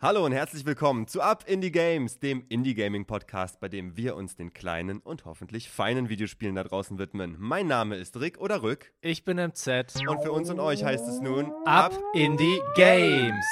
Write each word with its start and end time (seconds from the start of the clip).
Hallo 0.00 0.26
und 0.26 0.32
herzlich 0.32 0.66
willkommen 0.66 1.06
zu 1.06 1.22
Up 1.22 1.44
Indie 1.46 1.70
Games, 1.70 2.18
dem 2.18 2.44
Indie 2.48 2.74
Gaming 2.74 3.06
Podcast, 3.06 3.60
bei 3.60 3.68
dem 3.68 3.96
wir 3.96 4.16
uns 4.16 4.36
den 4.36 4.52
kleinen 4.52 4.98
und 4.98 5.24
hoffentlich 5.24 5.70
feinen 5.70 6.08
Videospielen 6.08 6.56
da 6.56 6.64
draußen 6.64 6.98
widmen. 6.98 7.36
Mein 7.38 7.68
Name 7.68 7.96
ist 7.96 8.20
Rick 8.20 8.38
oder 8.38 8.62
Rück. 8.62 8.92
Ich 9.00 9.24
bin 9.24 9.38
MZ. 9.38 9.94
Und 10.06 10.22
für 10.22 10.32
uns 10.32 10.50
und 10.50 10.60
euch 10.60 10.84
heißt 10.84 11.08
es 11.08 11.20
nun 11.20 11.50
Up 11.64 11.98
Indie 12.12 12.60
Games. 12.74 13.46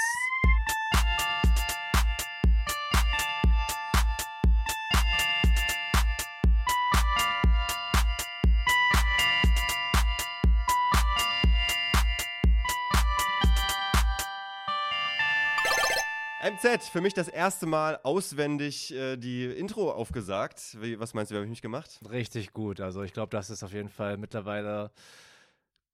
MZ, 16.62 16.88
für 16.88 17.00
mich 17.00 17.14
das 17.14 17.28
erste 17.28 17.66
Mal 17.66 17.98
auswendig 18.02 18.94
äh, 18.94 19.16
die 19.16 19.46
Intro 19.46 19.90
aufgesagt. 19.90 20.76
Wie, 20.80 20.98
was 20.98 21.14
meinst 21.14 21.30
du, 21.30 21.34
wie 21.34 21.38
habe 21.38 21.46
ich 21.46 21.50
mich 21.50 21.62
gemacht? 21.62 22.00
Richtig 22.10 22.52
gut. 22.52 22.80
Also 22.80 23.02
ich 23.02 23.12
glaube, 23.12 23.30
das 23.30 23.50
ist 23.50 23.62
auf 23.62 23.72
jeden 23.72 23.88
Fall 23.88 24.16
mittlerweile 24.16 24.90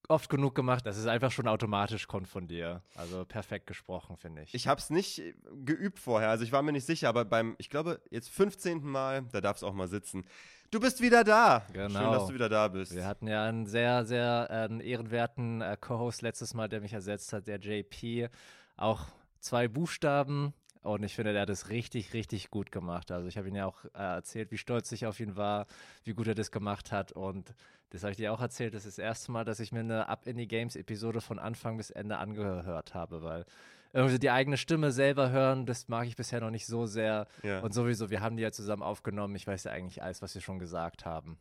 oft 0.08 0.28
genug 0.28 0.54
gemacht, 0.54 0.86
dass 0.86 0.96
es 0.96 1.06
einfach 1.06 1.30
schon 1.30 1.48
automatisch 1.48 2.06
kommt 2.06 2.28
von 2.28 2.48
dir. 2.48 2.82
Also 2.96 3.24
perfekt 3.24 3.66
gesprochen, 3.66 4.16
finde 4.16 4.42
ich. 4.42 4.54
Ich 4.54 4.68
habe 4.68 4.80
es 4.80 4.90
nicht 4.90 5.20
äh, 5.20 5.34
geübt 5.64 5.98
vorher, 5.98 6.30
also 6.30 6.44
ich 6.44 6.52
war 6.52 6.62
mir 6.62 6.72
nicht 6.72 6.86
sicher, 6.86 7.08
aber 7.08 7.24
beim, 7.24 7.54
ich 7.58 7.70
glaube, 7.70 8.00
jetzt 8.10 8.28
15. 8.28 8.82
Mal, 8.84 9.22
da 9.32 9.40
darf 9.40 9.56
es 9.56 9.62
auch 9.62 9.74
mal 9.74 9.88
sitzen. 9.88 10.24
Du 10.70 10.80
bist 10.80 11.00
wieder 11.00 11.24
da. 11.24 11.66
Genau. 11.72 12.00
Schön, 12.00 12.12
dass 12.12 12.26
du 12.26 12.34
wieder 12.34 12.48
da 12.50 12.68
bist. 12.68 12.94
Wir 12.94 13.06
hatten 13.06 13.26
ja 13.26 13.44
einen 13.44 13.66
sehr, 13.66 14.04
sehr 14.04 14.68
äh, 14.70 14.86
ehrenwerten 14.86 15.62
äh, 15.62 15.76
Co-Host 15.80 16.20
letztes 16.20 16.52
Mal, 16.52 16.68
der 16.68 16.82
mich 16.82 16.92
ersetzt 16.92 17.32
hat, 17.32 17.46
der 17.46 17.58
JP. 17.58 18.28
Auch 18.76 19.06
zwei 19.40 19.68
Buchstaben. 19.68 20.52
Und 20.82 21.02
ich 21.02 21.14
finde, 21.14 21.32
der 21.32 21.42
hat 21.42 21.50
es 21.50 21.70
richtig, 21.70 22.14
richtig 22.14 22.50
gut 22.50 22.70
gemacht. 22.72 23.10
Also 23.10 23.28
ich 23.28 23.36
habe 23.36 23.48
ihm 23.48 23.56
ja 23.56 23.66
auch 23.66 23.84
äh, 23.86 23.98
erzählt, 23.98 24.50
wie 24.52 24.58
stolz 24.58 24.90
ich 24.92 25.06
auf 25.06 25.20
ihn 25.20 25.36
war, 25.36 25.66
wie 26.04 26.14
gut 26.14 26.28
er 26.28 26.34
das 26.34 26.50
gemacht 26.50 26.92
hat. 26.92 27.12
Und 27.12 27.54
das 27.90 28.02
habe 28.02 28.12
ich 28.12 28.16
dir 28.16 28.32
auch 28.32 28.40
erzählt. 28.40 28.74
Das 28.74 28.86
ist 28.86 28.98
das 28.98 29.04
erste 29.04 29.32
Mal, 29.32 29.44
dass 29.44 29.60
ich 29.60 29.72
mir 29.72 29.80
eine 29.80 30.08
Up 30.08 30.26
Indie 30.26 30.46
Games 30.46 30.76
Episode 30.76 31.20
von 31.20 31.38
Anfang 31.38 31.76
bis 31.76 31.90
Ende 31.90 32.18
angehört 32.18 32.94
habe, 32.94 33.22
weil 33.22 33.44
irgendwie 33.92 34.18
die 34.18 34.30
eigene 34.30 34.56
Stimme 34.56 34.92
selber 34.92 35.30
hören, 35.30 35.66
das 35.66 35.88
mag 35.88 36.06
ich 36.06 36.16
bisher 36.16 36.40
noch 36.40 36.50
nicht 36.50 36.66
so 36.66 36.86
sehr. 36.86 37.26
Ja. 37.42 37.60
Und 37.60 37.72
sowieso, 37.72 38.10
wir 38.10 38.20
haben 38.20 38.36
die 38.36 38.42
ja 38.42 38.52
zusammen 38.52 38.82
aufgenommen. 38.82 39.34
Ich 39.34 39.46
weiß 39.46 39.64
ja 39.64 39.72
eigentlich 39.72 40.02
alles, 40.02 40.22
was 40.22 40.34
wir 40.34 40.42
schon 40.42 40.58
gesagt 40.58 41.06
haben. 41.06 41.38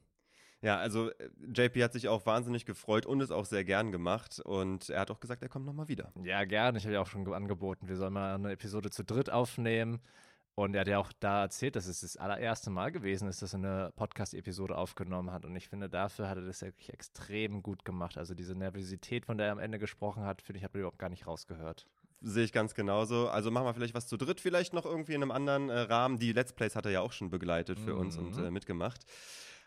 Ja, 0.67 0.77
also 0.77 1.09
äh, 1.11 1.29
JP 1.53 1.81
hat 1.83 1.93
sich 1.93 2.07
auch 2.09 2.25
wahnsinnig 2.25 2.65
gefreut 2.65 3.05
und 3.05 3.21
es 3.21 3.31
auch 3.31 3.45
sehr 3.45 3.63
gern 3.63 3.91
gemacht. 3.93 4.39
Und 4.43 4.89
er 4.89 4.99
hat 4.99 5.11
auch 5.11 5.19
gesagt, 5.21 5.41
er 5.41 5.47
kommt 5.49 5.65
nochmal 5.65 5.87
wieder. 5.87 6.11
Ja, 6.23 6.43
gerne. 6.43 6.77
Ich 6.77 6.83
habe 6.83 6.93
ja 6.95 7.01
auch 7.01 7.07
schon 7.07 7.23
ge- 7.23 7.33
angeboten, 7.33 7.87
wir 7.87 7.95
sollen 7.95 8.13
mal 8.13 8.35
eine 8.35 8.51
Episode 8.51 8.89
zu 8.89 9.03
dritt 9.05 9.29
aufnehmen. 9.29 9.99
Und 10.55 10.73
er 10.73 10.81
hat 10.81 10.87
ja 10.87 10.97
auch 10.97 11.13
da 11.19 11.43
erzählt, 11.43 11.75
dass 11.77 11.85
es 11.85 12.01
das 12.01 12.17
allererste 12.17 12.69
Mal 12.71 12.91
gewesen 12.91 13.27
ist, 13.29 13.41
dass 13.43 13.53
er 13.53 13.59
eine 13.59 13.93
Podcast-Episode 13.95 14.75
aufgenommen 14.75 15.31
hat. 15.31 15.45
Und 15.45 15.55
ich 15.55 15.69
finde, 15.69 15.87
dafür 15.87 16.27
hat 16.27 16.37
er 16.37 16.43
das 16.45 16.61
wirklich 16.63 16.91
extrem 16.91 17.61
gut 17.63 17.85
gemacht. 17.85 18.17
Also 18.17 18.33
diese 18.33 18.55
Nervosität, 18.55 19.25
von 19.25 19.37
der 19.37 19.47
er 19.47 19.51
am 19.53 19.59
Ende 19.59 19.77
gesprochen 19.79 20.23
hat, 20.25 20.41
finde 20.41 20.57
ich, 20.57 20.63
hat 20.65 20.73
man 20.73 20.79
überhaupt 20.81 20.99
gar 20.99 21.09
nicht 21.09 21.27
rausgehört. 21.27 21.85
Sehe 22.21 22.43
ich 22.43 22.51
ganz 22.51 22.73
genauso. 22.73 23.29
Also 23.29 23.51
machen 23.51 23.65
wir 23.67 23.73
vielleicht 23.75 23.93
was 23.93 24.07
zu 24.07 24.17
dritt, 24.17 24.41
vielleicht 24.41 24.73
noch 24.73 24.85
irgendwie 24.87 25.13
in 25.13 25.21
einem 25.21 25.29
anderen 25.31 25.69
äh, 25.69 25.77
Rahmen. 25.81 26.17
Die 26.17 26.33
Let's 26.33 26.51
Plays 26.53 26.75
hat 26.75 26.85
er 26.87 26.91
ja 26.91 27.01
auch 27.01 27.11
schon 27.11 27.29
begleitet 27.29 27.79
für 27.79 27.95
uns 27.95 28.17
und 28.17 28.35
Mhm. 28.35 28.45
äh, 28.45 28.49
mitgemacht. 28.51 29.05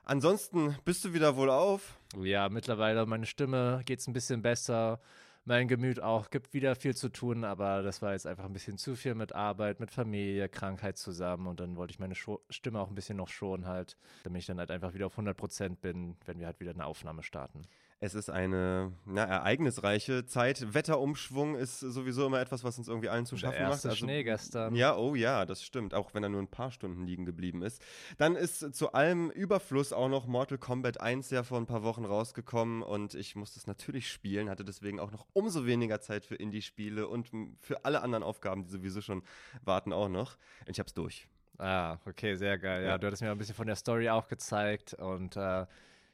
Ansonsten 0.05 0.77
bist 0.85 1.05
du 1.05 1.13
wieder 1.13 1.37
wohl 1.37 1.51
auf. 1.51 1.99
Ja, 2.21 2.49
mittlerweile 2.49 3.07
meine 3.07 3.27
Stimme 3.27 3.83
geht 3.85 4.01
es 4.01 4.07
ein 4.07 4.13
bisschen 4.13 4.43
besser. 4.43 5.01
Mein 5.45 5.69
Gemüt 5.69 6.01
auch. 6.01 6.31
Gibt 6.31 6.53
wieder 6.53 6.77
viel 6.77 6.95
zu 6.95 7.09
tun, 7.09 7.45
aber 7.45 7.83
das 7.83 8.03
war 8.03 8.13
jetzt 8.13 8.27
einfach 8.27 8.45
ein 8.45 8.53
bisschen 8.53 8.77
zu 8.77 8.95
viel 8.95 9.15
mit 9.15 9.35
Arbeit, 9.35 9.81
mit 9.81 9.91
Familie, 9.91 10.49
Krankheit 10.49 10.99
zusammen. 10.99 11.47
Und 11.47 11.61
dann 11.61 11.77
wollte 11.77 11.93
ich 11.93 11.99
meine 11.99 12.15
Scho 12.15 12.41
Stimme 12.51 12.81
auch 12.81 12.89
ein 12.89 12.95
bisschen 12.95 13.17
noch 13.17 13.29
schonen 13.29 13.67
halt, 13.67 13.97
damit 14.25 14.41
ich 14.41 14.47
dann 14.47 14.59
halt 14.59 14.71
einfach 14.71 14.95
wieder 14.95 15.07
auf 15.07 15.19
100% 15.19 15.77
bin, 15.77 16.17
wenn 16.27 16.39
wir 16.39 16.47
halt 16.47 16.61
wieder 16.61 16.73
eine 16.73 16.85
Aufnahme 16.85 17.23
starten. 17.23 17.63
Es 18.03 18.15
ist 18.15 18.31
eine 18.31 18.93
na, 19.05 19.25
ereignisreiche 19.25 20.25
Zeit. 20.25 20.73
Wetterumschwung 20.73 21.55
ist 21.55 21.81
sowieso 21.81 22.27
immer 22.27 22.41
etwas, 22.41 22.65
was 22.65 22.79
uns 22.79 22.89
irgendwie 22.89 23.11
allen 23.11 23.27
zu 23.27 23.35
Der 23.35 23.41
schaffen 23.41 23.63
macht. 23.63 23.73
erste 23.85 23.95
Schnee 23.95 24.25
gestern. 24.25 24.75
Ja, 24.75 24.97
oh 24.97 25.15
ja, 25.15 25.45
das 25.45 25.63
stimmt. 25.63 25.93
Auch 25.93 26.15
wenn 26.15 26.23
er 26.23 26.31
nur 26.31 26.41
ein 26.41 26.49
paar 26.49 26.71
Stunden 26.71 27.05
liegen 27.07 27.27
geblieben 27.27 27.61
ist. 27.63 27.83
Dann 28.17 28.37
ist 28.37 28.75
zu 28.75 28.93
allem 28.95 29.29
Überfluss 29.31 29.93
auch 29.93 30.09
noch 30.09 30.27
Mortal 30.27 30.57
Kombat 30.57 30.99
1 30.99 31.29
ja 31.29 31.43
vor 31.43 31.59
ein 31.59 31.67
paar 31.67 31.83
Wochen 31.83 32.07
rausgekommen 32.07 32.83
und 32.83 33.15
ich 33.15 33.37
musste 33.37 33.59
es 33.61 33.67
natürlich 33.67 34.11
spielen, 34.11 34.49
hatte 34.49 34.65
deswegen 34.65 34.99
auch 34.99 35.11
noch 35.13 35.27
umso 35.35 35.67
weniger 35.67 36.01
Zeit 36.01 36.25
für 36.25 36.37
Indie-Spiele 36.37 37.07
und 37.07 37.31
für 37.61 37.85
alle 37.85 38.01
anderen 38.01 38.25
Aufgaben, 38.25 38.63
die 38.65 38.71
sowieso 38.71 39.03
schon 39.03 39.23
warten, 39.63 39.93
auch 39.93 40.09
noch. 40.09 40.39
Ich 40.65 40.81
hab's 40.81 40.95
durch. 40.95 41.29
Ah, 41.59 41.99
okay, 42.07 42.35
sehr 42.37 42.57
geil. 42.59 42.83
Ja, 42.83 42.89
Ja. 42.93 42.99
du 42.99 43.07
hattest 43.09 43.21
mir 43.21 43.31
ein 43.31 43.37
bisschen 43.37 43.55
von 43.55 43.67
der 43.67 43.77
Story 43.77 44.09
auch 44.09 44.27
gezeigt 44.27 44.95
und 44.95 45.37
äh, 45.37 45.67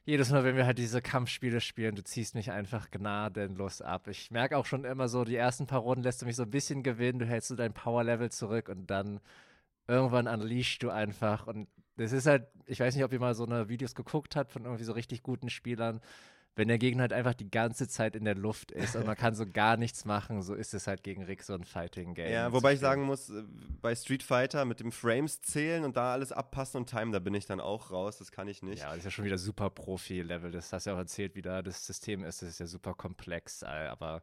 jedes 0.06 0.30
Mal, 0.30 0.44
wenn 0.44 0.56
wir 0.56 0.66
halt 0.66 0.78
diese 0.78 1.02
Kampfspiele 1.02 1.60
spielen, 1.60 1.96
du 1.96 2.04
ziehst 2.04 2.36
mich 2.36 2.52
einfach 2.52 2.90
gnadenlos 2.92 3.82
ab. 3.82 4.06
Ich 4.06 4.30
merke 4.30 4.56
auch 4.56 4.64
schon 4.64 4.84
immer 4.84 5.08
so, 5.08 5.24
die 5.24 5.36
ersten 5.36 5.66
paar 5.66 5.80
Runden 5.80 6.04
lässt 6.04 6.22
du 6.22 6.26
mich 6.26 6.36
so 6.36 6.44
ein 6.44 6.50
bisschen 6.50 6.84
gewinnen, 6.84 7.18
du 7.18 7.26
hältst 7.26 7.48
so 7.48 7.56
dein 7.56 7.74
Power-Level 7.74 8.30
zurück 8.30 8.68
und 8.68 8.86
dann 8.86 9.20
irgendwann 9.88 10.28
unleasht 10.28 10.82
du 10.84 10.90
einfach 10.90 11.46
und 11.48 11.68
das 11.96 12.12
ist 12.12 12.26
halt, 12.26 12.46
ich 12.66 12.78
weiß 12.78 12.94
nicht, 12.94 13.04
ob 13.04 13.12
ihr 13.12 13.20
mal 13.20 13.34
so 13.34 13.46
eine 13.46 13.68
Videos 13.68 13.94
geguckt 13.94 14.36
habt 14.36 14.52
von 14.52 14.64
irgendwie 14.64 14.84
so 14.84 14.92
richtig 14.92 15.22
guten 15.22 15.50
Spielern, 15.50 16.00
wenn 16.56 16.68
der 16.68 16.78
Gegner 16.78 17.02
halt 17.02 17.12
einfach 17.12 17.34
die 17.34 17.50
ganze 17.50 17.86
Zeit 17.86 18.16
in 18.16 18.24
der 18.24 18.34
Luft 18.34 18.72
ist 18.72 18.96
und 18.96 19.06
man 19.06 19.14
kann 19.14 19.34
so 19.34 19.44
gar 19.46 19.76
nichts 19.76 20.06
machen, 20.06 20.42
so 20.42 20.54
ist 20.54 20.72
es 20.72 20.86
halt 20.86 21.02
gegen 21.02 21.22
Rick 21.22 21.42
so 21.42 21.52
ein 21.52 21.64
Fighting-Game. 21.64 22.32
Ja, 22.32 22.46
zu 22.48 22.54
wobei 22.54 22.72
ich 22.72 22.80
sagen 22.80 23.02
muss, 23.02 23.28
äh, 23.28 23.44
bei 23.82 23.94
Street 23.94 24.22
Fighter 24.22 24.64
mit 24.64 24.80
dem 24.80 24.90
Frames 24.90 25.42
zählen 25.42 25.84
und 25.84 25.96
da 25.96 26.12
alles 26.12 26.32
abpassen 26.32 26.78
und 26.80 26.90
timen, 26.90 27.12
da 27.12 27.18
bin 27.18 27.34
ich 27.34 27.44
dann 27.44 27.60
auch 27.60 27.90
raus, 27.90 28.16
das 28.16 28.32
kann 28.32 28.48
ich 28.48 28.62
nicht. 28.62 28.80
Ja, 28.80 28.88
das 28.88 28.98
ist 28.98 29.04
ja 29.04 29.10
schon 29.10 29.26
wieder 29.26 29.38
super 29.38 29.68
Profi-Level. 29.68 30.50
Das 30.50 30.72
hast 30.72 30.86
du 30.86 30.90
ja 30.90 30.96
auch 30.96 31.00
erzählt, 31.00 31.36
wie 31.36 31.42
da 31.42 31.60
das 31.60 31.86
System 31.86 32.24
ist. 32.24 32.40
Das 32.40 32.48
ist 32.48 32.58
ja 32.58 32.66
super 32.66 32.94
komplex. 32.94 33.60
äh, 33.62 33.66
Aber 33.66 34.22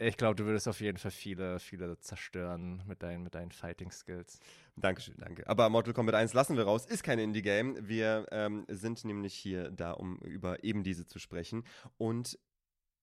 ich 0.00 0.16
glaube, 0.16 0.34
du 0.34 0.46
würdest 0.46 0.66
auf 0.66 0.80
jeden 0.80 0.98
Fall 0.98 1.10
viele, 1.10 1.58
viele 1.58 1.98
zerstören 1.98 2.82
mit 2.86 3.02
deinen, 3.02 3.22
mit 3.22 3.34
deinen 3.34 3.52
Fighting-Skills. 3.52 4.40
Dankeschön, 4.76 5.16
danke. 5.18 5.46
Aber 5.46 5.68
Mortal 5.68 5.92
Kombat 5.92 6.14
1 6.14 6.32
lassen 6.32 6.56
wir 6.56 6.64
raus, 6.64 6.86
ist 6.86 7.02
kein 7.02 7.18
Indie-Game. 7.18 7.76
Wir 7.86 8.26
ähm, 8.30 8.64
sind 8.68 9.04
nämlich 9.04 9.34
hier 9.34 9.70
da, 9.70 9.92
um 9.92 10.18
über 10.20 10.64
eben 10.64 10.84
diese 10.84 11.06
zu 11.06 11.18
sprechen. 11.18 11.64
Und 11.98 12.38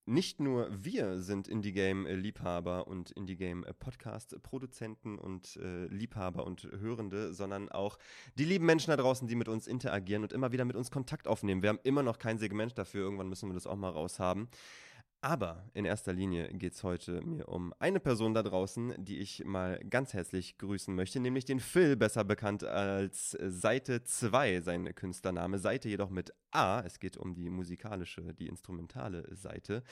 nicht 0.08 0.40
nur 0.40 0.70
wir 0.72 1.20
sind 1.20 1.48
Indie-Game-Liebhaber 1.48 2.88
und 2.88 3.12
Indie-Game-Podcast-Produzenten 3.12 5.20
und 5.20 5.58
äh, 5.58 5.86
Liebhaber 5.88 6.48
und 6.48 6.64
Hörende, 6.64 7.34
sondern 7.34 7.70
auch 7.70 8.00
die 8.36 8.46
lieben 8.46 8.66
Menschen 8.66 8.92
da 8.92 8.98
draußen, 8.98 9.28
die 9.28 9.36
mit 9.36 9.50
uns 9.50 9.68
interagieren 9.68 10.24
und 10.24 10.34
immer 10.34 10.52
wieder 10.52 10.66
mit 10.66 10.78
uns 10.78 10.92
Kontakt 10.92 11.28
aufnehmen. 11.28 11.62
Wir 11.62 11.70
haben 11.70 11.80
immer 11.84 12.04
noch 12.04 12.20
kein 12.20 12.38
Segment 12.38 12.78
dafür, 12.78 13.04
irgendwann 13.04 13.28
müssen 13.28 13.50
wir 13.50 13.54
das 13.54 13.68
auch 13.68 13.76
mal 13.76 13.90
raushaben. 13.90 14.48
Aber 15.22 15.66
in 15.74 15.86
erster 15.86 16.14
Linie 16.14 16.54
geht 16.54 16.74
es 16.74 16.84
heute 16.84 17.22
mir 17.22 17.50
um 17.50 17.74
eine 17.80 18.00
Person 18.00 18.36
da 18.36 18.44
draußen, 18.44 18.94
die 18.98 19.18
ich 19.18 19.44
mal 19.46 19.80
ganz 19.90 20.14
herzlich 20.14 20.60
grüßen 20.60 20.94
möchte, 20.94 21.20
nämlich 21.20 21.44
den 21.44 21.60
Phil, 21.60 21.96
besser 21.96 22.24
bekannt 22.24 22.64
als 22.64 23.32
Seite 23.32 24.04
2, 24.04 24.62
sein 24.62 24.94
Künstlername. 24.94 25.58
Seite 25.58 25.90
jedoch 25.90 26.12
mit 26.12 26.34
A. 26.52 26.82
Es 26.82 27.00
geht 27.00 27.18
um 27.18 27.34
die 27.34 27.50
musikalische, 27.50 28.36
die 28.36 28.48
instrumentale 28.48 29.36
Seite. 29.36 29.84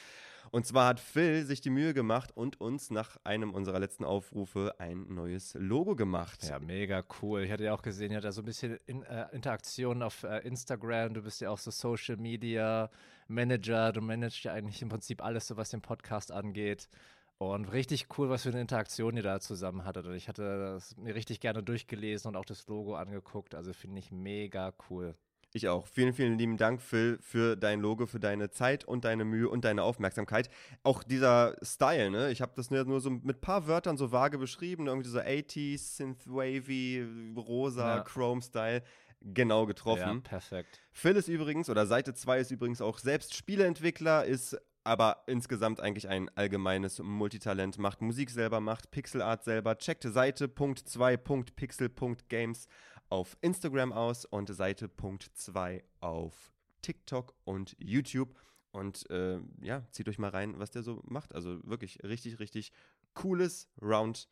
Und 0.51 0.66
zwar 0.66 0.88
hat 0.88 1.00
Phil 1.00 1.45
sich 1.45 1.61
die 1.61 1.69
Mühe 1.69 1.94
gemacht 1.94 2.31
und 2.35 2.61
uns 2.61 2.91
nach 2.91 3.17
einem 3.23 3.53
unserer 3.53 3.79
letzten 3.79 4.03
Aufrufe 4.03 4.75
ein 4.79 5.06
neues 5.13 5.56
Logo 5.59 5.95
gemacht. 5.95 6.44
Ja, 6.47 6.59
mega 6.59 7.03
cool. 7.22 7.44
Ich 7.44 7.51
hatte 7.51 7.66
ja 7.66 7.73
auch 7.73 7.81
gesehen, 7.81 8.11
ihr 8.11 8.17
habt 8.17 8.25
da 8.25 8.31
so 8.31 8.41
ein 8.41 8.45
bisschen 8.45 8.78
in, 8.85 9.03
äh, 9.03 9.28
Interaktion 9.31 10.01
auf 10.01 10.23
äh, 10.23 10.39
Instagram. 10.39 11.13
Du 11.13 11.22
bist 11.23 11.41
ja 11.41 11.50
auch 11.50 11.57
so 11.57 11.72
Social 11.72 12.17
Media 12.17 12.89
Manager. 13.28 13.91
Du 13.91 14.01
managst 14.01 14.44
ja 14.44 14.53
eigentlich 14.53 14.81
im 14.81 14.89
Prinzip 14.89 15.23
alles, 15.23 15.47
so 15.47 15.57
was 15.57 15.69
den 15.69 15.81
Podcast 15.81 16.31
angeht. 16.31 16.89
Und 17.38 17.66
richtig 17.66 18.07
cool, 18.17 18.29
was 18.29 18.44
für 18.44 18.50
eine 18.50 18.61
Interaktion 18.61 19.17
ihr 19.17 19.23
da 19.23 19.41
zusammen 19.41 19.84
hattet. 19.84 20.05
Und 20.05 20.14
ich 20.14 20.29
hatte 20.29 20.73
das 20.75 20.96
mir 20.96 21.16
richtig 21.16 21.41
gerne 21.41 21.61
durchgelesen 21.61 22.29
und 22.29 22.37
auch 22.37 22.46
das 22.46 22.66
Logo 22.67 22.96
angeguckt. 22.96 23.55
Also 23.55 23.73
finde 23.73 23.99
ich 23.99 24.11
mega 24.11 24.73
cool. 24.90 25.16
Ich 25.55 25.67
auch. 25.69 25.87
Vielen, 25.87 26.13
vielen 26.13 26.37
lieben 26.37 26.57
Dank, 26.57 26.81
Phil, 26.81 27.17
für 27.22 27.55
dein 27.55 27.79
Logo, 27.79 28.07
für 28.07 28.19
deine 28.19 28.52
Zeit 28.52 28.84
und 28.84 29.05
deine 29.05 29.23
Mühe 29.23 29.47
und 29.47 29.63
deine 29.63 29.84
Aufmerksamkeit. 29.84 30.49
Auch 30.84 31.02
dieser 31.02 31.55
Style, 31.61 32.11
ne? 32.11 32.29
Ich 32.29 32.41
habe 32.41 32.52
das 32.57 32.72
nur 32.72 32.99
so 32.99 33.09
mit 33.09 33.40
paar 33.40 33.66
Wörtern 33.66 33.96
so 33.96 34.11
vage 34.11 34.37
beschrieben. 34.37 34.87
Irgendwie 34.87 35.07
so 35.07 35.19
80s, 35.19 35.96
Synthwavy, 35.96 37.07
rosa, 37.37 37.96
Ja. 37.96 38.03
Chrome-Style. 38.03 38.84
Genau 39.22 39.61
Ja, 39.61 39.67
getroffen. 39.67 40.23
perfekt. 40.23 40.81
Phil 40.91 41.16
ist 41.16 41.29
übrigens, 41.29 41.69
oder 41.69 41.87
Seite 41.87 42.13
2 42.13 42.40
ist 42.41 42.52
übrigens 42.52 42.81
auch 42.81 42.97
selbst 42.99 43.34
Spieleentwickler, 43.34 44.25
ist 44.25 44.57
aber 44.84 45.23
insgesamt 45.25 45.79
eigentlich 45.79 46.09
ein 46.09 46.29
allgemeines 46.35 46.99
Multitalent, 46.99 47.78
macht 47.79 48.02
Musik 48.02 48.29
selber, 48.29 48.59
macht 48.59 48.91
Pixelart 48.91 49.46
selber, 49.46 49.78
checkt 49.78 50.03
Seite.2.pixel.games 50.03 52.67
auf 53.16 53.38
Instagram 53.40 53.94
aus 53.94 54.26
und 54.26 54.53
Seite.2 54.53 55.84
auf 56.02 56.52
TikTok 56.82 57.34
und 57.46 57.73
YouTube. 57.79 58.35
Und 58.72 59.09
äh, 59.09 59.40
ja, 59.62 59.88
zieht 59.91 60.09
euch 60.09 60.20
mal 60.20 60.32
rein, 60.32 60.59
was 60.59 60.72
der 60.72 60.84
so 60.84 61.02
macht. 61.06 61.34
Also 61.34 61.64
wirklich 61.64 62.03
richtig, 62.03 62.40
richtig 62.41 62.73
cooles 63.14 63.70
Round 63.82 64.28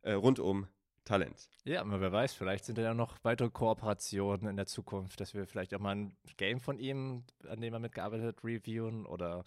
äh, 0.00 0.12
rund 0.12 0.38
um 0.38 0.66
Talent. 1.04 1.50
Ja, 1.64 1.82
aber 1.82 2.00
wer 2.00 2.12
weiß, 2.12 2.32
vielleicht 2.32 2.64
sind 2.64 2.78
da 2.78 2.82
ja 2.82 2.94
noch 2.94 3.18
weitere 3.24 3.50
Kooperationen 3.50 4.48
in 4.48 4.56
der 4.56 4.64
Zukunft, 4.64 5.20
dass 5.20 5.34
wir 5.34 5.46
vielleicht 5.46 5.74
auch 5.74 5.80
mal 5.80 5.94
ein 5.94 6.16
Game 6.38 6.60
von 6.60 6.78
ihm, 6.78 7.24
an 7.46 7.60
dem 7.60 7.74
er 7.74 7.78
mitgearbeitet 7.78 8.24
hat, 8.24 8.42
reviewen 8.42 9.04
oder 9.04 9.44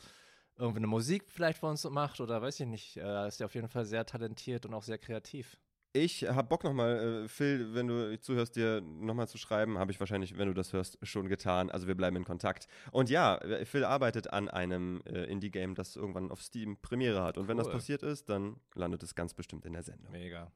irgendwie 0.55 0.81
eine 0.81 0.87
Musik 0.87 1.31
vielleicht 1.31 1.57
für 1.57 1.65
uns 1.65 1.83
macht 1.85 2.21
oder 2.21 2.43
weiß 2.43 2.59
ich 2.59 2.67
nicht. 2.67 2.97
Er 2.97 3.25
ist 3.25 3.39
ja 3.39 3.47
auf 3.47 3.55
jeden 3.55 3.69
Fall 3.69 3.85
sehr 3.85 4.05
talentiert 4.05 4.67
und 4.67 4.75
auch 4.75 4.83
sehr 4.83 4.99
kreativ. 4.99 5.57
Ich 5.93 6.23
habe 6.23 6.47
Bock 6.47 6.63
nochmal, 6.63 7.23
äh, 7.23 7.27
Phil, 7.27 7.73
wenn 7.73 7.87
du 7.87 8.19
zuhörst, 8.19 8.55
dir 8.55 8.81
nochmal 8.81 9.27
zu 9.27 9.37
schreiben. 9.37 9.77
Habe 9.77 9.91
ich 9.91 9.99
wahrscheinlich, 9.99 10.37
wenn 10.37 10.47
du 10.47 10.53
das 10.53 10.73
hörst, 10.73 10.97
schon 11.01 11.27
getan. 11.27 11.71
Also 11.71 11.87
wir 11.87 11.95
bleiben 11.95 12.15
in 12.17 12.25
Kontakt. 12.25 12.67
Und 12.91 13.09
ja, 13.09 13.39
Phil 13.63 13.83
arbeitet 13.83 14.31
an 14.31 14.49
einem 14.49 15.01
äh, 15.05 15.23
Indie-Game, 15.23 15.75
das 15.75 15.95
irgendwann 15.95 16.29
auf 16.29 16.41
Steam 16.41 16.77
Premiere 16.81 17.23
hat. 17.23 17.37
Und 17.37 17.43
cool. 17.43 17.49
wenn 17.49 17.57
das 17.57 17.69
passiert 17.69 18.03
ist, 18.03 18.29
dann 18.29 18.57
landet 18.75 19.01
es 19.03 19.15
ganz 19.15 19.33
bestimmt 19.33 19.65
in 19.65 19.73
der 19.73 19.83
Sendung. 19.83 20.11
Mega. 20.11 20.51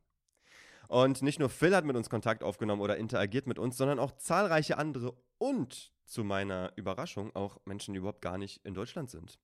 Und 0.88 1.22
nicht 1.22 1.40
nur 1.40 1.50
Phil 1.50 1.74
hat 1.74 1.86
mit 1.86 1.96
uns 1.96 2.10
Kontakt 2.10 2.44
aufgenommen 2.44 2.82
oder 2.82 2.98
interagiert 2.98 3.48
mit 3.48 3.58
uns, 3.58 3.78
sondern 3.78 3.98
auch 3.98 4.12
zahlreiche 4.18 4.78
andere 4.78 5.16
und 5.38 5.94
zu 6.06 6.26
meiner 6.26 6.74
Überraschung 6.76 7.34
auch 7.34 7.60
Menschen, 7.66 7.94
die 7.94 8.00
überhaupt 8.00 8.22
gar 8.22 8.38
nicht 8.38 8.66
in 8.66 8.74
Deutschland 8.74 9.10
sind. 9.10 9.40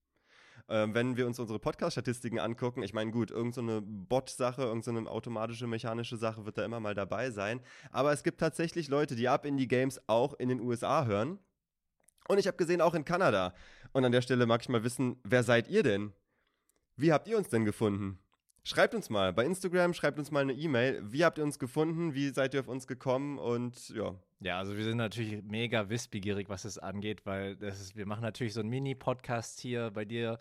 Ähm, 0.69 0.93
wenn 0.93 1.15
wir 1.15 1.25
uns 1.27 1.39
unsere 1.39 1.59
Podcast-Statistiken 1.59 2.39
angucken, 2.39 2.83
ich 2.83 2.93
meine, 2.93 3.11
gut, 3.11 3.31
irgendeine 3.31 3.79
so 3.79 3.83
Bot-Sache, 3.85 4.63
irgendeine 4.63 5.03
so 5.03 5.09
automatische, 5.09 5.65
mechanische 5.67 6.17
Sache 6.17 6.45
wird 6.45 6.57
da 6.57 6.65
immer 6.65 6.79
mal 6.79 6.93
dabei 6.93 7.31
sein. 7.31 7.61
Aber 7.91 8.11
es 8.11 8.23
gibt 8.23 8.39
tatsächlich 8.39 8.89
Leute, 8.89 9.15
die 9.15 9.29
ab 9.29 9.45
in 9.45 9.55
die 9.57 9.67
Games 9.67 10.01
auch 10.07 10.33
in 10.33 10.49
den 10.49 10.59
USA 10.59 11.05
hören. 11.05 11.39
Und 12.27 12.37
ich 12.37 12.47
habe 12.47 12.57
gesehen, 12.57 12.81
auch 12.81 12.93
in 12.93 13.05
Kanada. 13.05 13.53
Und 13.93 14.03
an 14.03 14.11
der 14.11 14.21
Stelle 14.21 14.45
mag 14.45 14.61
ich 14.61 14.69
mal 14.69 14.83
wissen, 14.83 15.17
wer 15.23 15.43
seid 15.43 15.69
ihr 15.69 15.83
denn? 15.83 16.11
Wie 16.97 17.13
habt 17.13 17.27
ihr 17.27 17.37
uns 17.37 17.47
denn 17.47 17.63
gefunden? 17.63 18.19
Schreibt 18.63 18.93
uns 18.93 19.09
mal 19.09 19.31
bei 19.31 19.45
Instagram, 19.45 19.93
schreibt 19.93 20.19
uns 20.19 20.31
mal 20.31 20.41
eine 20.41 20.51
E-Mail. 20.51 21.01
Wie 21.05 21.23
habt 21.23 21.37
ihr 21.37 21.45
uns 21.45 21.57
gefunden? 21.57 22.13
Wie 22.13 22.29
seid 22.29 22.53
ihr 22.53 22.59
auf 22.59 22.67
uns 22.67 22.87
gekommen? 22.87 23.39
Und 23.39 23.89
ja. 23.89 24.15
Ja, 24.39 24.59
also 24.59 24.77
wir 24.77 24.83
sind 24.83 24.97
natürlich 24.97 25.41
mega 25.43 25.89
wissbegierig, 25.89 26.47
was 26.47 26.63
es 26.63 26.77
angeht, 26.77 27.25
weil 27.25 27.55
das 27.55 27.81
ist, 27.81 27.95
wir 27.95 28.05
machen 28.05 28.21
natürlich 28.21 28.53
so 28.53 28.59
einen 28.59 28.69
Mini-Podcast 28.69 29.59
hier 29.59 29.89
bei 29.91 30.05
dir. 30.05 30.37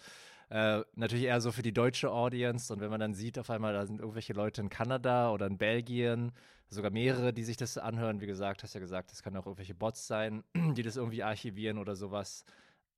Äh, 0.50 0.82
natürlich 0.94 1.24
eher 1.24 1.40
so 1.40 1.50
für 1.50 1.62
die 1.62 1.72
deutsche 1.72 2.10
Audience. 2.10 2.72
Und 2.72 2.80
wenn 2.80 2.90
man 2.90 3.00
dann 3.00 3.14
sieht, 3.14 3.38
auf 3.38 3.48
einmal, 3.50 3.72
da 3.72 3.86
sind 3.86 4.00
irgendwelche 4.00 4.34
Leute 4.34 4.60
in 4.60 4.68
Kanada 4.68 5.30
oder 5.32 5.46
in 5.46 5.56
Belgien, 5.56 6.32
sogar 6.68 6.90
mehrere, 6.90 7.32
die 7.32 7.44
sich 7.44 7.56
das 7.56 7.78
anhören. 7.78 8.20
Wie 8.20 8.26
gesagt, 8.26 8.62
hast 8.62 8.74
ja 8.74 8.80
gesagt, 8.80 9.12
das 9.12 9.22
können 9.22 9.36
auch 9.38 9.46
irgendwelche 9.46 9.74
Bots 9.74 10.06
sein, 10.06 10.44
die 10.54 10.82
das 10.82 10.96
irgendwie 10.96 11.22
archivieren 11.22 11.78
oder 11.78 11.96
sowas. 11.96 12.44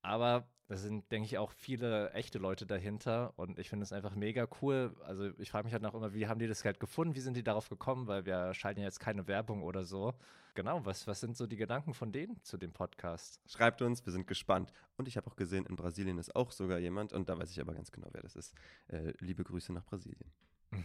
Aber 0.01 0.47
da 0.69 0.77
sind, 0.77 1.11
denke 1.11 1.25
ich, 1.25 1.39
auch 1.39 1.49
viele 1.51 2.11
echte 2.11 2.37
Leute 2.37 2.67
dahinter 2.67 3.33
und 3.37 3.57
ich 3.57 3.69
finde 3.69 3.83
es 3.83 3.91
einfach 3.91 4.13
mega 4.13 4.47
cool. 4.61 4.95
Also 5.03 5.31
ich 5.39 5.49
frage 5.49 5.65
mich 5.65 5.73
halt 5.73 5.81
noch 5.81 5.95
immer, 5.95 6.13
wie 6.13 6.27
haben 6.27 6.37
die 6.39 6.47
das 6.47 6.63
halt 6.63 6.79
gefunden? 6.79 7.15
Wie 7.15 7.21
sind 7.21 7.35
die 7.35 7.43
darauf 7.43 7.69
gekommen? 7.69 8.05
Weil 8.05 8.27
wir 8.27 8.53
schalten 8.53 8.79
ja 8.79 8.85
jetzt 8.85 8.99
keine 8.99 9.27
Werbung 9.27 9.63
oder 9.63 9.83
so. 9.83 10.13
Genau, 10.53 10.85
was, 10.85 11.07
was 11.07 11.21
sind 11.21 11.35
so 11.35 11.47
die 11.47 11.55
Gedanken 11.55 11.95
von 11.95 12.11
denen 12.11 12.39
zu 12.43 12.55
dem 12.57 12.71
Podcast? 12.71 13.41
Schreibt 13.47 13.81
uns, 13.81 14.05
wir 14.05 14.13
sind 14.13 14.27
gespannt. 14.27 14.71
Und 14.95 15.07
ich 15.07 15.17
habe 15.17 15.25
auch 15.25 15.35
gesehen, 15.35 15.65
in 15.65 15.75
Brasilien 15.75 16.19
ist 16.19 16.35
auch 16.35 16.51
sogar 16.51 16.77
jemand 16.77 17.13
und 17.13 17.27
da 17.29 17.39
weiß 17.39 17.49
ich 17.49 17.59
aber 17.59 17.73
ganz 17.73 17.91
genau, 17.91 18.09
wer 18.11 18.21
das 18.21 18.35
ist. 18.35 18.53
Äh, 18.89 19.13
liebe 19.17 19.43
Grüße 19.43 19.73
nach 19.73 19.85
Brasilien. 19.85 20.31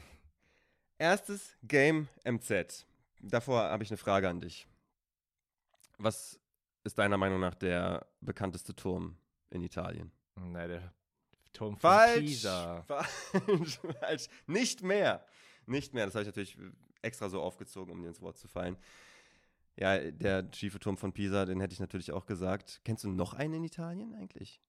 Erstes 0.97 1.59
Game 1.63 2.09
MZ. 2.25 2.87
Davor 3.21 3.65
habe 3.65 3.83
ich 3.83 3.91
eine 3.91 3.99
Frage 3.99 4.31
an 4.31 4.41
dich. 4.41 4.67
Was 5.99 6.41
ist 6.85 6.99
deiner 6.99 7.19
Meinung 7.19 7.41
nach 7.41 7.55
der 7.55 8.07
bekannteste 8.23 8.75
Turm 8.75 9.19
in 9.55 9.63
Italien. 9.63 10.13
Nein, 10.37 10.69
der 10.69 10.93
Turm 11.53 11.77
von 11.77 11.81
falsch, 11.81 12.21
Pisa. 12.21 12.83
Falsch, 12.83 13.79
falsch. 14.01 14.29
Nicht 14.47 14.83
mehr. 14.83 15.25
Nicht 15.67 15.95
mehr. 15.95 16.07
Das 16.07 16.15
habe 16.15 16.23
ich 16.23 16.29
natürlich 16.29 16.59
extra 17.03 17.29
so 17.29 17.41
aufgezogen, 17.41 17.93
um 17.93 18.03
dir 18.03 18.09
ins 18.09 18.21
Wort 18.21 18.37
zu 18.37 18.49
fallen. 18.49 18.77
Ja, 19.77 19.99
der 20.11 20.49
schiefe 20.53 20.79
Turm 20.79 20.97
von 20.97 21.13
Pisa, 21.13 21.45
den 21.45 21.61
hätte 21.61 21.73
ich 21.73 21.81
natürlich 21.81 22.13
auch 22.13 22.27
gesagt. 22.27 22.81
Kennst 22.85 23.05
du 23.05 23.09
noch 23.09 23.35
einen 23.35 23.55
in 23.55 23.65
Italien 23.65 24.15
eigentlich? 24.15 24.61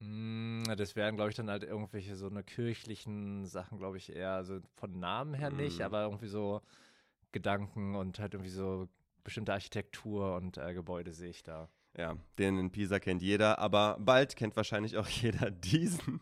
Mm, 0.00 0.64
das 0.76 0.96
wären, 0.96 1.16
glaube 1.16 1.30
ich, 1.30 1.36
dann 1.36 1.50
halt 1.50 1.64
irgendwelche 1.64 2.14
so 2.14 2.28
eine 2.28 2.44
kirchlichen 2.44 3.46
Sachen, 3.46 3.78
glaube 3.78 3.96
ich, 3.96 4.14
eher. 4.14 4.32
Also 4.32 4.60
von 4.76 4.98
Namen 4.98 5.34
her 5.34 5.50
nicht, 5.50 5.80
mm. 5.80 5.82
aber 5.82 6.02
irgendwie 6.02 6.28
so 6.28 6.60
Gedanken 7.32 7.94
und 7.94 8.18
halt 8.18 8.34
irgendwie 8.34 8.50
so 8.50 8.88
bestimmte 9.24 9.52
Architektur 9.52 10.36
und 10.36 10.56
äh, 10.58 10.72
Gebäude 10.74 11.12
sehe 11.12 11.30
ich 11.30 11.42
da. 11.42 11.68
Ja, 11.96 12.16
den 12.38 12.58
in 12.58 12.70
Pisa 12.70 12.98
kennt 13.00 13.22
jeder, 13.22 13.58
aber 13.58 13.96
bald 14.00 14.36
kennt 14.36 14.56
wahrscheinlich 14.56 14.96
auch 14.96 15.08
jeder 15.08 15.50
diesen. 15.50 16.20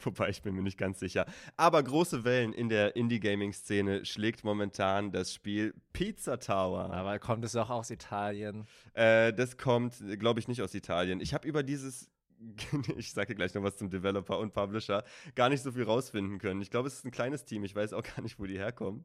Wobei 0.00 0.28
ich 0.28 0.42
bin 0.42 0.54
mir 0.54 0.62
nicht 0.62 0.78
ganz 0.78 1.00
sicher. 1.00 1.26
Aber 1.56 1.82
große 1.82 2.24
Wellen 2.24 2.52
in 2.52 2.68
der 2.68 2.94
Indie-Gaming-Szene 2.96 4.04
schlägt 4.04 4.44
momentan 4.44 5.10
das 5.10 5.34
Spiel 5.34 5.74
Pizza 5.92 6.38
Tower. 6.38 6.92
Aber 6.92 7.18
kommt 7.18 7.44
es 7.44 7.56
auch 7.56 7.70
aus 7.70 7.90
Italien? 7.90 8.66
Äh, 8.92 9.32
das 9.32 9.56
kommt, 9.56 9.96
glaube 10.18 10.40
ich, 10.40 10.48
nicht 10.48 10.62
aus 10.62 10.74
Italien. 10.74 11.20
Ich 11.20 11.34
habe 11.34 11.48
über 11.48 11.62
dieses 11.62 12.08
ich 12.96 13.12
sage 13.12 13.34
gleich 13.34 13.54
noch 13.54 13.62
was 13.62 13.76
zum 13.76 13.90
Developer 13.90 14.38
und 14.38 14.52
Publisher, 14.52 15.04
gar 15.34 15.48
nicht 15.48 15.62
so 15.62 15.72
viel 15.72 15.84
rausfinden 15.84 16.38
können. 16.38 16.60
Ich 16.60 16.70
glaube, 16.70 16.88
es 16.88 16.94
ist 16.94 17.04
ein 17.04 17.10
kleines 17.10 17.44
Team. 17.44 17.64
Ich 17.64 17.74
weiß 17.74 17.92
auch 17.92 18.02
gar 18.16 18.22
nicht, 18.22 18.38
wo 18.38 18.46
die 18.46 18.58
herkommen. 18.58 19.04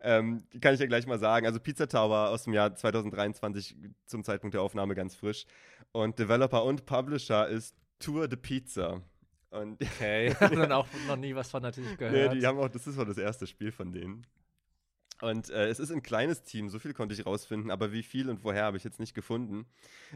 Ähm, 0.00 0.44
kann 0.60 0.74
ich 0.74 0.80
ja 0.80 0.86
gleich 0.86 1.06
mal 1.06 1.18
sagen. 1.18 1.46
Also 1.46 1.60
Pizza 1.60 1.88
Tower 1.88 2.30
aus 2.30 2.44
dem 2.44 2.52
Jahr 2.52 2.74
2023 2.74 3.76
zum 4.06 4.24
Zeitpunkt 4.24 4.54
der 4.54 4.62
Aufnahme 4.62 4.94
ganz 4.94 5.14
frisch. 5.14 5.46
Und 5.92 6.18
Developer 6.18 6.64
und 6.64 6.86
Publisher 6.86 7.48
ist 7.48 7.76
Tour 7.98 8.28
de 8.28 8.38
Pizza. 8.38 9.02
Und 9.50 9.82
okay, 9.82 10.34
dann 10.40 10.72
auch 10.72 10.86
noch 11.06 11.16
nie 11.16 11.34
was 11.34 11.50
von 11.50 11.62
natürlich 11.62 11.96
gehört. 11.96 12.32
Nee, 12.32 12.40
die 12.40 12.46
haben 12.46 12.58
auch, 12.58 12.68
das 12.68 12.86
ist 12.86 12.96
wohl 12.96 13.06
das 13.06 13.18
erste 13.18 13.46
Spiel 13.46 13.72
von 13.72 13.92
denen. 13.92 14.26
Und 15.22 15.50
äh, 15.50 15.68
es 15.68 15.78
ist 15.78 15.90
ein 15.90 16.02
kleines 16.02 16.42
Team, 16.42 16.68
so 16.68 16.78
viel 16.78 16.92
konnte 16.92 17.14
ich 17.14 17.24
rausfinden, 17.24 17.70
aber 17.70 17.92
wie 17.92 18.02
viel 18.02 18.28
und 18.28 18.44
woher 18.44 18.64
habe 18.64 18.76
ich 18.76 18.84
jetzt 18.84 19.00
nicht 19.00 19.14
gefunden. 19.14 19.66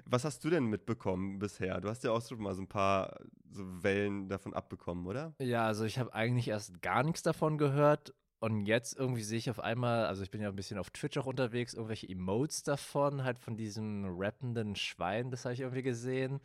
Was 0.05 0.25
hast 0.25 0.45
du 0.45 0.51
denn 0.51 0.67
mitbekommen 0.67 1.39
bisher? 1.39 1.81
Du 1.81 1.89
hast 1.89 2.05
ja 2.05 2.11
auch 2.11 2.27
schon 2.27 2.43
mal 2.43 2.55
so 2.55 2.63
ein 2.63 2.69
paar 2.69 3.19
so 3.51 3.65
Wellen 3.83 4.29
davon 4.29 4.53
abbekommen, 4.53 5.07
oder? 5.07 5.35
Ja, 5.39 5.67
also 5.67 5.85
ich 5.85 5.99
habe 5.99 6.13
eigentlich 6.15 6.49
erst 6.49 6.83
gar 6.83 7.03
nichts 7.03 7.23
davon 7.23 7.57
gehört 7.57 8.13
und 8.41 8.65
jetzt 8.65 8.99
irgendwie 8.99 9.23
sehe 9.23 9.39
ich 9.39 9.51
auf 9.51 9.61
einmal, 9.61 10.07
also 10.07 10.23
ich 10.23 10.31
bin 10.31 10.41
ja 10.41 10.49
ein 10.49 10.57
bisschen 10.57 10.79
auf 10.79 10.91
Twitch 10.91 11.19
auch 11.19 11.27
unterwegs, 11.27 11.75
irgendwelche 11.75 12.09
Emotes 12.09 12.63
davon, 12.63 13.23
halt 13.23 13.39
von 13.39 13.57
diesem 13.57 14.07
rappenden 14.19 14.77
Schwein, 14.77 15.31
das 15.31 15.45
habe 15.45 15.55
ich 15.55 15.61
irgendwie 15.61 15.83
gesehen. 15.83 16.41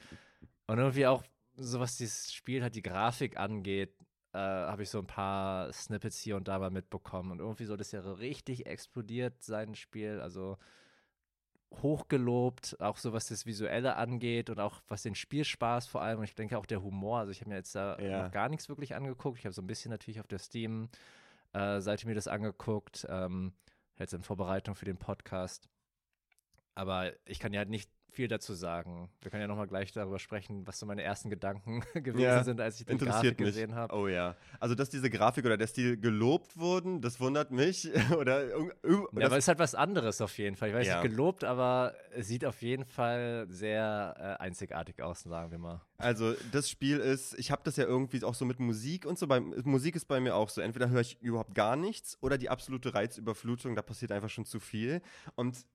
Und 0.68 0.78
irgendwie 0.78 1.08
auch 1.08 1.24
so 1.58 1.80
was 1.80 1.96
dieses 1.96 2.34
Spiel 2.34 2.64
halt 2.64 2.76
die 2.76 2.82
Grafik 2.82 3.38
angeht, 3.38 3.94
äh, 4.36 4.38
habe 4.38 4.84
ich 4.84 4.90
so 4.90 5.00
ein 5.00 5.08
paar 5.08 5.72
Snippets 5.72 6.20
hier 6.20 6.36
und 6.36 6.50
da 6.50 6.60
mal 6.60 6.70
mitbekommen. 6.70 7.32
Und 7.32 7.40
irgendwie 7.40 7.64
soll 7.64 7.78
das 7.78 7.94
ja 7.94 8.02
richtig 8.02 8.66
explodiert 8.66 9.42
sein, 9.42 9.76
Spiel. 9.76 10.20
Also 10.20 10.58
hochgelobt, 11.82 12.78
auch 12.82 12.98
so 12.98 13.14
was 13.14 13.28
das 13.28 13.46
Visuelle 13.46 13.96
angeht 13.96 14.50
und 14.50 14.60
auch 14.60 14.82
was 14.90 15.04
den 15.04 15.16
Spielspaß 15.16 15.88
vor 15.88 16.02
allem. 16.02 16.20
Und 16.20 16.26
ich 16.26 16.36
denke 16.36 16.58
auch 16.58 16.66
der 16.66 16.84
Humor. 16.84 17.20
Also 17.20 17.32
ich 17.32 17.40
habe 17.40 17.50
mir 17.50 17.56
jetzt 17.56 17.76
da 17.76 17.98
ja. 17.98 18.24
noch 18.24 18.32
gar 18.32 18.50
nichts 18.50 18.68
wirklich 18.68 18.94
angeguckt. 18.94 19.40
Ich 19.40 19.46
habe 19.46 19.54
so 19.54 19.62
ein 19.62 19.68
bisschen 19.68 19.92
natürlich 19.92 20.20
auf 20.20 20.28
der 20.28 20.40
Steam-Seite 20.40 22.04
äh, 22.04 22.08
mir 22.08 22.16
das 22.16 22.28
angeguckt. 22.28 23.08
Ähm, 23.10 23.54
jetzt 23.98 24.14
in 24.14 24.24
Vorbereitung 24.24 24.76
für 24.76 24.86
den 24.86 24.98
Podcast. 24.98 25.70
Aber 26.74 27.14
ich 27.26 27.40
kann 27.40 27.54
ja 27.54 27.60
halt 27.60 27.70
nicht 27.70 27.90
viel 28.16 28.28
dazu 28.28 28.54
sagen. 28.54 29.10
Wir 29.22 29.30
können 29.30 29.42
ja 29.42 29.48
nochmal 29.48 29.68
gleich 29.68 29.92
darüber 29.92 30.20
sprechen, 30.20 30.66
was 30.66 30.80
so 30.80 30.86
meine 30.86 31.04
ersten 31.04 31.30
Gedanken 31.30 31.84
gewesen 31.94 32.20
ja, 32.20 32.44
sind, 32.44 32.60
als 32.62 32.80
ich 32.80 32.86
die 32.86 32.98
Grafik 32.98 33.40
mich. 33.40 33.48
gesehen 33.48 33.76
habe. 33.76 33.94
Oh 33.94 34.08
ja. 34.08 34.36
Also, 34.60 34.74
dass 34.74 34.90
diese 34.90 35.10
Grafik 35.10 35.46
oder 35.46 35.58
der 35.58 35.68
Stil 35.68 35.98
gelobt 35.98 36.58
wurden, 36.58 37.02
das 37.02 37.20
wundert 37.20 37.52
mich. 37.52 37.90
oder, 38.18 38.48
ja, 38.48 38.66
aber 39.14 39.32
es 39.32 39.44
ist 39.44 39.48
halt 39.50 39.60
was 39.60 39.76
anderes 39.76 40.22
auf 40.22 40.38
jeden 40.38 40.56
Fall. 40.56 40.70
Ich 40.70 40.76
weiß 40.76 40.88
ja. 40.88 41.02
nicht 41.02 41.12
gelobt, 41.12 41.44
aber 41.44 41.94
es 42.16 42.28
sieht 42.28 42.46
auf 42.46 42.62
jeden 42.62 42.86
Fall 42.86 43.46
sehr 43.50 44.16
äh, 44.18 44.44
einzigartig 44.44 45.02
aus, 45.02 45.24
sagen 45.24 45.52
wir 45.52 45.60
mal. 45.60 45.82
Also, 45.98 46.34
das 46.52 46.70
Spiel 46.70 46.98
ist, 47.00 47.38
ich 47.38 47.52
habe 47.52 47.62
das 47.64 47.78
ja 47.78 47.86
irgendwie 47.86 48.24
auch 48.24 48.36
so 48.36 48.46
mit 48.46 48.60
Musik 48.60 49.06
und 49.06 49.20
so. 49.20 49.28
Bei, 49.28 49.40
Musik 49.40 49.96
ist 49.96 50.06
bei 50.06 50.20
mir 50.20 50.36
auch 50.36 50.50
so. 50.50 50.62
Entweder 50.62 50.90
höre 50.90 51.02
ich 51.02 51.22
überhaupt 51.22 51.54
gar 51.54 51.76
nichts 51.76 52.18
oder 52.22 52.38
die 52.38 52.50
absolute 52.50 52.94
Reizüberflutung, 52.94 53.76
da 53.76 53.82
passiert 53.82 54.12
einfach 54.12 54.30
schon 54.30 54.46
zu 54.46 54.60
viel. 54.60 55.02
Und 55.36 55.66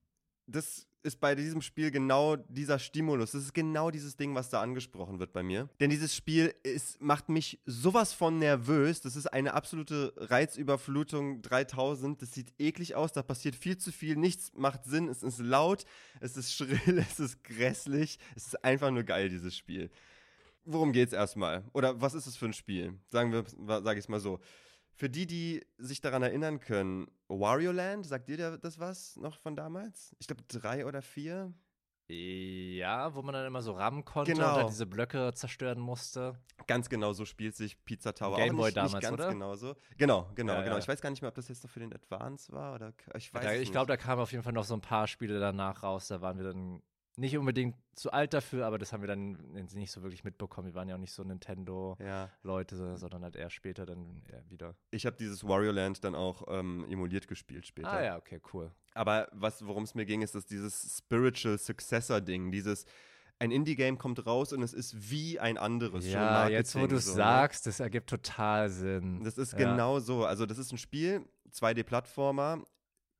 das 0.51 0.87
ist 1.03 1.19
bei 1.19 1.35
diesem 1.35 1.61
Spiel 1.61 1.91
genau 1.91 2.35
dieser 2.35 2.79
Stimulus. 2.79 3.31
Das 3.31 3.43
ist 3.43 3.53
genau 3.53 3.89
dieses 3.91 4.17
Ding, 4.17 4.35
was 4.35 4.49
da 4.49 4.61
angesprochen 4.61 5.19
wird 5.19 5.33
bei 5.33 5.43
mir. 5.43 5.69
Denn 5.79 5.89
dieses 5.89 6.15
Spiel 6.15 6.53
ist, 6.63 7.01
macht 7.01 7.29
mich 7.29 7.59
sowas 7.65 8.13
von 8.13 8.37
nervös. 8.37 9.01
Das 9.01 9.15
ist 9.15 9.27
eine 9.27 9.53
absolute 9.53 10.13
Reizüberflutung 10.17 11.41
3000. 11.41 12.21
Das 12.21 12.33
sieht 12.33 12.53
eklig 12.59 12.95
aus, 12.95 13.11
da 13.13 13.23
passiert 13.23 13.55
viel 13.55 13.77
zu 13.77 13.91
viel, 13.91 14.15
nichts 14.15 14.51
macht 14.55 14.85
Sinn, 14.85 15.07
es 15.07 15.23
ist 15.23 15.39
laut, 15.39 15.85
es 16.19 16.37
ist 16.37 16.53
schrill, 16.53 16.99
es 17.11 17.19
ist 17.19 17.43
grässlich. 17.43 18.19
Es 18.35 18.47
ist 18.47 18.63
einfach 18.63 18.91
nur 18.91 19.03
geil, 19.03 19.29
dieses 19.29 19.57
Spiel. 19.57 19.89
Worum 20.65 20.91
geht's 20.91 21.13
erstmal? 21.13 21.63
Oder 21.73 21.99
was 21.99 22.13
ist 22.13 22.27
es 22.27 22.37
für 22.37 22.45
ein 22.45 22.53
Spiel? 22.53 22.99
Sagen 23.07 23.31
wir, 23.31 23.43
sage 23.81 23.99
ich 23.99 24.05
es 24.05 24.09
mal 24.09 24.19
so. 24.19 24.39
Für 25.01 25.09
die, 25.09 25.25
die 25.25 25.65
sich 25.79 25.99
daran 25.99 26.21
erinnern 26.21 26.59
können, 26.59 27.07
Wario 27.27 27.71
Land, 27.71 28.05
sagt 28.05 28.29
dir 28.29 28.55
das 28.59 28.77
was 28.77 29.15
noch 29.15 29.35
von 29.39 29.55
damals? 29.55 30.15
Ich 30.19 30.27
glaube 30.27 30.43
drei 30.47 30.85
oder 30.85 31.01
vier. 31.01 31.55
Ja, 32.07 33.15
wo 33.15 33.23
man 33.23 33.33
dann 33.33 33.47
immer 33.47 33.63
so 33.63 33.71
rammen 33.71 34.05
konnte 34.05 34.33
Genau. 34.33 34.49
und 34.51 34.57
dann 34.57 34.67
diese 34.67 34.85
Blöcke 34.85 35.33
zerstören 35.33 35.79
musste. 35.79 36.33
Ganz 36.67 36.87
genau 36.87 37.13
so 37.13 37.25
spielt 37.25 37.55
sich 37.55 37.83
Pizza 37.83 38.13
Tower 38.13 38.35
Game 38.37 38.53
auch 38.53 38.57
Boy 38.59 38.65
nicht, 38.65 38.77
damals, 38.77 38.93
nicht 38.93 39.01
ganz 39.01 39.13
oder? 39.15 39.29
genauso. 39.29 39.75
Genau, 39.97 40.29
genau, 40.35 40.53
Ja, 40.53 40.61
genau. 40.61 40.73
ja. 40.73 40.77
Ich 40.77 40.87
weiß 40.87 41.01
gar 41.01 41.09
nicht 41.09 41.23
mehr, 41.23 41.29
ob 41.29 41.35
das 41.35 41.47
jetzt 41.47 41.63
noch 41.63 41.71
für 41.71 41.79
den 41.79 41.91
Advance 41.95 42.51
war 42.51 42.75
oder 42.75 42.93
ich 43.15 43.33
weiß 43.33 43.43
Da, 43.43 43.53
es 43.53 43.61
ich 43.63 43.71
glaube, 43.71 43.87
da 43.87 43.97
kamen 43.97 44.21
auf 44.21 44.31
jeden 44.31 44.43
Fall 44.43 44.53
noch 44.53 44.65
so 44.65 44.75
ein 44.75 44.81
paar 44.81 45.07
Spiele 45.07 45.39
danach 45.39 45.81
raus. 45.81 46.09
Da 46.09 46.21
waren 46.21 46.37
wir 46.37 46.43
dann 46.43 46.83
nicht 47.17 47.37
unbedingt 47.37 47.75
zu 47.95 48.11
alt 48.11 48.33
dafür, 48.33 48.65
aber 48.65 48.77
das 48.77 48.93
haben 48.93 49.01
wir 49.01 49.07
dann 49.07 49.33
nicht 49.73 49.91
so 49.91 50.01
wirklich 50.01 50.23
mitbekommen. 50.23 50.67
Wir 50.67 50.75
waren 50.75 50.87
ja 50.87 50.95
auch 50.95 50.99
nicht 50.99 51.13
so 51.13 51.23
Nintendo-Leute, 51.23 52.75
Ja, 52.75 52.97
sondern 52.97 53.23
halt 53.23 53.35
eher 53.35 53.49
später 53.49 53.85
dann 53.85 54.21
eher 54.29 54.49
wieder. 54.49 54.75
ich 54.91 55.05
habe 55.05 55.17
dieses 55.17 55.47
Wario 55.47 55.71
Land 55.71 56.03
dann 56.03 56.15
auch 56.15 56.43
ähm, 56.47 56.85
emuliert 56.89 57.27
gespielt 57.27 57.67
später. 57.67 57.91
Ah 57.91 58.03
ja, 58.03 58.17
okay, 58.17 58.39
cool. 58.53 58.71
Aber 58.93 59.27
was, 59.33 59.65
worum 59.65 59.83
es 59.83 59.93
mir 59.95 60.05
ging, 60.05 60.21
ist, 60.21 60.35
dass 60.35 60.45
dieses 60.45 60.97
Spiritual 60.97 61.57
Successor-Ding, 61.57 62.51
dieses 62.51 62.85
ein 63.39 63.51
Indie-Game 63.51 63.97
kommt 63.97 64.25
raus 64.27 64.53
und 64.53 64.61
es 64.61 64.71
ist 64.73 65.09
wie 65.09 65.39
ein 65.39 65.57
anderes. 65.57 66.05
Ja, 66.07 66.47
jetzt 66.47 66.75
wo 66.75 66.85
du 66.85 66.97
es 66.97 67.05
so, 67.05 67.11
ne? 67.11 67.17
sagst, 67.17 67.65
das 67.65 67.79
ergibt 67.79 68.07
total 68.09 68.69
Sinn. 68.69 69.23
Das 69.23 69.37
ist 69.39 69.53
Ja. 69.53 69.57
genau 69.57 69.99
so. 69.99 70.25
Also, 70.25 70.45
das 70.45 70.59
ist 70.59 70.71
ein 70.71 70.77
Spiel, 70.77 71.25
2D-Plattformer, 71.51 72.63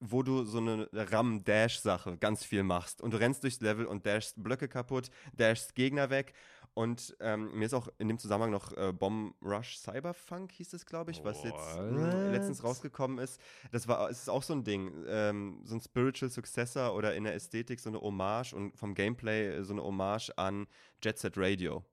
wo 0.02 0.24
du 0.24 0.44
so 0.44 0.58
eine 0.58 0.90
Ram-Dash-Sache 0.92 2.18
ganz 2.18 2.44
viel 2.44 2.64
machst. 2.64 3.02
Und 3.02 3.14
du 3.14 3.18
rennst 3.18 3.44
durchs 3.44 3.62
Level 3.62 3.86
und 3.86 4.06
dashst 4.06 4.44
Blöcke 4.44 4.68
kaputt, 4.68 5.10
dashst 5.38 5.76
Gegner 5.76 6.10
weg. 6.10 6.34
Und 6.74 7.16
ähm, 7.20 7.52
mir 7.54 7.66
ist 7.66 7.74
auch 7.74 7.90
in 7.98 8.08
dem 8.08 8.18
Zusammenhang 8.18 8.52
noch 8.52 8.72
äh, 8.78 8.94
Bomb 8.94 9.36
Rush 9.42 9.78
Cyberfunk, 9.78 10.54
hieß 10.54 10.74
es, 10.74 10.86
glaube 10.86 11.12
ich, 11.12 11.24
was 11.24 11.44
jetzt 11.44 11.78
mh, 11.78 12.32
letztens 12.32 12.64
rausgekommen 12.64 13.18
ist. 13.20 13.42
Das 13.72 13.90
war, 13.90 14.10
es 14.10 14.20
ist 14.20 14.30
auch 14.30 14.44
so 14.44 14.54
ein 14.54 14.64
Ding, 14.64 14.92
ähm, 15.08 15.60
so 15.66 15.76
ein 15.76 15.82
Spiritual 15.82 16.32
Successor 16.32 16.96
oder 16.96 17.14
in 17.14 17.26
der 17.26 17.36
Ästhetik 17.36 17.80
so 17.82 17.90
eine 17.90 18.00
Hommage 18.00 18.54
und 18.54 18.78
vom 18.78 18.94
Gameplay 18.94 19.50
äh, 19.50 19.64
so 19.64 19.74
eine 19.74 19.84
Hommage 19.84 20.32
an 20.38 20.66
Jet 21.04 21.20
Set 21.20 21.34
Radio. 21.36 21.84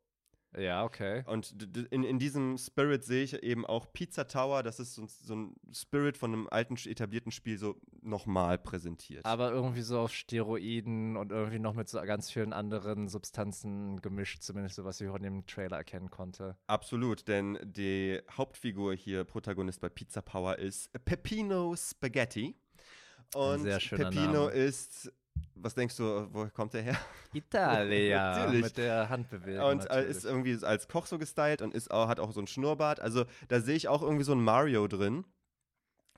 Ja, 0.59 0.85
okay. 0.85 1.23
Und 1.27 1.55
in, 1.91 2.03
in 2.03 2.19
diesem 2.19 2.59
Spirit 2.59 3.05
sehe 3.05 3.23
ich 3.25 3.43
eben 3.43 3.65
auch 3.65 3.93
Pizza 3.93 4.27
Tower, 4.27 4.63
das 4.63 4.81
ist 4.81 4.95
so, 4.95 5.03
ein- 5.03 5.09
so 5.09 5.35
ein 5.35 5.55
Spirit 5.73 6.17
von 6.17 6.33
einem 6.33 6.49
alten, 6.51 6.77
etablierten 6.77 7.33
Spiel 7.33 7.59
so 7.59 7.81
nochmal 8.03 8.59
präsentiert. 8.59 9.25
Aber 9.25 9.53
irgendwie 9.53 9.83
so 9.83 10.01
auf 10.01 10.13
Steroiden 10.13 11.17
und 11.17 11.33
irgendwie 11.33 11.59
noch 11.59 11.75
mit 11.75 11.89
so 11.89 12.01
ganz 12.03 12.31
vielen 12.31 12.53
anderen 12.53 13.09
Substanzen 13.09 14.01
gemischt, 14.01 14.43
zumindest 14.43 14.77
so, 14.77 14.85
was 14.85 15.01
ich 15.01 15.09
auch 15.09 15.17
in 15.17 15.23
dem 15.23 15.47
Trailer 15.47 15.77
erkennen 15.77 16.11
konnte. 16.11 16.57
Absolut, 16.67 17.29
denn 17.29 17.59
die 17.63 18.21
Hauptfigur 18.33 18.95
hier, 18.95 19.25
Protagonist 19.25 19.81
bei 19.81 19.89
Pizza 19.89 20.23
Power, 20.23 20.59
ist 20.59 20.91
Peppino 21.05 21.75
Spaghetti. 21.77 22.57
Und 23.35 23.61
sehr 23.63 23.79
Peppino 23.79 24.47
Name. 24.47 24.51
ist, 24.53 25.13
was 25.55 25.75
denkst 25.75 25.97
du, 25.97 26.29
woher 26.33 26.51
kommt 26.51 26.75
er 26.75 26.83
her? 26.83 26.99
Italia, 27.33 28.39
Natürlich. 28.39 28.63
mit 28.63 28.77
der 28.77 29.09
Handbewegung. 29.09 29.65
und 29.65 29.81
äh, 29.81 29.89
natürlich. 29.89 30.09
ist 30.09 30.25
irgendwie 30.25 30.65
als 30.65 30.89
Koch 30.89 31.07
so 31.07 31.19
gestylt 31.19 31.63
und 31.63 31.75
ist 31.75 31.91
auch, 31.91 32.09
hat 32.09 32.21
auch 32.21 32.33
so 32.33 32.41
ein 32.41 32.47
Schnurrbart. 32.47 33.01
Also 33.01 33.25
da 33.49 33.61
sehe 33.61 33.77
ich 33.77 33.89
auch 33.89 34.03
irgendwie 34.03 34.25
so 34.25 34.33
ein 34.33 34.43
Mario 34.43 34.87
drin. 34.89 35.25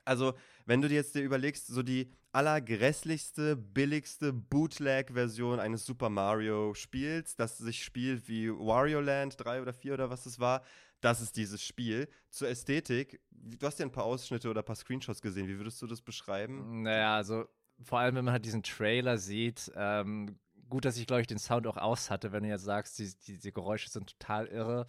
Also, 0.03 0.33
wenn 0.65 0.81
du 0.81 0.87
dir 0.87 0.95
jetzt 0.95 1.13
dir 1.13 1.21
überlegst, 1.21 1.67
so 1.67 1.83
die 1.83 2.11
allergrässlichste, 2.31 3.55
billigste 3.55 4.33
Bootleg-Version 4.33 5.59
eines 5.59 5.85
Super 5.85 6.09
Mario 6.09 6.73
Spiels, 6.73 7.35
das 7.35 7.57
sich 7.57 7.83
spielt 7.83 8.27
wie 8.27 8.49
Wario 8.51 8.99
Land 8.99 9.35
3 9.37 9.61
oder 9.61 9.73
4 9.73 9.93
oder 9.93 10.09
was 10.09 10.25
es 10.25 10.39
war, 10.39 10.63
das 11.01 11.21
ist 11.21 11.35
dieses 11.35 11.61
Spiel. 11.63 12.07
Zur 12.29 12.47
Ästhetik, 12.47 13.21
du 13.31 13.65
hast 13.67 13.79
ja 13.79 13.85
ein 13.85 13.91
paar 13.91 14.05
Ausschnitte 14.05 14.49
oder 14.49 14.61
ein 14.61 14.65
paar 14.65 14.75
Screenshots 14.75 15.21
gesehen, 15.21 15.47
wie 15.47 15.57
würdest 15.57 15.81
du 15.81 15.87
das 15.87 16.01
beschreiben? 16.01 16.83
Naja, 16.83 17.15
also 17.15 17.45
vor 17.83 17.99
allem, 17.99 18.15
wenn 18.15 18.25
man 18.25 18.33
halt 18.33 18.45
diesen 18.45 18.63
Trailer 18.63 19.17
sieht, 19.17 19.71
ähm, 19.75 20.37
gut, 20.69 20.85
dass 20.85 20.97
ich, 20.97 21.07
glaube 21.07 21.21
ich, 21.21 21.27
den 21.27 21.39
Sound 21.39 21.67
auch 21.67 21.77
aus 21.77 22.09
hatte, 22.09 22.31
wenn 22.31 22.43
du 22.43 22.49
jetzt 22.49 22.63
sagst, 22.63 22.97
die, 22.99 23.11
die, 23.27 23.37
die 23.37 23.51
Geräusche 23.51 23.89
sind 23.89 24.17
total 24.17 24.47
irre. 24.47 24.87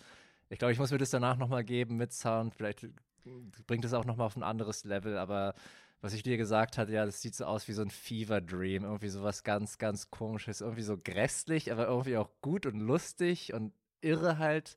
Ich 0.48 0.58
glaube, 0.58 0.72
ich 0.72 0.78
muss 0.78 0.90
mir 0.90 0.98
das 0.98 1.10
danach 1.10 1.36
nochmal 1.36 1.64
geben 1.64 1.96
mit 1.96 2.12
Sound. 2.12 2.54
Vielleicht 2.54 2.86
bringt 3.66 3.84
es 3.84 3.94
auch 3.94 4.04
nochmal 4.04 4.26
auf 4.26 4.36
ein 4.36 4.42
anderes 4.42 4.84
Level, 4.84 5.18
aber 5.18 5.54
was 6.00 6.14
ich 6.14 6.22
dir 6.22 6.36
gesagt 6.36 6.78
hatte, 6.78 6.92
ja, 6.92 7.06
das 7.06 7.22
sieht 7.22 7.34
so 7.34 7.44
aus 7.44 7.68
wie 7.68 7.72
so 7.72 7.82
ein 7.82 7.90
Fever 7.90 8.40
Dream. 8.40 8.84
Irgendwie 8.84 9.08
sowas 9.08 9.44
ganz, 9.44 9.78
ganz 9.78 10.10
komisches. 10.10 10.60
Irgendwie 10.60 10.82
so 10.82 10.96
grässlich, 10.96 11.70
aber 11.70 11.86
irgendwie 11.86 12.16
auch 12.16 12.30
gut 12.40 12.66
und 12.66 12.80
lustig 12.80 13.54
und 13.54 13.72
irre 14.00 14.38
halt. 14.38 14.76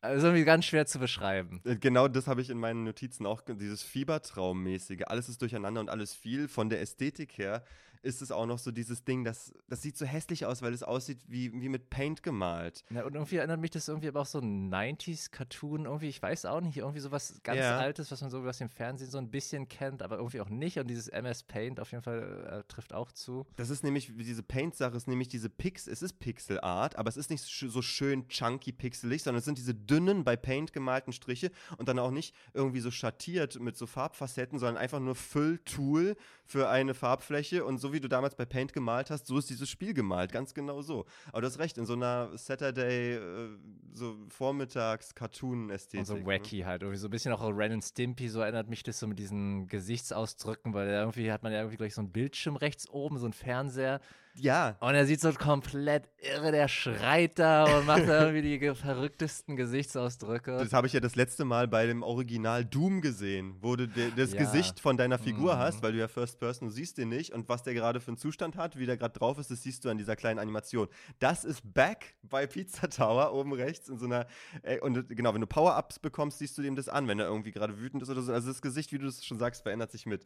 Also 0.00 0.28
irgendwie 0.28 0.44
ganz 0.44 0.64
schwer 0.64 0.86
zu 0.86 0.98
beschreiben. 0.98 1.60
Äh, 1.64 1.76
Genau 1.76 2.06
das 2.08 2.26
habe 2.28 2.40
ich 2.40 2.50
in 2.50 2.58
meinen 2.58 2.84
Notizen 2.84 3.26
auch, 3.26 3.40
dieses 3.42 3.82
Fiebertraummäßige. 3.82 5.02
Alles 5.06 5.28
ist 5.28 5.42
durcheinander 5.42 5.80
und 5.80 5.90
alles 5.90 6.14
viel. 6.14 6.48
Von 6.48 6.68
der 6.68 6.80
Ästhetik 6.80 7.36
her 7.36 7.64
ist 8.02 8.22
es 8.22 8.30
auch 8.30 8.46
noch 8.46 8.58
so 8.58 8.70
dieses 8.70 9.04
Ding, 9.04 9.24
das, 9.24 9.52
das 9.68 9.82
sieht 9.82 9.96
so 9.96 10.06
hässlich 10.06 10.46
aus, 10.46 10.62
weil 10.62 10.72
es 10.72 10.82
aussieht 10.82 11.20
wie, 11.26 11.52
wie 11.60 11.68
mit 11.68 11.90
Paint 11.90 12.22
gemalt. 12.22 12.84
Ja, 12.90 13.04
und 13.04 13.14
irgendwie 13.14 13.36
erinnert 13.36 13.60
mich 13.60 13.70
das 13.70 13.88
irgendwie 13.88 14.08
aber 14.08 14.20
auch 14.20 14.26
so 14.26 14.38
ein 14.38 14.72
90s-Cartoon, 14.72 15.84
irgendwie, 15.86 16.08
ich 16.08 16.22
weiß 16.22 16.46
auch 16.46 16.60
nicht, 16.60 16.76
irgendwie 16.78 17.00
sowas 17.00 17.40
ganz 17.42 17.60
Ja. 17.60 17.78
Altes, 17.78 18.10
was 18.10 18.20
man 18.20 18.30
so 18.30 18.40
aus 18.40 18.58
dem 18.58 18.68
Fernsehen 18.68 19.10
so 19.10 19.18
ein 19.18 19.30
bisschen 19.30 19.68
kennt, 19.68 20.02
aber 20.02 20.16
irgendwie 20.16 20.40
auch 20.40 20.48
nicht. 20.48 20.78
Und 20.78 20.88
dieses 20.88 21.08
MS 21.08 21.42
Paint 21.42 21.80
auf 21.80 21.90
jeden 21.92 22.02
Fall 22.02 22.64
äh, 22.64 22.72
trifft 22.72 22.92
auch 22.92 23.12
zu. 23.12 23.46
Das 23.56 23.70
ist 23.70 23.84
nämlich, 23.84 24.12
diese 24.16 24.42
Paint-Sache 24.42 24.96
ist 24.96 25.08
nämlich 25.08 25.28
diese 25.28 25.48
Pix, 25.48 25.86
es 25.86 26.02
ist 26.02 26.18
Pixel 26.18 26.60
Art, 26.60 26.96
aber 26.96 27.08
es 27.08 27.16
ist 27.16 27.30
nicht 27.30 27.42
so 27.42 27.82
schön 27.82 28.28
chunky 28.28 28.72
pixelig, 28.72 29.22
sondern 29.22 29.38
es 29.38 29.44
sind 29.44 29.58
diese 29.58 29.74
dünnen, 29.74 30.24
bei 30.24 30.36
Paint 30.36 30.72
gemalten 30.72 31.12
Striche 31.12 31.50
und 31.76 31.88
dann 31.88 31.98
auch 31.98 32.10
nicht 32.10 32.34
irgendwie 32.54 32.80
so 32.80 32.90
schattiert 32.90 33.60
mit 33.60 33.76
so 33.76 33.86
Farbfacetten, 33.86 34.58
sondern 34.58 34.76
einfach 34.76 35.00
nur 35.00 35.14
Fülltool 35.14 36.16
für 36.44 36.68
eine 36.68 36.94
Farbfläche 36.94 37.64
und 37.64 37.78
so 37.78 37.92
wie 37.92 37.97
du 38.00 38.08
damals 38.08 38.34
bei 38.34 38.44
Paint 38.44 38.72
gemalt 38.72 39.10
hast, 39.10 39.26
so 39.26 39.38
ist 39.38 39.50
dieses 39.50 39.68
Spiel 39.68 39.94
gemalt, 39.94 40.32
ganz 40.32 40.54
genau 40.54 40.82
so. 40.82 41.06
Aber 41.32 41.40
du 41.40 41.46
hast 41.46 41.58
recht, 41.58 41.78
in 41.78 41.86
so 41.86 41.94
einer 41.94 42.36
Saturday, 42.36 43.14
äh, 43.14 43.48
so 43.92 44.16
Vormittags-Cartoon-Ästhetik. 44.28 46.06
So 46.06 46.16
ne? 46.16 46.26
wacky 46.26 46.60
halt. 46.60 46.82
Irgendwie 46.82 46.98
so 46.98 47.08
ein 47.08 47.10
bisschen 47.10 47.32
auch 47.32 47.42
Ren 47.42 47.72
and 47.72 47.84
Stimpy, 47.84 48.28
so 48.28 48.40
erinnert 48.40 48.68
mich 48.68 48.82
das 48.82 48.98
so 48.98 49.06
mit 49.06 49.18
diesen 49.18 49.66
Gesichtsausdrücken, 49.66 50.74
weil 50.74 50.88
irgendwie 50.88 51.32
hat 51.32 51.42
man 51.42 51.52
ja 51.52 51.58
irgendwie 51.58 51.76
gleich 51.76 51.94
so 51.94 52.00
einen 52.00 52.12
Bildschirm 52.12 52.56
rechts 52.56 52.88
oben, 52.88 53.18
so 53.18 53.26
einen 53.26 53.32
Fernseher. 53.32 54.00
Ja, 54.40 54.76
Und 54.80 54.94
er 54.94 55.04
sieht 55.06 55.20
so 55.20 55.32
komplett 55.32 56.08
irre, 56.18 56.52
der 56.52 56.68
schreit 56.68 57.38
da 57.38 57.78
und 57.78 57.86
macht 57.86 58.06
da 58.08 58.26
irgendwie 58.30 58.58
die 58.58 58.74
verrücktesten 58.74 59.56
Gesichtsausdrücke. 59.56 60.56
Das 60.58 60.72
habe 60.72 60.86
ich 60.86 60.92
ja 60.92 61.00
das 61.00 61.16
letzte 61.16 61.44
Mal 61.44 61.66
bei 61.68 61.86
dem 61.86 62.02
Original 62.02 62.64
Doom 62.64 63.00
gesehen, 63.00 63.56
wo 63.60 63.74
du 63.76 63.88
das 63.88 64.32
Ja. 64.32 64.38
Gesicht 64.38 64.80
von 64.80 64.96
deiner 64.96 65.18
Figur 65.18 65.54
Mhm. 65.56 65.58
hast, 65.58 65.82
weil 65.82 65.92
du 65.92 65.98
ja 65.98 66.08
First 66.08 66.38
Person, 66.38 66.70
siehst 66.70 66.98
den 66.98 67.08
nicht 67.08 67.32
und 67.32 67.48
was 67.48 67.62
der 67.62 67.74
gerade 67.74 68.00
für 68.00 68.08
einen 68.08 68.16
Zustand 68.16 68.56
hat, 68.56 68.78
wie 68.78 68.86
der 68.86 68.96
gerade 68.96 69.18
drauf 69.18 69.38
ist, 69.38 69.50
das 69.50 69.62
siehst 69.62 69.84
du 69.84 69.88
an 69.90 69.98
dieser 69.98 70.16
kleinen 70.16 70.38
Animation. 70.38 70.88
Das 71.18 71.44
ist 71.44 71.62
Back 71.74 72.14
bei 72.22 72.46
Pizza 72.46 72.88
Tower 72.88 73.32
oben 73.32 73.52
rechts 73.52 73.88
in 73.88 73.98
so 73.98 74.06
einer 74.06 74.26
äh, 74.62 74.78
und 74.80 75.08
genau, 75.08 75.34
wenn 75.34 75.40
du 75.40 75.46
Power-Ups 75.46 75.98
bekommst, 75.98 76.38
siehst 76.38 76.56
du 76.58 76.62
dem 76.62 76.76
das 76.76 76.88
an, 76.88 77.08
wenn 77.08 77.18
er 77.18 77.26
irgendwie 77.26 77.52
gerade 77.52 77.78
wütend 77.80 78.02
ist 78.02 78.10
oder 78.10 78.22
so. 78.22 78.32
Also 78.32 78.48
das 78.48 78.62
Gesicht, 78.62 78.92
wie 78.92 78.98
du 78.98 79.06
es 79.08 79.24
schon 79.24 79.38
sagst, 79.38 79.62
verändert 79.62 79.90
sich 79.90 80.06
mit. 80.06 80.24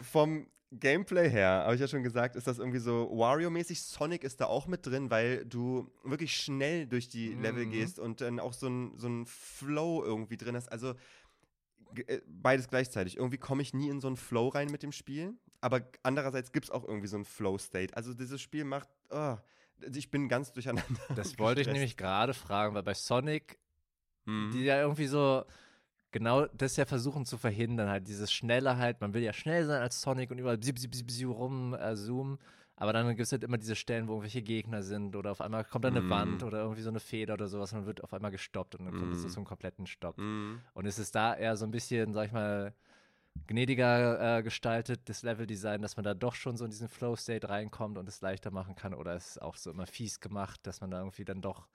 Vom 0.00 0.46
Gameplay 0.72 1.28
her, 1.30 1.62
habe 1.64 1.74
ich 1.76 1.80
ja 1.80 1.86
schon 1.86 2.02
gesagt, 2.02 2.34
ist 2.34 2.46
das 2.46 2.58
irgendwie 2.58 2.80
so 2.80 3.08
Wario-mäßig. 3.12 3.80
Sonic 3.82 4.24
ist 4.24 4.40
da 4.40 4.46
auch 4.46 4.66
mit 4.66 4.84
drin, 4.86 5.10
weil 5.10 5.44
du 5.44 5.90
wirklich 6.02 6.34
schnell 6.36 6.86
durch 6.86 7.08
die 7.08 7.34
Level 7.34 7.66
Mhm. 7.66 7.70
gehst 7.70 7.98
und 8.00 8.20
dann 8.20 8.40
auch 8.40 8.52
so 8.52 8.66
ein, 8.68 8.98
so 8.98 9.06
ein 9.08 9.26
Flow 9.26 10.02
irgendwie 10.04 10.36
drin 10.36 10.56
hast. 10.56 10.72
Also 10.72 10.94
äh, 12.06 12.20
beides 12.26 12.68
gleichzeitig. 12.68 13.16
Irgendwie 13.16 13.38
komme 13.38 13.62
ich 13.62 13.72
nie 13.72 13.88
in 13.88 14.00
so 14.00 14.08
einen 14.08 14.16
Flow 14.16 14.48
rein 14.48 14.68
mit 14.68 14.82
dem 14.82 14.90
Spiel, 14.92 15.34
aber 15.60 15.82
andererseits 16.02 16.50
gibt 16.50 16.66
es 16.66 16.70
auch 16.72 16.84
irgendwie 16.84 17.06
so 17.06 17.16
einen 17.16 17.24
Flow-State. 17.24 17.96
Also 17.96 18.12
dieses 18.14 18.40
Spiel 18.40 18.64
macht, 18.64 18.88
oh, 19.10 19.36
ich 19.94 20.10
bin 20.10 20.28
ganz 20.28 20.52
durcheinander. 20.52 20.84
Das 21.14 21.38
wollte 21.38 21.60
ich 21.60 21.68
nämlich 21.68 21.96
gerade 21.96 22.34
fragen, 22.34 22.74
weil 22.74 22.82
bei 22.82 22.94
Sonic 22.94 23.58
Mhm. 24.26 24.52
die 24.52 24.64
ja 24.64 24.80
irgendwie 24.80 25.06
so 25.06 25.44
genau 26.14 26.46
das 26.46 26.76
ja 26.76 26.86
versuchen 26.86 27.26
zu 27.26 27.36
verhindern, 27.36 27.88
halt 27.88 28.06
dieses 28.06 28.32
Schnelle 28.32 28.76
halt, 28.78 29.00
man 29.00 29.12
will 29.14 29.22
ja 29.22 29.32
schnell 29.32 29.66
sein 29.66 29.82
als 29.82 30.00
Sonic 30.00 30.30
und 30.30 30.38
überall 30.38 30.56
bzip, 30.56 30.76
bzip, 30.76 30.92
bzip, 30.92 31.06
bzip 31.08 31.28
rum 31.28 31.74
äh, 31.74 31.96
zoomen, 31.96 32.38
aber 32.76 32.92
dann 32.92 33.08
gibt 33.08 33.20
es 33.20 33.32
halt 33.32 33.42
immer 33.42 33.58
diese 33.58 33.74
Stellen, 33.74 34.06
wo 34.06 34.12
irgendwelche 34.12 34.40
Gegner 34.42 34.84
sind 34.84 35.16
oder 35.16 35.32
auf 35.32 35.40
einmal 35.40 35.64
kommt 35.64 35.84
dann 35.84 35.96
eine 35.96 36.06
Mhm. 36.06 36.10
Wand 36.10 36.42
oder 36.44 36.60
irgendwie 36.60 36.82
so 36.82 36.88
eine 36.88 37.00
Feder 37.00 37.34
oder 37.34 37.48
sowas 37.48 37.72
und 37.72 37.80
man 37.80 37.86
wird 37.86 38.04
auf 38.04 38.14
einmal 38.14 38.30
gestoppt 38.30 38.76
und 38.76 38.84
dann 38.84 38.94
kommt 38.96 39.12
es 39.12 39.24
Mhm. 39.24 39.28
so 39.28 39.36
einem 39.40 39.44
kompletten 39.44 39.88
Stopp. 39.88 40.16
Mhm. 40.18 40.60
Und 40.72 40.86
es 40.86 41.00
ist 41.00 41.16
da 41.16 41.34
eher 41.34 41.56
so 41.56 41.64
ein 41.64 41.72
bisschen, 41.72 42.12
sag 42.12 42.26
ich 42.26 42.32
mal, 42.32 42.72
gnädiger 43.48 44.38
äh, 44.38 44.42
gestaltet, 44.44 45.00
das 45.08 45.22
Leveldesign, 45.24 45.82
dass 45.82 45.96
man 45.96 46.04
da 46.04 46.14
doch 46.14 46.36
schon 46.36 46.56
so 46.56 46.64
in 46.64 46.70
diesen 46.70 46.88
Flow-State 46.88 47.48
reinkommt 47.48 47.98
und 47.98 48.08
es 48.08 48.20
leichter 48.20 48.52
machen 48.52 48.76
kann 48.76 48.94
oder 48.94 49.16
ist 49.16 49.30
es 49.30 49.38
auch 49.38 49.56
so 49.56 49.70
immer 49.72 49.86
fies 49.86 50.20
gemacht, 50.20 50.60
dass 50.62 50.80
man 50.80 50.92
da 50.92 50.98
irgendwie 51.00 51.24
dann 51.24 51.40
doch 51.42 51.66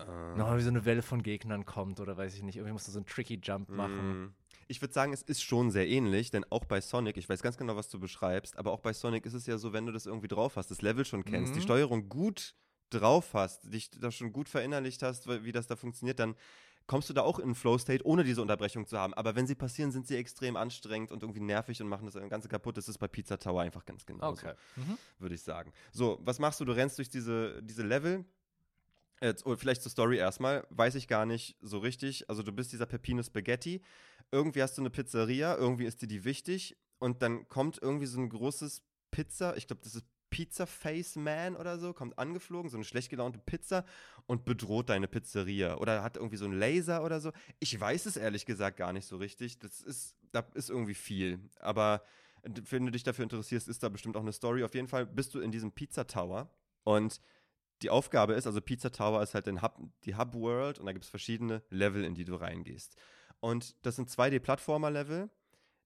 Äh. 0.00 0.36
nochmal 0.36 0.58
wie 0.58 0.62
so 0.62 0.68
eine 0.68 0.84
Welle 0.84 1.02
von 1.02 1.22
Gegnern 1.22 1.64
kommt 1.64 1.98
oder 2.00 2.16
weiß 2.16 2.34
ich 2.34 2.42
nicht. 2.42 2.56
Irgendwie 2.56 2.72
musst 2.72 2.86
du 2.88 2.92
so 2.92 2.98
einen 2.98 3.06
tricky 3.06 3.40
Jump 3.42 3.68
machen. 3.68 4.24
Mm. 4.24 4.34
Ich 4.68 4.80
würde 4.80 4.94
sagen, 4.94 5.12
es 5.12 5.22
ist 5.22 5.42
schon 5.42 5.70
sehr 5.70 5.88
ähnlich, 5.88 6.30
denn 6.30 6.44
auch 6.50 6.64
bei 6.64 6.80
Sonic, 6.80 7.16
ich 7.16 7.28
weiß 7.28 7.42
ganz 7.42 7.56
genau, 7.56 7.74
was 7.74 7.88
du 7.88 7.98
beschreibst, 7.98 8.56
aber 8.58 8.72
auch 8.72 8.80
bei 8.80 8.92
Sonic 8.92 9.26
ist 9.26 9.34
es 9.34 9.46
ja 9.46 9.58
so, 9.58 9.72
wenn 9.72 9.86
du 9.86 9.92
das 9.92 10.06
irgendwie 10.06 10.28
drauf 10.28 10.56
hast, 10.56 10.70
das 10.70 10.82
Level 10.82 11.04
schon 11.04 11.24
kennst, 11.24 11.54
die 11.54 11.58
Mhm. 11.60 11.64
Steuerung 11.64 12.08
gut 12.08 12.54
drauf 12.90 13.34
hast, 13.34 13.72
dich 13.72 13.90
da 13.90 14.10
schon 14.10 14.32
gut 14.32 14.48
verinnerlicht 14.48 15.02
hast, 15.02 15.26
wie 15.44 15.52
das 15.52 15.66
da 15.66 15.76
funktioniert, 15.76 16.18
dann 16.18 16.36
kommst 16.86 17.10
du 17.10 17.12
da 17.12 17.22
auch 17.22 17.38
in 17.38 17.46
einen 17.46 17.54
Flow-State, 17.54 18.06
ohne 18.06 18.24
diese 18.24 18.40
Unterbrechung 18.40 18.86
zu 18.86 18.98
haben. 18.98 19.12
Aber 19.14 19.36
wenn 19.36 19.46
sie 19.46 19.54
passieren, 19.54 19.90
sind 19.90 20.06
sie 20.06 20.16
extrem 20.16 20.56
anstrengend 20.56 21.12
und 21.12 21.22
irgendwie 21.22 21.40
nervig 21.40 21.82
und 21.82 21.88
machen 21.88 22.06
das 22.06 22.14
Ganze 22.30 22.48
kaputt. 22.48 22.76
Das 22.78 22.88
ist 22.88 22.96
bei 22.98 23.08
Pizza 23.08 23.38
Tower 23.38 23.60
einfach 23.62 23.84
ganz 23.84 24.06
genau 24.06 24.30
Okay. 24.30 24.54
Mhm. 24.76 24.96
würde 25.18 25.34
ich 25.34 25.42
sagen. 25.42 25.72
So, 25.92 26.18
was 26.22 26.38
machst 26.38 26.60
du? 26.60 26.64
Du 26.64 26.72
rennst 26.72 26.96
durch 26.96 27.10
diese, 27.10 27.62
diese 27.62 27.82
Level. 27.82 28.24
Jetzt, 29.20 29.44
oh, 29.46 29.56
vielleicht 29.56 29.82
zur 29.82 29.90
Story 29.90 30.16
erstmal, 30.16 30.66
weiß 30.70 30.94
ich 30.94 31.08
gar 31.08 31.26
nicht 31.26 31.56
so 31.60 31.78
richtig. 31.78 32.28
Also 32.30 32.42
du 32.42 32.52
bist 32.52 32.72
dieser 32.72 32.86
Peppino 32.86 33.22
Spaghetti. 33.22 33.82
Irgendwie 34.30 34.62
hast 34.62 34.76
du 34.78 34.82
eine 34.82 34.90
Pizzeria, 34.90 35.56
irgendwie 35.56 35.86
ist 35.86 36.02
dir 36.02 36.06
die 36.06 36.24
wichtig. 36.24 36.76
Und 36.98 37.22
dann 37.22 37.48
kommt 37.48 37.78
irgendwie 37.80 38.06
so 38.06 38.20
ein 38.20 38.28
großes 38.28 38.82
Pizza, 39.10 39.56
ich 39.56 39.66
glaube, 39.66 39.82
das 39.82 39.94
ist 39.94 40.04
Pizza 40.30 40.66
Face 40.66 41.16
Man 41.16 41.56
oder 41.56 41.78
so, 41.78 41.92
kommt 41.92 42.18
angeflogen, 42.18 42.70
so 42.70 42.76
eine 42.76 42.84
schlecht 42.84 43.08
gelaunte 43.08 43.38
Pizza 43.38 43.84
und 44.26 44.44
bedroht 44.44 44.90
deine 44.90 45.08
Pizzeria. 45.08 45.78
Oder 45.78 46.02
hat 46.02 46.16
irgendwie 46.16 46.36
so 46.36 46.44
einen 46.44 46.58
Laser 46.58 47.02
oder 47.02 47.20
so. 47.20 47.32
Ich 47.60 47.78
weiß 47.78 48.06
es 48.06 48.16
ehrlich 48.16 48.44
gesagt 48.46 48.76
gar 48.76 48.92
nicht 48.92 49.06
so 49.06 49.16
richtig. 49.16 49.58
Das 49.58 49.80
ist, 49.80 50.16
da 50.32 50.44
ist 50.54 50.70
irgendwie 50.70 50.94
viel. 50.94 51.40
Aber 51.60 52.02
wenn 52.42 52.84
du 52.84 52.92
dich 52.92 53.02
dafür 53.02 53.24
interessierst, 53.24 53.68
ist 53.68 53.82
da 53.82 53.88
bestimmt 53.88 54.16
auch 54.16 54.22
eine 54.22 54.32
Story. 54.32 54.62
Auf 54.64 54.74
jeden 54.74 54.88
Fall 54.88 55.06
bist 55.06 55.34
du 55.34 55.40
in 55.40 55.50
diesem 55.50 55.72
Pizza 55.72 56.06
Tower 56.06 56.50
und 56.84 57.20
die 57.82 57.90
Aufgabe 57.90 58.34
ist, 58.34 58.46
also 58.46 58.60
Pizza 58.60 58.90
Tower 58.90 59.22
ist 59.22 59.34
halt 59.34 59.46
Hub, 59.62 59.78
die 60.04 60.16
Hub 60.16 60.34
World 60.34 60.78
und 60.78 60.86
da 60.86 60.92
gibt 60.92 61.04
es 61.04 61.10
verschiedene 61.10 61.62
Level, 61.70 62.04
in 62.04 62.14
die 62.14 62.24
du 62.24 62.34
reingehst. 62.34 62.96
Und 63.40 63.76
das 63.86 63.96
sind 63.96 64.10
2D-Plattformer-Level, 64.10 65.30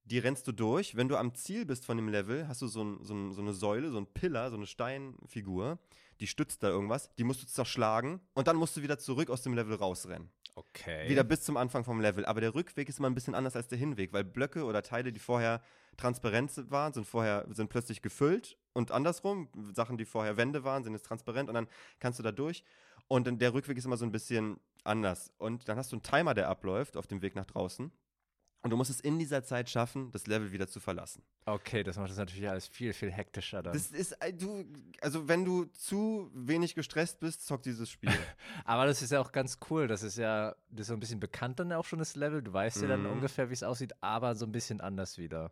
die 0.05 0.19
rennst 0.19 0.47
du 0.49 0.53
durch. 0.53 0.97
Wenn 0.97 1.09
du 1.09 1.17
am 1.17 1.35
Ziel 1.35 1.67
bist 1.67 1.85
von 1.85 1.97
dem 1.97 2.09
Level, 2.09 2.49
hast 2.49 2.63
du 2.63 2.67
so, 2.67 2.83
ein, 2.83 3.05
so, 3.05 3.15
ein, 3.15 3.33
so 3.33 3.41
eine 3.41 3.53
Säule, 3.53 3.91
so 3.91 3.99
ein 3.99 4.07
Pillar, 4.07 4.51
so 4.51 4.57
eine 4.57 4.67
Steinfigur, 4.67 5.79
die 6.21 6.27
stützt 6.27 6.63
da 6.63 6.69
irgendwas, 6.69 7.15
die 7.17 7.25
musst 7.25 7.43
du 7.43 7.47
zerschlagen 7.47 8.21
und 8.35 8.49
dann 8.49 8.57
musst 8.57 8.77
du 8.77 8.83
wieder 8.83 8.99
zurück 8.99 9.31
aus 9.31 9.43
dem 9.43 9.55
Level 9.55 9.77
rausrennen. 9.77 10.31
Okay. 10.55 11.09
Wieder 11.09 11.25
bis 11.25 11.43
zum 11.43 11.57
Anfang 11.57 11.85
vom 11.85 12.01
Level. 12.01 12.27
Aber 12.27 12.41
der 12.41 12.55
Rückweg 12.55 12.89
ist 12.89 12.99
immer 12.99 13.09
ein 13.09 13.15
bisschen 13.15 13.35
anders 13.35 13.57
als 13.57 13.69
der 13.69 13.79
Hinweg, 13.79 14.13
weil 14.13 14.25
Blöcke 14.25 14.65
oder 14.65 14.83
Teile, 14.83 15.13
die 15.13 15.21
vorher 15.21 15.63
transparent 15.97 16.71
waren, 16.71 16.93
sind 16.93 17.07
vorher 17.07 17.47
sind 17.51 17.71
plötzlich 17.71 18.03
gefüllt 18.03 18.59
und 18.75 18.91
andersrum. 18.91 19.49
Sachen, 19.75 19.99
die 19.99 20.05
vorher 20.05 20.37
Wände 20.37 20.65
waren, 20.65 20.85
sind 20.85 20.93
jetzt 20.95 21.07
transparent 21.07 21.49
und 21.49 21.55
dann 21.55 21.69
kannst 22.01 22.19
du 22.19 22.23
da 22.23 22.33
durch. 22.33 22.65
Und 23.09 23.27
dann 23.27 23.39
der 23.39 23.53
Rückweg 23.53 23.77
ist 23.77 23.85
immer 23.85 23.97
so 23.97 24.05
ein 24.07 24.13
bisschen 24.13 24.59
anders. 24.85 25.33
Und 25.39 25.69
dann 25.69 25.77
hast 25.77 25.93
du 25.93 25.97
einen 25.97 26.03
Timer, 26.03 26.35
der 26.35 26.49
abläuft 26.49 26.97
auf 26.97 27.07
dem 27.07 27.21
Weg 27.23 27.35
nach 27.35 27.45
draußen. 27.47 27.93
Und 28.65 28.71
du 28.71 28.77
musst 28.77 28.91
es 28.91 29.01
in 29.01 29.19
dieser 29.19 29.43
Zeit 29.43 29.69
schaffen, 29.69 30.13
das 30.13 30.29
Level 30.29 30.53
wieder 30.53 30.69
zu 30.69 30.79
verlassen. 30.79 31.25
Okay, 31.47 31.83
das 31.83 31.97
macht 31.97 32.11
das 32.11 32.17
natürlich 32.17 32.49
alles 32.49 32.69
viel, 32.69 32.93
viel 32.93 33.11
hektischer 33.11 33.61
dann. 33.61 33.73
Das 33.73 33.91
ist, 33.91 34.13
äh, 34.23 34.33
du, 34.33 34.65
also 35.01 35.27
wenn 35.27 35.45
du 35.45 35.65
zu 35.65 36.31
wenig 36.33 36.77
gestresst 36.77 37.19
bist, 37.19 37.45
zock 37.45 37.63
dieses 37.63 37.91
Spiel. 37.91 38.13
Aber 38.65 38.87
das 38.87 39.03
ist 39.03 39.11
ja 39.11 39.21
auch 39.21 39.33
ganz 39.33 39.59
cool. 39.69 39.89
Das 39.89 40.05
ist 40.05 40.17
ja 40.17 40.55
das 40.71 40.83
ist 40.83 40.87
so 40.87 40.95
ein 40.95 41.01
bisschen 41.01 41.19
bekannt 41.19 41.59
dann 41.59 41.73
auch 41.73 41.85
schon 41.85 41.99
das 41.99 42.15
Level. 42.15 42.41
Du 42.41 42.53
weißt 42.53 42.83
ja 42.83 42.89
dann 42.89 43.03
Mhm. 43.03 43.11
ungefähr, 43.11 43.49
wie 43.51 43.55
es 43.55 43.65
aussieht, 43.65 43.95
aber 44.01 44.37
so 44.37 44.47
ein 44.47 44.53
bisschen 44.53 44.81
anders 44.81 45.19
wieder. 45.19 45.51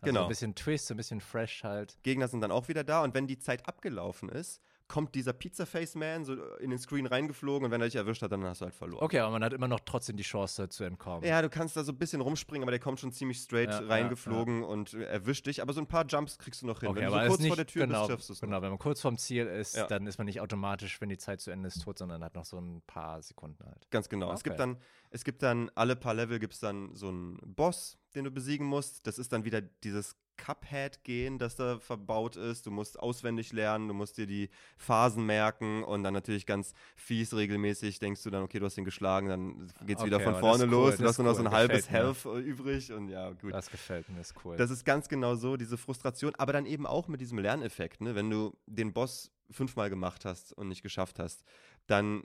Also 0.00 0.12
Genau. 0.12 0.22
Ein 0.24 0.28
bisschen 0.28 0.54
Twist, 0.54 0.90
ein 0.90 0.96
bisschen 0.96 1.20
fresh 1.20 1.64
halt. 1.64 1.98
Gegner 2.02 2.28
sind 2.28 2.40
dann 2.40 2.50
auch 2.52 2.68
wieder 2.68 2.84
da 2.84 3.02
und 3.02 3.14
wenn 3.14 3.26
die 3.26 3.38
Zeit 3.38 3.66
abgelaufen 3.66 4.28
ist, 4.28 4.60
kommt 4.88 5.14
dieser 5.14 5.32
Pizza 5.34 5.66
Face 5.66 5.94
Man 5.94 6.24
so 6.24 6.32
in 6.56 6.70
den 6.70 6.78
Screen 6.78 7.06
reingeflogen 7.06 7.66
und 7.66 7.70
wenn 7.70 7.80
er 7.80 7.86
dich 7.86 7.96
erwischt 7.96 8.22
hat, 8.22 8.32
dann 8.32 8.42
hast 8.44 8.60
du 8.62 8.64
halt 8.64 8.74
verloren. 8.74 9.04
Okay, 9.04 9.18
aber 9.20 9.30
man 9.32 9.44
hat 9.44 9.52
immer 9.52 9.68
noch 9.68 9.80
trotzdem 9.80 10.16
die 10.16 10.22
Chance 10.22 10.68
zu 10.70 10.84
entkommen. 10.84 11.24
Ja, 11.28 11.42
du 11.42 11.50
kannst 11.50 11.76
da 11.76 11.84
so 11.84 11.92
ein 11.92 11.98
bisschen 11.98 12.20
rumspringen, 12.22 12.62
aber 12.64 12.70
der 12.70 12.80
kommt 12.80 12.98
schon 12.98 13.12
ziemlich 13.12 13.38
straight 13.38 13.68
Ja, 13.70 13.82
ja, 13.82 13.86
reingeflogen 13.86 14.64
und 14.64 14.94
erwischt 14.94 15.46
dich. 15.46 15.60
Aber 15.62 15.72
so 15.74 15.80
ein 15.80 15.86
paar 15.86 16.06
Jumps 16.06 16.38
kriegst 16.38 16.62
du 16.62 16.66
noch 16.66 16.80
hin. 16.80 16.88
Okay, 16.88 17.00
wenn 17.00 17.12
du 17.12 17.20
so 17.20 17.26
kurz 17.28 17.38
nicht, 17.40 17.48
vor 17.48 17.56
der 17.56 17.66
Tür 17.66 17.86
genau, 17.86 18.00
bist, 18.00 18.10
schaffst 18.10 18.28
du 18.30 18.32
es 18.32 18.40
Genau, 18.40 18.56
noch. 18.56 18.62
wenn 18.62 18.70
man 18.70 18.78
kurz 18.78 19.00
vorm 19.02 19.18
Ziel 19.18 19.46
ist, 19.46 19.76
Ja. 19.76 19.86
dann 19.86 20.06
ist 20.06 20.16
man 20.18 20.24
nicht 20.24 20.40
automatisch, 20.40 21.00
wenn 21.00 21.10
die 21.10 21.18
Zeit 21.18 21.40
zu 21.40 21.50
Ende 21.50 21.68
ist, 21.68 21.82
tot, 21.82 21.98
sondern 21.98 22.24
hat 22.24 22.34
noch 22.34 22.46
so 22.46 22.58
ein 22.58 22.82
paar 22.86 23.20
Sekunden 23.22 23.62
halt. 23.64 23.90
Ganz 23.90 24.08
genau. 24.08 24.32
Es, 24.32 24.42
gibt 24.42 24.54
Okay. 24.54 24.62
dann, 24.72 24.78
es 25.10 25.22
gibt 25.24 25.42
dann, 25.42 25.70
alle 25.74 25.96
paar 25.96 26.14
Level 26.14 26.38
gibt 26.38 26.54
es 26.54 26.60
dann 26.60 26.94
so 26.94 27.08
einen 27.08 27.38
Boss, 27.44 27.98
den 28.14 28.24
du 28.24 28.30
besiegen 28.30 28.66
musst. 28.66 29.06
Das 29.06 29.18
ist 29.18 29.32
dann 29.32 29.44
wieder 29.44 29.60
dieses 29.60 30.16
Cuphead-Gehen, 30.38 31.38
das 31.38 31.56
da 31.56 31.78
verbaut 31.78 32.36
ist. 32.36 32.64
Du 32.64 32.70
musst 32.70 32.98
auswendig 32.98 33.52
lernen, 33.52 33.88
du 33.88 33.92
musst 33.94 34.16
dir 34.16 34.26
die 34.26 34.48
Phasen 34.78 35.26
merken 35.26 35.84
und 35.84 36.02
dann 36.04 36.14
natürlich 36.14 36.46
ganz 36.46 36.72
fies 36.96 37.34
regelmäßig 37.34 37.98
denkst 37.98 38.22
du 38.22 38.30
dann, 38.30 38.42
okay, 38.42 38.58
du 38.58 38.64
hast 38.64 38.78
ihn 38.78 38.86
geschlagen, 38.86 39.28
dann 39.28 39.70
geht's 39.86 40.02
wieder 40.04 40.16
Okay, 40.16 40.24
von 40.24 40.34
aber 40.34 40.40
das 40.42 40.58
vorne 40.58 40.70
los. 40.70 40.92
cool, 40.92 40.96
Du 40.96 41.02
das 41.02 41.10
hast 41.10 41.18
nur 41.18 41.26
noch 41.26 41.34
so 41.34 41.44
ein 41.44 41.50
halbes 41.50 41.86
gefällt 41.86 42.24
Health 42.24 42.24
äh, 42.24 42.38
übrig 42.40 42.92
und 42.92 43.08
ja, 43.08 43.30
gut. 43.32 43.52
Das 43.52 43.70
gefällt 43.70 44.08
mir, 44.08 44.20
ist 44.20 44.34
cool. 44.44 44.56
Das 44.56 44.70
ist 44.70 44.84
ganz 44.84 45.08
genau 45.08 45.34
so, 45.34 45.56
diese 45.58 45.76
Frustration, 45.76 46.32
aber 46.38 46.52
dann 46.54 46.64
eben 46.64 46.86
auch 46.86 47.08
mit 47.08 47.20
diesem 47.20 47.38
Lerneffekt, 47.38 48.00
ne? 48.00 48.14
Wenn 48.14 48.30
du 48.30 48.56
den 48.66 48.92
Boss 48.94 49.30
fünfmal 49.50 49.90
gemacht 49.90 50.24
hast 50.24 50.52
und 50.52 50.68
nicht 50.68 50.82
geschafft 50.82 51.18
hast, 51.18 51.42
dann 51.86 52.24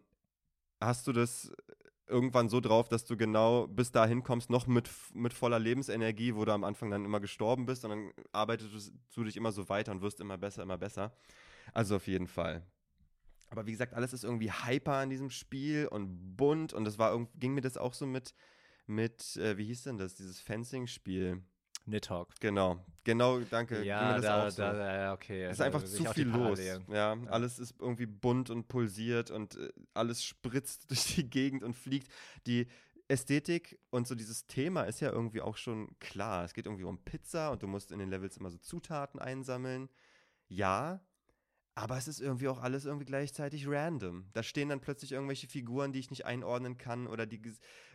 hast 0.79 1.07
du 1.07 1.13
das 1.13 1.51
irgendwann 2.07 2.49
so 2.49 2.59
drauf, 2.59 2.89
dass 2.89 3.05
du 3.05 3.15
genau 3.17 3.67
bis 3.67 3.91
dahin 3.91 4.23
kommst, 4.23 4.49
noch 4.49 4.67
mit, 4.67 4.89
mit 5.13 5.33
voller 5.33 5.59
Lebensenergie, 5.59 6.35
wo 6.35 6.45
du 6.45 6.51
am 6.51 6.63
Anfang 6.63 6.91
dann 6.91 7.05
immer 7.05 7.19
gestorben 7.19 7.65
bist 7.65 7.85
und 7.85 7.91
dann 7.91 8.11
arbeitest 8.31 8.91
du 9.15 9.23
dich 9.23 9.37
immer 9.37 9.51
so 9.51 9.69
weiter 9.69 9.91
und 9.91 10.01
wirst 10.01 10.19
immer 10.19 10.37
besser, 10.37 10.63
immer 10.63 10.77
besser. 10.77 11.15
Also 11.73 11.95
auf 11.95 12.07
jeden 12.07 12.27
Fall. 12.27 12.65
Aber 13.49 13.65
wie 13.65 13.71
gesagt, 13.71 13.93
alles 13.93 14.13
ist 14.13 14.23
irgendwie 14.23 14.51
hyper 14.51 15.03
in 15.03 15.09
diesem 15.09 15.29
Spiel 15.29 15.87
und 15.87 16.35
bunt 16.35 16.73
und 16.73 16.85
das 16.85 16.97
war 16.97 17.27
ging 17.35 17.53
mir 17.53 17.61
das 17.61 17.77
auch 17.77 17.93
so 17.93 18.05
mit, 18.05 18.33
mit, 18.87 19.37
äh, 19.37 19.57
wie 19.57 19.65
hieß 19.65 19.83
denn 19.83 19.97
das, 19.97 20.15
dieses 20.15 20.39
Fencing-Spiel? 20.39 21.43
Nidhogg. 21.85 22.29
Genau, 22.39 22.79
genau, 23.03 23.39
danke. 23.39 23.83
Ja, 23.83 24.19
das 24.19 24.23
da, 24.23 24.51
so. 24.51 24.61
da, 24.61 24.95
ja, 24.95 25.13
okay. 25.13 25.43
Es 25.43 25.53
ist 25.53 25.59
da 25.59 25.65
einfach 25.65 25.83
zu 25.83 26.05
viel 26.05 26.27
los. 26.27 26.59
Parallelen. 26.59 26.85
Ja, 26.89 27.17
alles 27.27 27.59
ist 27.59 27.75
irgendwie 27.79 28.05
bunt 28.05 28.49
und 28.49 28.67
pulsiert 28.67 29.31
und 29.31 29.55
äh, 29.57 29.69
alles 29.93 30.23
spritzt 30.23 30.89
durch 30.89 31.15
die 31.15 31.29
Gegend 31.29 31.63
und 31.63 31.73
fliegt. 31.73 32.07
Die 32.47 32.67
Ästhetik 33.07 33.79
und 33.89 34.07
so 34.07 34.15
dieses 34.15 34.47
Thema 34.47 34.83
ist 34.83 35.01
ja 35.01 35.11
irgendwie 35.11 35.41
auch 35.41 35.57
schon 35.57 35.97
klar. 35.99 36.45
Es 36.45 36.53
geht 36.53 36.65
irgendwie 36.65 36.85
um 36.85 37.03
Pizza 37.03 37.51
und 37.51 37.61
du 37.61 37.67
musst 37.67 37.91
in 37.91 37.99
den 37.99 38.09
Levels 38.09 38.37
immer 38.37 38.49
so 38.49 38.57
Zutaten 38.57 39.19
einsammeln. 39.19 39.89
Ja, 40.47 41.01
aber 41.75 41.97
es 41.97 42.07
ist 42.07 42.21
irgendwie 42.21 42.47
auch 42.47 42.61
alles 42.61 42.85
irgendwie 42.85 43.05
gleichzeitig 43.05 43.67
random. 43.67 44.27
Da 44.33 44.43
stehen 44.43 44.69
dann 44.69 44.79
plötzlich 44.79 45.11
irgendwelche 45.11 45.47
Figuren, 45.47 45.91
die 45.91 45.99
ich 45.99 46.11
nicht 46.11 46.25
einordnen 46.25 46.77
kann 46.77 47.07
oder 47.07 47.25
die, 47.25 47.41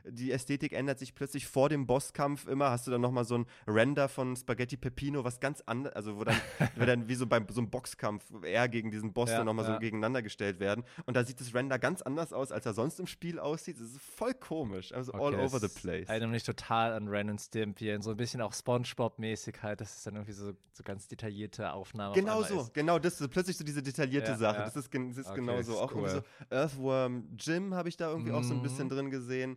die 0.05 0.33
Ästhetik 0.33 0.73
ändert 0.73 0.99
sich 0.99 1.15
plötzlich 1.15 1.47
vor 1.47 1.69
dem 1.69 1.87
Bosskampf 1.87 2.47
immer. 2.47 2.71
Hast 2.71 2.87
du 2.87 2.91
dann 2.91 3.01
nochmal 3.01 3.25
so 3.25 3.39
ein 3.39 3.47
Render 3.67 4.09
von 4.09 4.37
Spaghetti 4.37 4.77
Peppino, 4.77 5.25
was 5.25 5.41
ganz 5.41 5.63
anders, 5.67 5.95
also 5.95 6.17
wo 6.19 6.25
dann, 6.25 6.37
wo 6.77 6.85
dann 6.85 7.09
wie 7.09 7.15
so 7.15 7.27
beim 7.27 7.47
so 7.49 7.61
einem 7.61 7.71
Boxkampf 7.71 8.25
er 8.43 8.69
gegen 8.69 8.91
diesen 8.91 9.13
Boss 9.13 9.31
Ja, 9.31 9.39
dann 9.39 9.47
nochmal 9.47 9.65
ja. 9.67 9.75
so 9.75 9.79
gegeneinander 9.81 10.23
gestellt 10.23 10.61
werden. 10.61 10.85
Und 11.07 11.17
da 11.17 11.25
sieht 11.25 11.41
das 11.41 11.55
Render 11.55 11.79
ganz 11.79 12.03
anders 12.03 12.33
aus, 12.33 12.53
als 12.53 12.67
er 12.67 12.75
sonst 12.75 13.01
im 13.01 13.07
Spiel 13.07 13.39
aussieht. 13.39 13.77
Das 13.81 13.89
ist 13.89 14.01
voll 14.01 14.35
komisch. 14.35 14.93
Also 14.93 15.13
all 15.13 15.35
Okay, 15.35 15.45
over 15.45 15.61
the 15.61 15.69
place. 15.69 16.09
Erinnert 16.09 16.31
mich 16.31 16.45
total 16.45 16.93
an 16.93 17.09
Ren 17.09 17.31
und 17.31 17.41
Stimpy, 17.41 17.93
und 17.95 18.03
so 18.03 18.11
ein 18.11 18.17
bisschen 18.17 18.41
auch 18.41 18.53
Spongebob-mäßig 18.53 19.63
halt, 19.63 19.81
dass 19.81 19.97
es 19.99 20.03
dann 20.05 20.15
irgendwie 20.15 20.33
so, 20.33 20.53
so 20.73 20.83
ganz 20.83 21.09
detaillierte 21.09 21.73
Aufnahmen 21.73 22.11
auf 22.11 22.17
Genau 22.17 22.43
so, 22.43 22.61
ist. 22.63 22.75
genau 22.75 22.99
das, 22.99 23.19
so 23.19 23.29
plötzlich 23.29 23.57
so 23.57 23.65
diese 23.65 23.83
detaillierte 23.83 24.33
Ja, 24.33 24.37
Sache. 24.37 24.59
ja. 24.59 24.65
Das 24.65 24.77
ist, 24.77 24.93
das 24.95 25.17
ist 25.17 25.27
Okay, 25.27 25.37
genau 25.41 25.61
so. 25.63 25.79
Auch 25.81 25.95
cool. 25.95 26.09
so 26.09 26.23
Earthworm 26.51 27.29
Jim 27.39 27.75
habe 27.75 27.89
ich 27.89 27.97
da 27.97 28.11
irgendwie 28.11 28.33
auch 28.33 28.43
so 28.43 28.55
ein 28.55 28.63
bisschen 28.63 28.87
Mhm. 28.87 28.91
drin 28.91 29.11
gesehen. 29.11 29.57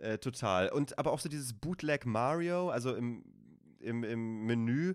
Äh, 0.00 0.18
total. 0.18 0.70
Und 0.70 0.98
aber 0.98 1.12
auch 1.12 1.20
so 1.20 1.28
dieses 1.28 1.52
Bootleg 1.52 2.06
Mario, 2.06 2.70
also 2.70 2.94
im, 2.94 3.24
im, 3.80 4.02
im 4.02 4.46
Menü 4.46 4.94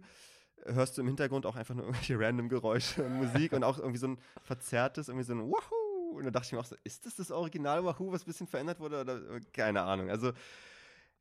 hörst 0.65 0.97
du 0.97 1.01
im 1.01 1.07
Hintergrund 1.07 1.45
auch 1.45 1.55
einfach 1.55 1.75
nur 1.75 1.85
irgendwelche 1.85 2.19
random 2.19 2.49
Geräusche 2.49 3.03
und 3.03 3.13
Musik 3.13 3.53
und 3.53 3.63
auch 3.63 3.77
irgendwie 3.77 3.99
so 3.99 4.07
ein 4.07 4.17
verzerrtes, 4.43 5.07
irgendwie 5.09 5.25
so 5.25 5.33
ein 5.33 5.51
Wahoo. 5.51 6.17
Und 6.17 6.25
da 6.25 6.31
dachte 6.31 6.47
ich 6.47 6.51
mir 6.53 6.59
auch 6.59 6.65
so, 6.65 6.75
ist 6.83 7.05
das 7.05 7.15
das 7.15 7.29
Original 7.29 7.85
Wahoo, 7.85 8.11
was 8.11 8.23
ein 8.23 8.27
bisschen 8.27 8.47
verändert 8.47 8.79
wurde? 8.79 9.01
Oder 9.01 9.39
keine 9.53 9.83
Ahnung. 9.83 10.09
Also 10.09 10.31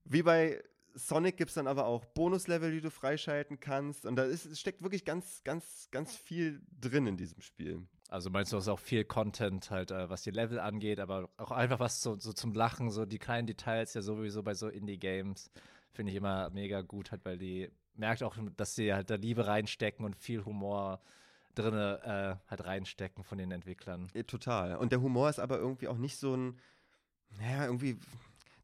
wie 0.05 0.23
bei 0.23 0.62
Sonic 0.94 1.37
gibt 1.37 1.51
es 1.51 1.55
dann 1.55 1.66
aber 1.66 1.87
auch 1.87 2.05
Bonuslevel, 2.05 2.70
die 2.70 2.81
du 2.81 2.90
freischalten 2.90 3.61
kannst. 3.61 4.07
Und 4.07 4.16
da 4.16 4.25
ist, 4.25 4.59
steckt 4.59 4.83
wirklich 4.83 5.05
ganz, 5.05 5.42
ganz, 5.44 5.88
ganz 5.90 6.16
viel 6.16 6.62
drin 6.81 7.07
in 7.07 7.16
diesem 7.16 7.40
Spiel. 7.42 7.83
Also 8.09 8.31
meinst 8.31 8.53
du, 8.53 8.59
es 8.59 8.64
ist 8.64 8.69
auch 8.69 8.79
viel 8.79 9.05
Content 9.05 9.71
halt, 9.71 9.90
äh, 9.90 10.09
was 10.11 10.23
die 10.23 10.31
Level 10.31 10.61
angeht, 10.61 11.01
aber 11.01 11.31
auch 11.37 11.51
einfach 11.51 11.81
was 11.81 12.03
so, 12.03 12.19
so 12.19 12.33
zum 12.33 12.53
Lachen, 12.53 12.90
so 12.90 13.07
die 13.07 13.19
kleinen 13.19 13.47
Details 13.47 13.95
ja 13.95 14.03
sowieso 14.03 14.43
bei 14.43 14.55
so 14.55 14.69
Indie-Games 14.69 15.51
finde 15.93 16.11
ich 16.12 16.17
immer 16.19 16.51
mega 16.51 16.83
gut 16.83 17.12
halt, 17.12 17.25
weil 17.25 17.38
die 17.38 17.71
merkt 17.95 18.23
auch, 18.23 18.37
dass 18.57 18.75
sie 18.75 18.93
halt 18.93 19.11
da 19.11 19.14
Liebe 19.14 19.47
reinstecken 19.47 20.05
und 20.05 20.17
viel 20.17 20.45
Humor 20.45 21.01
drinne 21.55 22.01
äh, 22.45 22.51
halt 22.51 22.64
reinstecken 22.64 23.23
von 23.25 23.38
den 23.38 23.53
Entwicklern. 23.53 24.09
Total. 24.27 24.77
Und 24.77 24.93
der 24.93 25.01
Humor 25.01 25.31
ist 25.31 25.38
aber 25.38 25.59
irgendwie 25.59 25.88
auch 25.88 25.97
nicht 25.97 26.17
so 26.17 26.37
ein, 26.37 26.59
naja, 27.38 27.67
irgendwie, 27.67 27.99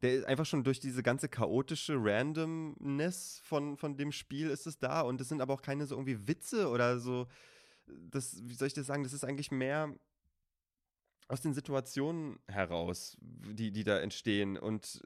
der 0.03 0.14
ist 0.14 0.24
einfach 0.26 0.46
schon 0.46 0.64
durch 0.64 0.81
diese 0.81 1.03
ganze 1.03 1.29
chaotische 1.29 1.94
Randomness 1.96 3.40
von, 3.44 3.76
von 3.76 3.96
dem 3.96 4.12
Spiel 4.12 4.50
ist 4.50 4.66
es 4.66 4.79
da. 4.79 5.03
Und 5.03 5.20
es 5.20 5.29
sind 5.29 5.40
aber 5.40 5.55
auch 5.55 5.62
keine 5.62 5.87
so 5.87 5.94
irgendwie 5.94 6.26
Witze 6.26 6.68
oder 6.68 6.98
so, 6.98 7.29
das, 8.11 8.40
wie 8.42 8.55
soll 8.55 8.68
ich 8.68 8.74
das 8.74 8.87
sagen, 8.87 9.03
das 9.03 9.12
ist 9.12 9.24
eigentlich 9.24 9.50
mehr 9.50 9.94
aus 11.29 11.40
den 11.40 11.55
Situationen 11.55 12.38
heraus, 12.48 13.16
die, 13.20 13.70
die 13.70 13.85
da 13.85 13.98
entstehen. 14.00 14.57
Und 14.59 15.03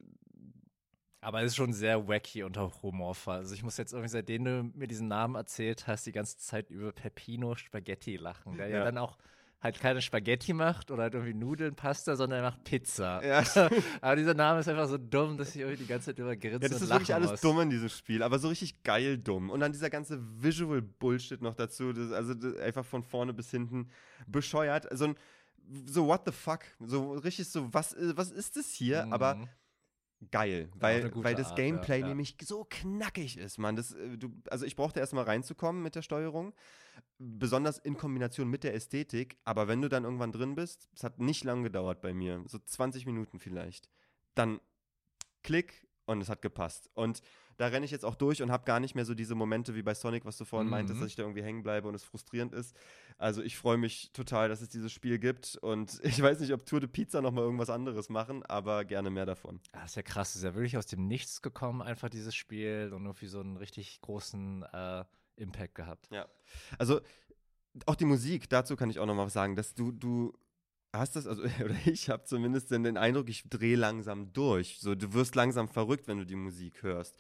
Aber 1.21 1.41
es 1.43 1.53
ist 1.53 1.57
schon 1.57 1.73
sehr 1.73 2.09
wacky 2.09 2.43
und 2.43 2.57
auch 2.59 2.83
humorvoll. 2.83 3.37
Also 3.37 3.55
ich 3.55 3.63
muss 3.63 3.77
jetzt 3.77 3.93
irgendwie, 3.93 4.11
seitdem 4.11 4.45
du 4.45 4.63
mir 4.75 4.87
diesen 4.87 5.09
Namen 5.09 5.35
erzählt 5.35 5.87
hast, 5.87 6.07
die 6.07 6.13
ganze 6.13 6.39
Zeit 6.39 6.71
über 6.71 6.93
Peppino 6.93 7.55
Spaghetti 7.57 8.17
lachen, 8.17 8.57
der 8.57 8.69
ja, 8.69 8.79
Ja. 8.79 8.85
dann 8.85 8.99
auch 8.99 9.19
halt 9.65 9.81
keine 9.81 10.01
Spaghetti 10.03 10.53
macht 10.53 10.91
oder 10.93 11.05
halt 11.05 11.15
irgendwie 11.15 11.35
Nudeln, 11.35 11.75
Pasta, 11.75 12.15
sondern 12.15 12.41
er 12.45 12.51
macht 12.51 12.63
Pizza. 12.63 13.25
Ja. 13.27 13.43
aber 14.01 14.15
dieser 14.17 14.35
Name 14.35 14.61
ist 14.61 14.69
einfach 14.69 14.87
so 14.89 14.99
dumm, 14.99 15.37
dass 15.39 15.55
ich 15.57 15.63
irgendwie 15.63 15.79
die 15.83 15.87
ganze 15.89 16.07
Zeit 16.11 16.19
über 16.19 16.37
grinse 16.37 16.61
Ja, 16.63 16.69
das 16.69 16.77
und 16.79 16.85
ist 16.85 16.91
wirklich 16.91 17.15
alles 17.15 17.31
muss. 17.33 17.41
dumm 17.41 17.61
in 17.61 17.71
diesem 17.71 17.89
Spiel, 17.89 18.23
aber 18.23 18.39
so 18.39 18.49
richtig 18.49 18.83
geil 18.85 19.19
dumm. 19.19 19.51
Und 19.51 19.61
dann 19.61 19.73
dieser 19.73 19.91
ganze 19.91 20.21
Visual-Bullshit 20.43 21.41
noch 21.43 21.55
dazu, 21.55 21.93
das, 21.93 22.13
also 22.13 22.35
das, 22.35 22.57
einfach 22.59 22.85
von 22.85 23.03
vorne 23.03 23.33
bis 23.33 23.51
hinten 23.51 23.89
bescheuert. 24.27 24.87
So 24.93 25.07
ein, 25.07 25.15
so 25.87 26.07
what 26.07 26.23
the 26.27 26.33
fuck, 26.33 26.61
so 26.79 27.15
richtig 27.15 27.49
so, 27.49 27.73
was, 27.73 27.97
was 27.99 28.31
ist 28.31 28.57
das 28.57 28.67
hier? 28.71 29.11
Aber 29.11 29.35
Mhm. 29.37 29.49
Geil, 30.31 30.69
weil, 30.75 31.11
weil 31.15 31.35
das 31.35 31.51
Art, 31.51 31.59
ja, 31.59 31.65
Gameplay 31.65 32.01
ja. 32.01 32.09
nämlich 32.09 32.37
so 32.43 32.67
knackig 32.69 33.37
ist, 33.39 33.59
Mann. 33.59 33.77
Das, 33.77 33.93
äh, 33.93 34.17
du, 34.17 34.35
also 34.51 34.65
ich 34.65 34.77
brauchte 34.77 35.01
erstmal 35.01 35.25
reinzukommen 35.25 35.83
mit 35.83 35.95
der 35.95 36.03
Steuerung, 36.03 36.53
besonders 37.19 37.79
in 37.79 37.97
Kombination 37.97 38.49
mit 38.49 38.65
der 38.65 38.75
Ästhetik, 38.75 39.39
aber 39.45 39.69
wenn 39.69 39.81
du 39.81 39.89
dann 39.89 40.05
irgendwann 40.05 40.33
drin 40.33 40.55
bist, 40.55 40.89
es 40.95 41.05
hat 41.05 41.19
nicht 41.21 41.45
lang 41.45 41.63
gedauert 41.63 42.01
bei 42.01 42.13
mir, 42.13 42.43
so 42.47 42.59
20 42.59 43.07
Minuten 43.07 43.39
vielleicht, 43.39 43.89
dann 44.35 44.61
klick 45.43 45.87
und 46.07 46.21
es 46.21 46.29
hat 46.29 46.43
gepasst. 46.43 46.91
Und 46.95 47.23
da 47.57 47.67
renne 47.69 47.85
ich 47.85 47.91
jetzt 47.91 48.05
auch 48.05 48.15
durch 48.15 48.43
und 48.43 48.51
habe 48.51 48.65
gar 48.65 48.81
nicht 48.81 48.95
mehr 48.95 49.05
so 49.05 49.15
diese 49.15 49.35
Momente 49.35 49.75
wie 49.75 49.83
bei 49.83 49.95
Sonic, 49.95 50.25
was 50.25 50.37
du 50.37 50.45
vorhin 50.45 50.67
Mhm. 50.67 50.71
meintest, 50.71 51.01
dass 51.01 51.09
ich 51.09 51.17
da 51.17 51.23
irgendwie 51.23 51.43
hängen 51.43 51.63
bleibe 51.63 51.89
und 51.89 51.95
es 51.95 52.03
frustrierend 52.05 52.53
ist. 52.53 52.75
Also 53.19 53.43
ich 53.43 53.57
freue 53.57 53.77
mich 53.77 54.11
total, 54.13 54.49
dass 54.49 54.61
es 54.61 54.69
dieses 54.69 54.93
Spiel 54.93 55.19
gibt 55.19 55.57
und 55.63 56.01
ich 56.03 56.21
weiß 56.23 56.41
nicht, 56.41 56.53
ob 56.53 56.67
Tour 56.67 56.81
de 56.81 56.89
Pizza 56.89 57.21
noch 57.23 57.33
mal 57.33 57.43
irgendwas 57.43 57.71
anderes 57.71 58.09
machen, 58.09 58.43
aber 58.45 58.85
gerne 58.85 59.11
mehr 59.11 59.27
davon. 59.27 59.61
Ah, 59.73 59.81
Das 59.83 59.91
ist 59.91 59.97
ja 59.97 60.03
krass, 60.03 60.31
das 60.33 60.37
ist 60.37 60.45
ja 60.45 60.55
wirklich 60.55 60.77
aus 60.77 60.87
dem 60.87 61.07
Nichts 61.07 61.43
gekommen, 61.43 61.83
einfach 61.83 62.09
dieses 62.09 62.35
Spiel 62.35 62.91
und 62.95 63.05
irgendwie 63.05 63.27
so 63.27 63.41
einen 63.41 63.57
richtig 63.57 64.01
großen 64.01 64.65
äh, 64.73 65.05
Impact 65.37 65.75
gehabt. 65.75 66.09
Ja. 66.11 66.27
Also 66.79 67.01
auch 67.87 67.97
die 67.97 68.05
Musik, 68.05 68.49
dazu 68.49 68.77
kann 68.77 68.89
ich 68.91 68.99
auch 69.01 69.07
noch 69.07 69.15
mal 69.15 69.27
was 69.27 69.33
sagen, 69.33 69.57
dass 69.57 69.75
du, 69.75 69.91
du 69.91 70.33
hast 70.95 71.17
das, 71.17 71.27
also, 71.27 71.43
oder 71.65 71.75
ich 71.85 72.09
habe 72.09 72.25
zumindest 72.25 72.71
den 72.71 72.97
Eindruck, 72.97 73.29
ich 73.29 73.49
drehe 73.49 73.77
langsam 73.77 74.33
durch. 74.33 74.79
So, 74.81 74.95
du 74.95 75.13
wirst 75.13 75.35
langsam 75.35 75.69
verrückt, 75.69 76.09
wenn 76.09 76.19
du 76.19 76.25
die 76.27 76.37
Musik 76.37 76.83
hörst. 76.83 77.17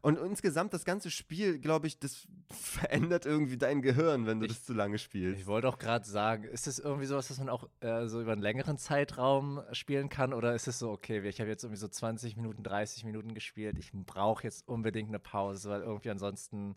Und 0.00 0.18
insgesamt 0.18 0.74
das 0.74 0.84
ganze 0.84 1.12
Spiel, 1.12 1.60
glaube 1.60 1.86
ich, 1.86 2.00
das 2.00 2.26
verändert 2.50 3.24
irgendwie 3.24 3.56
dein 3.56 3.82
Gehirn, 3.82 4.26
wenn 4.26 4.40
du 4.40 4.46
Ich- 4.46 4.52
das 4.52 4.64
zu 4.64 4.72
lange 4.72 4.98
spielst. 4.98 5.40
Ich 5.40 5.46
wollte 5.46 5.68
auch 5.68 5.78
gerade 5.78 6.04
sagen, 6.04 6.42
ist 6.44 6.66
das 6.66 6.80
irgendwie 6.80 7.06
sowas, 7.06 7.28
dass 7.28 7.38
man 7.38 7.48
auch 7.48 7.68
äh, 7.80 8.08
so 8.08 8.20
über 8.20 8.32
einen 8.32 8.42
längeren 8.42 8.78
Zeitraum 8.78 9.62
spielen 9.70 10.08
kann? 10.08 10.32
Oder 10.32 10.54
ist 10.56 10.66
es 10.66 10.80
so, 10.80 10.90
okay, 10.90 11.20
ich 11.28 11.38
habe 11.40 11.48
jetzt 11.50 11.62
irgendwie 11.62 11.78
so 11.78 11.86
20 11.86 12.36
Minuten, 12.36 12.64
30 12.64 13.04
Minuten 13.04 13.32
gespielt, 13.32 13.78
ich 13.78 13.92
brauche 13.92 14.42
jetzt 14.42 14.66
unbedingt 14.66 15.08
eine 15.10 15.20
Pause, 15.20 15.70
weil 15.70 15.82
irgendwie 15.82 16.10
ansonsten 16.10 16.74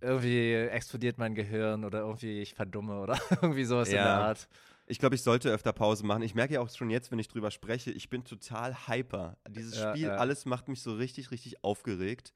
irgendwie 0.00 0.52
explodiert 0.54 1.18
mein 1.18 1.34
Gehirn 1.34 1.84
oder 1.84 2.00
irgendwie 2.00 2.40
ich 2.40 2.54
verdumme 2.54 3.00
oder 3.00 3.16
irgendwie 3.42 3.64
sowas 3.64 3.88
in 3.88 3.94
Ja. 3.96 4.02
der 4.04 4.14
Art. 4.14 4.48
Ich 4.86 4.98
glaube, 4.98 5.14
ich 5.14 5.22
sollte 5.22 5.50
öfter 5.50 5.72
Pause 5.72 6.04
machen. 6.04 6.22
Ich 6.22 6.34
merke 6.34 6.54
ja 6.54 6.60
auch 6.60 6.68
schon 6.68 6.90
jetzt, 6.90 7.10
wenn 7.10 7.18
ich 7.18 7.28
drüber 7.28 7.50
spreche, 7.50 7.90
ich 7.90 8.10
bin 8.10 8.24
total 8.24 8.88
hyper. 8.88 9.36
Dieses 9.48 9.76
Ja, 9.76 9.90
Spiel, 9.92 10.08
ja. 10.08 10.16
alles 10.16 10.44
macht 10.44 10.68
mich 10.68 10.82
so 10.82 10.94
richtig, 10.94 11.30
richtig 11.30 11.62
aufgeregt. 11.64 12.34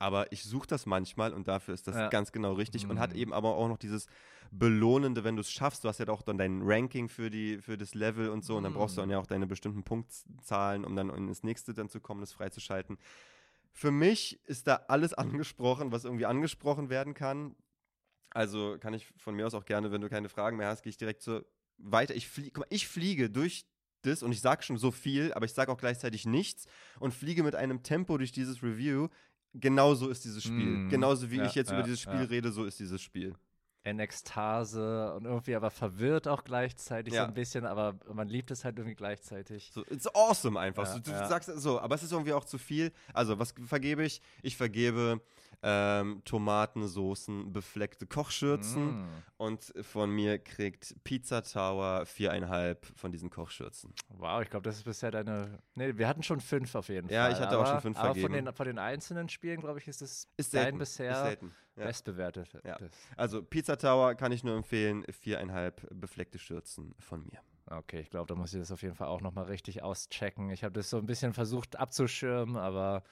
Aber 0.00 0.30
ich 0.32 0.44
suche 0.44 0.66
das 0.68 0.86
manchmal 0.86 1.34
und 1.34 1.48
dafür 1.48 1.74
ist 1.74 1.88
das 1.88 1.96
Ja. 1.96 2.08
ganz 2.08 2.30
genau 2.30 2.52
richtig 2.52 2.88
und 2.88 3.00
hat 3.00 3.12
Mhm. 3.12 3.18
eben 3.18 3.32
aber 3.32 3.56
auch 3.56 3.66
noch 3.68 3.78
dieses 3.78 4.06
Belohnende, 4.52 5.24
wenn 5.24 5.34
du 5.34 5.40
es 5.40 5.50
schaffst. 5.50 5.82
Du 5.82 5.88
hast 5.88 5.98
ja 5.98 6.08
auch 6.08 6.22
dann 6.22 6.38
dein 6.38 6.62
Ranking 6.62 7.08
für, 7.08 7.30
die, 7.30 7.58
für 7.58 7.76
das 7.76 7.94
Level 7.94 8.30
und 8.30 8.44
so 8.44 8.56
und 8.56 8.62
dann 8.62 8.72
brauchst 8.72 8.96
du 8.96 9.00
dann 9.00 9.08
Mhm. 9.08 9.12
ja 9.12 9.18
auch 9.18 9.26
deine 9.26 9.46
bestimmten 9.48 9.82
Punktzahlen, 9.82 10.84
um 10.84 10.94
dann 10.94 11.10
ins 11.10 11.42
nächste 11.42 11.74
dann 11.74 11.88
zu 11.88 12.00
kommen, 12.00 12.20
das 12.20 12.32
freizuschalten. 12.32 12.96
Für 13.72 13.90
mich 13.90 14.40
ist 14.46 14.68
da 14.68 14.76
alles 14.88 15.14
angesprochen, 15.14 15.90
was 15.90 16.04
irgendwie 16.04 16.26
angesprochen 16.26 16.90
werden 16.90 17.14
kann. 17.14 17.56
Also 18.30 18.76
kann 18.78 18.94
ich 18.94 19.06
von 19.16 19.34
mir 19.34 19.46
aus 19.46 19.54
auch 19.54 19.64
gerne, 19.64 19.90
wenn 19.90 20.00
du 20.00 20.08
keine 20.08 20.28
Fragen 20.28 20.56
mehr 20.58 20.68
hast, 20.68 20.82
gehe 20.82 20.90
ich 20.90 20.96
direkt 20.96 21.22
so 21.22 21.42
weiter. 21.78 22.14
Ich, 22.14 22.28
flie 22.28 22.50
mal, 22.56 22.66
ich 22.70 22.86
fliege 22.88 23.30
durch 23.30 23.64
das 24.02 24.22
und 24.22 24.32
ich 24.32 24.40
sage 24.40 24.62
schon 24.62 24.78
so 24.78 24.90
viel, 24.90 25.32
aber 25.32 25.46
ich 25.46 25.52
sage 25.52 25.72
auch 25.72 25.78
gleichzeitig 25.78 26.26
nichts 26.26 26.66
und 27.00 27.12
fliege 27.14 27.42
mit 27.42 27.54
einem 27.54 27.82
Tempo 27.82 28.18
durch 28.18 28.32
dieses 28.32 28.62
Review. 28.62 29.08
Genauso 29.54 30.08
ist 30.08 30.24
dieses 30.24 30.42
Spiel. 30.44 30.66
Mm, 30.66 30.88
Genauso 30.88 31.30
wie 31.30 31.38
ja, 31.38 31.46
ich 31.46 31.54
jetzt 31.54 31.70
ja, 31.70 31.76
über 31.76 31.82
dieses 31.82 32.00
Spiel 32.00 32.20
ja. 32.20 32.26
rede, 32.26 32.52
so 32.52 32.64
ist 32.64 32.78
dieses 32.78 33.00
Spiel. 33.02 33.34
in 33.82 33.98
Ekstase 33.98 35.14
und 35.14 35.24
irgendwie 35.24 35.54
aber 35.54 35.70
verwirrt 35.70 36.28
auch 36.28 36.44
gleichzeitig 36.44 37.14
so 37.14 37.20
ein 37.20 37.32
bisschen, 37.32 37.64
aber 37.64 37.98
man 38.12 38.28
liebt 38.28 38.50
es 38.50 38.64
halt 38.64 38.76
irgendwie 38.76 38.94
gleichzeitig. 38.94 39.70
So, 39.72 39.84
it's 39.86 40.06
awesome 40.14 40.60
einfach. 40.60 40.86
So, 40.86 40.98
du 40.98 41.10
sagst 41.10 41.50
so, 41.56 41.80
aber 41.80 41.94
es 41.94 42.02
ist 42.02 42.12
irgendwie 42.12 42.34
auch 42.34 42.44
zu 42.44 42.58
viel. 42.58 42.92
Also, 43.14 43.38
was 43.38 43.54
vergebe 43.64 44.04
ich? 44.04 44.20
Ich 44.42 44.56
vergebe 44.56 45.22
ähm, 45.62 46.22
Tomaten, 46.24 46.86
Soßen, 46.86 47.52
befleckte 47.52 48.06
Kochschürzen. 48.06 49.02
Mm. 49.02 49.08
Und 49.36 49.72
von 49.82 50.10
mir 50.10 50.38
kriegt 50.38 50.94
Pizza 51.04 51.42
Tower 51.42 52.06
viereinhalb 52.06 52.86
von 52.96 53.12
diesen 53.12 53.30
Kochschürzen. 53.30 53.92
Wow, 54.08 54.42
ich 54.42 54.50
glaube, 54.50 54.64
das 54.64 54.76
ist 54.76 54.84
bisher 54.84 55.10
deine. 55.10 55.58
Nee, 55.74 55.96
wir 55.96 56.06
hatten 56.08 56.22
schon 56.22 56.40
fünf 56.40 56.74
auf 56.74 56.88
jeden 56.88 57.08
Ja, 57.08 57.24
Fall. 57.24 57.32
ich 57.32 57.38
hatte 57.40 57.56
auch 57.56 57.62
aber, 57.62 57.72
schon 57.72 57.80
fünf 57.80 57.98
aber 57.98 58.06
vergeben. 58.14 58.34
Von 58.34 58.44
den, 58.44 58.54
von 58.54 58.66
den 58.66 58.78
einzelnen 58.78 59.28
Spielen, 59.28 59.60
glaube 59.60 59.78
ich, 59.78 59.88
ist 59.88 60.02
es 60.02 60.28
Ist 60.36 60.54
dein 60.54 60.78
bisher 60.78 61.32
ist. 61.32 61.42
Ja. 61.76 61.84
bestbewertetes. 61.84 62.62
Ja. 62.64 62.76
Also 63.16 63.42
Pizza 63.42 63.76
Tower 63.76 64.14
kann 64.14 64.32
ich 64.32 64.42
nur 64.44 64.56
empfehlen, 64.56 65.04
viereinhalb 65.10 65.86
befleckte 65.92 66.38
Schürzen 66.38 66.94
von 66.98 67.24
mir. 67.24 67.40
Okay, 67.70 68.00
ich 68.00 68.10
glaube, 68.10 68.26
da 68.26 68.34
muss 68.34 68.54
ich 68.54 68.60
das 68.60 68.72
auf 68.72 68.82
jeden 68.82 68.94
Fall 68.94 69.08
auch 69.08 69.20
nochmal 69.20 69.44
richtig 69.44 69.82
auschecken. 69.82 70.50
Ich 70.50 70.64
habe 70.64 70.72
das 70.72 70.88
so 70.88 70.96
ein 70.96 71.06
bisschen 71.06 71.34
versucht 71.34 71.76
abzuschirmen, 71.76 72.56
aber 72.56 73.02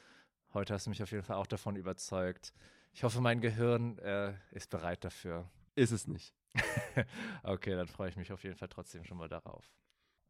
heute 0.57 0.73
hast 0.73 0.87
du 0.87 0.90
mich 0.90 1.03
auf 1.03 1.12
jeden 1.12 1.23
Fall 1.23 1.37
auch 1.37 1.47
davon 1.47 1.77
überzeugt. 1.77 2.55
Ich 2.95 3.05
hoffe, 3.05 3.21
mein 3.21 3.42
Gehirn 3.42 3.99
äh, 3.99 4.33
ist 4.53 4.71
bereit 4.71 5.05
dafür. 5.05 5.49
Ist 5.75 5.92
es 5.92 6.09
nicht. 6.09 6.35
Okay, 7.42 7.77
dann 7.77 7.87
freue 7.87 8.09
ich 8.09 8.16
mich 8.16 8.33
auf 8.33 8.42
jeden 8.42 8.57
Fall 8.57 8.69
trotzdem 8.69 9.05
schon 9.05 9.19
mal 9.19 9.29
darauf. 9.29 9.71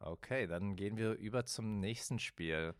Okay, 0.00 0.48
dann 0.48 0.74
gehen 0.74 0.96
wir 0.96 1.12
über 1.12 1.46
zum 1.46 1.78
nächsten 1.78 2.18
Spiel. 2.18 2.74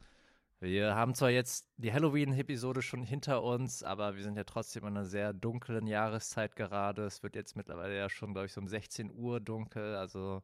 Wir 0.59 0.97
haben 0.97 1.15
zwar 1.15 1.31
jetzt 1.31 1.71
die 1.77 1.93
Halloween-Episode 1.93 2.83
schon 2.83 3.03
hinter 3.05 3.43
uns, 3.43 3.85
aber 3.85 4.17
wir 4.17 4.25
sind 4.25 4.37
ja 4.37 4.45
trotzdem 4.45 4.83
in 4.83 4.97
einer 4.97 5.05
sehr 5.05 5.33
dunklen 5.33 5.87
Jahreszeit 5.87 6.57
gerade. 6.57 7.05
Es 7.05 7.23
wird 7.23 7.37
jetzt 7.37 7.57
mittlerweile 7.57 7.97
ja 7.97 8.11
schon, 8.11 8.33
glaube 8.33 8.47
ich, 8.47 8.53
so 8.53 8.61
um 8.61 8.69
16 8.69 9.13
Uhr 9.13 9.39
dunkel. 9.39 9.95
Also 9.95 10.43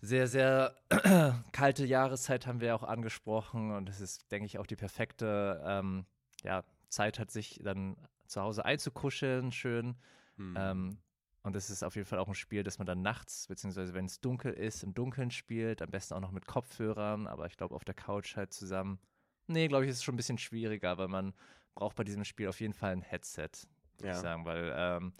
sehr, 0.00 0.26
sehr 0.26 0.74
kalte 1.52 1.84
Jahreszeit 1.84 2.46
haben 2.46 2.60
wir 2.60 2.74
auch 2.74 2.82
angesprochen. 2.82 3.70
Und 3.72 3.88
es 3.88 4.00
ist, 4.00 4.30
denke 4.30 4.46
ich, 4.46 4.58
auch 4.58 4.66
die 4.66 4.76
perfekte 4.76 5.62
ähm, 5.64 6.06
ja, 6.42 6.64
Zeit 6.88 7.18
hat, 7.18 7.30
sich 7.30 7.60
dann 7.62 7.96
zu 8.26 8.42
Hause 8.42 8.64
einzukuscheln, 8.64 9.52
schön. 9.52 9.96
Hm. 10.36 10.54
Ähm, 10.58 10.98
und 11.42 11.54
es 11.54 11.70
ist 11.70 11.84
auf 11.84 11.94
jeden 11.94 12.06
Fall 12.08 12.18
auch 12.18 12.26
ein 12.28 12.34
Spiel, 12.34 12.64
das 12.64 12.78
man 12.78 12.86
dann 12.86 13.02
nachts, 13.02 13.46
beziehungsweise 13.46 13.94
wenn 13.94 14.06
es 14.06 14.20
dunkel 14.20 14.52
ist, 14.52 14.82
im 14.82 14.94
Dunkeln 14.94 15.30
spielt. 15.30 15.80
Am 15.80 15.90
besten 15.90 16.14
auch 16.14 16.20
noch 16.20 16.32
mit 16.32 16.46
Kopfhörern, 16.46 17.28
aber 17.28 17.46
ich 17.46 17.56
glaube 17.56 17.74
auf 17.74 17.84
der 17.84 17.94
Couch 17.94 18.36
halt 18.36 18.52
zusammen. 18.52 18.98
Nee, 19.46 19.68
glaube 19.68 19.84
ich, 19.84 19.90
ist 19.90 19.98
es 19.98 20.02
schon 20.02 20.14
ein 20.14 20.16
bisschen 20.16 20.38
schwieriger, 20.38 20.98
weil 20.98 21.06
man 21.06 21.34
braucht 21.76 21.94
bei 21.94 22.02
diesem 22.02 22.24
Spiel 22.24 22.48
auf 22.48 22.60
jeden 22.60 22.72
Fall 22.72 22.92
ein 22.92 23.02
Headset, 23.02 23.50
würde 23.98 24.08
Ja. 24.08 24.14
ich 24.14 24.18
sagen, 24.18 24.44
weil 24.44 24.72
ähm, 24.76 25.12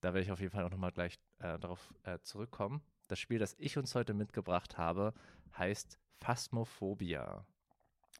da 0.00 0.08
werde 0.12 0.22
ich 0.22 0.32
auf 0.32 0.40
jeden 0.40 0.50
Fall 0.50 0.64
auch 0.64 0.70
nochmal 0.70 0.90
gleich 0.90 1.20
äh, 1.38 1.56
darauf 1.58 1.94
äh, 2.02 2.18
zurückkommen. 2.22 2.82
Das 3.10 3.18
Spiel, 3.18 3.38
das 3.40 3.56
ich 3.58 3.76
uns 3.76 3.94
heute 3.96 4.14
mitgebracht 4.14 4.78
habe, 4.78 5.12
heißt 5.58 5.98
Phasmophobia. 6.20 7.44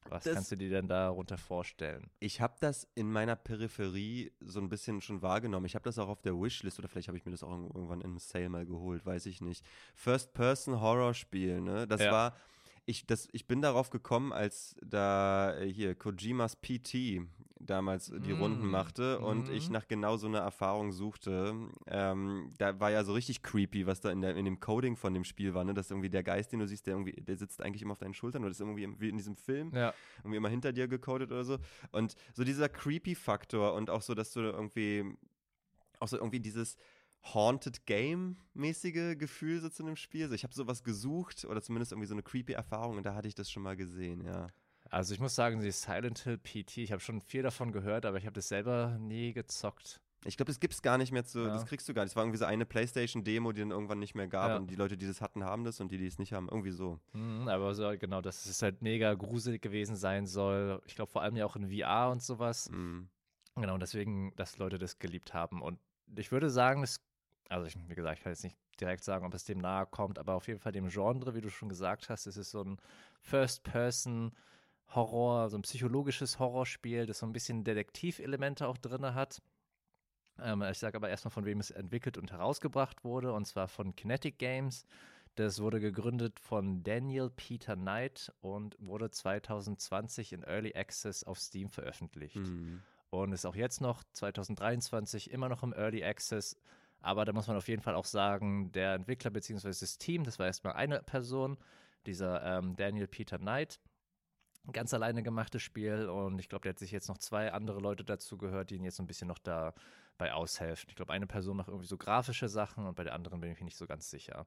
Was 0.08 0.24
Das- 0.24 0.34
kannst 0.34 0.50
du 0.50 0.56
dir 0.56 0.70
denn 0.70 0.88
darunter 0.88 1.36
vorstellen? 1.38 2.10
Ich 2.20 2.40
habe 2.40 2.54
das 2.60 2.88
in 2.94 3.12
meiner 3.12 3.36
Peripherie 3.36 4.32
so 4.40 4.58
ein 4.60 4.68
bisschen 4.68 5.00
schon 5.00 5.20
wahrgenommen. 5.22 5.66
Ich 5.66 5.74
habe 5.74 5.84
das 5.84 5.98
auch 5.98 6.08
auf 6.08 6.22
der 6.22 6.34
Wishlist 6.34 6.78
oder 6.78 6.88
vielleicht 6.88 7.08
habe 7.08 7.18
ich 7.18 7.24
mir 7.24 7.30
das 7.32 7.42
auch 7.44 7.50
irg- 7.52 7.74
irgendwann 7.74 8.00
im 8.00 8.18
Sale 8.18 8.48
mal 8.48 8.66
geholt, 8.66 9.04
weiß 9.06 9.26
ich 9.26 9.40
nicht. 9.42 9.64
First-Person-Horror-Spiel, 9.94 11.60
ne? 11.60 11.86
Das 11.86 12.00
Ja. 12.00 12.10
war, 12.12 12.36
ich, 12.86 13.06
das, 13.06 13.28
ich 13.32 13.46
bin 13.46 13.62
darauf 13.62 13.90
gekommen, 13.90 14.32
als 14.32 14.74
da 14.82 15.54
äh, 15.56 15.72
hier 15.72 15.94
Kojimas 15.94 16.56
PT 16.56 17.22
damals 17.62 18.10
die 18.16 18.32
Runden 18.32 18.66
Mm, 18.66 18.70
machte 18.70 19.20
und 19.20 19.48
ich 19.50 19.68
mhm. 19.68 19.72
nach 19.74 19.86
genau 19.86 20.16
so 20.16 20.26
einer 20.26 20.38
Erfahrung 20.38 20.92
suchte. 20.92 21.54
Ähm, 21.86 22.54
da 22.58 22.80
war 22.80 22.90
ja 22.90 23.04
so 23.04 23.12
richtig 23.12 23.42
creepy, 23.42 23.86
was 23.86 24.00
da 24.00 24.10
in, 24.10 24.22
der, 24.22 24.34
in 24.34 24.46
dem 24.46 24.60
Coding 24.60 24.96
von 24.96 25.12
dem 25.12 25.24
Spiel 25.24 25.52
war, 25.52 25.62
ne? 25.64 25.74
Dass 25.74 25.90
irgendwie 25.90 26.08
der 26.08 26.22
Geist, 26.22 26.52
den 26.52 26.60
du 26.60 26.66
siehst, 26.66 26.86
der 26.86 26.94
irgendwie, 26.94 27.12
der 27.12 27.36
sitzt 27.36 27.62
eigentlich 27.62 27.82
immer 27.82 27.92
auf 27.92 27.98
deinen 27.98 28.14
Schultern 28.14 28.42
oder 28.42 28.50
ist 28.50 28.60
irgendwie 28.60 28.84
im- 28.84 28.98
wie 28.98 29.10
in 29.10 29.18
diesem 29.18 29.36
Film 29.36 29.70
Ja, 29.74 29.92
irgendwie 30.20 30.38
immer 30.38 30.48
hinter 30.48 30.72
dir 30.72 30.88
gecodet 30.88 31.30
oder 31.30 31.44
so. 31.44 31.58
Und 31.92 32.14
so 32.32 32.44
dieser 32.44 32.68
Creepy-Faktor 32.70 33.74
und 33.74 33.90
auch 33.90 34.02
so, 34.02 34.14
dass 34.14 34.32
du 34.32 34.40
irgendwie, 34.40 35.04
auch 36.00 36.08
so 36.08 36.16
irgendwie 36.16 36.40
dieses 36.40 36.76
Haunted 37.22 37.86
Game-mäßige 37.86 39.16
Gefühl 39.18 39.60
so 39.60 39.68
zu 39.68 39.82
einem 39.82 39.96
Spiel. 39.96 40.28
So, 40.28 40.34
ich 40.34 40.44
habe 40.44 40.54
sowas 40.54 40.82
gesucht 40.82 41.44
oder 41.44 41.60
zumindest 41.62 41.92
irgendwie 41.92 42.06
so 42.08 42.14
eine 42.14 42.22
creepy 42.22 42.52
Erfahrung 42.52 42.96
und 42.96 43.04
da 43.06 43.14
hatte 43.14 43.28
ich 43.28 43.34
das 43.34 43.50
schon 43.50 43.62
mal 43.62 43.76
gesehen, 43.76 44.24
ja. 44.24 44.48
Also 44.88 45.14
ich 45.14 45.20
muss 45.20 45.34
sagen, 45.34 45.60
die 45.60 45.70
Silent 45.70 46.18
Hill 46.20 46.38
PT, 46.38 46.78
ich 46.78 46.90
habe 46.92 47.00
schon 47.00 47.20
viel 47.20 47.42
davon 47.42 47.70
gehört, 47.72 48.06
aber 48.06 48.16
ich 48.18 48.24
habe 48.26 48.32
das 48.34 48.48
selber 48.48 48.96
nie 48.98 49.32
gezockt. 49.32 50.00
Ich 50.24 50.36
glaube, 50.36 50.48
das 50.50 50.60
gibt's 50.60 50.82
gar 50.82 50.98
nicht 50.98 51.12
mehr 51.12 51.24
zu, 51.24 51.40
Ja. 51.40 51.46
das 51.48 51.64
kriegst 51.64 51.88
du 51.88 51.94
gar 51.94 52.02
nicht. 52.02 52.10
Es 52.12 52.16
war 52.16 52.24
irgendwie 52.24 52.38
so 52.38 52.44
eine 52.44 52.66
Playstation-Demo, 52.66 53.52
die 53.52 53.60
dann 53.60 53.70
irgendwann 53.70 54.00
nicht 54.00 54.14
mehr 54.14 54.26
gab 54.26 54.48
Ja. 54.50 54.56
und 54.56 54.68
die 54.70 54.74
Leute, 54.74 54.96
die 54.98 55.06
das 55.06 55.20
hatten, 55.20 55.44
haben 55.44 55.64
das 55.64 55.80
und 55.80 55.92
die, 55.92 55.98
die 55.98 56.06
es 56.06 56.18
nicht 56.18 56.32
haben, 56.32 56.48
irgendwie 56.50 56.72
so. 56.72 56.98
Mhm, 57.12 57.48
aber 57.48 57.74
so, 57.74 57.90
genau, 57.98 58.20
dass 58.20 58.44
es 58.46 58.60
halt 58.62 58.82
mega 58.82 59.14
gruselig 59.14 59.62
gewesen 59.62 59.96
sein 59.96 60.26
soll. 60.26 60.82
Ich 60.86 60.94
glaube 60.96 61.10
vor 61.12 61.22
allem 61.22 61.36
ja 61.36 61.46
auch 61.46 61.56
in 61.56 61.70
VR 61.70 62.10
und 62.10 62.22
sowas. 62.22 62.68
Mm. 62.70 63.04
Genau, 63.56 63.78
deswegen, 63.78 64.34
dass 64.36 64.58
Leute 64.58 64.78
das 64.78 64.98
geliebt 64.98 65.32
haben. 65.34 65.62
Und 65.62 65.78
ich 66.16 66.32
würde 66.32 66.50
sagen, 66.50 66.82
es 66.82 67.00
Also 67.50 67.66
ich, 67.66 67.76
wie 67.88 67.94
gesagt, 67.94 68.18
ich 68.18 68.22
kann 68.22 68.32
jetzt 68.32 68.44
nicht 68.44 68.56
direkt 68.80 69.02
sagen, 69.02 69.26
ob 69.26 69.34
es 69.34 69.42
dem 69.44 69.58
nahe 69.58 69.86
kommt, 69.86 70.20
aber 70.20 70.34
auf 70.34 70.46
jeden 70.46 70.60
Fall 70.60 70.70
dem 70.72 70.88
Genre, 70.88 71.34
wie 71.34 71.40
du 71.40 71.50
schon 71.50 71.68
gesagt 71.68 72.08
hast, 72.08 72.26
es 72.26 72.36
ist 72.36 72.52
so 72.52 72.62
ein 72.62 72.78
First-Person-Horror, 73.22 75.50
so 75.50 75.58
ein 75.58 75.62
psychologisches 75.62 76.38
Horrorspiel, 76.38 77.06
das 77.06 77.18
so 77.18 77.26
ein 77.26 77.32
bisschen 77.32 77.64
Detektivelemente 77.64 78.68
auch 78.68 78.78
drin 78.78 79.14
hat. 79.14 79.42
Ähm, 80.38 80.62
ich 80.62 80.78
sage 80.78 80.96
aber 80.96 81.08
erstmal, 81.08 81.32
von 81.32 81.44
wem 81.44 81.58
es 81.58 81.72
entwickelt 81.72 82.18
und 82.18 82.30
herausgebracht 82.30 83.02
wurde, 83.04 83.32
und 83.32 83.46
zwar 83.46 83.66
von 83.66 83.96
Kinetic 83.96 84.38
Games. 84.38 84.86
Das 85.34 85.60
wurde 85.60 85.80
gegründet 85.80 86.38
von 86.40 86.84
Daniel 86.84 87.30
Peter 87.30 87.74
Knight 87.76 88.32
und 88.40 88.76
wurde 88.78 89.10
2020 89.10 90.32
in 90.32 90.44
Early 90.44 90.72
Access 90.74 91.24
auf 91.24 91.40
Steam 91.40 91.70
veröffentlicht. 91.70 92.36
Mhm. 92.36 92.82
Und 93.10 93.32
ist 93.32 93.44
auch 93.44 93.56
jetzt 93.56 93.80
noch 93.80 94.04
2023 94.12 95.32
immer 95.32 95.48
noch 95.48 95.64
im 95.64 95.72
Early 95.72 96.04
Access. 96.04 96.56
Aber 97.00 97.24
da 97.24 97.32
muss 97.32 97.46
man 97.46 97.56
auf 97.56 97.68
jeden 97.68 97.82
Fall 97.82 97.94
auch 97.94 98.04
sagen, 98.04 98.72
der 98.72 98.94
Entwickler 98.94 99.30
bzw. 99.30 99.68
das 99.68 99.98
Team, 99.98 100.24
das 100.24 100.38
war 100.38 100.46
erstmal 100.46 100.74
eine 100.74 101.02
Person, 101.02 101.56
dieser 102.06 102.42
ähm, 102.42 102.76
Daniel 102.76 103.08
Peter 103.08 103.38
Knight. 103.38 103.80
Ganz 104.72 104.92
alleine 104.92 105.22
gemachtes 105.22 105.62
Spiel 105.62 106.08
und 106.08 106.38
ich 106.38 106.50
glaube, 106.50 106.62
der 106.62 106.70
hat 106.70 106.78
sich 106.78 106.90
jetzt 106.90 107.08
noch 107.08 107.16
zwei 107.16 107.52
andere 107.52 107.80
Leute 107.80 108.04
dazu 108.04 108.36
gehört, 108.36 108.70
die 108.70 108.76
ihn 108.76 108.84
jetzt 108.84 108.96
so 108.96 109.02
ein 109.02 109.06
bisschen 109.06 109.28
noch 109.28 109.38
dabei 109.38 110.34
aushelfen. 110.34 110.90
Ich 110.90 110.96
glaube, 110.96 111.14
eine 111.14 111.26
Person 111.26 111.56
macht 111.56 111.68
irgendwie 111.68 111.86
so 111.86 111.96
grafische 111.96 112.48
Sachen 112.48 112.86
und 112.86 112.94
bei 112.94 113.04
der 113.04 113.14
anderen 113.14 113.40
bin 113.40 113.50
ich 113.50 113.58
mir 113.58 113.64
nicht 113.64 113.78
so 113.78 113.86
ganz 113.86 114.10
sicher. 114.10 114.46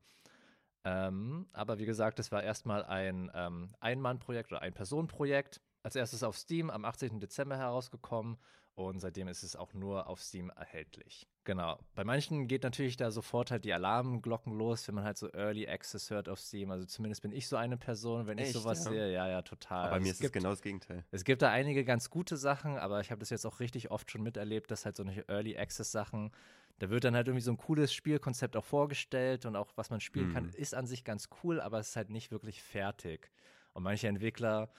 Ähm, 0.85 1.47
aber 1.51 1.79
wie 1.79 1.85
gesagt, 1.85 2.19
es 2.19 2.31
war 2.31 2.43
erstmal 2.43 2.83
ein 2.83 3.31
ähm, 3.33 3.73
Ein-Mann-Projekt 3.79 4.51
oder 4.51 4.61
Ein-Personen-Projekt. 4.61 5.61
Als 5.81 5.95
erstes 5.95 6.21
auf 6.23 6.37
Steam 6.37 6.69
am 6.69 6.85
18. 6.85 7.19
Dezember 7.19 7.57
herausgekommen 7.57 8.37
und 8.75 8.99
seitdem 8.99 9.27
ist 9.27 9.43
es 9.43 9.55
auch 9.55 9.73
nur 9.73 10.07
auf 10.07 10.21
Steam 10.21 10.49
erhältlich. 10.49 11.27
Genau. 11.43 11.77
Bei 11.93 12.03
manchen 12.03 12.47
geht 12.47 12.63
natürlich 12.63 12.95
da 12.97 13.11
sofort 13.11 13.51
halt 13.51 13.65
die 13.65 13.73
Alarmglocken 13.73 14.53
los, 14.53 14.87
wenn 14.87 14.95
man 14.95 15.03
halt 15.03 15.17
so 15.17 15.29
Early 15.33 15.67
Access 15.67 16.09
hört 16.09 16.29
auf 16.29 16.39
Steam. 16.39 16.71
Also 16.71 16.85
zumindest 16.85 17.21
bin 17.21 17.31
ich 17.33 17.47
so 17.47 17.57
eine 17.57 17.77
Person, 17.77 18.27
wenn 18.27 18.37
Echt, 18.37 18.49
ich 18.49 18.53
sowas 18.53 18.85
ja? 18.85 18.91
sehe. 18.91 19.11
Ja, 19.13 19.27
ja, 19.27 19.41
total. 19.41 19.79
Aber 19.79 19.89
bei 19.89 19.95
Also 19.95 20.03
mir 20.03 20.09
es 20.09 20.13
ist 20.13 20.19
es 20.19 20.21
gibt- 20.21 20.33
genau 20.33 20.49
das 20.51 20.61
Gegenteil. 20.61 21.03
es 21.11 21.23
gibt 21.25 21.41
da 21.41 21.51
einige 21.51 21.83
ganz 21.83 22.09
gute 22.09 22.37
Sachen, 22.37 22.77
aber 22.77 23.01
ich 23.01 23.11
habe 23.11 23.19
das 23.19 23.29
jetzt 23.29 23.45
auch 23.45 23.59
richtig 23.59 23.91
oft 23.91 24.09
schon 24.09 24.23
miterlebt, 24.23 24.71
dass 24.71 24.85
halt 24.85 24.95
so 24.95 25.03
eine 25.03 25.27
Early 25.27 25.57
Access 25.57 25.91
Sachen, 25.91 26.31
da 26.79 26.89
wird 26.89 27.03
dann 27.03 27.15
halt 27.15 27.27
irgendwie 27.27 27.43
so 27.43 27.51
ein 27.51 27.57
cooles 27.57 27.93
Spielkonzept 27.93 28.55
auch 28.55 28.65
vorgestellt 28.65 29.45
und 29.45 29.55
auch 29.57 29.73
was 29.75 29.89
man 29.89 29.99
spielen 29.99 30.29
kann, 30.29 30.45
Mhm. 30.45 30.51
ist 30.55 30.73
an 30.73 30.87
sich 30.87 31.03
ganz 31.03 31.27
cool, 31.43 31.59
aber 31.61 31.79
es 31.79 31.89
ist 31.89 31.95
halt 31.97 32.09
nicht 32.09 32.31
wirklich 32.31 32.63
fertig. 32.63 33.29
Und 33.73 33.83
manche 33.83 34.07
Entwickler, 34.07 34.71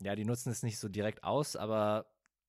ja, 0.00 0.14
die 0.16 0.24
nutzen 0.24 0.50
es 0.50 0.62
nicht 0.62 0.78
so 0.78 0.88
direkt 0.88 1.22
aus, 1.22 1.54
aber 1.54 2.06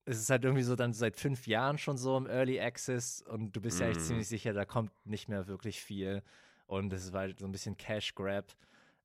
es 0.07 0.19
ist 0.19 0.29
halt 0.29 0.43
irgendwie 0.45 0.63
so 0.63 0.75
dann 0.75 0.93
seit 0.93 1.17
fünf 1.17 1.47
Jahren 1.47 1.77
schon 1.77 1.97
so 1.97 2.17
im 2.17 2.27
Early 2.27 2.59
Access 2.59 3.21
und 3.21 3.55
du 3.55 3.61
bist 3.61 3.79
ja 3.79 3.87
echt 3.87 3.99
Mhm. 3.99 4.05
ziemlich 4.05 4.27
sicher, 4.27 4.53
da 4.53 4.65
kommt 4.65 4.91
nicht 5.05 5.27
mehr 5.27 5.47
wirklich 5.47 5.81
viel. 5.81 6.23
Und 6.65 6.91
es 6.93 7.13
war 7.13 7.21
halt 7.21 7.39
so 7.39 7.45
ein 7.45 7.51
bisschen 7.51 7.77
Cash 7.77 8.15
Grab. 8.15 8.55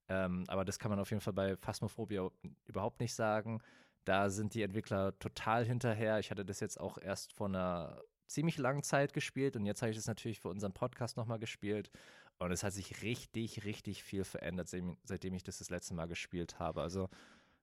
Ähm, 0.09 0.43
aber 0.47 0.65
das 0.65 0.79
kann 0.79 0.89
man 0.91 0.99
auf 0.99 1.09
jeden 1.11 1.21
Fall 1.21 1.33
bei 1.33 1.55
Phasmophobia 1.57 2.29
überhaupt 2.65 2.99
nicht 2.99 3.13
sagen. 3.13 3.61
Da 4.05 4.29
sind 4.29 4.53
die 4.53 4.61
Entwickler 4.63 5.17
total 5.19 5.65
hinterher. 5.65 6.19
Ich 6.19 6.29
hatte 6.31 6.43
das 6.45 6.59
jetzt 6.59 6.79
auch 6.79 6.97
erst 6.97 7.33
vor 7.33 7.47
einer 7.47 8.01
ziemlich 8.27 8.57
langen 8.57 8.83
Zeit 8.83 9.13
gespielt 9.13 9.55
und 9.55 9.65
jetzt 9.65 9.81
habe 9.81 9.91
ich 9.91 9.97
das 9.97 10.07
natürlich 10.07 10.39
für 10.39 10.49
unseren 10.49 10.73
Podcast 10.73 11.15
nochmal 11.17 11.39
gespielt. 11.39 11.89
Und 12.39 12.51
es 12.51 12.63
hat 12.63 12.73
sich 12.73 13.01
richtig, 13.03 13.63
richtig 13.63 14.03
viel 14.03 14.23
verändert, 14.23 14.67
seitdem- 14.67 14.97
seitdem 15.03 15.33
ich 15.35 15.43
das 15.43 15.59
das 15.59 15.69
letzte 15.69 15.93
Mal 15.93 16.07
gespielt 16.07 16.59
habe. 16.59 16.81
Also 16.81 17.09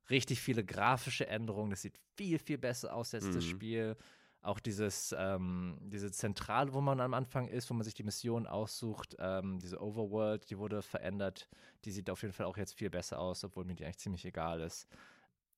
richtig 0.08 0.40
viele 0.40 0.64
grafische 0.64 1.26
Änderungen. 1.26 1.70
Das 1.70 1.82
sieht 1.82 1.98
viel, 2.16 2.38
viel 2.38 2.58
besser 2.58 2.94
aus 2.94 3.14
als 3.14 3.26
das 3.30 3.44
Mhm. 3.44 3.48
Spiel. 3.50 3.96
Auch 4.42 4.58
dieses, 4.58 5.14
ähm, 5.18 5.76
diese 5.82 6.10
Zentrale, 6.10 6.72
wo 6.72 6.80
man 6.80 7.00
am 7.00 7.12
Anfang 7.12 7.48
ist, 7.48 7.68
wo 7.68 7.74
man 7.74 7.84
sich 7.84 7.92
die 7.92 8.04
Mission 8.04 8.46
aussucht, 8.46 9.14
ähm, 9.18 9.58
diese 9.58 9.82
Overworld, 9.82 10.48
die 10.48 10.56
wurde 10.58 10.80
verändert. 10.80 11.46
Die 11.84 11.90
sieht 11.90 12.08
auf 12.08 12.22
jeden 12.22 12.32
Fall 12.32 12.46
auch 12.46 12.56
jetzt 12.56 12.72
viel 12.74 12.88
besser 12.88 13.18
aus, 13.18 13.44
obwohl 13.44 13.66
mir 13.66 13.74
die 13.74 13.84
eigentlich 13.84 13.98
ziemlich 13.98 14.24
egal 14.24 14.62
ist. 14.62 14.88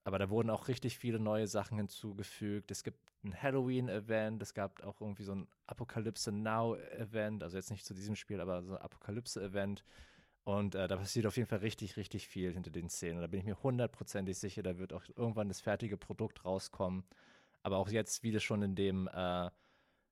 Aber 0.04 0.18
da 0.18 0.30
wurden 0.30 0.50
auch 0.50 0.66
richtig 0.66 0.98
viele 0.98 1.20
neue 1.20 1.46
Sachen 1.46 1.78
hinzugefügt. 1.78 2.72
Es 2.72 2.82
gibt 2.82 2.98
ein 3.22 3.40
Halloween-Event, 3.40 4.42
es 4.42 4.52
gab 4.52 4.82
auch 4.82 5.00
irgendwie 5.00 5.22
so 5.22 5.32
ein 5.36 5.46
Apokalypse 5.68 6.32
Now-Event, 6.32 7.44
also 7.44 7.56
jetzt 7.56 7.70
nicht 7.70 7.86
zu 7.86 7.94
diesem 7.94 8.16
Spiel, 8.16 8.40
aber 8.40 8.64
so 8.64 8.72
ein 8.74 8.82
Apokalypse-Event. 8.82 9.84
Und 10.44 10.74
äh, 10.74 10.88
da 10.88 10.96
passiert 10.96 11.26
auf 11.26 11.36
jeden 11.36 11.48
Fall 11.48 11.60
richtig, 11.60 11.96
richtig 11.96 12.26
viel 12.26 12.52
hinter 12.52 12.70
den 12.70 12.88
Szenen. 12.88 13.20
Da 13.20 13.26
bin 13.28 13.40
ich 13.40 13.46
mir 13.46 13.62
hundertprozentig 13.62 14.36
sicher, 14.38 14.62
da 14.62 14.78
wird 14.78 14.92
auch 14.92 15.04
irgendwann 15.16 15.48
das 15.48 15.60
fertige 15.60 15.96
Produkt 15.96 16.44
rauskommen. 16.44 17.04
Aber 17.62 17.78
auch 17.78 17.88
jetzt, 17.88 18.22
wie 18.24 18.32
das 18.32 18.42
schon 18.42 18.62
in 18.62 18.74
dem 18.74 19.08
äh, 19.08 19.50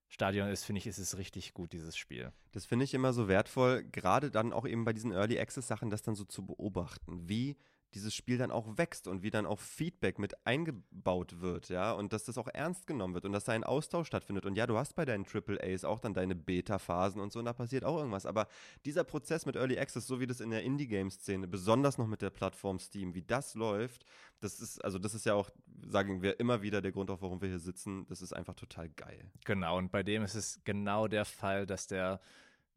Stadion 0.09 0.49
ist, 0.49 0.65
finde 0.65 0.79
ich, 0.79 0.87
ist 0.87 0.99
es 0.99 1.19
richtig 1.19 1.53
gut, 1.53 1.73
dieses 1.73 1.97
Spiel. 1.97 2.33
Das 2.53 2.65
finde 2.65 2.85
ich 2.85 2.95
immer 2.95 3.13
so 3.13 3.27
wertvoll, 3.27 3.85
gerade 3.85 4.31
dann 4.31 4.53
auch 4.53 4.67
eben 4.67 4.85
bei 4.85 4.93
diesen 4.93 5.13
Early 5.13 5.39
Access 5.39 5.67
Sachen, 5.67 5.91
das 5.91 6.03
dann 6.03 6.15
so 6.15 6.25
zu 6.25 6.47
beobachten, 6.47 7.29
wie 7.29 7.57
dieses 7.95 8.15
Spiel 8.15 8.39
dann 8.39 8.51
auch 8.51 8.79
wächst 8.79 9.09
und 9.09 9.23
wie 9.23 9.31
dann 9.31 9.47
auch 9.47 9.59
Feedback 9.59 10.19
mit 10.19 10.47
eingebaut 10.47 11.41
wird, 11.41 11.69
ja, 11.69 11.93
und 11.93 12.13
dass 12.13 12.25
das 12.25 12.39
auch 12.39 12.49
ernst 12.49 12.87
genommen 12.87 13.15
wird 13.15 13.25
und 13.25 13.33
dass 13.33 13.45
da 13.45 13.53
ein 13.53 13.65
Austausch 13.65 14.07
stattfindet. 14.07 14.47
Und 14.47 14.57
ja, 14.57 14.67
du 14.67 14.79
hast 14.79 14.95
bei 14.95 15.05
deinen 15.05 15.25
AAAs 15.25 15.85
auch 15.85 15.99
dann 16.01 16.15
deine 16.15 16.35
Beta-Phasen 16.35 17.21
und 17.21 17.33
so, 17.33 17.39
und 17.39 17.45
da 17.45 17.53
passiert 17.53 17.85
auch 17.85 17.99
irgendwas. 17.99 18.27
Aber 18.27 18.47
dieser 18.85 19.05
Prozess 19.05 19.47
mit 19.47 19.57
Early 19.57 19.79
Access, 19.79 20.07
so 20.07 20.21
wie 20.21 20.27
das 20.27 20.41
in 20.41 20.51
der 20.51 20.63
Indie-Game-Szene, 20.63 21.49
besonders 21.49 21.99
noch 21.99 22.07
mit 22.07 22.23
der 22.23 22.31
Plattform 22.31 22.79
Steam, 22.79 23.15
wie 23.15 23.23
das 23.23 23.55
läuft, 23.55 24.05
das 24.41 24.61
ist, 24.61 24.85
also 24.85 24.99
das 24.99 25.15
ist 25.15 25.27
ja 25.27 25.35
auch, 25.35 25.51
sagen 25.87 26.23
wir 26.23 26.41
immer 26.41 26.63
wieder, 26.63 26.81
der 26.81 26.93
Grund 26.93 27.11
auch, 27.11 27.23
warum 27.23 27.41
wir 27.41 27.49
hier 27.49 27.59
sitzen, 27.59 28.07
das 28.09 28.23
ist 28.23 28.33
einfach 28.33 28.55
total 28.55 28.89
geil. 28.89 29.31
Genau, 29.45 29.79
und 29.79 29.91
bei 29.91 30.03
dem 30.03 30.23
ist 30.23 30.35
es 30.35 30.61
genau 30.65 31.09
der 31.09 31.25
Fall, 31.25 31.67
dass 31.67 31.87
der 31.87 32.21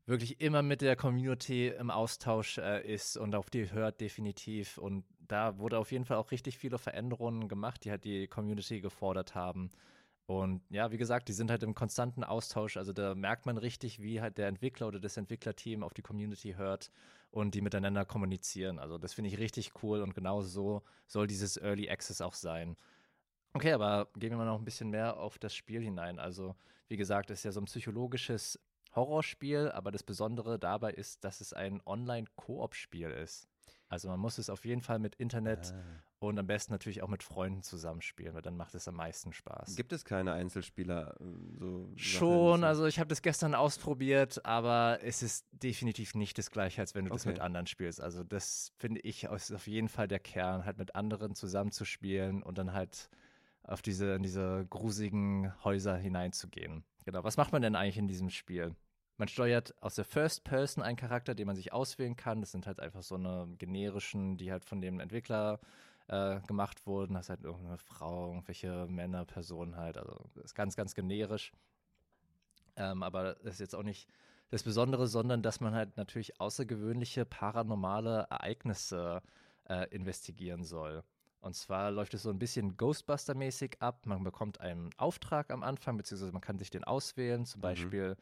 wirklich 0.06 0.42
immer 0.42 0.62
mit 0.62 0.82
der 0.82 0.96
Community 0.96 1.68
im 1.70 1.90
Austausch 1.90 2.58
äh, 2.58 2.82
ist 2.86 3.18
und 3.18 3.36
auf 3.36 3.50
die 3.50 3.72
hört 3.72 4.02
definitiv. 4.02 4.78
Und 4.78 5.06
da 5.20 5.58
wurde 5.58 5.78
auf 5.80 5.92
jeden 5.92 6.06
Fall 6.06 6.18
auch 6.18 6.32
richtig 6.32 6.58
viele 6.58 6.78
Veränderungen 6.78 7.48
gemacht, 7.48 7.84
die 7.86 7.92
halt 7.92 8.04
die 8.04 8.28
Community 8.28 8.82
gefordert 8.82 9.36
haben. 9.36 9.70
Und 10.26 10.62
ja, 10.70 10.92
wie 10.92 10.98
gesagt, 10.98 11.28
die 11.28 11.34
sind 11.34 11.52
halt 11.52 11.64
im 11.64 11.76
konstanten 11.76 12.24
Austausch. 12.24 12.78
Also 12.78 12.94
da 12.94 13.14
merkt 13.16 13.46
man 13.46 13.58
richtig, 13.58 14.02
wie 14.02 14.22
halt 14.22 14.38
der 14.38 14.48
Entwickler 14.48 14.88
oder 14.88 15.00
das 15.00 15.18
Entwicklerteam 15.18 15.84
auf 15.84 15.94
die 15.94 16.02
Community 16.02 16.54
hört 16.54 16.92
und 17.32 17.56
die 17.56 17.62
miteinander 17.62 18.06
kommunizieren. 18.06 18.80
Also 18.80 18.98
das 18.98 19.14
finde 19.14 19.30
ich 19.30 19.38
richtig 19.38 19.72
cool 19.84 20.02
und 20.02 20.14
genau 20.14 20.42
so 20.42 20.82
soll 21.08 21.28
dieses 21.28 21.58
Early 21.58 21.90
Access 21.90 22.22
auch 22.22 22.34
sein. 22.34 22.78
Okay, 23.54 23.74
aber 23.74 24.10
gehen 24.16 24.32
wir 24.32 24.38
mal 24.38 24.46
noch 24.46 24.60
ein 24.60 24.66
bisschen 24.66 24.90
mehr 24.90 25.18
auf 25.18 25.38
das 25.38 25.54
Spiel 25.56 25.82
hinein. 25.82 26.20
Also, 26.20 26.56
wie 26.88 26.98
gesagt, 26.98 27.30
es 27.30 27.40
ist 27.40 27.44
ja 27.44 27.52
so 27.52 27.62
ein 27.62 27.66
psychologisches 27.66 28.60
Horrorspiel, 28.96 29.72
aber 29.72 29.92
das 29.92 30.04
Besondere 30.04 30.60
dabei 30.60 30.92
ist, 30.92 31.24
dass 31.24 31.42
es 31.42 31.54
ein 31.54 31.82
Online-Koop-Spiel 31.86 33.10
ist. 33.10 33.48
Also 33.90 34.10
man 34.10 34.20
muss 34.20 34.38
es 34.38 34.50
auf 34.50 34.66
jeden 34.66 34.82
Fall 34.82 35.00
mit 35.00 35.16
Internet 35.16 35.74
und 36.20 36.40
am 36.40 36.48
besten 36.48 36.72
natürlich 36.74 37.04
auch 37.04 37.10
mit 37.10 37.22
Freunden 37.22 37.62
zusammenspielen, 37.64 38.34
weil 38.34 38.42
dann 38.42 38.58
macht 38.58 38.74
es 38.76 38.88
am 38.88 38.96
meisten 38.96 39.34
Spaß. 39.34 39.76
Gibt 39.76 39.94
es 39.94 40.06
keine 40.06 40.34
Einzelspieler? 40.34 41.16
äh, 41.20 41.24
So 41.60 41.94
Schon, 41.96 42.52
Sachen, 42.52 42.64
also 42.64 42.86
ich 42.86 42.98
habe 43.00 43.10
das 43.10 43.22
gestern 43.22 43.54
ausprobiert, 43.56 44.46
aber 44.46 45.00
es 45.04 45.22
ist 45.22 45.46
definitiv 45.52 46.16
nicht 46.16 46.38
das 46.38 46.50
gleiche, 46.50 46.82
als 46.82 46.96
wenn 46.96 47.06
du 47.06 47.12
das 47.12 47.22
Okay. 47.24 47.34
mit 47.34 47.42
anderen 47.42 47.68
spielst. 47.68 48.02
Also 48.02 48.24
das 48.24 48.72
finde 48.78 49.02
ich 49.02 49.26
ist 49.26 49.52
auf 49.52 49.68
jeden 49.68 49.90
Fall 49.90 50.08
der 50.08 50.20
Kern, 50.20 50.66
halt 50.66 50.78
mit 50.78 50.96
anderen 50.96 51.36
zusammenzuspielen 51.36 52.42
und 52.42 52.58
dann 52.58 52.74
halt 52.74 53.10
auf 53.64 53.82
diese, 53.82 54.16
in 54.16 54.24
diese 54.24 54.66
grusigen 54.70 55.54
Häuser 55.64 55.96
hineinzugehen. 55.96 56.84
Genau, 57.06 57.24
was 57.24 57.38
macht 57.38 57.52
man 57.52 57.62
denn 57.62 57.76
eigentlich 57.76 57.98
in 57.98 58.08
diesem 58.08 58.30
Spiel? 58.30 58.76
Man 59.18 59.28
steuert 59.28 59.76
aus 59.82 59.96
der 59.96 60.06
First 60.06 60.44
Person 60.44 60.84
einen 60.84 60.98
Charakter, 60.98 61.36
den 61.36 61.48
man 61.48 61.56
sich 61.56 61.72
auswählen 61.72 62.16
kann. 62.16 62.42
Das 62.42 62.52
sind 62.52 62.66
halt 62.66 62.80
einfach 62.80 63.04
so 63.04 63.16
eine 63.16 63.48
generischen, 63.58 64.38
die 64.38 64.52
halt 64.52 64.66
von 64.66 64.82
dem 64.82 65.00
Entwickler 65.00 65.60
äh, 66.08 66.40
gemacht 66.42 66.86
wurden. 66.88 67.14
Das 67.14 67.26
ist 67.26 67.30
halt 67.30 67.44
irgendeine 67.44 67.78
Frau, 67.78 68.30
irgendwelche 68.30 68.88
Männer, 68.88 69.26
Personen 69.26 69.76
halt. 69.76 69.98
Also 69.98 70.26
das 70.36 70.46
ist 70.46 70.56
ganz, 70.56 70.76
ganz 70.76 70.96
generisch. 70.96 71.52
Ähm, 72.76 73.04
aber 73.04 73.36
das 73.36 73.56
ist 73.56 73.60
jetzt 73.60 73.76
auch 73.76 73.84
nicht 73.84 74.10
das 74.50 74.64
Besondere, 74.64 75.08
sondern 75.08 75.42
dass 75.42 75.60
man 75.60 75.74
halt 75.74 75.98
natürlich 75.98 76.40
außergewöhnliche 76.40 77.26
paranormale 77.26 78.28
Ereignisse 78.30 79.22
äh, 79.70 79.88
investigieren 79.90 80.64
soll. 80.64 81.04
Und 81.44 81.56
zwar 81.56 81.92
läuft 81.92 82.14
es 82.14 82.24
so 82.24 82.30
ein 82.30 82.40
bisschen 82.40 82.78
Ghostbuster-mäßig 82.78 83.82
ab. 83.82 84.06
Man 84.06 84.24
bekommt 84.24 84.62
einen 84.62 84.92
Auftrag 84.98 85.52
am 85.52 85.62
Anfang, 85.62 85.98
beziehungsweise 85.98 86.32
man 86.32 86.42
kann 86.42 86.58
sich 86.58 86.70
den 86.70 86.86
auswählen. 86.86 87.46
Zum 87.46 87.60
Mhm. 87.60 87.64
Beispiel 87.64 88.16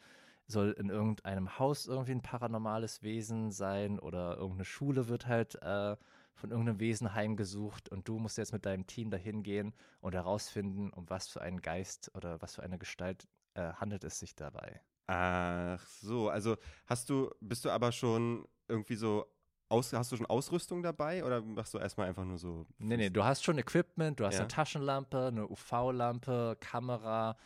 soll 0.48 0.72
in 0.72 0.90
irgendeinem 0.90 1.60
Haus 1.60 1.86
irgendwie 1.86 2.14
ein 2.14 2.24
paranormales 2.24 3.04
Wesen 3.04 3.52
sein 3.52 4.00
oder 4.00 4.38
irgendeine 4.38 4.66
Schule 4.66 5.08
wird 5.08 5.28
halt 5.28 5.56
äh, 5.62 5.96
von 6.34 6.50
irgendeinem 6.50 6.80
Wesen 6.80 7.14
heimgesucht 7.14 7.90
und 7.90 8.08
du 8.08 8.18
musst 8.18 8.40
jetzt 8.40 8.54
mit 8.54 8.66
deinem 8.66 8.88
Team 8.88 9.12
dahin 9.12 9.44
gehen 9.44 9.76
und 10.02 10.16
herausfinden, 10.16 10.90
um 10.90 11.08
was 11.10 11.28
für 11.28 11.42
einen 11.42 11.62
Geist 11.62 12.10
oder 12.16 12.42
was 12.42 12.56
für 12.56 12.64
eine 12.64 12.80
Gestalt 12.80 13.28
äh, 13.54 13.74
handelt 13.74 14.04
es 14.04 14.18
sich 14.20 14.36
dabei. 14.36 14.82
Ach 15.08 15.86
so, 15.88 16.30
also 16.30 16.58
hast 16.86 17.10
du, 17.10 17.30
bist 17.42 17.66
du 17.66 17.70
aber 17.70 17.92
schon 17.92 18.48
irgendwie 18.68 18.96
so, 18.96 19.26
aus, 19.72 19.94
hast 19.94 20.12
du 20.12 20.18
schon 20.18 20.26
Ausrüstung 20.26 20.84
dabei 20.84 21.24
oder 21.24 21.42
machst 21.42 21.74
du 21.74 21.78
erstmal 21.78 22.08
einfach 22.08 22.26
nur 22.26 22.38
so? 22.38 22.66
Nee, 22.78 22.98
nee, 22.98 23.10
du 23.10 23.24
hast 23.24 23.44
schon 23.44 23.58
Equipment, 23.58 24.20
du 24.20 24.26
hast 24.26 24.36
Ja. 24.36 24.40
eine 24.42 24.48
Taschenlampe, 24.50 25.28
eine 25.28 25.48
UV-Lampe, 25.48 26.58
Kamera, 26.60 27.38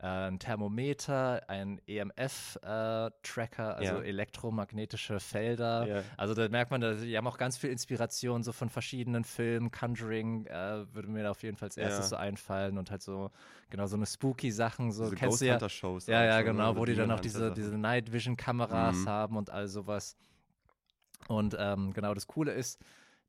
äh, 0.00 0.06
ein 0.06 0.38
Thermometer, 0.38 1.42
ein 1.48 1.80
EMF-Tracker, 1.86 3.76
also 3.76 3.94
Ja. 3.96 4.00
elektromagnetische 4.02 5.20
Felder. 5.20 5.86
Ja. 5.86 6.02
Also 6.16 6.34
da 6.34 6.48
merkt 6.48 6.70
man, 6.70 6.80
die 6.80 7.16
haben 7.16 7.26
auch 7.26 7.38
ganz 7.38 7.56
viel 7.56 7.70
Inspiration 7.70 8.42
so 8.42 8.52
von 8.52 8.68
verschiedenen 8.68 9.24
Filmen. 9.24 9.70
Conjuring 9.70 10.46
äh, 10.46 10.92
würde 10.94 11.08
mir 11.08 11.22
da 11.24 11.30
auf 11.30 11.42
jeden 11.42 11.56
Fall 11.56 11.68
als 11.68 11.76
erstes 11.76 12.06
Ja. 12.06 12.08
so 12.10 12.16
einfallen 12.16 12.78
und 12.78 12.90
halt 12.90 13.02
so, 13.02 13.30
genau, 13.70 13.86
so 13.86 13.96
eine 13.96 14.06
spooky 14.06 14.50
Sachen. 14.50 14.92
So 14.92 15.04
Diese 15.04 15.16
kennst 15.16 15.40
Ghost 15.40 15.42
du 15.42 15.46
ja. 15.64 15.68
Shows. 15.68 16.06
Ja, 16.06 16.24
ja, 16.24 16.32
so, 16.38 16.38
ne? 16.38 16.44
genau, 16.52 16.72
So 16.74 16.80
wo 16.80 16.84
die 16.84 16.94
dann 16.94 17.10
auch 17.10 17.20
diese, 17.20 17.38
Hunter 17.44 17.54
diese 17.54 17.68
Sachen. 17.70 17.80
Night 17.80 18.12
Vision 18.12 18.36
Kameras 18.36 18.96
Mhm. 19.04 19.08
haben 19.08 19.36
und 19.36 19.50
all 19.50 19.68
sowas. 19.68 20.16
Und 21.28 21.56
ähm, 21.58 21.92
genau, 21.92 22.14
das 22.14 22.26
Coole 22.26 22.52
ist, 22.52 22.80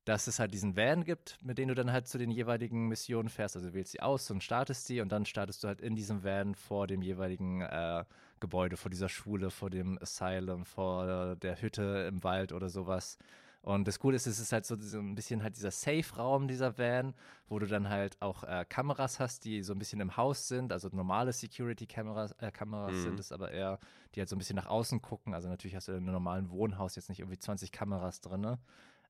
dass 0.05 0.27
es 0.27 0.39
halt 0.39 0.53
diesen 0.53 0.75
Van 0.75 1.03
gibt, 1.05 1.37
mit 1.41 1.57
dem 1.57 1.69
du 1.69 1.75
dann 1.75 1.91
halt 1.91 2.07
zu 2.07 2.17
den 2.17 2.29
jeweiligen 2.29 2.87
Missionen 2.87 3.29
fährst. 3.29 3.55
Also 3.55 3.69
du 3.69 3.73
wählst 3.73 3.93
sie 3.93 4.01
aus 4.01 4.29
und 4.31 4.43
startest 4.43 4.89
die 4.89 4.99
und 4.99 5.11
dann 5.11 5.25
startest 5.25 5.63
du 5.63 5.67
halt 5.67 5.79
in 5.81 5.95
diesem 5.95 6.23
Van 6.23 6.55
vor 6.55 6.87
dem 6.87 7.01
jeweiligen 7.01 7.61
äh, 7.61 8.03
Gebäude, 8.39 8.75
vor 8.75 8.91
dieser 8.91 9.07
Schule, 9.07 9.49
vor 9.49 9.69
dem 9.69 9.97
Asylum, 10.01 10.65
vor 10.65 11.37
der 11.37 11.61
Hütte 11.61 12.07
im 12.09 12.23
Wald 12.23 12.51
oder 12.51 12.69
sowas. 12.69 13.17
Und 13.63 13.87
das 13.87 13.97
Coole 13.99 14.17
ist, 14.17 14.27
es 14.27 14.39
ist 14.39 14.51
halt 14.51 14.65
so, 14.65 14.75
so 14.77 14.99
ein 14.99 15.15
bisschen 15.15 15.41
halt 15.41 15.55
dieser 15.55 15.71
Safe-Raum 15.71 16.49
dieser 16.49 16.77
Van, 16.77 17.13
wo 17.47 17.59
du 17.59 17.65
dann 17.65 17.87
halt 17.89 18.21
auch 18.21 18.43
äh, 18.43 18.65
Kameras 18.67 19.21
hast, 19.21 19.45
die 19.45 19.63
so 19.63 19.73
ein 19.73 19.79
bisschen 19.79 20.01
im 20.01 20.17
Haus 20.17 20.49
sind, 20.49 20.73
also 20.73 20.89
normale 20.91 21.31
Security-Kameras 21.31 22.33
äh, 22.39 22.51
Kameras 22.51 22.91
Mhm. 22.91 23.03
sind 23.03 23.19
es 23.21 23.31
aber 23.31 23.51
eher, 23.51 23.79
die 24.13 24.19
halt 24.19 24.27
so 24.27 24.35
ein 24.35 24.39
bisschen 24.39 24.57
nach 24.57 24.67
außen 24.67 25.01
gucken. 25.01 25.33
Also 25.33 25.47
natürlich 25.47 25.75
hast 25.77 25.87
du 25.87 25.93
in 25.93 25.99
einem 25.99 26.11
normalen 26.11 26.49
Wohnhaus 26.49 26.95
jetzt 26.97 27.07
nicht 27.07 27.19
irgendwie 27.19 27.39
20 27.39 27.71
Kameras 27.71 28.19
drin. 28.19 28.57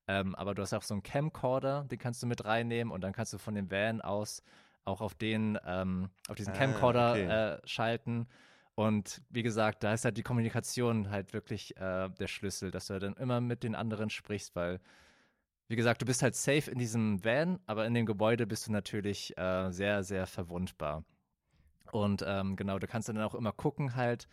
Ähm, 0.08 0.36
aber 0.36 0.54
du 0.54 0.62
hast 0.62 0.74
auch 0.74 0.84
so 0.84 0.94
einen 0.94 1.02
Camcorder, 1.04 1.86
den 1.90 1.98
kannst 1.98 2.22
du 2.22 2.28
mit 2.28 2.46
reinnehmen 2.46 2.94
und 2.94 3.02
dann 3.02 3.14
kannst 3.14 3.34
du 3.34 3.40
von 3.40 3.56
dem 3.56 3.72
Van 3.72 4.02
aus 4.02 4.44
auch 4.86 5.02
auf 5.02 5.16
den, 5.16 5.58
ähm, 5.66 6.10
auf 6.28 6.36
diesen 6.36 6.54
Ah, 6.54 6.58
Camcorder 6.58 7.12
okay. 7.14 7.28
äh, 7.64 7.68
schalten. 7.68 8.28
Und 8.76 9.22
wie 9.30 9.44
gesagt, 9.44 9.84
da 9.84 9.94
ist 9.94 10.06
halt 10.06 10.18
die 10.18 10.24
Kommunikation 10.24 11.10
halt 11.12 11.34
wirklich 11.34 11.78
äh, 11.78 12.10
der 12.10 12.28
Schlüssel, 12.28 12.72
dass 12.72 12.88
du 12.88 13.00
dann 13.00 13.14
immer 13.14 13.40
mit 13.40 13.64
den 13.64 13.76
anderen 13.76 14.10
sprichst, 14.10 14.56
weil, 14.56 14.80
wie 15.68 15.76
gesagt, 15.76 16.02
du 16.02 16.06
bist 16.06 16.24
halt 16.24 16.36
safe 16.36 16.72
in 16.72 16.80
diesem 16.80 17.24
Van, 17.24 17.60
aber 17.68 17.86
in 17.86 17.94
dem 17.94 18.06
Gebäude 18.06 18.48
bist 18.48 18.68
du 18.68 18.72
natürlich 18.72 19.38
äh, 19.38 19.72
sehr, 19.72 20.04
sehr 20.04 20.26
verwundbar. 20.26 21.04
Und 21.92 22.24
ähm, 22.26 22.56
genau, 22.56 22.80
du 22.80 22.88
kannst 22.88 23.10
dann 23.10 23.20
auch 23.20 23.36
immer 23.36 23.52
gucken 23.52 23.96
halt 23.96 24.28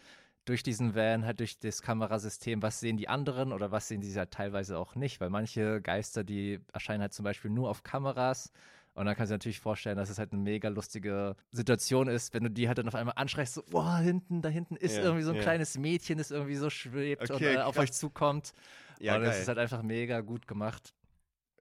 durch 0.46 0.62
diesen 0.62 0.94
Van, 0.94 1.26
halt 1.26 1.40
durch 1.40 1.59
das 1.59 1.83
Kamerasystem, 1.83 2.62
was 2.62 2.81
sehen 2.81 2.96
die 2.96 3.09
anderen 3.09 3.53
oder 3.53 3.70
was 3.70 3.88
sehen 3.88 4.00
die 4.00 4.14
halt 4.16 4.31
teilweise 4.31 4.79
auch 4.79 4.94
nicht, 4.94 5.20
weil 5.20 5.29
manche 5.29 5.83
Geister, 5.83 6.24
die 6.24 6.61
erscheinen 6.72 7.03
halt 7.03 7.12
zum 7.12 7.24
Beispiel 7.24 7.50
nur 7.50 7.68
auf 7.68 7.83
Kameras 7.83 8.50
und 8.94 9.07
dann 9.07 9.14
kannst 9.16 9.31
du 9.31 9.35
dir 9.35 9.38
natürlich 9.38 9.61
vorstellen, 9.61 9.96
dass 9.96 10.11
es 10.11 10.18
halt 10.18 10.33
eine 10.33 10.42
mega 10.42 10.68
lustige 10.68 11.37
Situation 11.53 12.09
ist, 12.09 12.35
wenn 12.35 12.44
du 12.44 12.50
die 12.50 12.68
halt 12.68 12.79
dann 12.79 12.88
auf 12.88 12.94
einmal 12.94 13.14
anschreist, 13.16 13.55
so, 13.55 13.62
boah, 13.70 13.98
hinten, 13.98 14.42
da 14.42 14.48
hinten 14.48 14.76
ist 14.76 14.96
Ja, 14.96 15.05
irgendwie 15.05 15.22
so 15.22 15.31
ein 15.31 15.37
ja. 15.37 15.42
kleines 15.42 15.79
Mädchen, 15.79 16.18
das 16.18 16.31
irgendwie 16.31 16.57
so 16.57 16.70
schwebt 16.70 17.31
und 17.31 17.37
Okay, 17.37 17.55
äh, 17.55 17.59
auf 17.59 17.79
euch 17.79 17.92
zukommt. 17.92 18.53
Ja, 19.00 19.16
und 19.16 19.22
das 19.22 19.35
geil. 19.35 19.42
ist 19.42 19.48
halt 19.48 19.59
einfach 19.59 19.83
mega 19.83 20.20
gut 20.20 20.46
gemacht. 20.46 20.94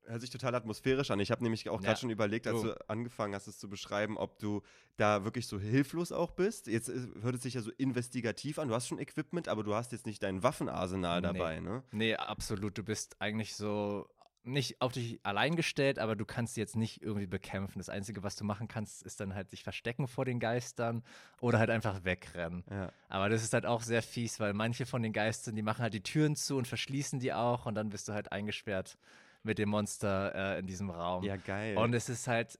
Hört 0.06 0.22
sich 0.22 0.32
total 0.32 0.56
atmosphärisch 0.56 1.12
an. 1.12 1.20
Ich 1.20 1.30
habe 1.30 1.44
nämlich 1.44 1.70
auch 1.70 1.80
Ja. 1.82 1.88
gerade 1.90 2.00
schon 2.00 2.10
überlegt, 2.10 2.48
als 2.48 2.58
Oh. 2.62 2.64
du 2.64 2.90
angefangen 2.90 3.36
hast, 3.36 3.46
es 3.46 3.60
zu 3.60 3.70
beschreiben, 3.70 4.18
ob 4.18 4.40
du 4.40 4.64
da 4.98 5.24
wirklich 5.24 5.46
so 5.46 5.60
hilflos 5.60 6.12
auch 6.12 6.32
bist. 6.32 6.66
Jetzt 6.66 6.90
äh, 6.90 7.08
hört 7.22 7.36
es 7.36 7.44
sich 7.44 7.54
ja 7.54 7.62
so 7.62 7.70
investigativ 7.78 8.58
an. 8.58 8.70
Du 8.70 8.74
hast 8.74 8.88
schon 8.88 8.98
Equipment, 8.98 9.48
aber 9.48 9.64
du 9.64 9.76
hast 9.76 9.92
jetzt 9.92 10.08
nicht 10.08 10.24
dein 10.24 10.42
Waffenarsenal 10.42 11.22
Nee. 11.22 11.28
dabei, 11.28 11.60
ne? 11.60 11.84
Nee, 11.92 12.16
absolut. 12.16 12.76
Du 12.76 12.84
bist 12.84 13.18
eigentlich 13.22 13.56
so 13.56 14.10
nicht 14.52 14.82
auf 14.82 14.92
dich 14.92 15.20
allein 15.24 15.56
gestellt, 15.56 16.00
aber 16.00 16.16
du 16.16 16.26
kannst 16.26 16.56
sie 16.56 16.62
jetzt 16.62 16.76
nicht 16.76 17.02
irgendwie 17.02 17.28
bekämpfen. 17.28 17.80
Das 17.80 17.90
Einzige, 17.90 18.24
was 18.24 18.36
du 18.36 18.44
machen 18.44 18.68
kannst, 18.68 19.04
ist 19.04 19.20
dann 19.20 19.34
halt 19.36 19.50
sich 19.50 19.64
verstecken 19.64 20.08
vor 20.08 20.26
den 20.26 20.40
Geistern 20.40 21.04
oder 21.42 21.60
halt 21.60 21.70
einfach 21.70 22.04
wegrennen. 22.04 22.64
Ja. 22.70 22.92
Aber 23.08 23.30
das 23.30 23.44
ist 23.44 23.54
halt 23.54 23.66
auch 23.66 23.82
sehr 23.82 24.02
fies, 24.02 24.40
weil 24.40 24.54
manche 24.54 24.86
von 24.86 25.02
den 25.02 25.14
Geistern, 25.14 25.56
die 25.56 25.62
machen 25.62 25.82
halt 25.82 25.94
die 25.94 26.04
Türen 26.04 26.36
zu 26.36 26.58
und 26.58 26.68
verschließen 26.68 27.20
die 27.20 27.34
auch 27.34 27.66
und 27.66 27.76
dann 27.76 27.90
bist 27.90 28.08
du 28.08 28.14
halt 28.14 28.32
eingesperrt 28.32 28.98
mit 29.44 29.58
dem 29.58 29.70
Monster 29.70 30.56
äh, 30.56 30.60
in 30.60 30.68
diesem 30.68 30.90
Raum. 30.90 31.24
Ja, 31.24 31.38
geil. 31.38 31.78
Und 31.78 31.94
es 31.94 32.10
ist 32.10 32.28
halt, 32.28 32.60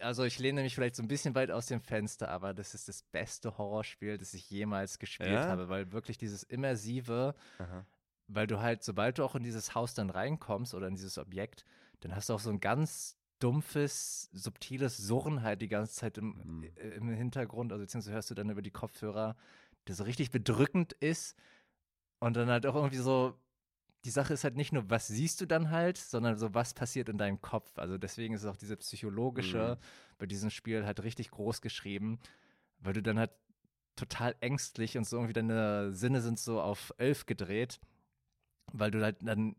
also 0.00 0.24
ich 0.24 0.38
lehne 0.38 0.62
mich 0.62 0.74
vielleicht 0.74 0.96
so 0.96 1.02
ein 1.02 1.08
bisschen 1.08 1.34
weit 1.34 1.50
aus 1.50 1.66
dem 1.66 1.80
Fenster, 1.80 2.28
aber 2.28 2.54
das 2.54 2.74
ist 2.74 2.88
das 2.88 3.02
beste 3.02 3.56
Horrorspiel, 3.58 4.18
das 4.18 4.34
ich 4.34 4.50
jemals 4.50 4.98
gespielt 4.98 5.30
Ja? 5.30 5.48
habe, 5.48 5.68
weil 5.68 5.92
wirklich 5.92 6.18
dieses 6.18 6.42
immersive, 6.42 7.34
Aha. 7.58 7.86
Weil 8.34 8.46
du 8.46 8.60
halt, 8.60 8.82
sobald 8.82 9.18
du 9.18 9.24
auch 9.24 9.34
in 9.34 9.42
dieses 9.42 9.74
Haus 9.74 9.94
dann 9.94 10.10
reinkommst 10.10 10.74
oder 10.74 10.88
in 10.88 10.94
dieses 10.94 11.18
Objekt, 11.18 11.64
dann 12.00 12.14
hast 12.14 12.28
du 12.28 12.34
auch 12.34 12.40
so 12.40 12.50
ein 12.50 12.60
ganz 12.60 13.16
dumpfes, 13.38 14.30
subtiles 14.32 14.96
Surren 14.96 15.42
halt 15.42 15.62
die 15.62 15.68
ganze 15.68 15.94
Zeit 15.94 16.18
im, 16.18 16.36
Mhm. 16.60 16.64
äh, 16.76 16.88
im 16.90 17.08
Hintergrund, 17.10 17.72
also 17.72 17.82
beziehungsweise 17.82 18.14
hörst 18.14 18.30
du 18.30 18.34
dann 18.34 18.50
über 18.50 18.62
die 18.62 18.70
Kopfhörer, 18.70 19.36
das 19.84 19.96
so 19.96 20.04
richtig 20.04 20.30
bedrückend 20.30 20.92
ist 20.94 21.36
und 22.20 22.36
dann 22.36 22.48
halt 22.48 22.66
auch 22.66 22.76
irgendwie 22.76 22.98
so, 22.98 23.34
die 24.04 24.10
Sache 24.10 24.34
ist 24.34 24.44
halt 24.44 24.56
nicht 24.56 24.72
nur, 24.72 24.90
was 24.90 25.08
siehst 25.08 25.40
du 25.40 25.46
dann 25.46 25.70
halt, 25.70 25.96
sondern 25.96 26.36
so, 26.36 26.54
was 26.54 26.74
passiert 26.74 27.08
in 27.08 27.18
deinem 27.18 27.40
Kopf. 27.40 27.78
Also 27.78 27.98
deswegen 27.98 28.34
ist 28.34 28.44
auch 28.44 28.56
diese 28.56 28.76
psychologische 28.76 29.76
Mhm. 29.80 29.84
bei 30.18 30.26
diesem 30.26 30.50
Spiel 30.50 30.84
halt 30.86 31.02
richtig 31.02 31.30
groß 31.30 31.60
geschrieben, 31.62 32.18
weil 32.78 32.92
du 32.94 33.02
dann 33.02 33.18
halt 33.18 33.30
total 33.96 34.34
ängstlich 34.40 34.96
und 34.96 35.04
so 35.04 35.16
irgendwie 35.16 35.34
deine 35.34 35.92
Sinne 35.92 36.20
sind 36.20 36.38
so 36.38 36.60
auf 36.60 36.94
elf 36.98 37.26
gedreht, 37.26 37.80
weil 38.72 38.90
du 38.90 39.02
halt 39.02 39.16
dann 39.22 39.56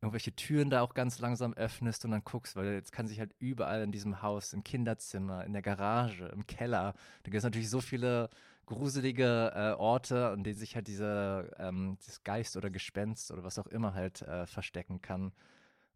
irgendwelche 0.00 0.36
Türen 0.36 0.68
da 0.68 0.82
auch 0.82 0.94
ganz 0.94 1.18
langsam 1.18 1.54
öffnest 1.54 2.04
und 2.04 2.10
dann 2.10 2.24
guckst, 2.24 2.56
weil 2.56 2.74
jetzt 2.74 2.92
kann 2.92 3.06
sich 3.06 3.18
halt 3.20 3.34
überall 3.38 3.82
in 3.82 3.92
diesem 3.92 4.20
Haus, 4.20 4.52
im 4.52 4.62
Kinderzimmer, 4.62 5.44
in 5.44 5.54
der 5.54 5.62
Garage, 5.62 6.26
im 6.26 6.46
Keller, 6.46 6.92
da 7.22 7.30
gibt 7.30 7.36
es 7.36 7.44
natürlich 7.44 7.70
so 7.70 7.80
viele 7.80 8.28
gruselige 8.66 9.52
äh, 9.54 9.72
Orte, 9.72 10.28
an 10.28 10.44
denen 10.44 10.58
sich 10.58 10.74
halt 10.74 10.88
dieser 10.88 11.58
ähm, 11.58 11.96
dieses 12.00 12.22
Geist 12.22 12.56
oder 12.56 12.70
Gespenst 12.70 13.30
oder 13.30 13.44
was 13.44 13.58
auch 13.58 13.66
immer 13.66 13.94
halt 13.94 14.22
äh, 14.22 14.46
verstecken 14.46 15.00
kann. 15.00 15.32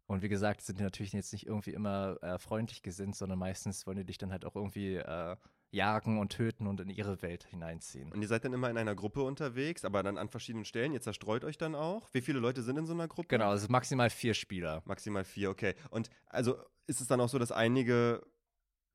Und 0.07 0.23
wie 0.23 0.29
gesagt, 0.29 0.61
sind 0.61 0.79
die 0.79 0.83
natürlich 0.83 1.13
jetzt 1.13 1.33
nicht 1.33 1.45
irgendwie 1.45 1.71
immer 1.71 2.17
äh, 2.21 2.39
freundlich 2.39 2.81
gesinnt, 2.81 3.15
sondern 3.15 3.37
meistens 3.37 3.85
wollen 3.85 3.97
die 3.97 4.05
dich 4.05 4.17
dann 4.17 4.31
halt 4.31 4.43
auch 4.43 4.55
irgendwie 4.55 4.95
äh, 4.95 5.35
jagen 5.71 6.19
und 6.19 6.29
töten 6.31 6.67
und 6.67 6.79
in 6.79 6.89
ihre 6.89 7.21
Welt 7.21 7.45
hineinziehen. 7.45 8.11
Und 8.11 8.21
ihr 8.21 8.27
seid 8.27 8.45
dann 8.45 8.53
immer 8.53 8.69
in 8.69 8.77
einer 8.77 8.95
Gruppe 8.95 9.21
unterwegs, 9.23 9.85
aber 9.85 10.03
dann 10.03 10.17
an 10.17 10.29
verschiedenen 10.29 10.65
Stellen. 10.65 10.93
Ihr 10.93 11.01
zerstreut 11.01 11.43
euch 11.43 11.57
dann 11.57 11.75
auch. 11.75 12.09
Wie 12.11 12.21
viele 12.21 12.39
Leute 12.39 12.63
sind 12.63 12.77
in 12.77 12.85
so 12.85 12.93
einer 12.93 13.07
Gruppe? 13.07 13.27
Genau, 13.27 13.53
es 13.53 13.63
ist 13.63 13.69
maximal 13.69 14.09
vier 14.09 14.33
Spieler. 14.33 14.81
Maximal 14.85 15.23
vier, 15.23 15.49
okay. 15.49 15.75
Und 15.91 16.09
also 16.27 16.57
ist 16.87 17.01
es 17.01 17.07
dann 17.07 17.21
auch 17.21 17.29
so, 17.29 17.37
dass 17.37 17.51
einige 17.51 18.23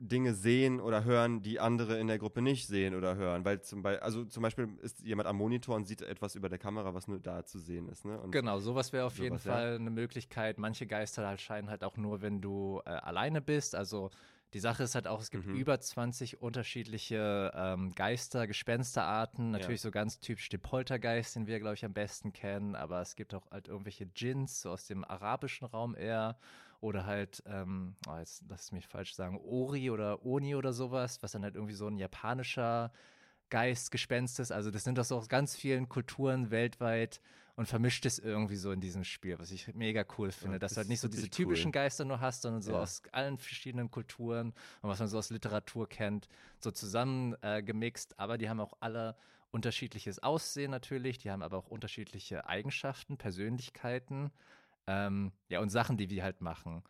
Dinge 0.00 0.34
sehen 0.34 0.80
oder 0.80 1.04
hören, 1.04 1.42
die 1.42 1.60
andere 1.60 1.98
in 2.00 2.08
der 2.08 2.18
Gruppe 2.18 2.42
nicht 2.42 2.66
sehen 2.66 2.96
oder 2.96 3.14
hören? 3.14 3.44
Weil 3.44 3.62
zum 3.62 3.82
Beispiel, 3.82 4.02
also 4.02 4.24
zum 4.24 4.42
Beispiel 4.42 4.68
ist 4.82 5.00
jemand 5.00 5.28
am 5.28 5.36
Monitor 5.36 5.76
und 5.76 5.86
sieht 5.86 6.02
etwas 6.02 6.34
über 6.34 6.48
der 6.48 6.58
Kamera, 6.58 6.92
was 6.94 7.06
nur 7.06 7.20
da 7.20 7.44
zu 7.44 7.60
sehen 7.60 7.88
ist, 7.88 8.04
ne? 8.04 8.20
Und 8.20 8.32
Genau, 8.32 8.58
sowas 8.58 8.92
wäre 8.92 9.06
auf 9.06 9.16
jeden 9.18 9.38
Sowas, 9.38 9.44
ja. 9.44 9.52
Fall 9.52 9.74
eine 9.76 9.90
Möglichkeit. 9.90 10.58
Manche 10.58 10.86
Geister 10.86 11.26
halt 11.26 11.40
scheinen 11.40 11.70
halt 11.70 11.84
auch 11.84 11.96
nur, 11.96 12.20
wenn 12.22 12.40
du 12.40 12.82
äh, 12.84 12.90
alleine 12.90 13.40
bist. 13.40 13.76
Also 13.76 14.10
die 14.54 14.60
Sache 14.60 14.84
ist 14.84 14.94
halt 14.94 15.08
auch, 15.08 15.20
es 15.20 15.30
gibt 15.30 15.46
Mhm. 15.46 15.56
über 15.56 15.80
20 15.80 16.40
unterschiedliche 16.40 17.52
ähm, 17.54 17.92
Geister, 17.94 18.46
Gespensterarten. 18.46 19.50
Natürlich 19.50 19.80
so 19.80 19.90
ganz 19.90 20.20
typisch 20.20 20.48
den 20.48 20.60
Poltergeist, 20.60 21.34
den 21.34 21.46
wir, 21.48 21.58
glaube 21.58 21.74
ich, 21.74 21.84
am 21.84 21.92
besten 21.92 22.32
kennen. 22.32 22.76
Aber 22.76 23.00
es 23.00 23.16
gibt 23.16 23.34
auch 23.34 23.50
halt 23.50 23.66
irgendwelche 23.68 24.06
Djinns, 24.06 24.62
so 24.62 24.70
aus 24.70 24.86
dem 24.86 25.04
arabischen 25.04 25.66
Raum 25.66 25.96
eher. 25.96 26.38
Oder 26.80 27.04
halt, 27.04 27.42
ähm, 27.46 27.96
oh, 28.08 28.16
jetzt 28.18 28.44
lass 28.48 28.64
es 28.64 28.72
mich 28.72 28.86
falsch 28.86 29.14
sagen, 29.14 29.38
Ori 29.38 29.90
oder 29.90 30.24
Oni 30.24 30.54
oder 30.54 30.72
sowas, 30.72 31.22
was 31.22 31.32
dann 31.32 31.42
halt 31.42 31.56
irgendwie 31.56 31.74
so 31.74 31.88
ein 31.88 31.98
japanischer 31.98 32.92
Geist, 33.50 33.90
Gespenst 33.90 34.38
ist. 34.38 34.52
Also 34.52 34.70
das 34.70 34.84
sind 34.84 34.98
das 34.98 35.10
aus 35.10 35.28
ganz 35.28 35.56
vielen 35.56 35.88
Kulturen 35.88 36.50
weltweit 36.50 37.20
und 37.56 37.66
vermischt 37.66 38.04
es 38.06 38.18
irgendwie 38.18 38.56
so 38.56 38.72
in 38.72 38.80
diesem 38.80 39.04
Spiel, 39.04 39.38
was 39.38 39.50
ich 39.50 39.72
mega 39.74 40.04
cool 40.18 40.32
finde, 40.32 40.56
Ja, 40.56 40.58
dass 40.58 40.70
das 40.70 40.74
du 40.74 40.78
halt 40.80 40.88
nicht 40.88 41.00
so 41.00 41.08
diese 41.08 41.22
wirklich 41.24 41.38
cool. 41.40 41.46
typischen 41.46 41.72
Geister 41.72 42.04
nur 42.04 42.20
hast, 42.20 42.42
sondern 42.42 42.62
so 42.62 42.72
Ja. 42.72 42.80
aus 42.80 43.02
allen 43.12 43.38
verschiedenen 43.38 43.90
Kulturen 43.90 44.48
und 44.82 44.90
was 44.90 44.98
man 44.98 45.08
so 45.08 45.18
aus 45.18 45.30
Literatur 45.30 45.88
kennt, 45.88 46.28
so 46.58 46.70
zusammen 46.70 47.36
äh, 47.42 47.62
gemixt. 47.62 48.18
Aber 48.18 48.38
die 48.38 48.48
haben 48.48 48.60
auch 48.60 48.74
alle 48.80 49.16
unterschiedliches 49.52 50.20
Aussehen 50.20 50.72
natürlich, 50.72 51.18
die 51.18 51.30
haben 51.30 51.42
aber 51.42 51.58
auch 51.58 51.68
unterschiedliche 51.68 52.46
Eigenschaften, 52.48 53.16
Persönlichkeiten, 53.18 54.32
ähm, 54.88 55.30
ja 55.48 55.60
und 55.60 55.70
Sachen, 55.70 55.96
die 55.96 56.10
wir 56.10 56.24
halt 56.24 56.40
machen. 56.40 56.82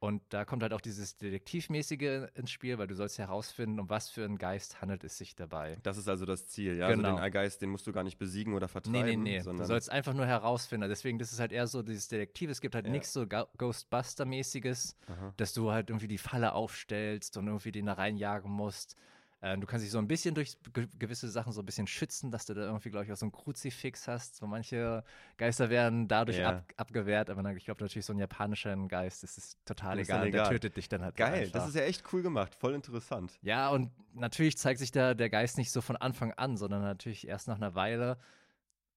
Und 0.00 0.22
da 0.28 0.44
kommt 0.44 0.62
halt 0.62 0.72
auch 0.72 0.80
dieses 0.80 1.16
Detektivmäßige 1.16 2.28
ins 2.34 2.50
Spiel, 2.52 2.78
weil 2.78 2.86
du 2.86 2.94
sollst 2.94 3.18
herausfinden, 3.18 3.80
um 3.80 3.90
was 3.90 4.08
für 4.10 4.24
einen 4.24 4.38
Geist 4.38 4.80
handelt 4.80 5.02
es 5.02 5.18
sich 5.18 5.34
dabei. 5.34 5.76
das 5.82 5.96
ist 5.98 6.08
also 6.08 6.24
das 6.24 6.46
Ziel, 6.46 6.76
ja? 6.76 6.88
Genau. 6.88 7.08
Also 7.16 7.22
den 7.22 7.32
Geist, 7.32 7.62
den 7.62 7.70
musst 7.70 7.84
du 7.86 7.92
gar 7.92 8.04
nicht 8.04 8.16
besiegen 8.16 8.54
oder 8.54 8.68
vertreiben, 8.68 9.02
Nee, 9.02 9.16
nee, 9.16 9.30
nee. 9.30 9.38
Du 9.38 9.44
sondern 9.44 9.66
sollst 9.66 9.90
einfach 9.90 10.14
nur 10.14 10.26
herausfinden. 10.26 10.88
Deswegen, 10.88 11.18
das 11.18 11.32
ist 11.32 11.40
halt 11.40 11.50
eher 11.50 11.66
so 11.66 11.82
dieses 11.82 12.06
Detektiv. 12.06 12.48
Es 12.48 12.60
gibt 12.60 12.76
halt 12.76 12.86
Ja. 12.86 12.92
nichts 12.92 13.12
so 13.12 13.26
Ghostbuster-mäßiges, 13.26 14.96
dass 15.36 15.52
du 15.52 15.70
halt 15.72 15.90
irgendwie 15.90 16.08
die 16.08 16.18
Falle 16.18 16.52
aufstellst 16.52 17.36
und 17.36 17.46
irgendwie 17.46 17.72
den 17.72 17.86
da 17.86 17.94
reinjagen 17.94 18.50
musst. 18.50 18.96
Äh, 19.40 19.56
du 19.56 19.66
kannst 19.66 19.84
dich 19.84 19.92
so 19.92 19.98
ein 19.98 20.08
bisschen 20.08 20.34
durch 20.34 20.56
ge 20.72 20.88
gewisse 20.98 21.28
Sachen 21.28 21.52
so 21.52 21.62
ein 21.62 21.66
bisschen 21.66 21.86
schützen, 21.86 22.30
dass 22.30 22.46
du 22.46 22.54
da 22.54 22.62
irgendwie, 22.62 22.90
glaube 22.90 23.04
ich, 23.06 23.12
auch 23.12 23.16
so 23.16 23.26
ein 23.26 23.32
Kruzifix 23.32 24.08
hast. 24.08 24.36
So 24.36 24.46
manche 24.46 25.04
Geister 25.36 25.70
werden 25.70 26.08
dadurch 26.08 26.38
Ja. 26.38 26.48
ab, 26.48 26.64
abgewehrt, 26.76 27.30
aber 27.30 27.42
dann, 27.42 27.56
ich 27.56 27.64
glaube 27.64 27.82
natürlich 27.82 28.06
so 28.06 28.12
ein 28.12 28.18
japanischer 28.18 28.76
Geist, 28.88 29.22
das 29.22 29.38
ist 29.38 29.58
total 29.64 29.96
Dem 29.96 30.02
ist 30.02 30.08
dann 30.10 30.16
egal. 30.22 30.30
Der 30.30 30.40
egal. 30.40 30.52
tötet 30.54 30.76
dich 30.76 30.88
dann 30.88 31.02
halt 31.02 31.16
Geil, 31.16 31.42
einfach. 31.44 31.52
das 31.60 31.68
ist 31.68 31.76
ja 31.76 31.82
echt 31.82 32.02
cool 32.12 32.22
gemacht, 32.22 32.54
voll 32.54 32.74
interessant. 32.74 33.38
Ja, 33.42 33.68
und 33.70 33.92
natürlich 34.14 34.58
zeigt 34.58 34.80
sich 34.80 34.90
da 34.90 35.14
der 35.14 35.30
Geist 35.30 35.56
nicht 35.56 35.70
so 35.70 35.80
von 35.80 35.96
Anfang 35.96 36.32
an, 36.32 36.56
sondern 36.56 36.82
natürlich 36.82 37.26
erst 37.28 37.46
nach 37.46 37.56
einer 37.56 37.74
Weile. 37.76 38.18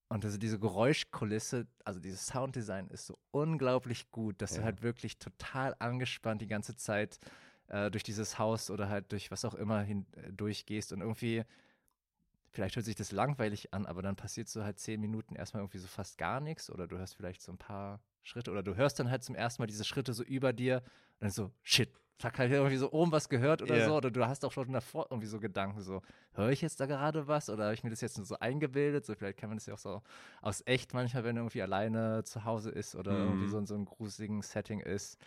Und 0.09 0.25
also 0.25 0.37
diese 0.37 0.59
Geräuschkulisse, 0.59 1.67
also 1.85 1.99
dieses 2.01 2.25
Sounddesign 2.25 2.87
ist 2.89 3.05
so 3.05 3.17
unglaublich 3.31 4.11
gut, 4.11 4.41
dass 4.41 4.51
du 4.55 4.57
Ja. 4.57 4.65
halt 4.65 4.81
wirklich 4.81 5.19
total 5.19 5.73
angespannt 5.79 6.41
die 6.41 6.47
ganze 6.47 6.75
Zeit 6.75 7.19
äh, 7.71 7.89
durch 7.89 8.03
dieses 8.03 8.37
Haus 8.37 8.69
oder 8.69 8.89
halt 8.89 9.11
durch 9.11 9.31
was 9.31 9.45
auch 9.45 9.55
immer 9.55 9.81
hin, 9.81 10.05
äh, 10.13 10.31
durchgehst 10.33 10.91
und 10.91 11.01
irgendwie, 11.01 11.43
vielleicht 12.51 12.75
hört 12.75 12.85
sich 12.85 12.95
das 12.95 13.11
langweilig 13.11 13.73
an, 13.73 13.85
aber 13.85 14.01
dann 14.01 14.15
passiert 14.15 14.49
so 14.49 14.63
halt 14.63 14.77
zehn 14.79 14.99
Minuten 14.99 15.35
erstmal 15.35 15.63
irgendwie 15.63 15.77
so 15.77 15.87
fast 15.87 16.17
gar 16.17 16.41
nichts 16.41 16.69
oder 16.69 16.87
du 16.87 16.97
hörst 16.97 17.15
vielleicht 17.15 17.41
so 17.41 17.51
ein 17.51 17.57
paar 17.57 18.01
Schritte 18.23 18.51
oder 18.51 18.61
du 18.61 18.75
hörst 18.75 18.99
dann 18.99 19.09
halt 19.09 19.23
zum 19.23 19.35
ersten 19.35 19.61
Mal 19.61 19.67
diese 19.67 19.85
Schritte 19.85 20.13
so 20.13 20.23
über 20.23 20.51
dir 20.53 20.77
und 21.19 21.21
dann 21.21 21.29
so, 21.31 21.51
shit, 21.63 21.89
fuck, 22.19 22.37
hab 22.37 22.45
ich 22.45 22.51
irgendwie 22.51 22.75
so 22.77 22.91
oben 22.91 23.11
was 23.11 23.29
gehört 23.29 23.61
oder 23.61 23.79
Ja. 23.79 23.85
so 23.85 23.95
oder 23.95 24.11
du 24.11 24.27
hast 24.27 24.43
auch 24.45 24.51
schon 24.51 24.73
davor 24.73 25.07
irgendwie 25.09 25.27
so 25.27 25.39
Gedanken 25.39 25.81
so, 25.81 26.01
höre 26.33 26.49
ich 26.49 26.61
jetzt 26.61 26.79
da 26.79 26.85
gerade 26.85 27.27
was 27.27 27.49
oder 27.49 27.63
habe 27.65 27.73
ich 27.73 27.83
mir 27.83 27.89
das 27.89 28.01
jetzt 28.01 28.17
nur 28.17 28.25
so 28.25 28.37
eingebildet? 28.39 29.05
So 29.05 29.15
vielleicht 29.15 29.39
kann 29.39 29.49
man 29.49 29.57
das 29.57 29.65
ja 29.65 29.73
auch 29.75 29.79
so 29.79 30.01
aus 30.41 30.61
echt 30.65 30.93
manchmal, 30.93 31.23
wenn 31.23 31.37
irgendwie 31.37 31.61
alleine 31.61 32.23
zu 32.25 32.43
Hause 32.43 32.69
ist 32.69 32.95
oder 32.95 33.23
irgendwie 33.23 33.45
Mhm. 33.45 33.47
so 33.47 33.57
in 33.57 33.65
so 33.65 33.75
einem 33.75 33.85
gruseligen 33.85 34.41
Setting 34.41 34.81
ist, 34.81 35.17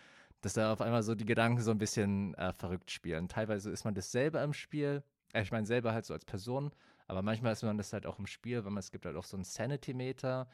dass 0.45 0.53
da 0.53 0.71
auf 0.71 0.79
einmal 0.79 1.01
so 1.01 1.15
die 1.15 1.25
Gedanken 1.25 1.59
so 1.59 1.71
ein 1.71 1.79
bisschen 1.79 2.35
äh, 2.35 2.53
verrückt 2.53 2.91
spielen. 2.91 3.27
Teilweise 3.27 3.71
ist 3.71 3.83
man 3.83 3.95
das 3.95 4.11
selber 4.11 4.43
im 4.43 4.53
Spiel, 4.53 5.01
äh, 5.33 5.41
ich 5.41 5.51
meine 5.51 5.65
selber 5.65 5.91
halt 5.91 6.05
so 6.05 6.13
als 6.13 6.23
Person, 6.23 6.71
aber 7.07 7.23
manchmal 7.23 7.53
ist 7.53 7.63
man 7.63 7.79
das 7.79 7.91
halt 7.93 8.05
auch 8.05 8.19
im 8.19 8.27
Spiel, 8.27 8.63
weil 8.63 8.69
man, 8.71 8.77
es 8.77 8.91
gibt 8.91 9.07
halt 9.07 9.15
auch 9.15 9.23
so 9.23 9.37
einen 9.37 9.43
Sanity-Meter, 9.43 10.47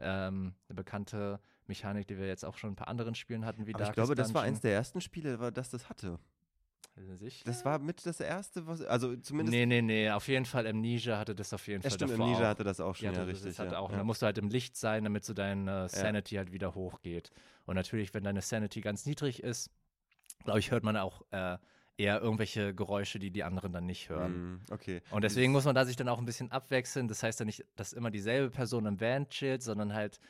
ähm, 0.00 0.54
eine 0.68 0.74
bekannte 0.76 1.38
Mechanik, 1.66 2.06
die 2.06 2.16
wir 2.16 2.26
jetzt 2.26 2.46
auch 2.46 2.56
schon 2.56 2.68
in 2.68 2.72
ein 2.72 2.76
paar 2.76 2.88
anderen 2.88 3.14
Spielen 3.14 3.44
hatten, 3.44 3.66
wie 3.66 3.74
Aber 3.74 3.84
ich 3.84 3.92
glaube, 3.92 4.14
das 4.14 4.32
war 4.32 4.42
eins 4.42 4.60
der 4.62 4.72
ersten 4.72 5.02
Spiele, 5.02 5.38
wa- 5.38 5.50
das 5.50 5.68
das 5.68 5.90
hatte. 5.90 6.18
Sicher? 7.18 7.44
Das 7.44 7.64
war 7.64 7.78
mit 7.78 8.04
das 8.06 8.20
erste, 8.20 8.66
was, 8.66 8.82
also 8.82 9.16
zumindest. 9.16 9.52
Nee, 9.52 9.66
nee, 9.66 9.82
nee, 9.82 10.10
auf 10.10 10.28
jeden 10.28 10.46
Fall 10.46 10.66
Amnesia 10.66 11.18
hatte 11.18 11.34
das 11.34 11.52
auf 11.52 11.66
jeden 11.66 11.82
ja, 11.82 11.90
Fall 11.90 11.96
stimmt, 11.96 12.12
davor 12.12 12.24
Amnesia 12.24 12.44
auch. 12.44 12.50
hatte 12.50 12.64
das 12.64 12.80
auch 12.80 12.94
schon, 12.94 13.04
ja, 13.06 13.10
hatte 13.12 13.26
das 13.26 13.44
richtig. 13.44 13.58
halt 13.58 13.72
ja. 13.72 13.78
auch. 13.78 13.90
Ja. 13.90 13.98
da 13.98 14.04
musst 14.04 14.22
du 14.22 14.26
halt 14.26 14.38
im 14.38 14.48
Licht 14.48 14.76
sein, 14.76 15.04
damit 15.04 15.24
so 15.24 15.34
deine 15.34 15.88
Sanity 15.88 16.36
halt 16.36 16.52
wieder 16.52 16.74
hochgeht. 16.74 17.30
Und 17.66 17.74
natürlich, 17.74 18.14
wenn 18.14 18.24
deine 18.24 18.42
Sanity 18.42 18.80
ganz 18.80 19.06
niedrig 19.06 19.42
ist, 19.42 19.70
glaube 20.44 20.58
ich, 20.60 20.70
hört 20.70 20.84
man 20.84 20.96
auch 20.96 21.22
äh, 21.30 21.58
eher 21.98 22.20
irgendwelche 22.20 22.74
Geräusche, 22.74 23.18
die 23.18 23.30
die 23.30 23.44
anderen 23.44 23.72
dann 23.72 23.86
nicht 23.86 24.08
hören. 24.08 24.54
Mm, 24.54 24.60
okay. 24.70 25.02
Und 25.10 25.24
deswegen 25.24 25.52
muss 25.52 25.64
man 25.64 25.74
da 25.74 25.84
sich 25.84 25.96
dann 25.96 26.08
auch 26.08 26.18
ein 26.18 26.26
bisschen 26.26 26.50
abwechseln. 26.52 27.08
Das 27.08 27.22
heißt 27.22 27.40
ja 27.40 27.46
nicht, 27.46 27.64
dass 27.76 27.92
immer 27.92 28.10
dieselbe 28.10 28.50
Person 28.50 28.86
im 28.86 29.00
Van 29.00 29.28
chillt, 29.28 29.62
sondern 29.62 29.94
halt 29.94 30.20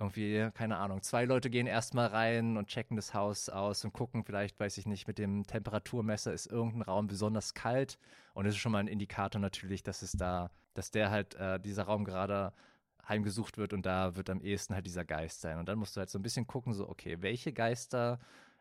irgendwie, 0.00 0.50
keine 0.54 0.78
Ahnung, 0.78 1.02
zwei 1.02 1.24
Leute 1.26 1.50
gehen 1.50 1.66
erstmal 1.66 2.08
rein 2.08 2.56
und 2.56 2.68
checken 2.68 2.96
das 2.96 3.12
Haus 3.14 3.48
aus 3.48 3.84
und 3.84 3.92
gucken, 3.92 4.24
vielleicht, 4.24 4.58
weiß 4.58 4.78
ich 4.78 4.86
nicht, 4.86 5.06
mit 5.06 5.18
dem 5.18 5.46
Temperaturmesser 5.46 6.32
ist 6.32 6.46
irgendein 6.46 6.82
Raum 6.82 7.06
besonders 7.06 7.54
kalt. 7.54 7.98
Und 8.32 8.46
das 8.46 8.54
ist 8.54 8.60
schon 8.60 8.72
mal 8.72 8.78
ein 8.78 8.88
Indikator 8.88 9.40
natürlich, 9.40 9.82
dass 9.82 10.02
es 10.02 10.12
da, 10.12 10.50
dass 10.74 10.90
der 10.90 11.10
halt, 11.10 11.34
äh, 11.34 11.60
dieser 11.60 11.84
Raum 11.84 12.04
gerade 12.04 12.52
heimgesucht 13.08 13.58
wird 13.58 13.72
und 13.72 13.84
da 13.86 14.16
wird 14.16 14.30
am 14.30 14.40
ehesten 14.40 14.74
halt 14.74 14.86
dieser 14.86 15.04
Geist 15.04 15.40
sein. 15.40 15.58
Und 15.58 15.68
dann 15.68 15.78
musst 15.78 15.96
du 15.96 16.00
halt 16.00 16.10
so 16.10 16.18
ein 16.18 16.22
bisschen 16.22 16.46
gucken, 16.46 16.72
so, 16.72 16.88
okay, 16.88 17.18
welche 17.20 17.52
Geister 17.52 18.18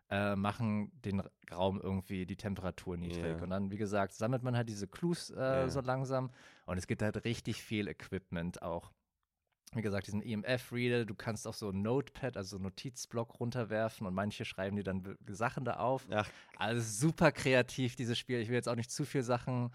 äh, 0.10 0.36
machen 0.36 0.92
den 1.06 1.22
Raum 1.52 1.80
irgendwie 1.80 2.26
die 2.26 2.36
Temperatur 2.36 2.98
niedrig. 2.98 3.38
Ja. 3.38 3.44
Und 3.44 3.52
dann, 3.52 3.72
wie 3.72 3.78
gesagt, 3.78 4.14
sammelt 4.14 4.44
man 4.44 4.58
halt 4.58 4.68
diese 4.68 4.88
Clues 4.88 5.30
äh, 5.30 5.36
Ja. 5.40 5.70
so 5.70 5.82
langsam. 5.82 6.32
Und 6.66 6.78
es 6.78 6.88
gibt 6.88 7.02
halt 7.02 7.24
richtig 7.26 7.62
viel 7.62 7.88
Equipment 7.88 8.62
auch. 8.62 8.92
Wie 9.76 9.82
gesagt, 9.82 10.08
diesen 10.08 10.22
EMF-Reader, 10.22 11.06
du 11.06 11.14
kannst 11.14 11.48
auch 11.48 11.54
so 11.54 11.70
ein 11.70 11.82
Notepad, 11.82 12.38
also 12.38 12.58
einen 12.58 12.64
Notizblock 12.64 13.40
runterwerfen 13.40 14.08
und 14.08 14.14
manche 14.14 14.44
schreiben 14.46 14.76
dir 14.76 14.84
dann 14.84 15.16
Sachen 15.28 15.64
da 15.64 15.76
auf. 15.78 16.08
Ach, 16.12 16.28
Also 16.58 16.82
super 16.82 17.32
kreativ, 17.32 17.96
dieses 17.96 18.18
Spiel. 18.18 18.40
Ich 18.40 18.50
will 18.50 18.56
jetzt 18.56 18.68
auch 18.68 18.76
nicht 18.76 18.92
zu 18.92 19.06
viel 19.06 19.22
Sachen 19.22 19.72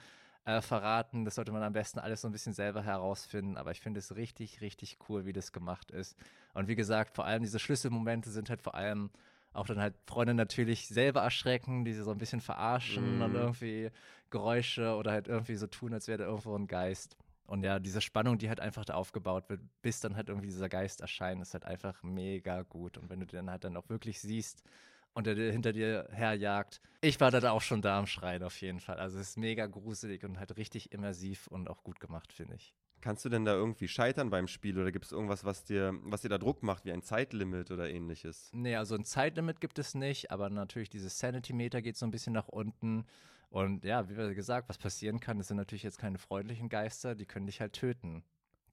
äh, 0.46 0.60
verraten. 0.60 1.24
Das 1.24 1.36
sollte 1.36 1.52
man 1.52 1.62
am 1.62 1.72
besten 1.72 2.00
alles 2.00 2.22
so 2.22 2.28
ein 2.28 2.32
bisschen 2.32 2.54
selber 2.54 2.82
herausfinden. 2.82 3.56
Aber 3.56 3.70
ich 3.70 3.80
finde 3.80 4.00
es 4.00 4.16
richtig, 4.16 4.60
richtig 4.60 4.98
cool, 5.08 5.26
wie 5.26 5.32
das 5.32 5.52
gemacht 5.52 5.90
ist. 5.92 6.16
Und 6.54 6.66
wie 6.68 6.74
gesagt, 6.74 7.14
vor 7.14 7.24
allem 7.24 7.42
diese 7.42 7.58
Schlüsselmomente 7.58 8.30
sind 8.30 8.50
halt 8.50 8.62
vor 8.62 8.74
allem 8.74 9.10
auch 9.52 9.66
dann 9.66 9.78
halt 9.80 9.94
Freunde 10.06 10.34
natürlich 10.34 10.88
selber 10.88 11.20
erschrecken, 11.22 11.84
die 11.84 11.92
sie 11.92 12.02
so 12.02 12.10
ein 12.10 12.18
bisschen 12.18 12.40
verarschen 12.40 13.22
und 13.22 13.30
Mhm. 13.30 13.36
irgendwie 13.36 13.90
Geräusche 14.30 14.96
oder 14.96 15.12
halt 15.12 15.28
irgendwie 15.28 15.54
so 15.54 15.68
tun, 15.68 15.94
als 15.94 16.08
wäre 16.08 16.18
da 16.18 16.24
irgendwo 16.24 16.56
ein 16.56 16.66
Geist. 16.66 17.16
Und 17.46 17.62
ja, 17.62 17.78
diese 17.78 18.00
Spannung, 18.00 18.38
die 18.38 18.48
halt 18.48 18.60
einfach 18.60 18.84
da 18.84 18.94
aufgebaut 18.94 19.48
wird, 19.50 19.60
bis 19.82 20.00
dann 20.00 20.16
halt 20.16 20.28
irgendwie 20.28 20.46
dieser 20.48 20.68
Geist 20.68 21.00
erscheint, 21.00 21.42
ist 21.42 21.54
halt 21.54 21.64
einfach 21.64 22.02
mega 22.02 22.62
gut. 22.62 22.96
Und 22.98 23.10
wenn 23.10 23.20
du 23.20 23.26
den 23.26 23.50
halt 23.50 23.64
dann 23.64 23.76
auch 23.76 23.88
wirklich 23.88 24.20
siehst 24.20 24.62
und 25.12 25.26
der 25.26 25.36
hinter 25.52 25.72
dir 25.72 26.08
herjagt, 26.12 26.80
ich 27.02 27.20
war 27.20 27.30
da 27.30 27.50
auch 27.52 27.62
schon 27.62 27.82
da 27.82 27.98
am 27.98 28.06
Schreien 28.06 28.42
auf 28.42 28.60
jeden 28.60 28.80
Fall. 28.80 28.98
Also 28.98 29.18
es 29.18 29.30
ist 29.30 29.38
mega 29.38 29.66
gruselig 29.66 30.24
und 30.24 30.38
halt 30.38 30.56
richtig 30.56 30.92
immersiv 30.92 31.46
und 31.48 31.68
auch 31.68 31.84
gut 31.84 32.00
gemacht, 32.00 32.32
finde 32.32 32.56
ich. 32.56 32.74
kannst 33.00 33.24
du 33.24 33.28
denn 33.28 33.44
da 33.44 33.52
irgendwie 33.52 33.86
scheitern 33.88 34.30
beim 34.30 34.48
Spiel 34.48 34.78
oder 34.78 34.90
gibt 34.90 35.04
es 35.04 35.12
irgendwas, 35.12 35.44
was 35.44 35.64
dir, 35.64 35.94
was 36.02 36.22
dir 36.22 36.28
da 36.28 36.38
Druck 36.38 36.62
macht, 36.64 36.84
wie 36.84 36.92
ein 36.92 37.02
Zeitlimit 37.02 37.70
oder 37.70 37.88
ähnliches? 37.88 38.52
Nee, 38.52 38.76
also 38.76 38.94
ein 38.94 39.04
Zeitlimit 39.04 39.60
gibt 39.60 39.78
es 39.78 39.94
nicht, 39.94 40.30
aber 40.30 40.48
natürlich 40.48 40.88
dieses 40.88 41.18
Sanity-Meter 41.18 41.82
geht 41.82 41.96
so 41.96 42.06
ein 42.06 42.12
bisschen 42.12 42.32
nach 42.32 42.48
unten. 42.48 43.04
Und 43.54 43.84
ja, 43.84 44.08
wie 44.08 44.34
gesagt, 44.34 44.68
was 44.68 44.78
passieren 44.78 45.20
kann, 45.20 45.38
das 45.38 45.46
sind 45.46 45.58
natürlich 45.58 45.84
jetzt 45.84 45.98
keine 45.98 46.18
freundlichen 46.18 46.68
Geister, 46.68 47.14
die 47.14 47.24
können 47.24 47.46
dich 47.46 47.60
halt 47.60 47.72
töten. 47.72 48.24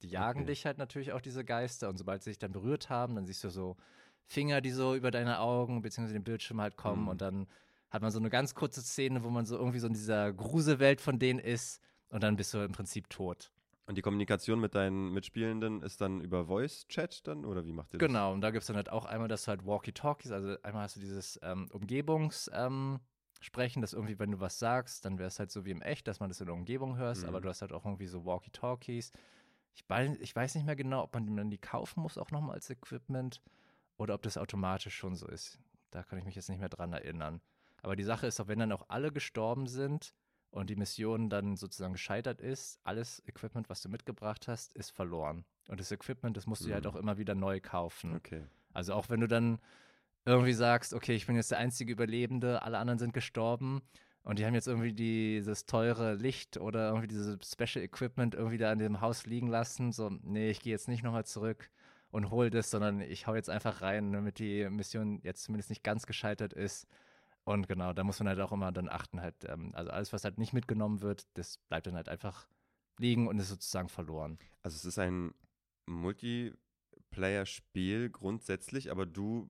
Die 0.02 0.08
jagen 0.08 0.40
Okay. 0.40 0.48
dich 0.48 0.66
halt 0.66 0.80
natürlich 0.80 1.14
auch, 1.14 1.22
diese 1.22 1.46
Geister. 1.46 1.88
Und 1.88 2.00
sobald 2.00 2.24
sie 2.24 2.32
dich 2.32 2.40
dann 2.40 2.52
berührt 2.52 2.90
haben, 2.90 3.14
dann 3.14 3.28
siehst 3.28 3.44
du 3.44 3.50
so 3.50 3.78
Finger, 4.26 4.60
die 4.60 4.72
so 4.72 4.96
über 4.96 5.12
deine 5.12 5.40
Augen 5.40 5.84
bzw. 5.84 6.14
den 6.14 6.24
Bildschirm 6.24 6.60
halt 6.60 6.78
kommen. 6.78 7.04
Mhm. 7.04 7.08
Und 7.10 7.22
dann 7.22 7.48
hat 7.92 8.02
man 8.02 8.10
so 8.10 8.18
eine 8.18 8.32
ganz 8.32 8.56
kurze 8.56 8.82
Szene, 8.82 9.24
wo 9.24 9.30
man 9.30 9.46
so 9.46 9.56
irgendwie 9.56 9.78
so 9.78 9.86
in 9.86 9.94
dieser 9.94 10.34
Gruselwelt 10.34 11.00
von 11.00 11.20
denen 11.20 11.38
ist. 11.38 11.80
Und 12.10 12.24
dann 12.24 12.36
bist 12.36 12.52
du 12.56 12.58
im 12.58 12.72
Prinzip 12.72 13.08
tot. 13.12 13.52
Und 13.86 14.00
die 14.00 14.02
Kommunikation 14.02 14.60
mit 14.60 14.74
deinen 14.74 15.14
Mitspielenden 15.14 15.84
ist 15.84 16.02
dann 16.02 16.22
über 16.22 16.46
Voice-Chat 16.46 17.28
dann 17.28 17.46
oder 17.46 17.66
wie 17.66 17.74
macht 17.74 17.94
ihr 17.94 18.00
das? 18.00 18.08
Genau, 18.08 18.34
und 18.34 18.42
da 18.42 18.50
gibt 18.50 18.62
es 18.62 18.68
dann 18.68 18.78
halt 18.78 18.90
auch 18.90 19.06
einmal, 19.06 19.28
dass 19.28 19.44
du 19.44 19.50
halt 19.50 19.64
Walkie-Talkies, 19.64 20.32
also 20.32 20.56
einmal 20.64 20.84
hast 20.84 20.96
du 20.96 21.00
dieses 21.00 21.40
ähm, 21.44 21.70
Umgebungssprechen, 23.42 23.82
dass 23.82 23.94
irgendwie, 23.94 24.20
wenn 24.20 24.32
du 24.32 24.40
was 24.40 24.60
sagst, 24.60 25.04
dann 25.06 25.18
wäre 25.18 25.28
es 25.28 25.40
halt 25.40 25.52
so 25.52 25.66
wie 25.66 25.72
im 25.72 25.82
Echt, 25.82 26.08
dass 26.08 26.20
man 26.20 26.30
das 26.30 26.40
in 26.40 26.46
der 26.46 26.54
Umgebung 26.56 26.98
hörst, 26.98 27.24
Mhm. 27.24 27.30
aber 27.30 27.42
du 27.42 27.50
hast 27.50 27.62
halt 27.62 27.74
auch 27.74 27.86
irgendwie 27.86 28.08
so 28.08 28.24
Walkie-Talkies. 28.26 29.12
Ich, 29.74 29.86
ich 30.20 30.36
weiß 30.36 30.56
nicht 30.56 30.66
mehr 30.66 30.76
genau, 30.76 31.04
ob 31.04 31.14
man 31.14 31.36
dann 31.36 31.50
die 31.50 31.58
kaufen 31.58 32.02
muss, 32.02 32.18
auch 32.18 32.30
nochmal 32.32 32.56
als 32.56 32.70
Equipment, 32.70 33.42
oder 33.98 34.14
ob 34.14 34.22
das 34.22 34.38
automatisch 34.38 34.96
schon 34.96 35.16
so 35.16 35.28
ist. 35.28 35.60
Da 35.92 36.04
kann 36.04 36.20
ich 36.20 36.26
mich 36.26 36.36
jetzt 36.36 36.50
nicht 36.50 36.60
mehr 36.60 36.70
dran 36.70 36.94
erinnern. 36.94 37.42
Aber 37.82 37.96
die 37.96 38.04
Sache 38.04 38.28
ist 38.28 38.40
auch, 38.40 38.48
wenn 38.48 38.60
dann 38.60 38.72
auch 38.72 38.86
alle 38.90 39.12
gestorben 39.12 39.68
sind 39.68 40.14
und 40.52 40.70
die 40.70 40.76
Mission 40.76 41.30
dann 41.30 41.56
sozusagen 41.56 41.94
gescheitert 41.94 42.42
ist, 42.42 42.80
alles 42.84 43.24
Equipment, 43.28 43.70
was 43.70 43.82
du 43.82 43.90
mitgebracht 43.90 44.48
hast, 44.48 44.74
ist 44.74 44.92
verloren. 44.92 45.46
Und 45.68 45.80
das 45.80 45.92
Equipment, 45.92 46.38
das 46.38 46.46
musst 46.46 46.66
du 46.66 46.74
halt 46.74 46.86
Mhm. 46.86 46.92
auch 46.92 46.96
immer 46.96 47.18
wieder 47.18 47.34
neu 47.36 47.60
kaufen. 47.60 48.16
Okay. 48.16 48.44
Also 48.74 48.94
auch 48.94 49.10
wenn 49.10 49.20
du 49.22 49.28
dann 49.28 49.60
irgendwie 50.26 50.54
sagst, 50.54 50.94
okay, 50.94 51.16
ich 51.16 51.28
bin 51.28 51.36
jetzt 51.36 51.52
der 51.52 51.58
einzige 51.58 51.92
Überlebende, 51.92 52.62
alle 52.62 52.78
anderen 52.78 53.00
sind 53.00 53.14
gestorben 53.14 53.82
und 54.24 54.40
die 54.40 54.46
haben 54.46 54.54
jetzt 54.54 54.68
irgendwie 54.68 54.94
dieses 54.94 55.66
teure 55.66 56.16
Licht 56.16 56.58
oder 56.58 56.90
irgendwie 56.90 57.08
dieses 57.08 57.38
Special 57.50 57.84
Equipment 57.84 58.36
irgendwie 58.36 58.58
da 58.58 58.72
in 58.72 58.80
dem 58.80 59.02
Haus 59.02 59.26
liegen 59.26 59.48
lassen, 59.48 59.92
so, 59.92 60.10
nee, 60.10 60.52
ich 60.52 60.62
gehe 60.62 60.72
jetzt 60.72 60.88
nicht 60.88 61.04
nochmal 61.04 61.26
zurück 61.26 61.70
und 62.12 62.30
hol 62.30 62.50
das, 62.50 62.70
sondern 62.70 63.02
ich 63.02 63.26
hau 63.26 63.36
jetzt 63.36 63.50
einfach 63.50 63.82
rein, 63.82 64.14
damit 64.14 64.40
die 64.40 64.70
Mission 64.70 65.20
jetzt 65.24 65.44
zumindest 65.44 65.70
nicht 65.70 65.84
ganz 65.84 66.06
gescheitert 66.06 66.54
ist. 66.54 66.88
Und 67.44 67.68
genau, 67.68 67.92
da 67.94 68.04
muss 68.04 68.20
man 68.20 68.28
halt 68.28 68.40
auch 68.40 68.52
immer 68.52 68.72
dann 68.72 68.88
achten, 68.88 69.20
halt, 69.22 69.46
ähm, 69.46 69.72
also 69.74 69.90
alles, 69.90 70.14
was 70.14 70.24
halt 70.24 70.38
nicht 70.38 70.54
mitgenommen 70.54 71.02
wird, 71.02 71.26
das 71.34 71.58
bleibt 71.70 71.88
dann 71.88 71.96
halt 71.96 72.10
einfach 72.10 72.48
liegen 73.00 73.28
und 73.28 73.40
ist 73.40 73.50
sozusagen 73.50 73.90
verloren. 73.90 74.38
Also 74.62 74.76
es 74.76 74.86
ist 74.86 75.00
ein 75.00 75.34
Multiplayer-Spiel 75.88 78.12
grundsätzlich, 78.12 78.92
aber 78.92 79.08
du 79.08 79.50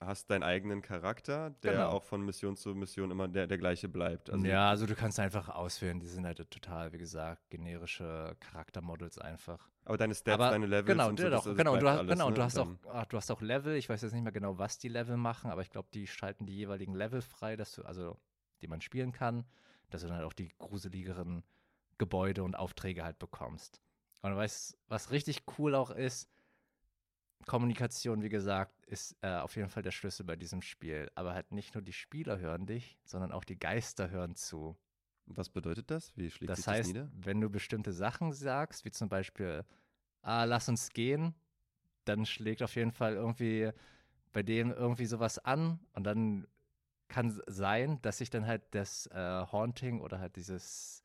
hast 0.00 0.30
deinen 0.30 0.42
eigenen 0.42 0.82
Charakter, 0.82 1.50
der 1.62 1.72
Genau. 1.72 1.88
auch 1.88 2.02
von 2.02 2.22
Mission 2.22 2.56
zu 2.56 2.74
Mission 2.74 3.10
immer 3.10 3.28
der, 3.28 3.46
der 3.46 3.58
gleiche 3.58 3.88
bleibt. 3.88 4.28
Also 4.30 4.46
ja, 4.46 4.68
also 4.68 4.86
du 4.86 4.94
kannst 4.94 5.18
einfach 5.18 5.48
auswählen, 5.48 5.98
die 6.00 6.06
sind 6.06 6.26
halt 6.26 6.38
total, 6.50 6.92
wie 6.92 6.98
gesagt, 6.98 7.48
generische 7.50 8.36
Charaktermodels 8.40 9.18
einfach. 9.18 9.68
Aber 9.84 9.96
deine 9.96 10.14
Stats, 10.14 10.34
aber 10.34 10.50
deine 10.50 10.66
Levels 10.66 10.86
genau, 10.86 11.08
und 11.08 11.18
so, 11.18 11.30
das, 11.30 11.44
doch, 11.44 11.50
das 11.50 11.56
genau, 11.56 11.76
du 11.76 11.88
hast, 11.88 11.98
alles, 11.98 12.12
genau, 12.12 12.28
ne? 12.28 12.34
du 12.34 12.42
hast 12.42 12.58
auch, 12.58 12.68
ach, 12.92 13.06
du 13.06 13.16
hast 13.16 13.30
auch 13.30 13.40
Level. 13.40 13.76
Ich 13.76 13.88
weiß 13.88 14.02
jetzt 14.02 14.12
nicht 14.12 14.22
mehr 14.22 14.32
genau, 14.32 14.58
was 14.58 14.78
die 14.78 14.88
Level 14.88 15.16
machen, 15.16 15.50
aber 15.50 15.62
ich 15.62 15.70
glaube, 15.70 15.88
die 15.94 16.06
schalten 16.06 16.44
die 16.44 16.56
jeweiligen 16.56 16.94
Level 16.94 17.22
frei, 17.22 17.56
dass 17.56 17.72
du, 17.72 17.82
also 17.82 18.18
die 18.60 18.68
man 18.68 18.80
spielen 18.80 19.12
kann, 19.12 19.44
dass 19.90 20.02
du 20.02 20.08
dann 20.08 20.16
halt 20.16 20.26
auch 20.26 20.32
die 20.32 20.50
gruseligeren 20.58 21.42
Gebäude 21.98 22.42
und 22.42 22.54
Aufträge 22.54 23.04
halt 23.04 23.18
bekommst. 23.18 23.80
Und 24.22 24.32
du 24.32 24.36
weißt, 24.36 24.76
was 24.88 25.10
richtig 25.10 25.44
cool 25.58 25.74
auch 25.74 25.90
ist, 25.90 26.28
Kommunikation, 27.46 28.22
wie 28.22 28.28
gesagt, 28.28 28.84
ist 28.86 29.16
äh, 29.22 29.36
auf 29.36 29.56
jeden 29.56 29.70
Fall 29.70 29.82
der 29.82 29.92
Schlüssel 29.92 30.24
bei 30.24 30.36
diesem 30.36 30.62
Spiel. 30.62 31.10
Aber 31.14 31.32
halt 31.34 31.52
nicht 31.52 31.74
nur 31.74 31.82
die 31.82 31.92
Spieler 31.92 32.38
hören 32.38 32.66
dich, 32.66 32.98
sondern 33.04 33.32
auch 33.32 33.44
die 33.44 33.58
Geister 33.58 34.10
hören 34.10 34.34
zu. 34.34 34.76
Was 35.26 35.48
bedeutet 35.48 35.90
das? 35.90 36.16
Wie 36.16 36.30
schlägt 36.30 36.50
Das 36.50 36.58
sich 36.58 36.64
das 36.66 36.74
heißt, 36.74 36.88
nieder? 36.88 37.10
wenn 37.14 37.40
du 37.40 37.48
bestimmte 37.48 37.92
Sachen 37.92 38.32
sagst, 38.32 38.84
wie 38.84 38.90
zum 38.90 39.08
Beispiel, 39.08 39.64
ah, 40.22 40.44
lass 40.44 40.68
uns 40.68 40.90
gehen, 40.90 41.34
dann 42.04 42.26
schlägt 42.26 42.62
auf 42.62 42.74
jeden 42.76 42.92
Fall 42.92 43.14
irgendwie 43.14 43.70
bei 44.32 44.42
dem 44.42 44.70
irgendwie 44.70 45.06
sowas 45.06 45.38
an 45.38 45.80
und 45.94 46.04
dann 46.04 46.46
kann 47.08 47.40
sein, 47.46 48.00
dass 48.02 48.18
sich 48.18 48.30
dann 48.30 48.46
halt 48.46 48.62
das 48.72 49.06
äh, 49.08 49.46
Haunting 49.52 50.00
oder 50.00 50.18
halt 50.18 50.36
dieses 50.36 51.04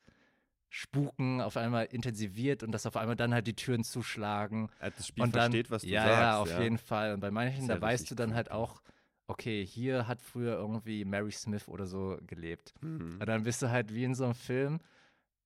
Spuken 0.74 1.42
auf 1.42 1.58
einmal 1.58 1.84
intensiviert 1.84 2.62
und 2.62 2.72
dass 2.72 2.86
auf 2.86 2.96
einmal 2.96 3.14
dann 3.14 3.34
halt 3.34 3.46
die 3.46 3.54
Türen 3.54 3.84
zuschlagen 3.84 4.70
Das 4.80 5.06
Spiel 5.06 5.24
und 5.24 5.36
dann, 5.36 5.52
versteht, 5.52 5.70
was 5.70 5.82
du 5.82 5.88
ja, 5.88 6.02
sagst. 6.02 6.20
Ja, 6.20 6.38
auf 6.38 6.62
jeden 6.62 6.78
Fall. 6.78 7.12
Und 7.12 7.20
bei 7.20 7.30
manchen, 7.30 7.68
da 7.68 7.74
ja 7.74 7.80
weißt 7.82 8.10
du 8.10 8.14
dann 8.14 8.34
halt 8.34 8.50
auch, 8.50 8.80
okay, 9.26 9.66
hier 9.66 10.08
hat 10.08 10.22
früher 10.22 10.54
irgendwie 10.54 11.04
Mary 11.04 11.30
Smith 11.30 11.68
oder 11.68 11.86
so 11.86 12.16
gelebt. 12.26 12.72
Mhm. 12.80 13.18
Und 13.20 13.26
dann 13.26 13.42
bist 13.42 13.60
du 13.60 13.70
halt 13.70 13.92
wie 13.92 14.04
in 14.04 14.14
so 14.14 14.24
einem 14.24 14.34
Film, 14.34 14.80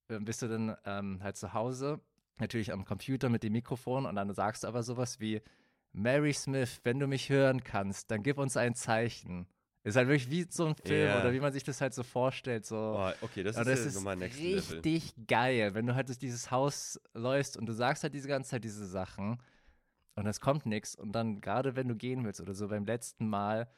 äh, 0.07 0.17
bist 0.19 0.43
du 0.43 0.47
dann 0.47 0.77
ähm, 0.85 1.21
halt 1.21 1.35
zu 1.35 1.53
Hause, 1.53 1.99
natürlich 2.37 2.71
am 2.71 2.85
Computer 2.85 3.27
mit 3.27 3.43
dem 3.43 3.51
Mikrofon 3.51 4.05
und 4.05 4.15
dann 4.15 4.33
sagst 4.33 4.63
du 4.63 4.67
aber 4.69 4.81
sowas 4.81 5.19
wie, 5.19 5.41
Mary 5.91 6.31
Smith, 6.31 6.79
wenn 6.83 6.99
du 6.99 7.07
mich 7.07 7.27
hören 7.27 7.65
kannst, 7.65 8.11
dann 8.11 8.23
gib 8.23 8.37
uns 8.37 8.55
ein 8.55 8.75
Zeichen. 8.75 9.45
Ist 9.87 9.95
halt 9.95 10.09
wirklich 10.09 10.29
wie 10.29 10.45
so 10.49 10.65
ein 10.65 10.75
Film 10.75 11.07
Ja. 11.07 11.21
oder 11.21 11.31
wie 11.31 11.39
man 11.39 11.53
sich 11.53 11.63
das 11.63 11.79
halt 11.79 11.93
so 11.93 12.03
vorstellt, 12.03 12.65
so. 12.65 12.75
Oh, 12.75 13.11
okay, 13.21 13.41
das 13.41 13.55
Aber 13.55 13.71
ist, 13.71 13.79
das 13.85 13.93
ist 13.93 13.95
nochmal 13.95 14.17
Next 14.17 14.37
Level. 14.37 14.55
richtig 14.79 15.15
geil, 15.27 15.73
wenn 15.75 15.87
du 15.87 15.95
halt 15.95 16.09
durch 16.09 16.17
dieses 16.19 16.51
Haus 16.51 16.99
läufst 17.13 17.55
und 17.55 17.67
du 17.67 17.71
sagst 17.71 18.03
halt 18.03 18.13
diese 18.13 18.27
ganze 18.27 18.49
Zeit 18.49 18.65
diese 18.65 18.85
Sachen 18.85 19.41
und 20.15 20.25
es 20.27 20.41
kommt 20.41 20.65
nichts 20.65 20.93
und 20.93 21.13
dann 21.13 21.39
gerade 21.39 21.77
wenn 21.77 21.87
du 21.87 21.95
gehen 21.95 22.25
willst 22.25 22.41
oder 22.41 22.53
so 22.53 22.67
beim 22.67 22.85
letzten 22.85 23.29
Mal 23.29 23.69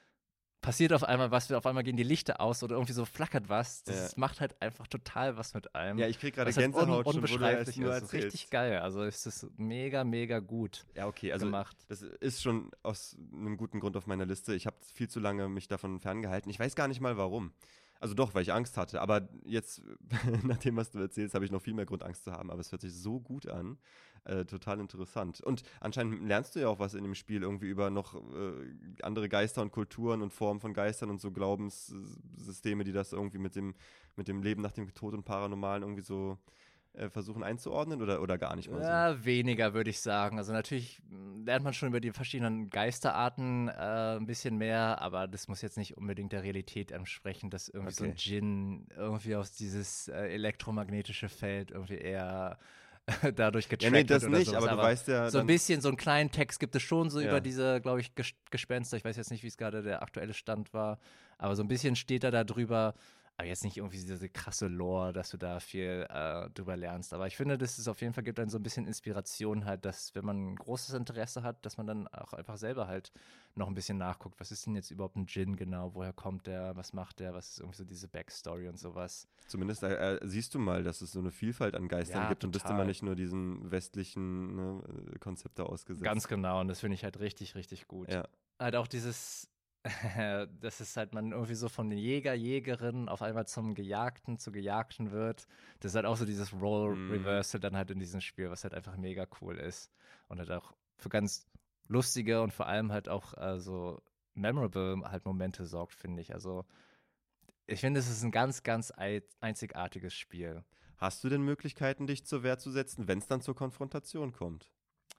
passiert 0.61 0.93
auf 0.93 1.03
einmal 1.03 1.31
was, 1.31 1.51
auf 1.51 1.65
einmal 1.65 1.83
gehen 1.83 1.95
die 1.95 2.03
Lichter 2.03 2.41
aus 2.41 2.63
oder 2.63 2.75
irgendwie 2.75 2.93
so 2.93 3.05
flackert 3.05 3.49
was. 3.49 3.83
Das 3.83 4.17
macht 4.17 4.41
halt 4.41 4.61
einfach 4.61 4.87
total 4.87 5.37
was 5.37 5.53
mit 5.53 5.73
einem. 5.75 5.97
Ja, 5.99 6.07
ich 6.07 6.19
krieg 6.19 6.35
gerade 6.35 6.51
halt 6.53 6.57
un 6.57 6.71
Gänsehaut 6.73 7.05
schon, 7.05 7.23
wo 7.23 7.27
du 7.27 7.37
nur 7.37 7.51
ist. 7.51 7.77
erzählst. 7.77 8.13
Richtig 8.13 8.49
geil. 8.49 8.79
Also 8.79 9.03
es 9.03 9.25
ist 9.25 9.47
mega, 9.57 10.03
mega 10.03 10.39
gut 10.39 10.85
Ja, 10.95 11.07
okay, 11.07 11.31
also 11.31 11.45
gemacht. 11.45 11.77
das 11.87 12.01
ist 12.01 12.41
schon 12.41 12.71
aus 12.83 13.15
einem 13.33 13.57
guten 13.57 13.79
Grund 13.79 13.95
auf 13.95 14.07
meiner 14.07 14.25
Liste. 14.25 14.53
Ich 14.53 14.65
habe 14.65 14.77
viel 14.93 15.09
zu 15.09 15.19
lange 15.19 15.47
mich 15.49 15.67
davon 15.67 15.99
ferngehalten. 15.99 16.49
Ich 16.49 16.59
weiß 16.59 16.75
gar 16.75 16.87
nicht 16.87 17.01
mal 17.01 17.17
warum. 17.17 17.53
Also 18.01 18.13
doch, 18.13 18.33
weil 18.33 18.43
ich 18.43 18.53
Angst 18.53 18.77
hatte. 18.77 19.01
Aber 19.01 19.27
jetzt, 19.45 19.81
nach 20.43 20.57
dem, 20.57 20.77
was 20.77 20.91
du 20.91 20.99
erzählst, 20.99 21.35
habe 21.35 21.45
ich 21.45 21.51
noch 21.51 21.61
viel 21.61 21.73
mehr 21.73 21.85
Grund, 21.85 22.03
Angst 22.03 22.23
zu 22.23 22.31
haben. 22.31 22.49
Aber 22.49 22.61
es 22.61 22.71
hört 22.71 22.81
sich 22.81 22.93
so 22.93 23.19
gut 23.19 23.47
an. 23.47 23.77
Äh, 24.25 24.45
total 24.45 24.79
interessant. 24.79 25.41
Und 25.41 25.63
anscheinend 25.79 26.27
lernst 26.27 26.55
du 26.55 26.59
ja 26.59 26.67
auch 26.67 26.79
was 26.79 26.93
in 26.93 27.03
dem 27.03 27.15
Spiel 27.15 27.41
irgendwie 27.41 27.67
über 27.67 27.89
noch 27.89 28.15
äh, 28.15 29.01
andere 29.01 29.29
Geister 29.29 29.61
und 29.61 29.71
Kulturen 29.71 30.21
und 30.21 30.31
Formen 30.33 30.59
von 30.59 30.73
Geistern 30.73 31.09
und 31.09 31.21
so 31.21 31.31
Glaubenssysteme, 31.31 32.83
die 32.83 32.91
das 32.91 33.13
irgendwie 33.13 33.37
mit 33.39 33.55
dem, 33.55 33.75
mit 34.15 34.27
dem 34.27 34.43
Leben 34.43 34.61
nach 34.61 34.71
dem 34.71 34.93
Tod 34.93 35.13
und 35.13 35.23
Paranormalen 35.23 35.83
irgendwie 35.83 36.03
so 36.03 36.37
äh, 36.93 37.09
versuchen 37.09 37.43
einzuordnen 37.43 38.01
oder, 38.01 38.21
oder 38.21 38.37
gar 38.37 38.55
nicht 38.55 38.69
mal 38.71 38.83
so. 38.83 39.03
Ja, 39.03 39.23
weniger 39.25 39.73
würde 39.73 39.89
ich 39.89 39.99
sagen. 40.01 40.37
Also 40.37 40.51
natürlich 40.51 41.01
mh, 41.09 41.45
lernt 41.45 41.63
man 41.63 41.73
schon 41.73 41.89
über 41.89 42.01
die 42.01 42.11
verschiedenen 42.11 42.69
Geisterarten 42.69 43.67
äh, 43.69 44.17
ein 44.17 44.25
bisschen 44.25 44.57
mehr, 44.57 45.01
aber 45.01 45.27
das 45.27 45.47
muss 45.47 45.61
jetzt 45.61 45.77
nicht 45.77 45.97
unbedingt 45.97 46.33
der 46.33 46.43
Realität 46.43 46.91
entsprechen, 46.91 47.49
dass 47.49 47.69
irgendwie 47.69 47.93
so 47.93 48.03
ein 48.03 48.11
Okay. 48.11 48.15
Djinn 48.15 48.87
irgendwie 48.95 49.35
aus 49.35 49.53
dieses 49.53 50.07
äh, 50.09 50.27
elektromagnetische 50.33 51.29
Feld 51.29 51.71
irgendwie 51.71 51.97
eher 51.97 52.59
dadurch 53.35 53.69
getrackt 53.69 53.83
Ja, 53.83 53.89
nee, 53.91 54.03
das 54.03 54.23
nicht, 54.27 54.47
sowas. 54.47 54.63
aber 54.63 54.71
du 54.75 54.77
weißt 54.77 55.07
ja. 55.07 55.29
so 55.29 55.39
ein 55.39 55.47
bisschen, 55.47 55.81
so 55.81 55.87
einen 55.89 55.97
kleinen 55.97 56.31
Text 56.31 56.59
gibt 56.59 56.75
es 56.75 56.81
schon 56.83 57.09
so 57.09 57.19
Ja. 57.19 57.29
über 57.29 57.41
diese, 57.41 57.81
glaube 57.81 58.01
ich, 58.01 58.15
Ges 58.15 58.31
Gespenster. 58.51 58.97
Ich 58.97 59.05
weiß 59.05 59.17
jetzt 59.17 59.31
nicht, 59.31 59.43
wie 59.43 59.47
es 59.47 59.57
gerade 59.57 59.81
der 59.83 60.01
aktuelle 60.01 60.33
Stand 60.33 60.73
war, 60.73 60.99
aber 61.37 61.55
so 61.55 61.63
ein 61.63 61.67
bisschen 61.67 61.95
steht 61.95 62.23
da 62.23 62.43
drüber. 62.43 62.93
Aber 63.39 63.47
jetzt 63.47 63.63
nicht 63.63 63.77
irgendwie 63.77 63.95
diese 63.95 64.27
krasse 64.27 64.67
Lore, 64.67 65.13
dass 65.13 65.29
du 65.29 65.37
da 65.37 65.61
viel 65.61 66.05
äh, 66.09 66.49
drüber 66.49 66.75
lernst. 66.75 67.13
Aber 67.13 67.25
ich 67.25 67.37
finde, 67.37 67.57
das 67.57 67.79
ist 67.79 67.87
auf 67.87 68.01
jeden 68.01 68.11
Fall 68.11 68.25
gibt 68.25 68.37
dann 68.37 68.49
so 68.49 68.57
ein 68.57 68.63
bisschen 68.63 68.85
Inspiration 68.85 69.63
halt, 69.63 69.85
dass 69.85 70.13
wenn 70.13 70.25
man 70.25 70.49
ein 70.49 70.55
großes 70.57 70.93
Interesse 70.93 71.41
hat, 71.41 71.65
dass 71.65 71.77
man 71.77 71.87
dann 71.87 72.09
auch 72.09 72.33
einfach 72.33 72.57
selber 72.57 72.89
halt 72.89 73.13
noch 73.55 73.69
ein 73.69 73.75
bisschen 73.75 73.97
nachguckt. 73.97 74.41
Was 74.41 74.51
ist 74.51 74.65
denn 74.65 74.75
jetzt 74.75 74.91
überhaupt 74.91 75.15
ein 75.15 75.25
Djinn 75.25 75.55
genau? 75.55 75.95
Woher 75.95 76.11
kommt 76.11 76.47
der? 76.47 76.75
Was 76.75 76.91
macht 76.91 77.21
der? 77.21 77.33
Was 77.33 77.51
ist 77.51 77.59
irgendwie 77.61 77.77
so 77.77 77.85
diese 77.85 78.09
Backstory 78.09 78.67
und 78.67 78.77
sowas? 78.77 79.25
Zumindest 79.47 79.83
äh, 79.83 80.15
äh, 80.15 80.19
siehst 80.27 80.53
du 80.53 80.59
mal, 80.59 80.83
dass 80.83 80.99
es 80.99 81.13
so 81.13 81.19
eine 81.19 81.31
Vielfalt 81.31 81.75
an 81.75 81.87
Geistern 81.87 82.23
Ja, 82.23 82.27
gibt 82.27 82.43
und 82.43 82.51
bist 82.51 82.65
total. 82.65 82.75
immer 82.75 82.85
nicht 82.85 83.03
nur 83.03 83.15
diesen 83.15 83.71
westlichen 83.71 84.55
ne, 84.57 84.83
äh, 85.15 85.17
Konzepte 85.17 85.65
ausgesetzt. 85.65 86.03
Ganz 86.03 86.27
genau. 86.27 86.59
Und 86.59 86.67
das 86.67 86.81
finde 86.81 86.95
ich 86.95 87.05
halt 87.05 87.21
richtig, 87.21 87.55
richtig 87.55 87.87
gut. 87.87 88.11
Ja. 88.11 88.27
halt 88.59 88.75
auch 88.75 88.87
dieses, 88.87 89.47
dass 90.61 90.79
es 90.81 90.97
halt 90.97 91.13
man 91.13 91.31
irgendwie 91.31 91.55
so 91.55 91.69
von 91.69 91.89
den 91.89 91.99
Jäger, 91.99 92.33
Jägerin 92.33 93.07
auf 93.07 93.21
einmal 93.21 93.47
zum 93.47 93.75
Gejagten, 93.75 94.37
zu 94.37 94.51
Gejagten 94.51 95.11
wird. 95.11 95.47
Das 95.79 95.91
ist 95.91 95.95
halt 95.95 96.05
auch 96.05 96.17
so 96.17 96.25
dieses 96.25 96.53
Role 96.53 96.95
Mhm. 96.95 97.09
Reversal 97.09 97.61
dann 97.61 97.77
halt 97.77 97.91
in 97.91 97.99
diesem 97.99 98.21
Spiel, 98.21 98.49
was 98.49 98.63
halt 98.63 98.73
einfach 98.73 98.97
mega 98.97 99.25
cool 99.41 99.57
ist. 99.57 99.91
Und 100.27 100.39
halt 100.39 100.51
auch 100.51 100.73
für 100.97 101.09
ganz 101.09 101.47
lustige 101.87 102.41
und 102.41 102.53
vor 102.53 102.67
allem 102.67 102.91
halt 102.91 103.07
auch 103.09 103.33
äh, 103.37 103.59
so 103.59 104.01
memorable 104.33 105.01
halt 105.09 105.25
Momente 105.25 105.65
sorgt, 105.65 105.95
finde 105.95 106.21
ich. 106.21 106.33
Also 106.33 106.65
ich 107.67 107.79
finde, 107.79 107.99
es 108.01 108.09
ist 108.09 108.23
ein 108.23 108.31
ganz, 108.31 108.63
ganz 108.63 108.91
ei- 108.97 109.23
einzigartiges 109.39 110.13
Spiel. 110.13 110.63
Hast 110.97 111.23
du 111.23 111.29
denn 111.29 111.41
Möglichkeiten, 111.41 112.07
dich 112.07 112.25
zur 112.25 112.43
Wehr 112.43 112.57
zu 112.57 112.71
setzen, 112.71 113.07
wenn 113.07 113.19
es 113.19 113.27
dann 113.27 113.41
zur 113.41 113.55
Konfrontation 113.55 114.33
kommt? 114.33 114.71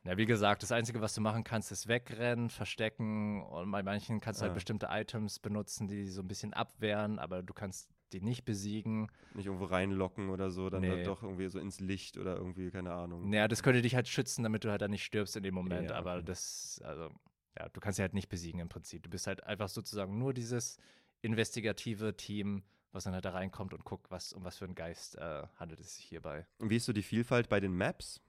Ja, 0.05 0.17
wie 0.17 0.25
gesagt, 0.25 0.63
das 0.63 0.73
Einzige, 0.73 1.03
was 1.03 1.15
du 1.15 1.21
machen 1.21 1.45
kannst, 1.45 1.71
ist 1.73 1.87
wegrennen, 1.87 2.49
verstecken 2.49 3.43
und 3.43 3.71
bei 3.71 3.83
manchen 3.83 4.21
kannst 4.21 4.41
du 4.41 4.45
halt 4.45 4.55
bestimmte 4.55 4.89
Items 4.91 5.39
benutzen, 5.39 5.89
die 5.89 6.09
so 6.09 6.23
ein 6.23 6.29
bisschen 6.29 6.55
abwehren, 6.55 7.19
aber 7.19 7.43
du 7.43 7.53
kannst 7.53 7.91
die 8.13 8.23
nicht 8.23 8.45
besiegen. 8.45 9.09
Nicht 9.35 9.47
irgendwo 9.47 9.67
reinlocken 9.67 10.31
oder 10.31 10.51
so, 10.51 10.71
dann 10.71 10.81
Nee. 10.81 11.03
doch 11.03 11.23
irgendwie 11.23 11.49
so 11.49 11.59
ins 11.59 11.81
Licht 11.81 12.17
oder 12.17 12.37
irgendwie, 12.37 12.71
keine 12.71 12.93
Ahnung. 12.93 13.29
Naja, 13.29 13.47
das 13.47 13.63
könnte 13.63 13.83
dich 13.83 13.95
halt 13.95 14.09
schützen, 14.09 14.43
damit 14.43 14.65
du 14.65 14.71
halt 14.71 14.81
dann 14.81 14.91
nicht 14.91 15.05
stirbst 15.05 15.37
in 15.37 15.43
dem 15.43 15.55
Moment, 15.55 15.91
Ja, 15.91 15.97
aber 15.97 16.17
okay. 16.17 16.25
das, 16.25 16.81
also, 16.83 17.11
ja, 17.59 17.69
du 17.69 17.81
kannst 17.81 17.97
sie 17.97 18.03
halt 18.03 18.15
nicht 18.15 18.31
besiegen 18.31 18.59
im 18.61 18.69
Prinzip. 18.71 19.03
Du 19.03 19.11
bist 19.11 19.27
halt 19.27 19.45
einfach 19.45 19.69
sozusagen 19.69 20.19
nur 20.19 20.33
dieses 20.33 20.79
investigative 21.21 22.17
Team, 22.17 22.63
was 22.93 23.05
dann 23.05 23.13
halt 23.13 23.25
da 23.27 23.31
reinkommt 23.31 23.75
und 23.75 23.85
guckt, 23.85 24.11
was, 24.11 24.33
um 24.33 24.45
was 24.45 24.57
für 24.59 24.65
einen 24.65 24.75
Geist 24.75 25.17
äh, 25.19 25.47
handelt 25.57 25.79
es 25.81 25.97
sich 25.97 26.07
hierbei. 26.07 26.47
Und 26.59 26.71
wie 26.71 26.77
ist 26.77 26.87
so 26.87 26.93
die 26.95 27.03
Vielfalt 27.03 27.49
bei 27.49 27.61
den 27.61 27.77
Maps? 27.77 28.21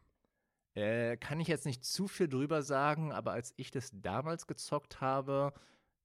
Äh, 0.76 1.18
kann 1.18 1.40
ich 1.40 1.48
jetzt 1.48 1.66
nicht 1.66 1.84
zu 1.84 2.08
viel 2.08 2.30
drüber 2.30 2.62
sagen, 2.62 3.12
aber 3.12 3.32
als 3.32 3.54
ich 3.58 3.72
das 3.72 3.92
damals 3.94 4.48
gezockt 4.48 5.02
habe, 5.02 5.54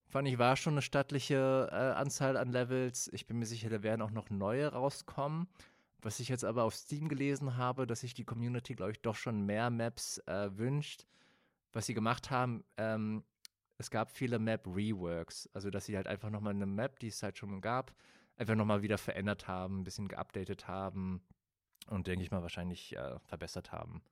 fand 0.09 0.27
ich, 0.29 0.39
war 0.39 0.57
schon 0.57 0.75
eine 0.75 0.83
stattliche 0.83 1.69
äh, 1.71 1.75
Anzahl 1.75 2.37
an 2.37 2.51
Levels. 2.51 3.09
Ich 3.13 3.27
bin 3.27 3.39
mir 3.39 3.47
sicher, 3.47 3.69
da 3.69 3.83
werden 3.83 4.03
auch 4.03 4.11
noch 4.11 4.31
neue 4.31 4.73
rauskommen. 4.73 5.49
Was 6.03 6.21
ich 6.21 6.29
jetzt 6.29 6.45
aber 6.45 6.65
auf 6.65 6.75
Steam 6.75 7.09
gelesen 7.09 7.57
habe, 7.57 7.87
dass 7.87 8.01
sich 8.01 8.15
die 8.15 8.25
Community, 8.25 8.75
glaube 8.75 8.93
ich, 8.93 9.01
doch 9.01 9.17
schon 9.17 9.47
mehr 9.47 9.71
Maps 9.71 10.19
äh, 10.27 10.57
wünscht. 10.57 11.07
Was 11.73 11.87
sie 11.87 11.95
gemacht 11.95 12.31
haben, 12.31 12.65
ähm, 12.77 13.25
es 13.79 13.91
gab 13.91 14.11
viele 14.11 14.39
Map-Reworks. 14.39 15.49
Also, 15.53 15.71
dass 15.71 15.87
sie 15.87 15.97
halt 15.97 16.07
einfach 16.07 16.31
nochmal 16.31 16.55
eine 16.55 16.67
Map, 16.67 16.99
die 17.01 17.09
es 17.09 17.23
halt 17.23 17.39
schon 17.39 17.61
gab, 17.61 17.93
einfach 18.37 18.55
nochmal 18.55 18.83
wieder 18.83 18.99
verändert 18.99 19.49
haben, 19.49 19.81
ein 19.81 19.85
bisschen 19.85 20.09
geupdatet 20.09 20.69
haben 20.69 21.23
und, 21.89 22.07
denke 22.07 22.23
ich 22.25 22.31
mal, 22.31 22.43
wahrscheinlich 22.43 22.97
äh, 22.97 23.19
verbessert 23.21 23.73
haben. 23.73 24.03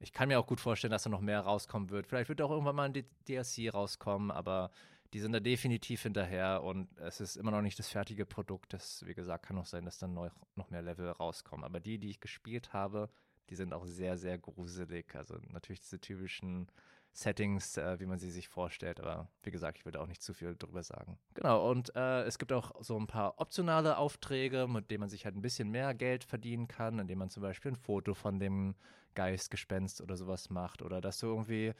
Ich 0.00 0.12
kann 0.12 0.28
mir 0.28 0.38
auch 0.38 0.46
gut 0.46 0.60
vorstellen, 0.60 0.92
dass 0.92 1.02
da 1.02 1.10
noch 1.10 1.20
mehr 1.20 1.40
rauskommen 1.40 1.90
wird. 1.90 2.06
Vielleicht 2.06 2.28
wird 2.28 2.40
auch 2.40 2.50
irgendwann 2.50 2.76
mal 2.76 2.84
ein 2.84 2.92
D 2.92 3.04
DLC 3.26 3.72
rauskommen, 3.72 4.30
aber 4.30 4.70
die 5.12 5.20
sind 5.20 5.32
da 5.32 5.40
definitiv 5.40 6.02
hinterher 6.02 6.62
und 6.62 6.88
es 6.98 7.20
ist 7.20 7.36
immer 7.36 7.50
noch 7.50 7.62
nicht 7.62 7.78
das 7.78 7.88
fertige 7.88 8.26
Produkt. 8.26 8.72
Das, 8.72 9.04
wie 9.06 9.14
gesagt, 9.14 9.46
kann 9.46 9.58
auch 9.58 9.66
sein, 9.66 9.84
dass 9.84 9.98
dann 9.98 10.14
noch, 10.14 10.30
noch 10.54 10.70
mehr 10.70 10.82
Level 10.82 11.10
rauskommen. 11.10 11.64
Aber 11.64 11.80
die, 11.80 11.98
die 11.98 12.10
ich 12.10 12.20
gespielt 12.20 12.72
habe, 12.72 13.08
die 13.48 13.54
sind 13.54 13.72
auch 13.72 13.86
sehr, 13.86 14.18
sehr 14.18 14.38
gruselig. 14.38 15.14
Also 15.14 15.36
natürlich 15.50 15.80
diese 15.80 16.00
typischen 16.00 16.70
Settings, 17.12 17.76
äh, 17.78 17.98
wie 18.00 18.06
man 18.06 18.18
sie 18.18 18.30
sich 18.30 18.48
vorstellt. 18.48 19.00
Aber 19.00 19.30
wie 19.42 19.50
gesagt, 19.50 19.78
ich 19.78 19.84
würde 19.84 20.00
auch 20.00 20.06
nicht 20.06 20.22
zu 20.22 20.34
viel 20.34 20.54
drüber 20.56 20.82
sagen. 20.82 21.18
Genau, 21.34 21.70
und 21.70 21.94
äh, 21.96 22.24
es 22.24 22.38
gibt 22.38 22.52
auch 22.52 22.72
so 22.80 22.98
ein 22.98 23.06
paar 23.06 23.40
optionale 23.40 23.96
Aufträge, 23.96 24.66
mit 24.68 24.90
denen 24.90 25.00
man 25.00 25.08
sich 25.08 25.24
halt 25.24 25.34
ein 25.34 25.42
bisschen 25.42 25.70
mehr 25.70 25.94
Geld 25.94 26.24
verdienen 26.24 26.68
kann, 26.68 26.98
indem 26.98 27.18
man 27.18 27.30
zum 27.30 27.42
Beispiel 27.42 27.72
ein 27.72 27.76
Foto 27.76 28.14
von 28.14 28.38
dem 28.38 28.74
Geistgespenst 29.14 30.00
oder 30.00 30.16
sowas 30.16 30.50
macht. 30.50 30.82
Oder 30.82 31.00
dass 31.00 31.18
du 31.18 31.26
irgendwie 31.26 31.74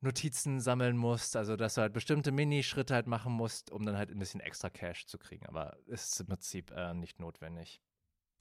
Notizen 0.00 0.60
sammeln 0.60 0.96
musst, 0.96 1.36
also 1.36 1.56
dass 1.56 1.74
du 1.74 1.80
halt 1.80 1.92
bestimmte 1.92 2.30
Minischritte 2.30 2.94
halt 2.94 3.06
machen 3.06 3.32
musst, 3.32 3.70
um 3.72 3.84
dann 3.84 3.96
halt 3.96 4.10
ein 4.10 4.18
bisschen 4.18 4.40
extra 4.40 4.70
Cash 4.70 5.06
zu 5.06 5.18
kriegen. 5.18 5.46
Aber 5.46 5.76
ist 5.86 6.20
im 6.20 6.26
Prinzip 6.26 6.70
äh, 6.72 6.94
nicht 6.94 7.20
notwendig. 7.20 7.80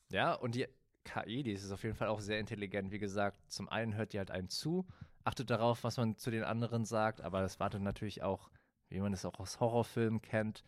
Ja, 0.09 0.33
und 0.33 0.55
die 0.55 0.67
KI, 1.05 1.43
die 1.43 1.53
ist 1.53 1.71
auf 1.71 1.83
jeden 1.83 1.95
Fall 1.95 2.09
auch 2.09 2.19
sehr 2.19 2.39
intelligent. 2.39 2.91
Wie 2.91 2.99
gesagt, 2.99 3.39
zum 3.51 3.69
einen 3.69 3.95
hört 3.95 4.13
die 4.13 4.17
halt 4.19 4.31
einen 4.31 4.49
zu, 4.49 4.85
achtet 5.23 5.49
darauf, 5.49 5.83
was 5.83 5.97
man 5.97 6.17
zu 6.17 6.31
den 6.31 6.43
anderen 6.43 6.85
sagt, 6.85 7.21
aber 7.21 7.41
das 7.41 7.59
wartet 7.59 7.81
natürlich 7.81 8.23
auch, 8.23 8.49
wie 8.89 8.99
man 8.99 9.13
es 9.13 9.25
auch 9.25 9.39
aus 9.39 9.59
Horrorfilmen 9.59 10.21
kennt, 10.21 10.63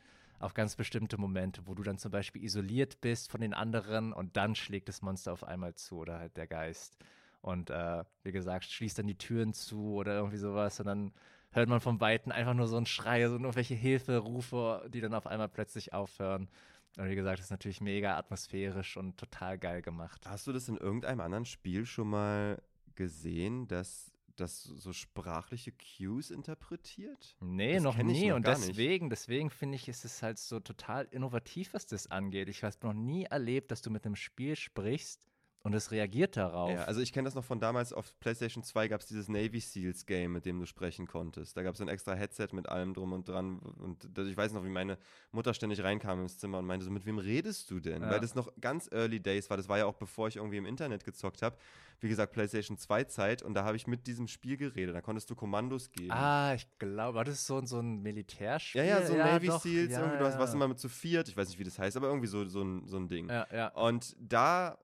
auf 0.46 0.54
ganz 0.54 0.76
bestimmte 0.76 1.18
Momente, 1.18 1.64
wo 1.66 1.74
du 1.74 1.84
dann 1.84 1.98
zum 1.98 2.12
Beispiel 2.12 2.44
isoliert 2.44 3.02
bist 3.02 3.32
von 3.32 3.42
den 3.42 3.54
anderen 3.54 4.14
und 4.14 4.38
dann 4.38 4.56
schlägt 4.56 4.88
das 4.88 5.02
Monster 5.02 5.34
auf 5.34 5.44
einmal 5.44 5.76
zu 5.76 5.98
oder 5.98 6.20
halt 6.20 6.38
der 6.38 6.48
Geist. 6.48 6.98
Und 7.42 7.70
äh, 7.70 8.04
wie 8.24 8.32
gesagt, 8.32 8.66
schließt 8.66 9.00
dann 9.00 9.08
die 9.08 9.18
Türen 9.18 9.54
zu 9.54 9.94
oder 9.96 10.16
irgendwie 10.16 10.38
sowas 10.38 10.80
und 10.80 10.86
dann 10.86 11.14
hört 11.52 11.70
man 11.70 11.80
vom 11.80 12.00
Weiten 12.00 12.32
einfach 12.32 12.54
nur 12.54 12.68
so 12.68 12.78
einen 12.78 12.86
Schrei, 12.86 13.28
so 13.28 13.36
irgendwelche 13.36 13.76
Hilferufe, 13.76 14.88
die 14.94 15.02
dann 15.02 15.14
auf 15.14 15.28
einmal 15.28 15.50
plötzlich 15.50 15.94
aufhören. 15.94 16.50
Und 16.98 17.10
wie 17.10 17.16
gesagt, 17.16 17.40
ist 17.40 17.52
natürlich 17.52 17.82
mega 17.82 18.18
atmosphärisch 18.18 18.98
und 18.98 19.18
total 19.18 19.58
geil 19.58 19.82
gemacht. 19.82 20.28
Hast 20.28 20.48
du 20.48 20.54
das 20.54 20.70
in 20.70 20.78
irgendeinem 20.78 21.22
anderen 21.22 21.46
Spiel 21.46 21.86
schon 21.86 22.10
mal 22.10 22.62
gesehen, 22.96 23.68
dass 23.68 24.15
das 24.36 24.64
so 24.64 24.94
sprachliche 24.94 25.72
Cues 25.72 26.32
interpretiert? 26.32 27.36
Nee, 27.40 27.76
Das 27.76 27.84
noch 27.84 27.98
nie. 27.98 28.30
noch 28.30 28.36
und 28.38 28.46
nicht. 28.48 28.58
deswegen, 28.70 29.10
deswegen 29.10 29.50
finde 29.50 29.76
ich, 29.76 29.88
ist 29.88 30.06
es 30.06 30.22
halt 30.22 30.38
so 30.38 30.60
total 30.60 31.06
innovativ, 31.12 31.74
was 31.74 31.86
das 31.86 32.08
angeht. 32.12 32.50
Ich 32.50 32.64
habe 32.64 32.76
noch 32.84 32.94
nie 32.94 33.24
erlebt, 33.26 33.72
dass 33.72 33.82
du 33.82 33.90
mit 33.90 34.06
einem 34.06 34.16
Spiel 34.16 34.56
sprichst 34.56 35.26
und 35.66 35.74
es 35.74 35.90
reagiert 35.90 36.38
darauf. 36.38 36.70
Ja, 36.70 36.84
also 36.84 37.02
ich 37.02 37.12
kenne 37.12 37.26
das 37.26 37.34
noch 37.34 37.44
von 37.44 37.60
damals, 37.60 37.92
auf 37.92 38.14
PlayStation 38.20 38.64
2 38.64 38.88
gab 38.88 39.02
es 39.02 39.08
dieses 39.08 39.30
Navy 39.30 39.60
Seals 39.60 40.06
Game, 40.06 40.34
mit 40.34 40.46
dem 40.46 40.60
du 40.60 40.68
sprechen 40.68 41.08
konntest. 41.08 41.58
Da 41.58 41.64
gab 41.64 41.74
es 41.74 41.82
ein 41.82 41.88
extra 41.88 42.14
Headset 42.14 42.50
mit 42.52 42.70
allem 42.70 42.94
drum 42.94 43.14
und 43.14 43.28
dran. 43.28 43.58
Und 43.58 44.16
ich 44.16 44.38
weiß 44.38 44.54
noch, 44.54 44.64
wie 44.64 44.70
meine 44.70 45.00
Mutter 45.32 45.56
ständig 45.56 45.82
reinkam 45.82 46.22
ins 46.22 46.38
Zimmer 46.38 46.60
und 46.60 46.68
meinte 46.68 46.86
so, 46.86 46.92
mit 46.92 47.08
wem 47.08 47.18
redest 47.18 47.72
du 47.72 47.80
denn? 47.80 48.04
Ja. 48.04 48.12
Weil 48.12 48.20
das 48.20 48.36
noch 48.36 48.54
ganz 48.62 48.92
Early 48.92 49.20
Days 49.20 49.50
war. 49.50 49.58
Das 49.58 49.68
war 49.68 49.80
ja 49.80 49.88
auch 49.88 49.96
bevor 49.96 50.28
ich 50.28 50.36
irgendwie 50.36 50.58
im 50.58 50.68
Internet 50.68 51.04
gezockt 51.04 51.42
habe. 51.42 51.58
Wie 52.00 52.10
gesagt, 52.10 52.34
PlayStation 52.34 52.78
2 52.78 53.06
Zeit. 53.06 53.42
Und 53.42 53.56
da 53.56 53.64
habe 53.64 53.76
ich 53.76 53.88
mit 53.88 54.06
diesem 54.06 54.28
Spiel 54.28 54.58
geredet. 54.58 54.94
Da 54.94 55.02
konntest 55.02 55.32
du 55.32 55.36
Kommandos 55.36 55.92
geben. 55.92 56.12
Ah, 56.12 56.54
ich 56.54 56.68
glaube, 56.78 57.18
war 57.18 57.24
das 57.24 57.44
so, 57.44 57.66
so 57.66 57.80
ein 57.80 58.04
Militärspiel? 58.04 58.82
ja, 58.82 59.00
ja, 59.00 59.06
so 59.08 59.16
Navy 59.16 59.48
doch, 59.48 59.64
Seals, 59.64 59.94
ja, 59.94 60.02
irgendwie, 60.02 60.20
du 60.20 60.26
hast 60.26 60.36
ja. 60.36 60.40
was 60.40 60.54
immer 60.54 60.68
mit 60.68 60.78
zu 60.78 60.90
viert, 60.90 61.28
ich 61.28 61.36
weiß 61.36 61.48
nicht, 61.48 61.58
wie 61.58 61.64
das 61.64 61.80
heißt, 61.80 61.98
aber 61.98 62.08
irgendwie 62.08 62.28
so, 62.28 62.46
so, 62.46 62.62
ein, 62.62 62.88
so 62.88 62.98
ein 62.98 63.08
Ding. 63.08 63.30
Ja, 63.30 63.48
ja. 63.52 63.68
Und 63.70 64.16
da 64.20 64.78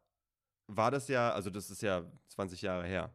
war 0.77 0.91
das 0.91 1.07
ja, 1.07 1.31
also 1.31 1.49
das 1.49 1.69
ist 1.69 1.81
ja 1.81 2.03
20 2.29 2.61
Jahre 2.61 2.85
her. 2.85 3.13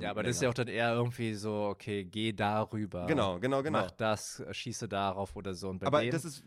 Ja, 0.00 0.10
aber 0.10 0.22
das 0.22 0.36
ist 0.36 0.42
ja 0.42 0.46
länger. 0.46 0.50
auch 0.50 0.54
dann 0.54 0.68
eher 0.68 0.92
irgendwie 0.94 1.34
so, 1.34 1.64
okay, 1.64 2.04
geh 2.04 2.32
darüber. 2.32 3.06
Genau, 3.06 3.38
genau, 3.40 3.62
genau. 3.62 3.80
Mach 3.80 3.90
das, 3.90 4.42
schieße 4.50 4.88
darauf 4.88 5.36
oder 5.36 5.54
so. 5.54 5.76
Aber 5.82 6.00
dem, 6.00 6.10
das 6.10 6.24
ist 6.24 6.44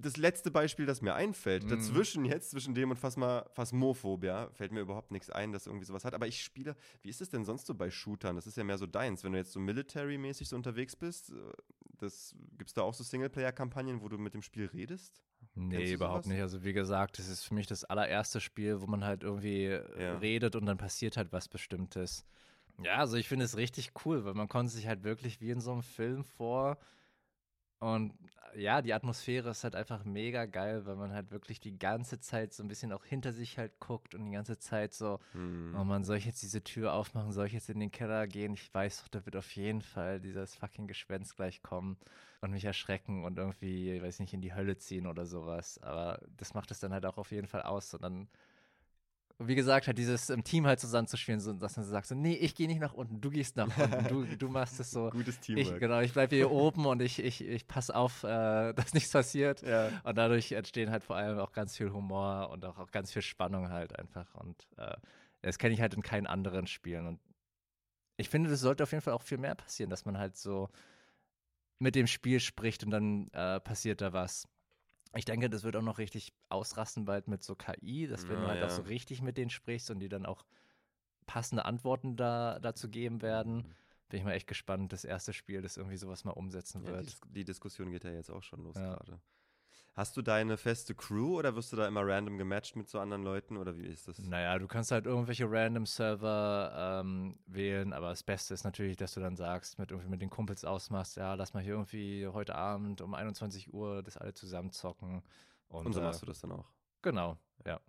das 0.00 0.16
letzte 0.16 0.50
Beispiel, 0.50 0.86
das 0.86 1.02
mir 1.02 1.14
einfällt. 1.14 1.64
Mhm. 1.64 1.68
Dazwischen 1.68 2.24
jetzt, 2.24 2.50
zwischen 2.50 2.74
dem 2.74 2.90
und 2.90 2.96
Phasma, 2.96 3.44
Phasmophobia, 3.52 4.50
fällt 4.52 4.72
mir 4.72 4.80
überhaupt 4.80 5.10
nichts 5.10 5.30
ein, 5.30 5.52
das 5.52 5.66
irgendwie 5.66 5.84
sowas 5.84 6.04
hat. 6.04 6.14
Aber 6.14 6.26
ich 6.26 6.42
spiele, 6.42 6.76
wie 7.02 7.10
ist 7.10 7.20
es 7.20 7.28
denn 7.28 7.44
sonst 7.44 7.66
so 7.66 7.74
bei 7.74 7.90
Shootern? 7.90 8.36
Das 8.36 8.46
ist 8.46 8.56
ja 8.56 8.64
mehr 8.64 8.78
so 8.78 8.86
deins. 8.86 9.24
Wenn 9.24 9.32
du 9.32 9.38
jetzt 9.38 9.52
so 9.52 9.60
military-mäßig 9.60 10.48
so 10.48 10.56
unterwegs 10.56 10.96
bist, 10.96 11.30
äh, 11.30 11.34
das, 11.98 12.34
gibt 12.56 12.70
es 12.70 12.74
da 12.74 12.82
auch 12.82 12.94
so 12.94 13.04
Singleplayer-Kampagnen, 13.04 14.00
wo 14.00 14.08
du 14.08 14.18
mit 14.18 14.34
dem 14.34 14.42
Spiel 14.42 14.66
redest? 14.66 15.22
Nee, 15.54 15.92
überhaupt 15.92 16.26
nicht. 16.26 16.40
Also 16.40 16.64
wie 16.64 16.72
gesagt, 16.72 17.18
das 17.18 17.28
ist 17.28 17.44
für 17.44 17.54
mich 17.54 17.66
das 17.66 17.84
allererste 17.84 18.40
Spiel, 18.40 18.80
wo 18.80 18.86
man 18.86 19.04
halt 19.04 19.22
irgendwie 19.22 19.66
Ja. 19.98 20.16
redet 20.16 20.56
und 20.56 20.66
dann 20.66 20.78
passiert 20.78 21.16
halt 21.16 21.32
was 21.32 21.48
Bestimmtes. 21.48 22.24
Ja, 22.82 22.96
also 22.96 23.16
ich 23.16 23.28
finde 23.28 23.44
es 23.44 23.56
richtig 23.56 23.92
cool, 24.04 24.24
weil 24.24 24.34
man 24.34 24.48
konnte 24.48 24.72
sich 24.72 24.86
halt 24.86 25.04
wirklich 25.04 25.40
wie 25.40 25.50
in 25.50 25.60
so 25.60 25.72
einem 25.72 25.82
Film 25.82 26.24
vor 26.24 26.78
und 27.78 28.12
ja, 28.56 28.82
die 28.82 28.92
Atmosphäre 28.92 29.50
ist 29.50 29.64
halt 29.64 29.74
einfach 29.76 30.04
mega 30.04 30.44
geil, 30.46 30.84
weil 30.86 30.96
man 30.96 31.12
halt 31.12 31.30
wirklich 31.30 31.60
die 31.60 31.78
ganze 31.78 32.18
Zeit 32.20 32.52
so 32.52 32.62
ein 32.62 32.68
bisschen 32.68 32.92
auch 32.92 33.04
hinter 33.04 33.32
sich 33.32 33.58
halt 33.58 33.78
guckt 33.80 34.14
und 34.14 34.26
die 34.26 34.32
ganze 34.32 34.58
Zeit 34.58 34.92
so, 34.92 35.18
Hm. 35.32 35.74
oh 35.78 35.84
man, 35.84 36.04
soll 36.04 36.16
ich 36.16 36.26
jetzt 36.26 36.42
diese 36.42 36.62
Tür 36.64 36.92
aufmachen, 36.94 37.32
soll 37.32 37.46
ich 37.46 37.52
jetzt 37.54 37.70
in 37.70 37.80
den 37.80 37.92
Keller 37.92 38.26
gehen? 38.26 38.54
Ich 38.54 38.72
weiß 38.74 39.02
doch, 39.02 39.08
da 39.08 39.24
wird 39.24 39.36
auf 39.36 39.50
jeden 39.56 39.82
Fall 39.82 40.20
dieses 40.20 40.56
fucking 40.56 40.88
Gespenst 40.88 41.36
gleich 41.36 41.62
kommen 41.62 41.96
und 42.40 42.52
mich 42.52 42.64
erschrecken 42.64 43.24
und 43.24 43.38
irgendwie, 43.38 43.92
ich 43.92 44.02
weiß 44.02 44.18
nicht, 44.20 44.32
in 44.32 44.40
die 44.40 44.54
Hölle 44.54 44.76
ziehen 44.78 45.06
oder 45.06 45.26
sowas. 45.26 45.78
Aber 45.82 46.20
das 46.36 46.54
macht 46.54 46.70
es 46.70 46.80
dann 46.80 46.92
halt 46.92 47.04
auch 47.04 47.18
auf 47.18 47.32
jeden 47.32 47.46
Fall 47.46 47.62
aus. 47.62 47.92
Und 47.92 48.02
dann, 48.02 48.28
wie 49.38 49.54
gesagt, 49.54 49.86
halt 49.86 49.98
dieses 49.98 50.30
im 50.30 50.42
Team 50.42 50.66
halt 50.66 50.80
zusammenzuspielen, 50.80 51.40
so, 51.40 51.52
dass 51.52 51.76
man 51.76 51.84
so 51.84 51.90
sagt, 51.92 52.06
so, 52.06 52.14
nee, 52.14 52.34
ich 52.34 52.54
gehe 52.54 52.66
nicht 52.66 52.80
nach 52.80 52.94
unten, 52.94 53.20
du 53.20 53.30
gehst 53.30 53.56
nach 53.56 53.76
unten, 53.76 54.08
du, 54.08 54.24
du 54.36 54.48
machst 54.48 54.80
es 54.80 54.90
so. 54.90 55.10
Gutes 55.12 55.36
Ich, 55.36 55.40
Teamwork. 55.42 55.80
genau, 55.80 56.00
ich 56.00 56.14
bleibe 56.14 56.34
hier 56.34 56.50
oben 56.50 56.86
und 56.86 57.02
ich, 57.02 57.18
ich, 57.22 57.42
ich 57.42 57.66
passe 57.66 57.94
auf, 57.94 58.24
äh, 58.24 58.72
dass 58.74 58.94
nichts 58.94 59.12
passiert. 59.12 59.60
Ja. 59.62 59.90
Und 60.04 60.16
dadurch 60.16 60.52
entstehen 60.52 60.90
halt 60.90 61.04
vor 61.04 61.16
allem 61.16 61.38
auch 61.38 61.52
ganz 61.52 61.76
viel 61.76 61.92
Humor 61.92 62.48
und 62.50 62.64
auch, 62.64 62.78
auch 62.78 62.90
ganz 62.90 63.12
viel 63.12 63.22
Spannung 63.22 63.68
halt 63.68 63.98
einfach. 63.98 64.34
Und 64.34 64.66
äh, 64.78 64.96
das 65.42 65.58
kenne 65.58 65.74
ich 65.74 65.80
halt 65.82 65.92
in 65.92 66.02
keinen 66.02 66.26
anderen 66.26 66.66
Spielen. 66.66 67.06
Und 67.06 67.20
ich 68.16 68.30
finde, 68.30 68.48
das 68.48 68.60
sollte 68.60 68.82
auf 68.82 68.92
jeden 68.92 69.02
Fall 69.02 69.14
auch 69.14 69.22
viel 69.22 69.38
mehr 69.38 69.54
passieren, 69.54 69.90
dass 69.90 70.04
man 70.06 70.18
halt 70.18 70.36
so 70.36 70.68
mit 71.80 71.94
dem 71.96 72.06
Spiel 72.06 72.38
spricht 72.40 72.84
und 72.84 72.90
dann 72.90 73.28
äh, 73.32 73.58
passiert 73.60 74.00
da 74.00 74.12
was. 74.12 74.46
Ich 75.16 75.24
denke, 75.24 75.50
das 75.50 75.64
wird 75.64 75.74
auch 75.74 75.82
noch 75.82 75.98
richtig 75.98 76.32
ausrasten 76.48 77.04
bald 77.04 77.26
mit 77.26 77.42
so 77.42 77.56
KI, 77.56 78.06
dass 78.06 78.28
wenn 78.28 78.36
Ja, 78.36 78.42
du 78.42 78.48
halt 78.48 78.60
ja. 78.60 78.66
auch 78.66 78.70
so 78.70 78.82
richtig 78.82 79.22
mit 79.22 79.36
denen 79.36 79.50
sprichst 79.50 79.90
und 79.90 79.98
die 79.98 80.08
dann 80.08 80.24
auch 80.24 80.44
passende 81.26 81.64
Antworten 81.64 82.16
da, 82.16 82.58
dazu 82.60 82.88
geben 82.88 83.22
werden. 83.22 83.74
Bin 84.08 84.18
ich 84.20 84.24
mal 84.24 84.32
echt 84.32 84.46
gespannt, 84.46 84.92
das 84.92 85.04
erste 85.04 85.32
Spiel, 85.32 85.62
das 85.62 85.76
irgendwie 85.76 85.96
sowas 85.96 86.24
mal 86.24 86.32
umsetzen 86.32 86.84
Ja, 86.84 86.90
die, 86.92 86.96
wird. 86.96 87.06
Dis 87.06 87.20
die 87.28 87.44
Diskussion 87.44 87.90
geht 87.90 88.04
ja 88.04 88.10
jetzt 88.12 88.30
auch 88.30 88.42
schon 88.42 88.62
los 88.62 88.76
Ja. 88.76 88.94
gerade. 88.96 89.20
Hast 89.94 90.16
du 90.16 90.22
deine 90.22 90.56
feste 90.56 90.94
Crew 90.94 91.38
oder 91.38 91.56
wirst 91.56 91.72
du 91.72 91.76
da 91.76 91.86
immer 91.86 92.06
random 92.06 92.38
gematcht 92.38 92.76
mit 92.76 92.88
so 92.88 93.00
anderen 93.00 93.24
Leuten 93.24 93.56
oder 93.56 93.76
wie 93.76 93.86
ist 93.86 94.06
das? 94.06 94.18
Naja, 94.20 94.56
du 94.58 94.68
kannst 94.68 94.92
halt 94.92 95.04
irgendwelche 95.04 95.50
random 95.50 95.84
Server 95.84 97.00
ähm, 97.02 97.38
wählen, 97.46 97.92
aber 97.92 98.10
das 98.10 98.22
Beste 98.22 98.54
ist 98.54 98.62
natürlich, 98.62 98.96
dass 98.96 99.14
du 99.14 99.20
dann 99.20 99.36
sagst, 99.36 99.78
mit 99.78 99.90
irgendwie 99.90 100.08
mit 100.08 100.22
den 100.22 100.30
Kumpels 100.30 100.64
ausmachst, 100.64 101.16
ja, 101.16 101.34
lass 101.34 101.54
mal 101.54 101.62
hier 101.62 101.72
irgendwie 101.72 102.26
heute 102.28 102.54
Abend 102.54 103.00
um 103.00 103.14
21 103.14 103.74
Uhr 103.74 104.02
das 104.02 104.16
alle 104.16 104.32
zusammen 104.32 104.70
zocken. 104.70 105.22
Und, 105.68 105.86
Und 105.86 105.92
so 105.92 106.00
äh, 106.00 106.04
machst 106.04 106.22
du 106.22 106.26
das 106.26 106.40
dann 106.40 106.52
auch. 106.52 106.70
Genau, 107.02 107.36
ja. 107.66 107.80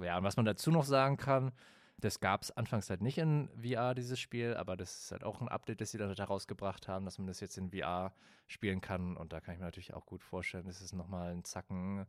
Ja, 0.00 0.16
und 0.16 0.24
was 0.24 0.36
man 0.36 0.46
dazu 0.46 0.70
noch 0.70 0.84
sagen 0.84 1.16
kann, 1.16 1.52
das 2.00 2.20
gab 2.20 2.42
es 2.42 2.50
anfangs 2.50 2.90
halt 2.90 3.02
nicht 3.02 3.18
in 3.18 3.48
VR, 3.60 3.94
dieses 3.94 4.18
Spiel, 4.18 4.54
aber 4.54 4.76
das 4.76 5.04
ist 5.04 5.12
halt 5.12 5.24
auch 5.24 5.40
ein 5.40 5.48
Update, 5.48 5.80
das 5.80 5.90
sie 5.90 5.98
dann 5.98 6.14
herausgebracht 6.14 6.88
haben, 6.88 7.04
dass 7.04 7.18
man 7.18 7.26
das 7.26 7.40
jetzt 7.40 7.58
in 7.58 7.70
VR 7.70 8.14
spielen 8.46 8.80
kann. 8.80 9.16
Und 9.16 9.32
da 9.32 9.40
kann 9.40 9.54
ich 9.54 9.60
mir 9.60 9.66
natürlich 9.66 9.94
auch 9.94 10.06
gut 10.06 10.22
vorstellen, 10.22 10.66
das 10.66 10.82
ist 10.82 10.92
nochmal 10.92 11.32
ein 11.32 11.44
Zacken 11.44 12.06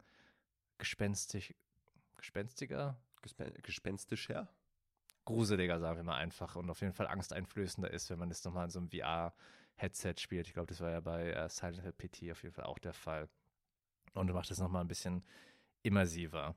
gespenstig, 0.78 1.56
gespenstiger, 2.18 2.98
Gespen 3.22 3.54
gespenstischer? 3.62 4.50
gruseliger, 5.26 5.80
sagen 5.80 5.98
wir 5.98 6.04
mal 6.04 6.18
einfach, 6.18 6.56
und 6.56 6.70
auf 6.70 6.82
jeden 6.82 6.94
Fall 6.94 7.08
angsteinflößender 7.08 7.92
ist, 7.92 8.10
wenn 8.10 8.20
man 8.20 8.30
das 8.30 8.44
nochmal 8.44 8.66
in 8.66 8.72
so 8.72 8.80
einem 8.80 8.90
VR-Headset 8.90 10.16
spielt. 10.18 10.48
Ich 10.48 10.54
glaube, 10.54 10.68
das 10.68 10.82
war 10.82 10.92
ja 10.92 11.00
bei 11.00 11.32
äh, 11.32 11.50
Silent 11.50 11.82
Hill 11.82 11.94
PT 11.94 12.32
auf 12.32 12.44
jeden 12.44 12.54
Fall 12.54 12.66
auch 12.66 12.80
der 12.80 12.94
Fall. 12.94 13.30
Und 14.14 14.28
du 14.28 14.34
machst 14.34 14.52
das 14.52 14.60
nochmal 14.60 14.82
ein 14.82 14.88
bisschen 14.88 15.24
immersiver. 15.84 16.56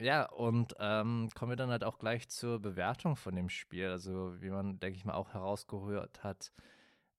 Ja, 0.00 0.26
und 0.30 0.74
ähm, 0.78 1.28
kommen 1.34 1.52
wir 1.52 1.56
dann 1.56 1.70
halt 1.70 1.82
auch 1.82 1.98
gleich 1.98 2.28
zur 2.28 2.60
Bewertung 2.60 3.16
von 3.16 3.34
dem 3.34 3.48
Spiel. 3.48 3.88
Also, 3.88 4.40
wie 4.40 4.50
man, 4.50 4.78
denke 4.78 4.96
ich 4.96 5.04
mal, 5.04 5.14
auch 5.14 5.34
herausgehört 5.34 6.22
hat, 6.22 6.52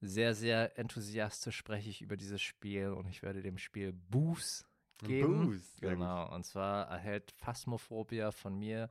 sehr, 0.01 0.33
sehr 0.33 0.77
enthusiastisch 0.77 1.57
spreche 1.57 1.89
ich 1.89 2.01
über 2.01 2.15
dieses 2.15 2.41
Spiel 2.41 2.89
und 2.89 3.07
ich 3.07 3.21
werde 3.21 3.41
dem 3.41 3.57
Spiel 3.57 3.91
Boost 3.91 4.65
geben. 4.99 5.47
Gut. 5.51 5.61
Genau, 5.81 6.33
und 6.33 6.45
zwar 6.45 6.87
erhält 6.87 7.31
Phasmophobia 7.31 8.31
von 8.31 8.57
mir 8.57 8.89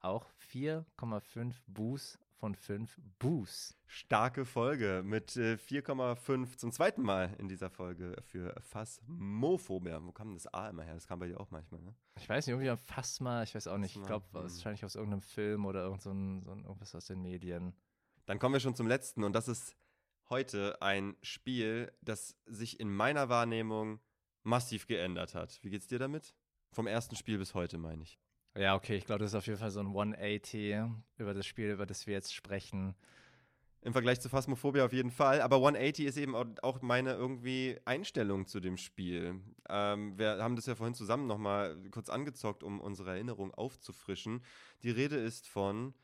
auch 0.00 0.26
4,5 0.52 1.54
Boos 1.66 2.18
von 2.40 2.54
5 2.54 2.98
Boos. 3.18 3.76
Starke 3.86 4.46
Folge 4.46 5.02
mit 5.04 5.36
äh, 5.36 5.56
4,5 5.56 6.56
zum 6.56 6.72
zweiten 6.72 7.02
Mal 7.02 7.34
in 7.38 7.48
dieser 7.48 7.68
Folge 7.68 8.16
für 8.22 8.54
Phasmophobia. 8.62 10.02
Wo 10.02 10.10
kam 10.10 10.32
das 10.32 10.46
A 10.46 10.70
immer 10.70 10.82
her? 10.82 10.94
Das 10.94 11.06
kam 11.06 11.18
bei 11.18 11.28
dir 11.28 11.38
auch 11.38 11.50
manchmal, 11.50 11.82
ne? 11.82 11.94
Ich 12.16 12.26
weiß 12.26 12.46
nicht, 12.46 12.54
irgendwie 12.54 12.74
Phasma, 12.82 13.42
ich 13.42 13.54
weiß 13.54 13.66
auch 13.66 13.76
nicht. 13.76 13.94
Ich 13.94 14.02
glaube, 14.02 14.24
hm. 14.32 14.42
wahrscheinlich 14.42 14.84
aus 14.86 14.94
irgendeinem 14.94 15.20
Film 15.20 15.66
oder 15.66 15.82
irgend 15.82 16.00
so 16.00 16.10
ein, 16.12 16.42
so 16.42 16.52
ein, 16.52 16.64
irgendwas 16.64 16.94
aus 16.94 17.06
den 17.06 17.20
Medien. 17.20 17.74
Dann 18.24 18.38
kommen 18.38 18.54
wir 18.54 18.60
schon 18.60 18.74
zum 18.74 18.86
letzten 18.86 19.22
und 19.22 19.34
das 19.34 19.46
ist 19.46 19.76
heute 20.30 20.80
ein 20.80 21.16
Spiel, 21.22 21.92
das 22.00 22.36
sich 22.46 22.80
in 22.80 22.90
meiner 22.90 23.28
Wahrnehmung 23.28 24.00
massiv 24.44 24.86
geändert 24.86 25.34
hat. 25.34 25.58
Wie 25.62 25.68
geht's 25.68 25.88
dir 25.88 25.98
damit? 25.98 26.34
Vom 26.72 26.86
ersten 26.86 27.16
Spiel 27.16 27.36
bis 27.36 27.52
heute, 27.52 27.76
meine 27.76 28.02
ich. 28.02 28.18
Ja, 28.56 28.74
okay, 28.74 28.96
ich 28.96 29.04
glaube, 29.06 29.20
das 29.20 29.30
ist 29.32 29.36
auf 29.36 29.46
jeden 29.46 29.58
Fall 29.58 29.70
so 29.70 29.80
ein 29.80 29.92
180 29.92 30.76
über 31.18 31.34
das 31.34 31.46
Spiel, 31.46 31.70
über 31.70 31.86
das 31.86 32.06
wir 32.06 32.14
jetzt 32.14 32.34
sprechen. 32.34 32.94
Im 33.82 33.92
Vergleich 33.92 34.20
zu 34.20 34.28
Phasmophobia 34.28 34.84
auf 34.84 34.92
jeden 34.92 35.10
Fall. 35.10 35.40
Aber 35.40 35.56
180 35.60 36.04
ist 36.06 36.16
eben 36.18 36.34
au- 36.34 36.44
auch 36.62 36.82
meine 36.82 37.12
irgendwie 37.14 37.78
Einstellung 37.86 38.46
zu 38.46 38.60
dem 38.60 38.76
Spiel. 38.76 39.40
Ähm, 39.68 40.18
wir 40.18 40.42
haben 40.42 40.56
das 40.56 40.66
ja 40.66 40.74
vorhin 40.74 40.94
zusammen 40.94 41.26
nochmal 41.26 41.76
kurz 41.90 42.10
angezockt, 42.10 42.62
um 42.62 42.80
unsere 42.80 43.12
Erinnerung 43.12 43.54
aufzufrischen. 43.54 44.42
Die 44.82 44.90
Rede 44.90 45.16
ist 45.16 45.48
von 45.48 45.94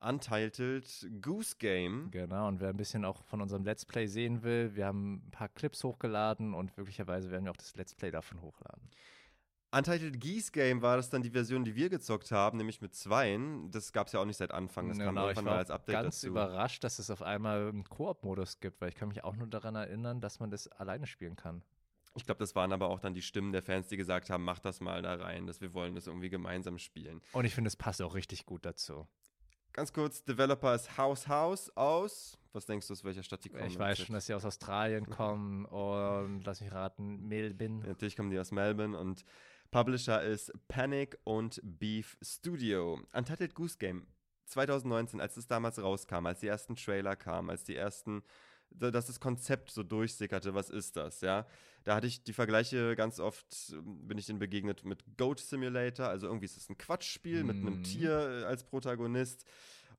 Untitled 0.00 1.08
Goose 1.22 1.56
Game. 1.58 2.10
Genau, 2.10 2.48
und 2.48 2.60
wer 2.60 2.70
ein 2.70 2.76
bisschen 2.76 3.04
auch 3.04 3.22
von 3.24 3.40
unserem 3.40 3.64
Let's 3.64 3.86
Play 3.86 4.08
sehen 4.08 4.42
will, 4.42 4.74
wir 4.74 4.86
haben 4.86 5.22
ein 5.26 5.30
paar 5.30 5.48
Clips 5.48 5.84
hochgeladen 5.84 6.52
und 6.52 6.76
möglicherweise 6.76 7.30
werden 7.30 7.44
wir 7.44 7.52
auch 7.52 7.56
das 7.56 7.76
Let's 7.76 7.94
Play 7.94 8.10
davon 8.10 8.42
hochladen. 8.42 8.90
Untitled 9.74 10.20
Geese 10.20 10.52
Game 10.52 10.82
war 10.82 10.96
das 10.96 11.08
dann 11.08 11.22
die 11.22 11.30
Version, 11.30 11.64
die 11.64 11.74
wir 11.74 11.88
gezockt 11.88 12.30
haben, 12.30 12.58
nämlich 12.58 12.82
mit 12.82 12.94
zweien. 12.94 13.70
Das 13.70 13.92
gab 13.92 14.06
es 14.06 14.12
ja 14.12 14.20
auch 14.20 14.26
nicht 14.26 14.36
seit 14.36 14.52
Anfang. 14.52 14.88
Das 14.88 14.98
kam 14.98 15.08
Genau, 15.08 15.28
irgendwann 15.28 15.46
war 15.46 15.52
mal 15.54 15.58
als 15.58 15.70
Update 15.70 15.94
ganz 15.94 16.16
dazu. 16.20 16.28
überrascht, 16.28 16.84
dass 16.84 16.98
es 16.98 17.10
auf 17.10 17.22
einmal 17.22 17.68
einen 17.68 17.84
Koop-Modus 17.84 18.60
gibt, 18.60 18.80
weil 18.82 18.90
ich 18.90 18.94
kann 18.94 19.08
mich 19.08 19.24
auch 19.24 19.34
nur 19.34 19.46
daran 19.46 19.74
erinnern, 19.74 20.20
dass 20.20 20.40
man 20.40 20.50
das 20.50 20.68
alleine 20.68 21.06
spielen 21.06 21.36
kann. 21.36 21.62
Ich 22.14 22.26
glaube, 22.26 22.40
das 22.40 22.54
waren 22.54 22.72
aber 22.72 22.88
auch 22.88 23.00
dann 23.00 23.14
die 23.14 23.22
Stimmen 23.22 23.52
der 23.52 23.62
Fans, 23.62 23.88
die 23.88 23.96
gesagt 23.96 24.28
haben, 24.28 24.44
mach 24.44 24.58
das 24.58 24.80
mal 24.80 25.00
da 25.00 25.14
rein, 25.14 25.46
dass 25.46 25.62
wir 25.62 25.72
wollen 25.72 25.94
das 25.94 26.06
irgendwie 26.06 26.28
gemeinsam 26.28 26.76
spielen. 26.76 27.22
Und 27.32 27.46
ich 27.46 27.54
finde, 27.54 27.68
es 27.68 27.76
passt 27.76 28.02
auch 28.02 28.14
richtig 28.14 28.44
gut 28.44 28.66
dazu. 28.66 29.06
Ganz 29.72 29.94
kurz, 29.94 30.22
Developer 30.22 30.74
ist 30.74 30.98
House 30.98 31.28
House 31.28 31.74
aus. 31.74 32.38
Was 32.52 32.66
denkst 32.66 32.86
du, 32.86 32.92
aus 32.92 33.04
welcher 33.04 33.22
Stadt 33.22 33.42
die 33.42 33.48
kommen? 33.48 33.64
ich 33.64 33.78
weiß 33.78 34.00
schon, 34.00 34.12
dass 34.14 34.26
sie 34.26 34.34
aus 34.34 34.44
Australien 34.44 35.06
kommen 35.10 35.64
und 35.64 36.42
lass 36.44 36.60
mich 36.60 36.70
raten, 36.70 37.26
Melbourne. 37.26 37.86
Natürlich 37.86 38.14
kommen 38.14 38.30
die 38.30 38.38
aus 38.38 38.50
Melbourne 38.50 38.98
und 38.98 39.24
Publisher 39.72 40.22
ist 40.22 40.52
Panic 40.68 41.18
und 41.24 41.58
Beef 41.64 42.18
Studio. 42.22 43.00
Untitled 43.14 43.54
Goose 43.54 43.78
Game 43.78 44.06
2019, 44.44 45.18
als 45.18 45.38
es 45.38 45.46
damals 45.46 45.82
rauskam, 45.82 46.26
als 46.26 46.40
die 46.40 46.46
ersten 46.46 46.76
Trailer 46.76 47.16
kamen, 47.16 47.48
als 47.48 47.64
die 47.64 47.74
ersten 47.74 48.22
dass 48.74 49.06
das 49.06 49.20
Konzept 49.20 49.70
so 49.70 49.82
durchsickerte, 49.82 50.54
was 50.54 50.70
ist 50.70 50.96
das, 50.96 51.20
ja. 51.20 51.46
Da 51.84 51.94
hatte 51.94 52.06
ich 52.06 52.22
die 52.22 52.32
Vergleiche 52.32 52.96
ganz 52.96 53.20
oft, 53.20 53.74
bin 53.82 54.16
ich 54.16 54.24
denen 54.24 54.38
begegnet 54.38 54.84
mit 54.84 55.04
Goat 55.18 55.40
Simulator, 55.40 56.06
also 56.06 56.26
irgendwie 56.26 56.46
ist 56.46 56.56
es 56.56 56.70
ein 56.70 56.78
Quatschspiel 56.78 57.44
mm. 57.44 57.46
mit 57.46 57.56
einem 57.56 57.78
mhm. 57.78 57.82
Tier 57.82 58.12
äh, 58.12 58.44
als 58.44 58.64
Protagonist 58.64 59.44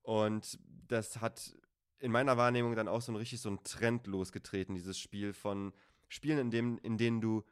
und 0.01 0.57
das 0.87 1.21
hat 1.21 1.53
in 1.99 2.11
meiner 2.11 2.35
Wahrnehmung 2.35 2.75
dann 2.75 2.87
auch 2.87 3.01
so 3.01 3.11
ein 3.11 3.15
richtig 3.15 3.41
so 3.41 3.49
ein 3.49 3.63
Trend 3.63 4.07
losgetreten, 4.07 4.73
dieses 4.73 4.97
Spiel 4.97 5.33
von 5.33 5.71
Spielen, 6.09 6.39
in, 6.39 6.51
dem, 6.51 6.79
in 6.79 6.97
denen 6.97 7.21
du 7.21 7.43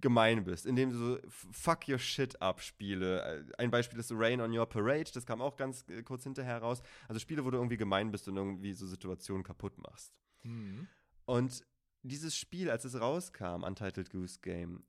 gemein 0.00 0.44
bist, 0.44 0.66
indem 0.66 0.90
du 0.90 0.96
so 0.96 1.18
Fuck 1.28 1.88
Your 1.88 1.98
Shit 1.98 2.40
Up 2.40 2.60
Spiele. 2.60 3.22
Äh, 3.22 3.44
ein 3.58 3.70
Beispiel 3.70 3.98
ist 3.98 4.12
Rain 4.12 4.40
on 4.40 4.56
Your 4.56 4.66
Parade, 4.66 5.10
das 5.12 5.26
kam 5.26 5.40
auch 5.40 5.56
ganz 5.56 5.84
äh, 5.88 6.02
kurz 6.02 6.24
hinterher 6.24 6.58
raus. 6.58 6.82
Also 7.08 7.18
Spiele, 7.18 7.44
wo 7.44 7.50
du 7.50 7.56
irgendwie 7.58 7.76
gemein 7.76 8.10
bist 8.10 8.28
und 8.28 8.36
irgendwie 8.36 8.72
so 8.72 8.86
Situationen 8.86 9.42
kaputt 9.42 9.78
machst. 9.78 10.12
Mhm. 10.42 10.88
Und 11.26 11.64
dieses 12.02 12.36
Spiel, 12.36 12.70
als 12.70 12.84
es 12.84 13.00
rauskam, 13.00 13.62
Untitled 13.62 14.10
Goose 14.10 14.40
Game, 14.40 14.84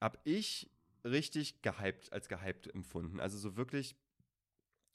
habe 0.00 0.18
ich 0.24 0.70
richtig 1.04 1.62
gehypt, 1.62 2.12
als 2.12 2.28
gehypt 2.28 2.72
empfunden. 2.74 3.20
Also 3.20 3.36
so 3.38 3.56
wirklich 3.56 3.96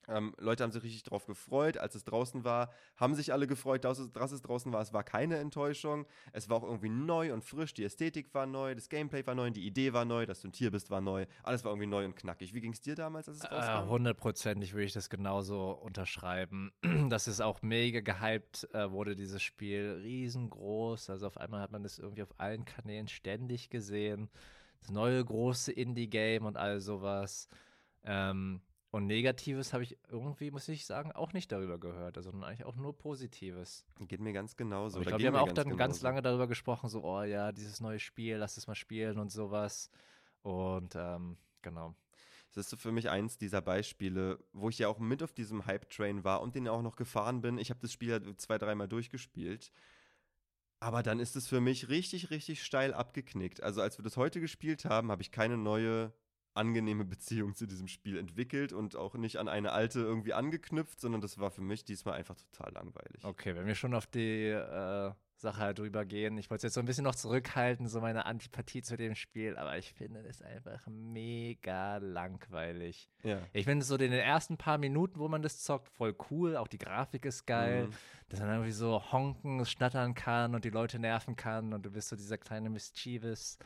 ähm, 0.07 0.33
Leute 0.37 0.63
haben 0.63 0.71
sich 0.71 0.83
richtig 0.83 1.03
drauf 1.03 1.25
gefreut. 1.25 1.77
Als 1.77 1.95
es 1.95 2.03
draußen 2.03 2.43
war, 2.43 2.71
haben 2.95 3.15
sich 3.15 3.33
alle 3.33 3.47
gefreut, 3.47 3.85
dass 3.85 3.99
es, 3.99 4.11
dass 4.11 4.31
es 4.31 4.41
draußen 4.41 4.71
war. 4.71 4.81
Es 4.81 4.93
war 4.93 5.03
keine 5.03 5.37
Enttäuschung. 5.37 6.05
Es 6.31 6.49
war 6.49 6.57
auch 6.57 6.63
irgendwie 6.63 6.89
neu 6.89 7.33
und 7.33 7.43
frisch. 7.43 7.73
Die 7.73 7.83
Ästhetik 7.83 8.33
war 8.33 8.45
neu, 8.45 8.75
das 8.75 8.89
Gameplay 8.89 9.25
war 9.25 9.35
neu, 9.35 9.51
die 9.51 9.65
Idee 9.65 9.93
war 9.93 10.05
neu, 10.05 10.25
dass 10.25 10.41
du 10.41 10.47
ein 10.47 10.51
Tier 10.51 10.71
bist, 10.71 10.89
war 10.89 11.01
neu. 11.01 11.25
Alles 11.43 11.63
war 11.63 11.71
irgendwie 11.71 11.87
neu 11.87 12.05
und 12.05 12.15
knackig. 12.15 12.53
Wie 12.53 12.61
ging 12.61 12.73
es 12.73 12.81
dir 12.81 12.95
damals, 12.95 13.27
als 13.27 13.37
es 13.37 13.51
rauskam? 13.51 13.87
Äh, 13.87 13.89
hundertprozentig 13.89 14.73
würde 14.73 14.85
ich 14.85 14.93
das 14.93 15.09
genauso 15.09 15.71
unterschreiben. 15.71 16.71
dass 17.09 17.27
es 17.27 17.41
auch 17.41 17.61
mega 17.61 18.01
gehypt 18.01 18.67
äh, 18.73 18.91
wurde, 18.91 19.15
dieses 19.15 19.41
Spiel. 19.41 19.99
Riesengroß. 20.03 21.09
Also 21.09 21.27
auf 21.27 21.37
einmal 21.37 21.61
hat 21.61 21.71
man 21.71 21.83
das 21.83 21.99
irgendwie 21.99 22.23
auf 22.23 22.39
allen 22.39 22.65
Kanälen 22.65 23.07
ständig 23.07 23.69
gesehen. 23.69 24.29
Das 24.81 24.91
neue 24.91 25.23
große 25.23 25.71
Indie-Game 25.71 26.45
und 26.45 26.57
all 26.57 26.79
sowas. 26.79 27.49
Ähm, 28.03 28.61
und 28.91 29.05
Negatives 29.05 29.73
habe 29.73 29.83
ich 29.83 29.97
irgendwie, 30.09 30.49
muss 30.49 30.67
ich 30.67 30.85
sagen, 30.85 31.11
auch 31.11 31.33
nicht 31.33 31.51
darüber 31.51 31.77
gehört, 31.77 32.17
also, 32.17 32.31
eigentlich 32.31 32.65
auch 32.65 32.75
nur 32.75 32.97
Positives. 32.97 33.85
Geht 33.99 34.19
mir 34.19 34.33
ganz 34.33 34.55
genauso. 34.55 34.99
Ich 34.99 35.07
glaube, 35.07 35.21
wir 35.21 35.31
haben 35.31 35.37
auch 35.37 35.53
dann 35.53 35.65
genauso. 35.65 35.77
ganz 35.77 36.01
lange 36.01 36.21
darüber 36.23 36.47
gesprochen, 36.47 36.89
so, 36.89 37.03
oh 37.03 37.21
ja, 37.21 37.51
dieses 37.51 37.81
neue 37.81 37.99
Spiel, 37.99 38.37
lass 38.37 38.57
es 38.57 38.65
mal 38.65 38.75
spielen 38.75 39.19
und 39.19 39.31
sowas. 39.31 39.91
Und 40.41 40.95
ähm, 40.95 41.37
genau. 41.61 41.95
Das 42.55 42.65
ist 42.65 42.71
so 42.71 42.77
für 42.77 42.91
mich 42.91 43.09
eins 43.09 43.37
dieser 43.37 43.61
Beispiele, 43.61 44.39
wo 44.53 44.69
ich 44.69 44.79
ja 44.79 44.87
auch 44.87 44.97
mit 44.97 45.21
auf 45.21 45.33
diesem 45.33 45.67
Hype-Train 45.67 46.23
war 46.23 46.41
und 46.41 46.55
den 46.55 46.67
auch 46.67 46.81
noch 46.81 46.95
gefahren 46.95 47.41
bin. 47.41 47.59
Ich 47.59 47.69
habe 47.69 47.79
das 47.81 47.93
Spiel 47.93 48.09
ja 48.09 48.37
zwei, 48.37 48.57
dreimal 48.57 48.87
durchgespielt. 48.87 49.71
Aber 50.79 51.03
dann 51.03 51.19
ist 51.19 51.35
es 51.35 51.47
für 51.47 51.61
mich 51.61 51.89
richtig, 51.89 52.31
richtig 52.31 52.63
steil 52.63 52.93
abgeknickt. 52.93 53.61
Also 53.61 53.81
als 53.81 53.99
wir 53.99 54.03
das 54.03 54.17
heute 54.17 54.39
gespielt 54.39 54.85
haben, 54.85 55.11
habe 55.11 55.21
ich 55.21 55.31
keine 55.31 55.57
neue 55.57 56.11
angenehme 56.59 57.05
Beziehung 57.05 57.55
zu 57.55 57.65
diesem 57.65 57.87
Spiel 57.87 58.17
entwickelt 58.17 58.73
und 58.73 58.95
auch 58.95 59.15
nicht 59.15 59.37
an 59.37 59.47
eine 59.47 59.71
alte 59.71 59.99
irgendwie 59.99 60.33
angeknüpft, 60.33 60.99
sondern 60.99 61.21
das 61.21 61.39
war 61.39 61.49
für 61.51 61.61
mich 61.61 61.85
diesmal 61.85 62.15
einfach 62.15 62.35
total 62.35 62.73
langweilig. 62.73 63.23
Okay, 63.23 63.55
wenn 63.55 63.65
wir 63.65 63.75
schon 63.75 63.93
auf 63.93 64.05
die 64.05 64.49
äh, 64.49 65.11
Sache 65.35 65.61
halt 65.61 65.79
drüber 65.79 66.05
gehen, 66.05 66.37
ich 66.37 66.49
wollte 66.49 66.59
es 66.59 66.63
jetzt 66.63 66.73
so 66.73 66.81
ein 66.81 66.85
bisschen 66.85 67.05
noch 67.05 67.15
zurückhalten, 67.15 67.87
so 67.87 68.01
meine 68.01 68.25
Antipathie 68.25 68.81
zu 68.81 68.97
dem 68.97 69.15
Spiel, 69.15 69.57
aber 69.57 69.77
ich 69.77 69.93
finde 69.93 70.19
es 70.21 70.41
einfach 70.41 70.85
mega 70.87 71.97
langweilig. 71.97 73.09
Ja. 73.23 73.39
Ich 73.53 73.65
finde 73.65 73.83
es 73.83 73.87
so 73.87 73.95
in 73.95 74.11
den 74.11 74.13
ersten 74.13 74.57
paar 74.57 74.77
Minuten, 74.77 75.19
wo 75.19 75.29
man 75.29 75.41
das 75.41 75.63
zockt, 75.63 75.87
voll 75.87 76.15
cool, 76.29 76.57
auch 76.57 76.67
die 76.67 76.77
Grafik 76.77 77.25
ist 77.25 77.45
geil, 77.45 77.87
mhm. 77.87 77.93
dass 78.27 78.41
man 78.41 78.49
irgendwie 78.49 78.71
so 78.71 79.01
honken, 79.11 79.65
schnattern 79.65 80.13
kann 80.13 80.55
und 80.55 80.65
die 80.65 80.69
Leute 80.69 80.99
nerven 80.99 81.37
kann 81.37 81.73
und 81.73 81.85
du 81.85 81.91
bist 81.91 82.09
so 82.09 82.17
dieser 82.17 82.37
kleine 82.37 82.69
Mischievous 82.69 83.57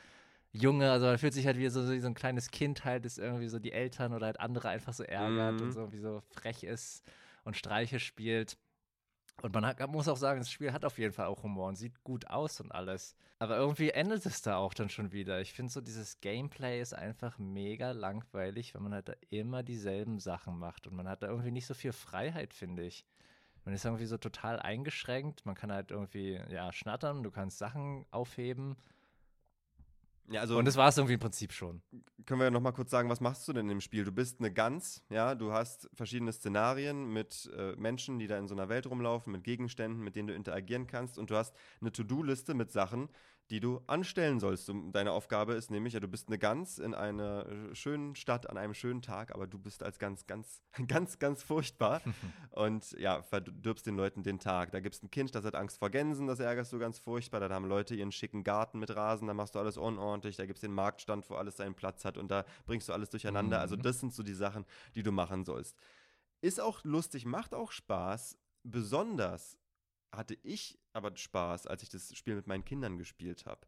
Junge, 0.53 0.91
also 0.91 1.07
man 1.07 1.17
fühlt 1.17 1.33
sich 1.33 1.47
halt 1.47 1.57
wie 1.57 1.67
so, 1.69 1.91
wie 1.91 1.99
so 1.99 2.07
ein 2.07 2.13
kleines 2.13 2.51
Kind 2.51 2.85
halt, 2.85 3.05
das 3.05 3.17
irgendwie 3.17 3.47
so 3.47 3.57
die 3.57 3.71
Eltern 3.71 4.13
oder 4.13 4.27
halt 4.27 4.39
andere 4.39 4.69
einfach 4.69 4.93
so 4.93 5.03
ärgert 5.03 5.55
mhm. 5.55 5.61
und 5.61 5.71
so 5.71 5.91
wie 5.91 5.97
so 5.97 6.21
frech 6.29 6.63
ist 6.63 7.03
und 7.43 7.57
Streiche 7.57 7.99
spielt. 7.99 8.57
Und 9.41 9.53
man 9.53 9.65
hat, 9.65 9.85
muss 9.89 10.07
auch 10.07 10.17
sagen, 10.17 10.39
das 10.39 10.51
Spiel 10.51 10.71
hat 10.71 10.85
auf 10.85 10.99
jeden 10.99 11.11
Fall 11.11 11.25
auch 11.25 11.41
Humor 11.41 11.67
und 11.69 11.75
sieht 11.75 12.03
gut 12.03 12.27
aus 12.27 12.61
und 12.61 12.71
alles. 12.71 13.15
Aber 13.39 13.57
irgendwie 13.57 13.89
endet 13.89 14.25
es 14.27 14.43
da 14.43 14.57
auch 14.57 14.75
dann 14.75 14.89
schon 14.89 15.11
wieder. 15.11 15.41
Ich 15.41 15.53
finde 15.53 15.71
so, 15.71 15.81
dieses 15.81 16.21
Gameplay 16.21 16.79
ist 16.79 16.93
einfach 16.93 17.39
mega 17.39 17.91
langweilig, 17.91 18.75
wenn 18.75 18.83
man 18.83 18.93
halt 18.93 19.09
da 19.09 19.13
immer 19.31 19.63
dieselben 19.63 20.19
Sachen 20.19 20.59
macht. 20.59 20.87
Und 20.87 20.95
man 20.95 21.09
hat 21.09 21.23
da 21.23 21.27
irgendwie 21.27 21.51
nicht 21.51 21.65
so 21.65 21.73
viel 21.73 21.93
Freiheit, 21.93 22.53
finde 22.53 22.83
ich. 22.83 23.05
Man 23.65 23.73
ist 23.73 23.85
irgendwie 23.85 24.05
so 24.05 24.17
total 24.17 24.59
eingeschränkt. 24.59 25.45
Man 25.45 25.55
kann 25.55 25.71
halt 25.71 25.89
irgendwie, 25.89 26.39
ja, 26.49 26.71
schnattern, 26.71 27.23
du 27.23 27.31
kannst 27.31 27.57
Sachen 27.57 28.05
aufheben. 28.11 28.77
Ja, 30.29 30.41
also 30.41 30.57
und 30.57 30.65
das 30.65 30.77
war 30.77 30.87
es 30.87 30.97
irgendwie 30.97 31.15
im 31.15 31.19
Prinzip 31.19 31.51
schon. 31.51 31.81
Können 32.25 32.39
wir 32.39 32.45
ja 32.45 32.51
nochmal 32.51 32.73
kurz 32.73 32.89
sagen, 32.91 33.09
was 33.09 33.19
machst 33.19 33.47
du 33.47 33.53
denn 33.53 33.69
im 33.69 33.81
Spiel? 33.81 34.05
Du 34.05 34.11
bist 34.11 34.39
eine 34.39 34.51
Gans, 34.51 35.03
ja, 35.09 35.35
du 35.35 35.51
hast 35.51 35.89
verschiedene 35.93 36.31
Szenarien 36.31 37.11
mit 37.11 37.51
äh, 37.57 37.75
Menschen, 37.75 38.19
die 38.19 38.27
da 38.27 38.37
in 38.37 38.47
so 38.47 38.55
einer 38.55 38.69
Welt 38.69 38.87
rumlaufen, 38.87 39.33
mit 39.33 39.43
Gegenständen, 39.43 40.01
mit 40.01 40.15
denen 40.15 40.29
du 40.29 40.33
interagieren 40.33 40.87
kannst 40.87 41.17
und 41.17 41.29
du 41.29 41.35
hast 41.35 41.53
eine 41.81 41.91
To-Do-Liste 41.91 42.53
mit 42.53 42.71
Sachen, 42.71 43.09
die 43.53 43.59
du 43.59 43.81
anstellen 43.85 44.39
sollst. 44.39 44.71
deine 44.93 45.11
Aufgabe 45.11 45.53
ist 45.53 45.69
nämlich, 45.69 45.93
ja, 45.93 45.99
du 45.99 46.07
bist 46.07 46.27
eine 46.27 46.39
Gans 46.39 46.79
in 46.79 46.95
einer 46.95 47.45
äh, 47.45 47.75
schönen 47.75 48.15
Stadt 48.15 48.49
an 48.49 48.57
einem 48.57 48.73
schönen 48.73 49.03
Tag, 49.03 49.31
aber 49.31 49.45
du 49.45 49.59
bist 49.59 49.83
als 49.83 49.99
ganz, 49.99 50.25
ganz, 50.25 50.63
ganz, 50.87 51.19
ganz 51.19 51.43
furchtbar 51.43 52.01
und 52.49 52.93
ja, 52.93 53.21
verdirbst 53.21 53.85
den 53.85 53.95
Leuten 53.95 54.23
den 54.23 54.39
Tag. 54.39 54.71
Da 54.71 54.79
gibt 54.79 54.95
es 54.95 55.03
ein 55.03 55.11
Kind, 55.11 55.35
das 55.35 55.45
hat 55.45 55.53
Angst 55.53 55.77
vor 55.77 55.91
Gänsen, 55.91 56.25
das 56.25 56.39
ärgerst 56.39 56.73
du 56.73 56.79
ganz 56.79 56.97
furchtbar. 56.97 57.41
Da 57.41 57.49
haben 57.53 57.67
Leute 57.67 57.93
ihren 57.93 58.11
schicken 58.11 58.43
Garten 58.43 58.79
mit 58.79 58.95
Rasen, 58.95 59.27
da 59.27 59.35
machst 59.35 59.53
du 59.53 59.59
alles 59.59 59.77
unordentlich. 59.77 60.35
Da 60.35 60.47
gibt 60.47 60.57
es 60.57 60.61
den 60.61 60.73
Marktstand, 60.73 61.29
wo 61.29 61.35
alles 61.35 61.57
seinen 61.57 61.75
Platz 61.75 62.05
hat 62.05 62.17
und 62.17 62.31
da 62.31 62.45
bringst 62.65 62.89
du 62.89 62.93
alles 62.93 63.11
durcheinander. 63.11 63.59
Also 63.59 63.75
mhm. 63.75 63.81
Also 63.81 63.89
das 63.89 63.99
sind 63.99 64.13
so 64.13 64.23
die 64.23 64.33
Sachen, 64.33 64.65
die 64.95 65.03
du 65.03 65.11
machen 65.11 65.45
sollst. 65.45 65.77
Ist 66.41 66.59
auch 66.59 66.83
lustig, 66.83 67.25
macht 67.25 67.53
auch 67.53 67.71
Spaß. 67.71 68.35
Besonders 68.63 69.59
hatte 70.11 70.37
ich 70.41 70.79
aber 70.93 71.15
Spaß, 71.15 71.67
als 71.67 71.83
ich 71.83 71.89
das 71.89 72.15
Spiel 72.15 72.35
mit 72.35 72.47
meinen 72.47 72.65
Kindern 72.65 72.97
gespielt 72.97 73.45
habe. 73.45 73.67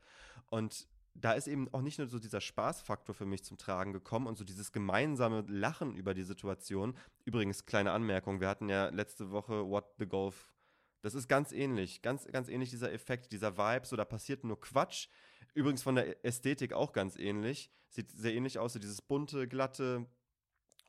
Und 0.49 0.87
da 1.15 1.31
ist 1.33 1.47
eben 1.47 1.73
auch 1.73 1.81
nicht 1.81 1.97
nur 1.97 2.07
so 2.07 2.19
dieser 2.19 2.41
Spaßfaktor 2.41 3.15
für 3.15 3.25
mich 3.25 3.43
zum 3.43 3.57
Tragen 3.57 3.93
gekommen 3.93 4.27
und 4.27 4.37
so 4.37 4.43
dieses 4.43 4.71
gemeinsame 4.71 5.45
Lachen 5.47 5.95
über 5.95 6.13
die 6.13 6.23
Situation. 6.23 6.97
Übrigens, 7.23 7.65
kleine 7.65 7.91
Anmerkung, 7.91 8.41
wir 8.41 8.49
hatten 8.49 8.69
ja 8.69 8.89
letzte 8.89 9.31
Woche 9.31 9.67
What 9.69 9.95
the 9.97 10.07
Golf. 10.07 10.53
Das 11.01 11.13
ist 11.13 11.27
ganz 11.27 11.51
ähnlich, 11.51 12.01
ganz, 12.01 12.25
ganz 12.27 12.49
ähnlich 12.49 12.69
dieser 12.69 12.91
Effekt, 12.91 13.31
dieser 13.31 13.57
Vibe, 13.57 13.85
so 13.85 13.95
da 13.95 14.05
passiert 14.05 14.43
nur 14.43 14.59
Quatsch. 14.59 15.07
Übrigens 15.53 15.83
von 15.83 15.95
der 15.95 16.25
Ästhetik 16.25 16.73
auch 16.73 16.91
ganz 16.91 17.15
ähnlich. 17.15 17.71
Sieht 17.89 18.11
sehr 18.11 18.33
ähnlich 18.33 18.59
aus, 18.59 18.73
so 18.73 18.79
dieses 18.79 19.01
bunte, 19.01 19.47
glatte 19.47 20.05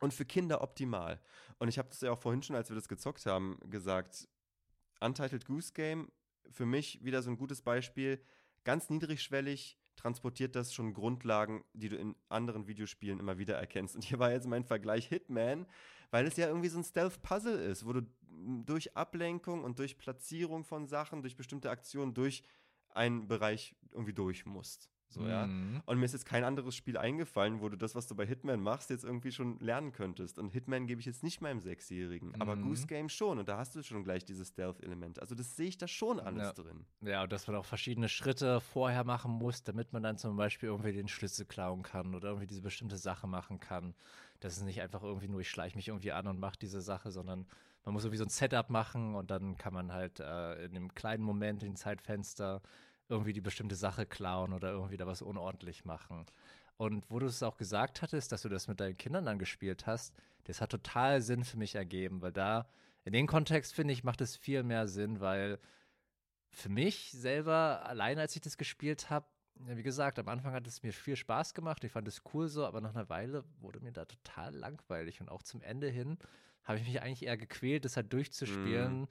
und 0.01 0.13
für 0.13 0.25
Kinder 0.25 0.61
optimal. 0.61 1.21
Und 1.59 1.69
ich 1.69 1.79
habe 1.79 1.89
das 1.89 2.01
ja 2.01 2.11
auch 2.11 2.19
vorhin 2.19 2.43
schon, 2.43 2.57
als 2.57 2.69
wir 2.69 2.75
das 2.75 2.89
gezockt 2.89 3.27
haben, 3.27 3.59
gesagt. 3.71 4.29
Untitled 5.01 5.45
Goose 5.45 5.73
Game 5.73 6.11
für 6.51 6.67
mich 6.67 7.05
wieder 7.05 7.23
so 7.23 7.31
ein 7.31 7.37
gutes 7.37 7.63
Beispiel. 7.63 8.21
Ganz 8.65 8.91
niedrigschwellig 8.91 9.79
transportiert 9.97 10.55
das 10.55 10.75
schon 10.75 10.95
Grundlagen, 10.95 11.65
die 11.73 11.89
du 11.89 11.97
in 11.97 12.15
anderen 12.29 12.67
Videospielen 12.67 13.19
immer 13.19 13.39
wieder 13.39 13.57
erkennst. 13.57 13.95
Und 13.95 14.05
hier 14.05 14.19
war 14.19 14.31
jetzt 14.31 14.47
mein 14.47 14.65
Vergleich 14.65 15.07
Hitman, 15.07 15.67
weil 16.11 16.27
es 16.27 16.37
ja 16.37 16.49
irgendwie 16.49 16.69
so 16.69 16.79
ein 16.79 16.85
Stealth-Puzzle 16.85 17.59
ist, 17.59 17.87
wo 17.87 17.93
du 17.93 18.03
durch 18.65 18.97
Ablenkung 18.97 19.65
und 19.65 19.79
durch 19.79 19.99
Platzierung 19.99 20.65
von 20.65 20.87
Sachen, 20.87 21.23
durch 21.23 21.37
bestimmte 21.37 21.71
Aktionen, 21.71 22.15
durch 22.15 22.43
einen 22.91 23.27
Bereich 23.29 23.75
irgendwie 23.93 24.13
durch 24.13 24.47
musst. 24.47 24.91
So, 25.09 25.21
mhm. 25.21 25.29
ja. 25.29 25.49
Und 25.87 25.99
mir 25.99 26.05
ist 26.05 26.13
jetzt 26.13 26.27
kein 26.27 26.45
anderes 26.45 26.75
Spiel 26.75 26.97
eingefallen, 26.97 27.61
wo 27.61 27.69
du 27.69 27.77
das, 27.77 27.95
was 27.95 28.07
du 28.07 28.15
bei 28.15 28.27
Hitman 28.27 28.61
machst, 28.61 28.91
jetzt 28.91 29.05
irgendwie 29.05 29.31
schon 29.31 29.59
lernen 29.61 29.93
könntest. 29.93 30.39
Und 30.39 30.51
Hitman 30.51 30.87
gebe 30.87 31.01
ich 31.01 31.07
jetzt 31.07 31.23
nicht 31.23 31.41
meinem 31.41 31.61
Sechsjährigen, 31.61 32.31
mhm. 32.31 32.43
aber 32.43 32.57
Goose 32.57 32.87
Game 32.87 33.09
schon. 33.09 33.39
Und 33.39 33.49
da 33.49 33.59
hast 33.59 33.75
du 33.77 33.83
schon 33.83 34.05
gleich 34.05 34.25
dieses 34.25 34.49
Stealth-Element. 34.49 35.21
Also 35.21 35.35
das 35.35 35.57
sehe 35.57 35.69
ich 35.69 35.79
da 35.79 35.87
schon 35.87 36.21
alles 36.21 36.43
ja. 36.43 36.53
drin. 36.53 36.85
Ja, 37.03 37.23
und 37.23 37.33
dass 37.33 37.47
man 37.47 37.57
auch 37.57 37.65
verschiedene 37.65 38.09
Schritte 38.09 38.61
vorher 38.61 39.05
machen 39.05 39.33
muss, 39.33 39.63
damit 39.63 39.93
man 39.93 40.03
dann 40.03 40.19
zum 40.19 40.37
Beispiel 40.37 40.69
irgendwie 40.69 40.93
den 40.93 41.09
Schlüssel 41.09 41.47
klauen 41.47 41.83
kann 41.83 42.15
oder 42.15 42.29
irgendwie 42.29 42.47
diese 42.47 42.63
bestimmte 42.63 42.97
Sache 42.97 43.27
machen 43.27 43.61
kann. 43.61 43.95
Das 44.41 44.57
ist 44.57 44.65
nicht 44.65 44.83
einfach 44.83 45.03
irgendwie 45.03 45.29
nur, 45.29 45.41
ich 45.41 45.51
schleiche 45.51 45.77
mich 45.77 45.89
irgendwie 45.89 46.13
an 46.13 46.27
und 46.27 46.39
mache 46.39 46.59
diese 46.61 46.81
Sache, 46.81 47.11
sondern 47.11 47.47
man 47.87 47.93
muss 47.93 48.05
irgendwie 48.05 48.19
so 48.19 48.25
ein 48.25 48.31
Setup 48.31 48.69
machen 48.69 49.15
und 49.15 49.31
dann 49.31 49.57
kann 49.57 49.73
man 49.73 49.93
halt 49.93 50.19
äh, 50.19 50.65
in 50.65 50.77
einem 50.77 50.95
kleinen 50.95 51.23
Moment, 51.23 51.63
in 51.63 51.77
Zeitfenster, 51.77 52.61
irgendwie 53.09 53.33
die 53.33 53.41
bestimmte 53.41 53.77
Sache 53.77 54.07
klauen 54.07 54.53
oder 54.53 54.71
irgendwie 54.71 54.97
da 54.97 55.07
was 55.07 55.23
unordentlich 55.23 55.85
machen. 55.85 56.27
Und 56.77 57.11
wo 57.11 57.19
du 57.19 57.27
es 57.27 57.43
auch 57.43 57.57
gesagt 57.57 58.03
hattest, 58.03 58.33
dass 58.33 58.43
du 58.43 58.49
das 58.49 58.69
mit 58.69 58.81
deinen 58.81 58.99
Kindern 58.99 59.25
dann 59.25 59.39
gespielt 59.39 59.87
hast, 59.87 60.15
das 60.45 60.61
hat 60.61 60.71
total 60.71 61.23
Sinn 61.23 61.45
für 61.45 61.57
mich 61.57 61.75
ergeben, 61.75 62.21
weil 62.21 62.33
da, 62.33 62.69
in 63.05 63.13
dem 63.13 63.27
Kontext 63.27 63.75
finde 63.75 63.95
ich, 63.95 64.05
macht 64.05 64.21
es 64.21 64.37
viel 64.37 64.63
mehr 64.63 64.87
Sinn, 64.87 65.21
weil 65.21 65.59
für 66.51 66.69
mich 66.69 67.11
selber, 67.13 67.85
allein 67.87 68.19
als 68.19 68.35
ich 68.35 68.43
das 68.43 68.57
gespielt 68.57 69.11
habe, 69.11 69.27
ja, 69.67 69.77
wie 69.77 69.83
gesagt, 69.83 70.19
am 70.19 70.29
Anfang 70.29 70.53
hat 70.53 70.67
es 70.67 70.83
mir 70.83 70.93
viel 70.93 71.17
Spaß 71.17 71.55
gemacht. 71.55 71.83
Ich 71.85 71.93
fand 71.93 72.07
es 72.09 72.23
cool 72.35 72.49
so, 72.49 72.67
aber 72.67 72.81
nach 72.81 72.95
einer 72.95 73.09
Weile 73.09 73.45
wurde 73.59 73.81
mir 73.81 73.93
da 73.93 74.05
total 74.05 74.55
langweilig. 74.55 75.21
Und 75.21 75.31
auch 75.31 75.43
zum 75.43 75.63
Ende 75.63 75.89
hin 75.89 76.19
habe 76.65 76.79
ich 76.79 76.87
mich 76.87 77.01
eigentlich 77.01 77.25
eher 77.25 77.39
gequält, 77.39 77.87
das 77.87 77.97
halt 77.97 78.13
durchzuspielen. 78.13 79.01
Mhm. 79.01 79.09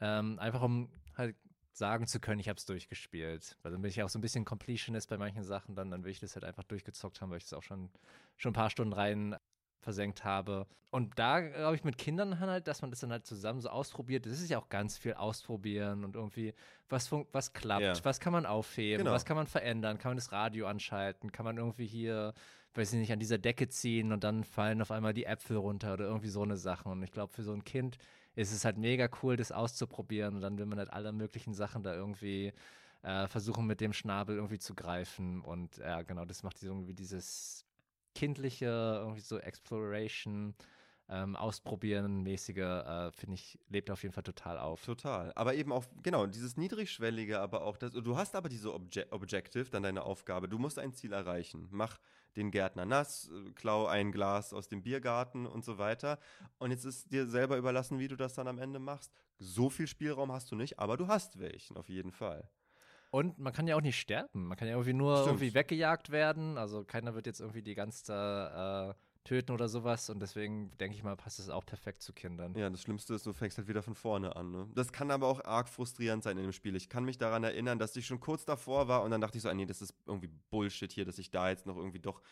Ähm, 0.00 0.38
einfach 0.38 0.62
um 0.62 0.90
halt 1.16 1.36
sagen 1.72 2.06
zu 2.06 2.20
können, 2.20 2.40
ich 2.40 2.48
habe 2.48 2.58
es 2.58 2.66
durchgespielt. 2.66 3.56
Weil 3.62 3.72
dann 3.72 3.82
bin 3.82 3.90
ich 3.90 4.02
auch 4.02 4.08
so 4.08 4.18
ein 4.18 4.22
bisschen 4.22 4.44
Completionist 4.44 5.08
bei 5.08 5.16
manchen 5.18 5.42
Sachen, 5.42 5.74
dann, 5.74 5.90
dann 5.90 6.04
will 6.04 6.10
ich 6.12 6.20
das 6.20 6.34
halt 6.34 6.44
einfach 6.44 6.64
durchgezockt 6.64 7.20
haben, 7.20 7.30
weil 7.30 7.38
ich 7.38 7.44
es 7.44 7.52
auch 7.54 7.62
schon, 7.62 7.90
schon 8.36 8.50
ein 8.50 8.54
paar 8.54 8.70
Stunden 8.70 8.92
rein 8.92 9.36
versenkt 9.80 10.22
habe. 10.24 10.66
Und 10.90 11.18
da 11.18 11.40
glaube 11.40 11.74
ich 11.74 11.84
mit 11.84 11.96
Kindern 11.98 12.38
halt, 12.38 12.68
dass 12.68 12.82
man 12.82 12.90
das 12.90 13.00
dann 13.00 13.10
halt 13.10 13.26
zusammen 13.26 13.60
so 13.60 13.70
ausprobiert. 13.70 14.26
Das 14.26 14.40
ist 14.40 14.50
ja 14.50 14.58
auch 14.58 14.68
ganz 14.68 14.98
viel 14.98 15.14
ausprobieren 15.14 16.04
und 16.04 16.14
irgendwie, 16.14 16.54
was, 16.88 17.10
was 17.32 17.52
klappt, 17.54 17.82
Ja. 17.82 18.04
was 18.04 18.20
kann 18.20 18.32
man 18.32 18.44
aufheben, 18.46 19.04
Genau. 19.04 19.14
was 19.14 19.24
kann 19.24 19.36
man 19.36 19.46
verändern, 19.46 19.98
kann 19.98 20.10
man 20.10 20.18
das 20.18 20.30
Radio 20.32 20.66
anschalten, 20.66 21.32
kann 21.32 21.44
man 21.44 21.56
irgendwie 21.56 21.86
hier, 21.86 22.34
weiß 22.74 22.92
ich 22.92 22.98
nicht, 23.00 23.12
an 23.12 23.18
dieser 23.20 23.38
Decke 23.38 23.68
ziehen 23.68 24.12
und 24.12 24.22
dann 24.22 24.44
fallen 24.44 24.82
auf 24.82 24.90
einmal 24.90 25.14
die 25.14 25.24
Äpfel 25.24 25.56
runter 25.56 25.94
oder 25.94 26.04
irgendwie 26.04 26.28
so 26.28 26.42
eine 26.42 26.58
Sachen. 26.58 26.92
Und 26.92 27.02
ich 27.02 27.10
glaube, 27.10 27.32
für 27.32 27.42
so 27.42 27.52
ein 27.54 27.64
Kind 27.64 27.96
ist 28.34 28.52
es 28.52 28.64
halt 28.64 28.78
mega 28.78 29.08
cool, 29.22 29.36
das 29.36 29.52
auszuprobieren 29.52 30.36
und 30.36 30.40
dann 30.40 30.58
will 30.58 30.66
man 30.66 30.78
halt 30.78 30.92
alle 30.92 31.12
möglichen 31.12 31.54
Sachen 31.54 31.82
da 31.82 31.94
irgendwie 31.94 32.52
äh, 33.02 33.26
versuchen, 33.26 33.66
mit 33.66 33.80
dem 33.80 33.92
Schnabel 33.92 34.36
irgendwie 34.36 34.58
zu 34.58 34.74
greifen. 34.74 35.40
Und 35.40 35.76
ja, 35.78 36.02
genau, 36.02 36.24
das 36.24 36.42
macht 36.42 36.62
irgendwie 36.62 36.94
dieses 36.94 37.64
kindliche, 38.14 38.66
irgendwie 38.66 39.20
so 39.20 39.38
Exploration, 39.38 40.54
ähm, 41.08 41.36
Ausprobieren 41.36 42.22
mäßige, 42.22 42.58
äh, 42.58 43.12
finde 43.12 43.34
ich, 43.34 43.58
lebt 43.68 43.90
auf 43.90 44.02
jeden 44.02 44.14
Fall 44.14 44.22
total 44.22 44.58
auf. 44.58 44.84
Total. 44.84 45.32
Aber 45.34 45.54
eben 45.54 45.72
auch, 45.72 45.84
genau, 46.02 46.26
dieses 46.26 46.56
Niedrigschwellige, 46.56 47.40
aber 47.40 47.62
auch 47.62 47.76
das. 47.76 47.92
Du 47.92 48.16
hast 48.16 48.34
aber 48.34 48.48
diese 48.48 48.72
Obje 48.72 49.06
Objective, 49.10 49.68
dann 49.70 49.82
deine 49.82 50.04
Aufgabe. 50.04 50.48
Du 50.48 50.58
musst 50.58 50.78
ein 50.78 50.94
Ziel 50.94 51.12
erreichen. 51.12 51.68
Mach 51.70 51.98
den 52.36 52.50
Gärtner 52.50 52.84
nass, 52.84 53.30
äh, 53.30 53.50
klau 53.52 53.86
ein 53.86 54.12
Glas 54.12 54.52
aus 54.52 54.68
dem 54.68 54.82
Biergarten 54.82 55.46
und 55.46 55.64
so 55.64 55.78
weiter. 55.78 56.18
Und 56.58 56.70
jetzt 56.70 56.84
ist 56.84 57.12
dir 57.12 57.26
selber 57.26 57.56
überlassen, 57.56 57.98
wie 57.98 58.08
du 58.08 58.16
das 58.16 58.34
dann 58.34 58.48
am 58.48 58.58
Ende 58.58 58.78
machst. 58.78 59.12
So 59.38 59.70
viel 59.70 59.86
Spielraum 59.86 60.32
hast 60.32 60.50
du 60.50 60.56
nicht, 60.56 60.78
aber 60.78 60.96
du 60.96 61.08
hast 61.08 61.38
welchen, 61.38 61.76
auf 61.76 61.88
jeden 61.88 62.12
Fall. 62.12 62.48
Und 63.10 63.38
man 63.38 63.52
kann 63.52 63.66
ja 63.66 63.76
auch 63.76 63.82
nicht 63.82 64.00
sterben. 64.00 64.46
Man 64.46 64.56
kann 64.56 64.68
ja 64.68 64.74
irgendwie 64.74 64.94
nur 64.94 65.16
Stimmt. 65.16 65.28
irgendwie 65.32 65.54
weggejagt 65.54 66.10
werden. 66.10 66.56
Also 66.56 66.82
keiner 66.84 67.14
wird 67.14 67.26
jetzt 67.26 67.40
irgendwie 67.40 67.62
die 67.62 67.74
ganze 67.74 68.94
äh, 68.96 69.11
töten 69.24 69.52
oder 69.52 69.68
sowas. 69.68 70.10
Und 70.10 70.20
deswegen 70.20 70.70
denke 70.78 70.96
ich 70.96 71.02
mal, 71.02 71.16
passt 71.16 71.38
es 71.38 71.48
auch 71.48 71.64
perfekt 71.64 72.02
zu 72.02 72.12
Kindern. 72.12 72.54
Ja, 72.56 72.68
das 72.68 72.82
Schlimmste 72.82 73.14
ist, 73.14 73.26
du 73.26 73.32
fängst 73.32 73.58
halt 73.58 73.68
wieder 73.68 73.82
von 73.82 73.94
vorne 73.94 74.36
an. 74.36 74.50
Ne? 74.50 74.68
Das 74.74 74.92
kann 74.92 75.10
aber 75.10 75.26
auch 75.26 75.44
arg 75.44 75.68
frustrierend 75.68 76.22
sein 76.22 76.36
in 76.38 76.44
dem 76.44 76.52
Spiel. 76.52 76.76
Ich 76.76 76.88
kann 76.88 77.04
mich 77.04 77.18
daran 77.18 77.44
erinnern, 77.44 77.78
dass 77.78 77.96
ich 77.96 78.06
schon 78.06 78.20
kurz 78.20 78.44
davor 78.44 78.88
war 78.88 79.02
und 79.02 79.10
dann 79.10 79.20
dachte 79.20 79.38
ich 79.38 79.42
so, 79.42 79.48
ah, 79.48 79.54
nee, 79.54 79.66
das 79.66 79.82
ist 79.82 79.94
irgendwie 80.06 80.30
Bullshit 80.50 80.92
hier, 80.92 81.04
dass 81.04 81.18
ich 81.18 81.30
da 81.30 81.50
jetzt 81.50 81.66
noch 81.66 81.76
irgendwie 81.76 82.00
doch 82.00 82.22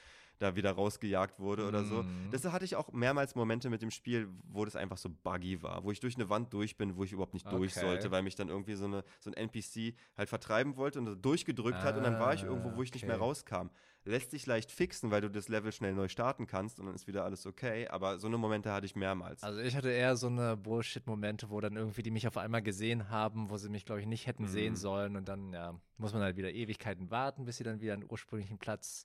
da 0.40 0.56
wieder 0.56 0.72
rausgejagt 0.72 1.38
wurde 1.38 1.66
oder 1.68 1.84
so. 1.84 2.02
Mhm. 2.02 2.30
Deshalb 2.32 2.54
hatte 2.54 2.64
ich 2.64 2.74
auch 2.74 2.90
mehrmals 2.92 3.34
Momente 3.34 3.70
mit 3.70 3.82
dem 3.82 3.90
Spiel, 3.90 4.28
wo 4.50 4.64
das 4.64 4.74
einfach 4.74 4.96
so 4.96 5.08
buggy 5.10 5.62
war, 5.62 5.84
wo 5.84 5.90
ich 5.92 6.00
durch 6.00 6.16
eine 6.16 6.28
Wand 6.30 6.52
durch 6.52 6.76
bin, 6.76 6.96
wo 6.96 7.04
ich 7.04 7.12
überhaupt 7.12 7.34
nicht 7.34 7.50
durch 7.52 7.72
Okay. 7.72 7.80
sollte, 7.80 8.10
weil 8.10 8.22
mich 8.22 8.34
dann 8.34 8.48
irgendwie 8.48 8.74
so, 8.74 8.86
eine, 8.86 9.04
so 9.20 9.30
ein 9.30 9.34
NPC 9.34 9.94
halt 10.16 10.28
vertreiben 10.28 10.76
wollte 10.76 10.98
und 10.98 11.22
durchgedrückt 11.22 11.84
hat 11.84 11.96
und 11.96 12.02
dann 12.02 12.18
war 12.18 12.34
ich 12.34 12.42
irgendwo, 12.42 12.74
wo 12.74 12.82
ich 12.82 12.92
nicht 12.94 13.06
mehr 13.06 13.16
Ah, 13.16 13.18
okay. 13.18 13.26
rauskam. 13.26 13.66
Lässt 14.04 14.30
sich 14.30 14.46
leicht 14.46 14.72
fixen, 14.72 15.10
weil 15.10 15.20
du 15.20 15.30
das 15.30 15.48
Level 15.48 15.72
schnell 15.72 15.92
neu 15.92 16.08
starten 16.08 16.46
kannst 16.46 16.80
und 16.80 16.86
dann 16.86 16.94
ist 16.94 17.06
wieder 17.06 17.24
alles 17.24 17.44
okay, 17.46 17.86
aber 17.88 18.18
so 18.18 18.26
eine 18.26 18.38
Momente 18.38 18.72
hatte 18.72 18.86
ich 18.86 18.96
mehrmals. 18.96 19.42
Also 19.42 19.60
ich 19.60 19.76
hatte 19.76 19.90
eher 19.90 20.16
so 20.16 20.28
eine 20.28 20.56
Bullshit-Momente, 20.56 21.50
wo 21.50 21.60
dann 21.60 21.76
irgendwie 21.76 22.02
die 22.02 22.10
mich 22.10 22.26
auf 22.26 22.38
einmal 22.38 22.62
gesehen 22.62 23.10
haben, 23.10 23.50
wo 23.50 23.58
sie 23.58 23.68
mich, 23.68 23.84
glaube 23.84 24.00
ich, 24.00 24.06
nicht 24.06 24.26
hätten 24.26 24.46
sehen 24.46 24.72
Mhm. 24.72 24.76
sollen. 24.76 25.16
Und 25.16 25.28
dann, 25.28 25.52
ja, 25.52 25.78
muss 25.98 26.14
man 26.14 26.22
halt 26.22 26.36
wieder 26.38 26.50
Ewigkeiten 26.50 27.10
warten, 27.10 27.44
bis 27.44 27.58
sie 27.58 27.64
dann 27.64 27.80
wieder 27.82 27.92
an 27.94 28.00
den 28.00 28.10
ursprünglichen 28.10 28.56
Platz 28.58 29.04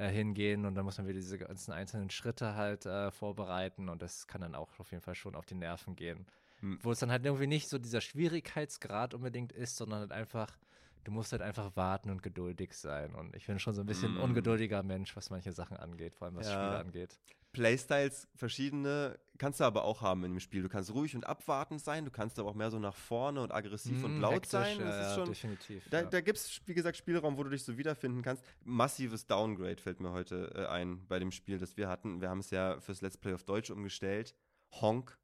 äh, 0.00 0.08
hingehen. 0.08 0.64
Und 0.64 0.74
dann 0.74 0.84
muss 0.84 0.98
man 0.98 1.06
wieder 1.06 1.18
diese 1.18 1.38
ganzen 1.38 1.72
einzelnen 1.72 2.10
Schritte 2.10 2.54
halt 2.54 2.86
äh, 2.86 3.10
vorbereiten. 3.10 3.88
Und 3.88 4.00
das 4.00 4.26
kann 4.26 4.40
dann 4.40 4.54
auch 4.54 4.70
auf 4.78 4.90
jeden 4.90 5.02
Fall 5.02 5.14
schon 5.14 5.34
auf 5.34 5.44
die 5.44 5.54
Nerven 5.54 5.94
gehen. 5.94 6.26
Hm. 6.60 6.78
Wo 6.82 6.92
es 6.92 7.00
dann 7.00 7.10
halt 7.10 7.24
irgendwie 7.24 7.46
nicht 7.46 7.68
so 7.68 7.78
dieser 7.78 8.00
Schwierigkeitsgrad 8.00 9.12
unbedingt 9.14 9.52
ist, 9.52 9.76
sondern 9.76 10.00
halt 10.00 10.12
einfach, 10.12 10.56
du 11.04 11.10
musst 11.12 11.32
halt 11.32 11.42
einfach 11.42 11.74
warten 11.76 12.10
und 12.10 12.22
geduldig 12.22 12.72
sein. 12.74 13.14
Und 13.14 13.34
ich 13.36 13.46
bin 13.46 13.58
schon 13.58 13.74
so 13.74 13.80
ein 13.82 13.86
bisschen 13.86 14.14
Mm. 14.14 14.20
ungeduldiger 14.22 14.82
Mensch, 14.82 15.16
was 15.16 15.30
manche 15.30 15.52
Sachen 15.52 15.76
angeht, 15.76 16.14
vor 16.14 16.26
allem 16.26 16.36
was 16.36 16.46
Ja. 16.46 16.52
Spiele 16.54 16.78
angeht. 16.78 17.18
Playstyles, 17.52 18.28
verschiedene, 18.36 19.18
kannst 19.36 19.58
du 19.58 19.64
aber 19.64 19.82
auch 19.84 20.02
haben 20.02 20.22
in 20.24 20.34
dem 20.34 20.38
Spiel. 20.40 20.62
Du 20.62 20.68
kannst 20.68 20.94
ruhig 20.94 21.16
und 21.16 21.26
abwartend 21.26 21.80
sein, 21.80 22.04
du 22.04 22.10
kannst 22.12 22.38
aber 22.38 22.48
auch 22.48 22.54
mehr 22.54 22.70
so 22.70 22.78
nach 22.78 22.94
vorne 22.94 23.42
und 23.42 23.52
aggressiv 23.52 24.04
und 24.04 24.18
Mm, 24.18 24.20
laut 24.20 24.34
hektisch, 24.34 24.50
sein. 24.52 24.78
Ja, 24.78 24.86
Das 24.86 24.96
ist 24.96 25.02
ja, 25.02 25.14
schon, 25.16 25.28
definitiv. 25.28 25.88
da 25.90 26.02
ja. 26.02 26.06
da 26.06 26.20
gibt 26.20 26.38
es, 26.38 26.60
wie 26.66 26.74
gesagt, 26.74 26.96
Spielraum, 26.96 27.36
wo 27.36 27.42
du 27.42 27.50
dich 27.50 27.64
so 27.64 27.76
wiederfinden 27.76 28.22
kannst. 28.22 28.44
Massives 28.62 29.26
Downgrade 29.26 29.78
fällt 29.82 29.98
mir 29.98 30.12
heute 30.12 30.52
äh, 30.54 30.66
ein 30.66 31.04
bei 31.08 31.18
dem 31.18 31.32
Spiel, 31.32 31.58
das 31.58 31.76
wir 31.76 31.88
hatten. 31.88 32.20
Wir 32.20 32.28
haben 32.30 32.38
es 32.38 32.50
ja 32.50 32.78
fürs 32.80 33.00
Let's 33.00 33.16
Play 33.18 33.34
auf 33.34 33.42
Deutsch 33.42 33.70
umgestellt. 33.70 34.34
Honk. 34.70 35.18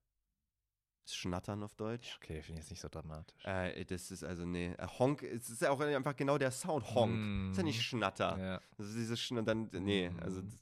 Das 1.07 1.15
Schnattern 1.15 1.63
auf 1.63 1.75
Deutsch. 1.77 2.19
Okay, 2.21 2.43
finde 2.43 2.59
ich 2.61 2.65
jetzt 2.65 2.71
nicht 2.71 2.81
so 2.81 2.89
dramatisch. 2.89 3.45
Äh, 3.45 3.85
das 3.85 4.11
ist 4.11 4.25
also, 4.25 4.45
nee. 4.45 4.73
Äh, 4.77 4.87
Honk, 4.99 5.23
es 5.23 5.49
ist 5.51 5.63
ja 5.63 5.71
auch 5.71 5.79
einfach 5.81 6.17
genau 6.17 6.37
der 6.37 6.51
Sound. 6.51 6.85
Honk. 6.97 7.53
Ist 7.53 7.59
ja 7.59 7.63
nicht 7.63 7.81
Schnatter. 7.83 8.37
Ja. 8.39 8.61
Also 8.77 8.93
dieses 8.93 9.21
Schn 9.21 9.45
dann, 9.45 9.69
nee, 9.73 10.11
Mhm. 10.11 10.19
also 10.21 10.43
das, 10.43 10.59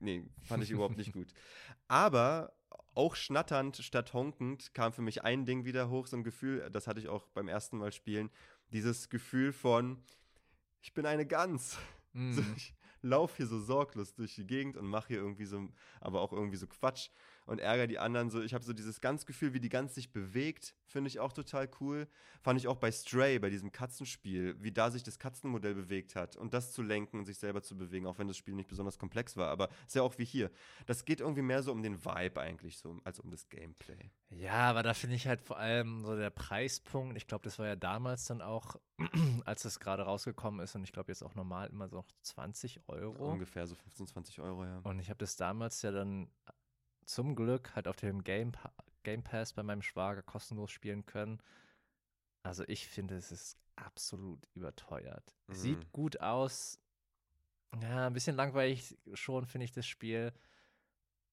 nee, 0.00 0.24
fand 0.42 0.64
ich 0.64 0.72
überhaupt 0.72 0.96
nicht 0.96 1.12
gut. 1.12 1.32
Aber 1.86 2.52
auch 2.96 3.14
schnatternd 3.14 3.76
statt 3.76 4.12
honkend 4.14 4.74
kam 4.74 4.92
für 4.92 5.02
mich 5.02 5.22
ein 5.22 5.46
Ding 5.46 5.64
wieder 5.64 5.88
hoch, 5.90 6.08
so 6.08 6.16
ein 6.16 6.24
Gefühl, 6.24 6.68
das 6.72 6.88
hatte 6.88 6.98
ich 6.98 7.06
auch 7.08 7.26
beim 7.28 7.46
ersten 7.46 7.78
Mal 7.78 7.92
spielen, 7.92 8.30
dieses 8.72 9.08
Gefühl 9.08 9.52
von, 9.52 10.02
ich 10.82 10.92
bin 10.92 11.06
eine 11.06 11.24
Gans. 11.24 11.78
So, 12.12 12.40
Mhm. 12.42 12.54
ich 12.56 12.74
laufe 13.02 13.36
hier 13.38 13.46
so 13.46 13.60
sorglos 13.60 14.14
durch 14.14 14.34
die 14.36 14.46
Gegend 14.46 14.76
und 14.76 14.86
mache 14.86 15.08
hier 15.08 15.18
irgendwie 15.18 15.44
so, 15.46 15.68
aber 16.00 16.20
auch 16.20 16.32
irgendwie 16.32 16.56
so 16.56 16.66
Quatsch 16.66 17.10
und 17.46 17.60
ärgere 17.60 17.86
die 17.86 17.98
anderen 17.98 18.30
so. 18.30 18.42
Ich 18.42 18.54
habe 18.54 18.64
so 18.64 18.72
dieses 18.72 19.00
ganz 19.00 19.26
Gefühl, 19.26 19.52
wie 19.52 19.60
die 19.60 19.68
Gans 19.68 19.94
sich 19.94 20.12
bewegt, 20.12 20.74
finde 20.86 21.08
ich 21.08 21.20
auch 21.20 21.32
total 21.32 21.68
cool. 21.80 22.08
Fand 22.40 22.58
ich 22.58 22.68
auch 22.68 22.76
bei 22.76 22.90
Stray, 22.90 23.38
bei 23.38 23.50
diesem 23.50 23.72
Katzenspiel, 23.72 24.56
wie 24.60 24.72
da 24.72 24.90
sich 24.90 25.02
das 25.02 25.18
Katzenmodell 25.18 25.74
bewegt 25.74 26.14
hat 26.16 26.36
und 26.36 26.54
das 26.54 26.72
zu 26.72 26.82
lenken 26.82 27.18
und 27.18 27.24
sich 27.24 27.38
selber 27.38 27.62
zu 27.62 27.76
bewegen, 27.76 28.06
auch 28.06 28.18
wenn 28.18 28.28
das 28.28 28.36
Spiel 28.36 28.54
nicht 28.54 28.68
besonders 28.68 28.98
komplex 28.98 29.36
war, 29.36 29.48
aber 29.48 29.68
ist 29.86 29.94
ja 29.94 30.02
auch 30.02 30.18
wie 30.18 30.24
hier. 30.24 30.50
Das 30.86 31.04
geht 31.04 31.20
irgendwie 31.20 31.42
mehr 31.42 31.62
so 31.62 31.72
um 31.72 31.82
den 31.82 32.04
Vibe 32.04 32.40
eigentlich 32.40 32.78
so, 32.78 33.00
als 33.04 33.20
um 33.20 33.30
das 33.30 33.48
Gameplay. 33.48 34.10
Ja, 34.30 34.70
aber 34.70 34.82
da 34.82 34.94
finde 34.94 35.16
ich 35.16 35.26
halt 35.26 35.40
vor 35.40 35.58
allem 35.58 36.04
so 36.04 36.16
der 36.16 36.30
Preispunkt. 36.30 37.16
Ich 37.16 37.26
glaube, 37.26 37.44
das 37.44 37.58
war 37.58 37.66
ja 37.66 37.76
damals 37.76 38.24
dann 38.26 38.42
auch, 38.42 38.76
als 39.44 39.64
es 39.64 39.80
gerade 39.80 40.02
rausgekommen 40.02 40.60
ist 40.60 40.74
und 40.74 40.84
ich 40.84 40.92
glaube 40.92 41.12
jetzt 41.12 41.22
auch 41.22 41.34
normal 41.34 41.68
immer 41.68 41.88
so 41.88 42.04
20 42.22 42.88
Euro. 42.88 43.32
Ungefähr 43.32 43.66
so 43.66 43.74
15, 43.74 44.06
20 44.06 44.40
Euro, 44.40 44.64
ja. 44.64 44.78
Und 44.78 44.98
ich 44.98 45.08
habe 45.08 45.18
das 45.18 45.36
damals 45.36 45.82
ja 45.82 45.90
dann 45.90 46.28
zum 47.06 47.34
Glück 47.34 47.74
halt 47.74 47.88
auf 47.88 47.96
dem 47.96 48.22
Game, 48.24 48.52
Pa- 48.52 48.72
Game 49.02 49.22
Pass 49.22 49.52
bei 49.52 49.62
meinem 49.62 49.82
Schwager 49.82 50.22
kostenlos 50.22 50.70
spielen 50.70 51.04
können. 51.06 51.40
Also 52.42 52.64
ich 52.66 52.86
finde, 52.88 53.16
es 53.16 53.32
ist 53.32 53.58
absolut 53.76 54.46
überteuert. 54.54 55.34
Mhm. 55.48 55.54
Sieht 55.54 55.92
gut 55.92 56.20
aus. 56.20 56.78
Ja, 57.82 58.06
ein 58.06 58.12
bisschen 58.12 58.36
langweilig 58.36 58.96
schon, 59.14 59.46
finde 59.46 59.64
ich, 59.64 59.72
das 59.72 59.86
Spiel. 59.86 60.32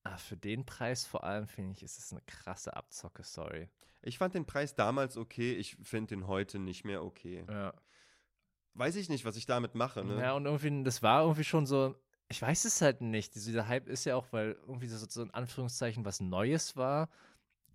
Aber 0.04 0.18
für 0.18 0.38
den 0.38 0.66
Preis 0.66 1.06
vor 1.06 1.24
allem, 1.24 1.48
finde 1.48 1.74
ich, 1.74 1.84
ist 1.84 2.00
es 2.00 2.12
eine 2.12 2.22
krasse 2.22 2.76
Abzocke-Story. 2.76 3.70
Ich 4.02 4.18
fand 4.18 4.34
den 4.34 4.48
Preis 4.48 4.74
damals 4.74 5.16
okay, 5.16 5.54
ich 5.54 5.76
finde 5.84 6.16
den 6.16 6.28
heute 6.28 6.58
nicht 6.58 6.86
mehr 6.86 7.04
okay. 7.04 7.46
Ja. 7.48 7.74
Weiß 8.74 8.96
ich 8.96 9.10
nicht, 9.10 9.26
was 9.26 9.36
ich 9.36 9.46
damit 9.46 9.76
mache, 9.76 10.04
ne? 10.04 10.20
Ja, 10.20 10.34
und 10.34 10.46
irgendwie, 10.46 10.84
das 10.84 11.04
war 11.04 11.22
irgendwie 11.24 11.44
schon 11.44 11.68
so, 11.68 11.96
ich 12.32 12.42
weiß 12.42 12.66
es 12.66 12.82
halt 12.82 13.02
nicht. 13.02 13.36
Dieser 13.36 13.68
Hype 13.68 13.88
ist 13.88 14.06
ja 14.06 14.16
auch, 14.16 14.28
weil 14.32 14.58
irgendwie 14.68 14.88
so, 14.88 14.98
so 15.08 15.22
in 15.22 15.32
Anführungszeichen 15.32 16.06
was 16.06 16.20
Neues 16.20 16.76
war. 16.76 17.10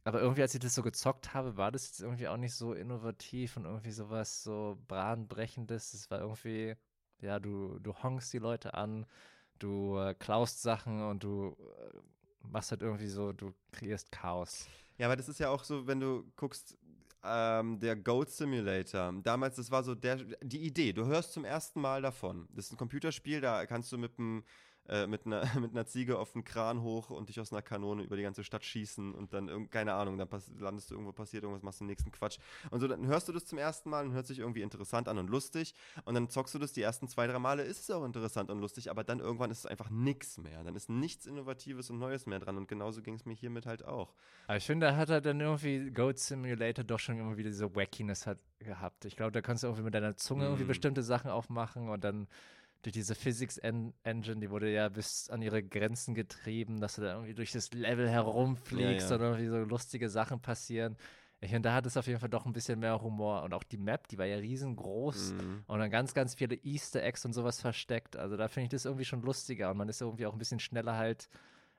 Aber 0.05 0.21
irgendwie, 0.21 0.43
als 0.43 0.55
ich 0.55 0.61
das 0.61 0.75
so 0.75 0.83
gezockt 0.83 1.35
habe, 1.35 1.57
war 1.57 1.73
das 1.73 1.89
jetzt 1.89 2.01
irgendwie 2.01 2.29
auch 2.29 2.37
nicht 2.37 2.55
so 2.55 2.73
innovativ 2.75 3.57
und 3.57 3.65
irgendwie 3.65 3.91
sowas 3.91 4.43
so 4.43 4.79
bahnbrechendes. 4.89 5.95
Es 5.95 6.11
war 6.11 6.21
irgendwie, 6.21 6.75
ja, 7.21 7.39
du, 7.39 7.79
du 7.81 7.95
honkst 8.03 8.33
die 8.33 8.39
Leute 8.39 8.75
an, 8.75 9.07
du 9.59 9.99
äh, 9.99 10.15
klaust 10.15 10.63
Sachen 10.63 11.03
und 11.03 11.25
du 11.25 11.57
äh, 11.59 11.99
machst 12.49 12.71
halt 12.71 12.83
irgendwie 12.83 13.09
so, 13.09 13.33
du 13.33 13.53
kreierst 13.73 14.13
Chaos. 14.13 14.69
Ja, 14.99 15.07
aber 15.07 15.17
das 15.17 15.29
ist 15.29 15.41
ja 15.41 15.51
auch 15.51 15.65
so, 15.65 15.87
wenn 15.87 16.01
du 16.01 16.25
guckst, 16.37 16.79
ähm, 17.29 17.79
der 17.81 17.97
Goat 17.97 18.31
Simulator. 18.31 19.13
Damals, 19.23 19.57
das 19.57 19.71
war 19.71 19.83
so 19.83 19.95
der, 19.95 20.17
die 20.43 20.63
Idee. 20.63 20.93
Du 20.93 21.07
hörst 21.07 21.33
zum 21.33 21.45
ersten 21.45 21.81
Mal 21.81 22.03
davon. 22.03 22.49
Das 22.55 22.67
ist 22.67 22.73
ein 22.73 22.77
Computerspiel, 22.77 23.41
da 23.41 23.67
kannst 23.67 23.93
du 23.93 23.99
mit 23.99 24.17
dem 24.19 24.45
äh, 24.89 25.07
mit, 25.07 25.27
einer, 25.27 25.45
mit 25.61 25.73
einer 25.73 25.87
Ziege 25.87 26.19
auf 26.19 26.33
den 26.33 26.45
Kran 26.45 26.83
hoch 26.83 27.11
und 27.11 27.29
dich 27.29 27.41
aus 27.41 27.53
einer 27.53 27.63
Kanone 27.63 28.03
über 28.03 28.17
die 28.17 28.23
ganze 28.23 28.45
Stadt 28.45 28.65
schießen 28.65 29.15
und 29.15 29.33
dann, 29.33 29.71
keine 29.71 29.95
Ahnung, 29.95 30.19
dann 30.19 30.29
landest 30.59 30.91
du 30.91 30.95
irgendwo, 30.95 31.13
passiert 31.13 31.43
irgendwas, 31.43 31.63
machst 31.63 31.81
den 31.81 31.87
nächsten 31.87 32.13
Quatsch. 32.13 32.39
Und 32.71 32.81
so, 32.81 32.89
dann 32.89 33.07
hörst 33.07 33.29
du 33.29 33.33
das 33.33 33.47
zum 33.47 33.59
ersten 33.59 33.91
Mal 33.91 34.05
und 34.05 34.13
hört 34.13 34.27
sich 34.27 34.39
irgendwie 34.39 34.63
interessant 34.63 35.09
an 35.09 35.19
und 35.19 35.31
lustig. 35.31 35.75
Und 36.05 36.15
dann 36.15 36.29
zockst 36.29 36.55
du 36.55 36.59
das 36.59 36.73
die 36.73 36.83
ersten 36.83 37.09
zwei, 37.09 37.27
drei 37.27 37.39
Male, 37.39 37.63
ist 37.63 37.81
es 37.81 37.91
auch 37.91 38.05
interessant 38.05 38.51
und 38.51 38.61
lustig, 38.61 38.91
aber 38.91 39.05
dann 39.05 39.21
irgendwann 39.21 39.51
ist 39.51 39.61
es 39.61 39.67
einfach 39.67 39.91
nichts 39.91 40.39
mehr. 40.39 40.63
Dann 40.65 40.77
ist 40.77 40.89
nichts 40.89 41.27
Innovatives 41.27 41.91
und 41.91 41.99
Neues 41.99 42.27
mehr 42.27 42.39
dran. 42.39 42.57
Und 42.57 42.69
genauso 42.69 43.03
ging 43.03 43.15
es 43.15 43.25
mir 43.25 43.35
hiermit 43.35 43.67
halt 43.67 43.85
auch. 43.85 44.15
Aber 44.47 44.57
ich 44.57 44.65
finde, 44.65 44.87
da 44.87 44.97
hat 44.97 45.11
er 45.11 45.21
dann 45.21 45.41
irgendwie 45.41 45.91
Goat 45.91 46.19
Simulator 46.19 46.85
doch 46.85 46.99
schon 46.99 47.19
immer 47.19 47.37
wieder 47.37 47.51
diese 47.51 47.75
Wackiness 47.75 48.27
hat 48.27 48.39
gehabt. 48.59 49.05
Ich 49.05 49.17
glaube, 49.17 49.33
da 49.33 49.41
kannst 49.41 49.63
du 49.63 49.69
irgendwie 49.69 49.85
mit 49.85 49.95
deiner 49.95 50.17
Zunge 50.17 50.45
mm. 50.45 50.47
irgendwie 50.47 50.65
bestimmte 50.65 51.03
Sachen 51.03 51.31
aufmachen 51.31 51.89
und 51.89 52.05
dann 52.05 52.27
durch 52.83 52.93
diese 52.93 53.15
Physics 53.15 53.59
-En 53.61 53.93
Engine, 54.05 54.41
die 54.41 54.51
wurde 54.51 54.71
ja 54.71 54.89
bis 54.89 55.29
an 55.31 55.43
ihre 55.43 55.63
Grenzen 55.63 56.15
getrieben, 56.15 56.81
dass 56.81 56.97
du 56.97 57.03
da 57.03 57.15
irgendwie 57.15 57.35
durch 57.35 57.53
das 57.53 57.73
Level 57.73 58.09
herumfliegst 58.09 59.11
ja, 59.11 59.17
ja. 59.17 59.23
und 59.23 59.23
irgendwie 59.23 59.49
so 59.49 59.59
lustige 59.59 60.09
Sachen 60.09 60.41
passieren. 60.41 60.97
Ich 61.41 61.51
finde, 61.51 61.69
da 61.69 61.75
hat 61.75 61.85
es 61.85 61.97
auf 61.97 62.07
jeden 62.07 62.19
Fall 62.19 62.31
doch 62.31 62.47
ein 62.47 62.53
bisschen 62.53 62.79
mehr 62.79 63.03
Humor. 63.03 63.43
Und 63.43 63.53
auch 63.53 63.63
die 63.63 63.77
Map, 63.77 64.09
die 64.09 64.19
war 64.19 64.25
ja 64.25 64.37
riesengroß 64.37 65.33
mhm. 65.33 65.65
und 65.67 65.79
dann 65.79 65.91
ganz, 65.91 66.15
ganz 66.15 66.35
viele 66.35 66.57
Easter 66.57 67.03
Eggs 67.03 67.25
und 67.25 67.35
sowas 67.35 67.61
versteckt. 67.61 68.17
Also 68.17 68.37
da 68.37 68.49
finde 68.49 68.65
ich 68.65 68.71
das 68.71 68.85
irgendwie 68.85 69.05
schon 69.05 69.23
lustiger 69.23 69.71
und 69.71 69.77
man 69.77 69.89
ist 69.89 70.01
irgendwie 70.01 70.27
auch 70.27 70.33
ein 70.33 70.39
bisschen 70.39 70.61
schneller 70.61 70.97
halt 70.97 71.29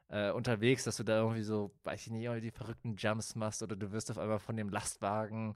äh, 0.09 0.31
unterwegs, 0.31 0.83
dass 0.83 0.97
du 0.97 1.03
da 1.03 1.19
irgendwie 1.19 1.43
so, 1.43 1.71
weiß 1.83 2.01
ich 2.01 2.11
nicht, 2.11 2.23
irgendwie 2.23 2.41
die 2.41 2.51
verrückten 2.51 2.95
Jumps 2.97 3.35
machst 3.35 3.63
oder 3.63 3.75
du 3.75 3.91
wirst 3.91 4.11
auf 4.11 4.17
einmal 4.17 4.39
von 4.39 4.55
dem 4.55 4.69
Lastwagen 4.69 5.55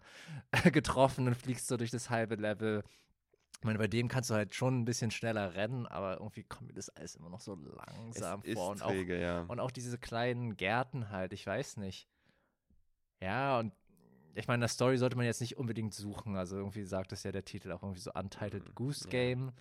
getroffen 0.72 1.28
und 1.28 1.36
fliegst 1.36 1.68
so 1.68 1.78
durch 1.78 1.92
das 1.92 2.10
halbe 2.10 2.36
Level. 2.36 2.84
Ich 3.62 3.66
meine, 3.66 3.78
bei 3.78 3.88
dem 3.88 4.07
kannst 4.07 4.32
du 4.32 4.34
halt 4.34 4.55
schon 4.55 4.80
ein 4.80 4.86
bisschen 4.86 5.12
schneller 5.12 5.53
rennen, 5.53 5.86
aber 5.86 6.18
irgendwie 6.18 6.43
kommt 6.43 6.70
mir 6.70 6.74
das 6.74 6.89
alles 6.89 7.16
immer 7.16 7.30
noch 7.30 7.41
so 7.41 7.53
langsam 7.53 8.41
es 8.43 8.55
vor. 8.55 8.72
und, 8.72 8.80
träge, 8.80 9.18
auch, 9.18 9.22
ja. 9.22 9.41
und 9.41 9.59
auch 9.59 9.70
diese 9.70 9.99
kleinen 9.99 10.57
Gärten 10.57 11.12
halt, 11.12 11.32
ich 11.32 11.45
weiß 11.45 11.78
nicht. 11.78 12.07
Ja, 13.22 13.59
und 13.59 13.72
ich 14.34 14.47
meine, 14.47 14.64
das 14.64 14.74
Story 14.74 14.97
sollte 14.97 15.16
man 15.16 15.28
jetzt 15.28 15.41
nicht 15.41 15.57
unbedingt 15.57 15.93
suchen. 15.93 16.38
Also 16.38 16.57
irgendwie 16.57 16.86
sagt 16.86 17.12
es 17.12 17.22
ja 17.22 17.32
der 17.32 17.45
Titel 17.45 17.72
auch 17.72 17.84
irgendwie 17.84 17.99
so 18.01 18.12
Untitled 18.14 18.68
mhm, 18.68 18.74
Goose 18.74 19.07
Game. 19.09 19.45
Ja. 19.45 19.53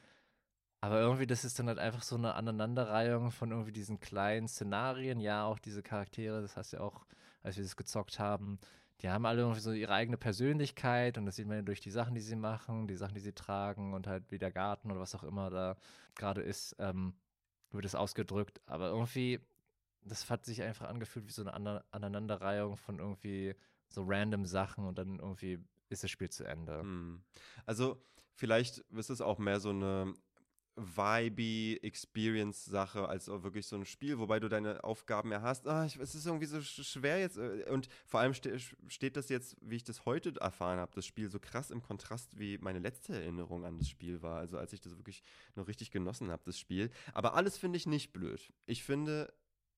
Aber 0.80 0.98
irgendwie, 0.98 1.26
das 1.26 1.44
ist 1.44 1.58
dann 1.58 1.68
halt 1.68 1.78
einfach 1.78 2.02
so 2.02 2.16
eine 2.16 2.36
Aneinanderreihung 2.36 3.30
von 3.30 3.50
irgendwie 3.50 3.72
diesen 3.72 4.00
kleinen 4.00 4.48
Szenarien. 4.48 5.20
Ja, 5.20 5.44
auch 5.44 5.58
diese 5.58 5.82
Charaktere, 5.82 6.40
das 6.40 6.56
heißt 6.56 6.72
ja 6.72 6.80
auch, 6.80 7.04
als 7.42 7.56
wir 7.56 7.64
das 7.64 7.76
gezockt 7.76 8.18
haben, 8.18 8.58
die 9.02 9.08
haben 9.08 9.26
alle 9.26 9.40
irgendwie 9.40 9.60
so 9.60 9.72
ihre 9.72 9.92
eigene 9.92 10.16
Persönlichkeit 10.16 11.16
und 11.16 11.26
das 11.26 11.36
sieht 11.36 11.46
man 11.46 11.56
ja 11.56 11.62
durch 11.62 11.80
die 11.80 11.90
Sachen, 11.90 12.14
die 12.14 12.20
sie 12.20 12.36
machen, 12.36 12.86
die 12.86 12.96
Sachen, 12.96 13.14
die 13.14 13.20
sie 13.20 13.32
tragen 13.32 13.94
und 13.94 14.06
halt 14.06 14.30
wie 14.30 14.38
der 14.38 14.50
Garten 14.50 14.90
oder 14.90 15.00
was 15.00 15.14
auch 15.14 15.22
immer 15.22 15.50
da 15.50 15.76
gerade 16.14 16.42
ist, 16.42 16.76
ähm, 16.78 17.14
wird 17.70 17.84
es 17.84 17.94
ausgedrückt. 17.94 18.60
Aber 18.66 18.88
irgendwie, 18.88 19.40
das 20.02 20.28
hat 20.28 20.44
sich 20.44 20.62
einfach 20.62 20.88
angefühlt 20.88 21.26
wie 21.26 21.32
so 21.32 21.42
eine 21.42 21.82
Aneinanderreihung 21.92 22.76
von 22.76 22.98
irgendwie 22.98 23.54
so 23.88 24.04
random 24.06 24.44
Sachen 24.44 24.86
und 24.86 24.98
dann 24.98 25.18
irgendwie 25.18 25.58
ist 25.88 26.04
das 26.04 26.10
Spiel 26.10 26.30
zu 26.30 26.44
Ende. 26.44 26.80
Hm. 26.80 27.22
Also 27.66 28.02
vielleicht 28.34 28.78
ist 28.78 29.10
es 29.10 29.20
auch 29.20 29.38
mehr 29.38 29.60
so 29.60 29.70
eine 29.70 30.14
vibey 30.76 31.78
Experience-Sache 31.82 33.08
als 33.08 33.28
wirklich 33.28 33.66
so 33.66 33.76
ein 33.76 33.84
Spiel, 33.84 34.18
wobei 34.18 34.40
du 34.40 34.48
deine 34.48 34.82
Aufgaben 34.84 35.30
mehr 35.30 35.42
hast. 35.42 35.66
Ah, 35.66 35.84
ich, 35.84 35.96
es 35.96 36.14
ist 36.14 36.26
irgendwie 36.26 36.46
so 36.46 36.60
schwer 36.60 37.18
jetzt. 37.18 37.38
Äh, 37.38 37.64
und 37.70 37.88
vor 38.06 38.20
allem 38.20 38.34
ste 38.34 38.58
steht 38.88 39.16
das 39.16 39.28
jetzt, 39.28 39.56
wie 39.60 39.76
ich 39.76 39.84
das 39.84 40.04
heute 40.06 40.34
erfahren 40.40 40.78
habe, 40.78 40.92
das 40.94 41.06
Spiel 41.06 41.30
so 41.30 41.38
krass 41.38 41.70
im 41.70 41.82
Kontrast, 41.82 42.38
wie 42.38 42.58
meine 42.58 42.78
letzte 42.78 43.14
Erinnerung 43.14 43.64
an 43.64 43.78
das 43.78 43.88
Spiel 43.88 44.22
war. 44.22 44.38
Also 44.38 44.58
als 44.58 44.72
ich 44.72 44.80
das 44.80 44.96
wirklich 44.96 45.22
noch 45.54 45.68
richtig 45.68 45.90
genossen 45.90 46.30
habe, 46.30 46.42
das 46.44 46.58
Spiel. 46.58 46.90
Aber 47.12 47.34
alles 47.34 47.58
finde 47.58 47.76
ich 47.76 47.86
nicht 47.86 48.12
blöd. 48.12 48.52
Ich 48.66 48.82
finde 48.82 49.32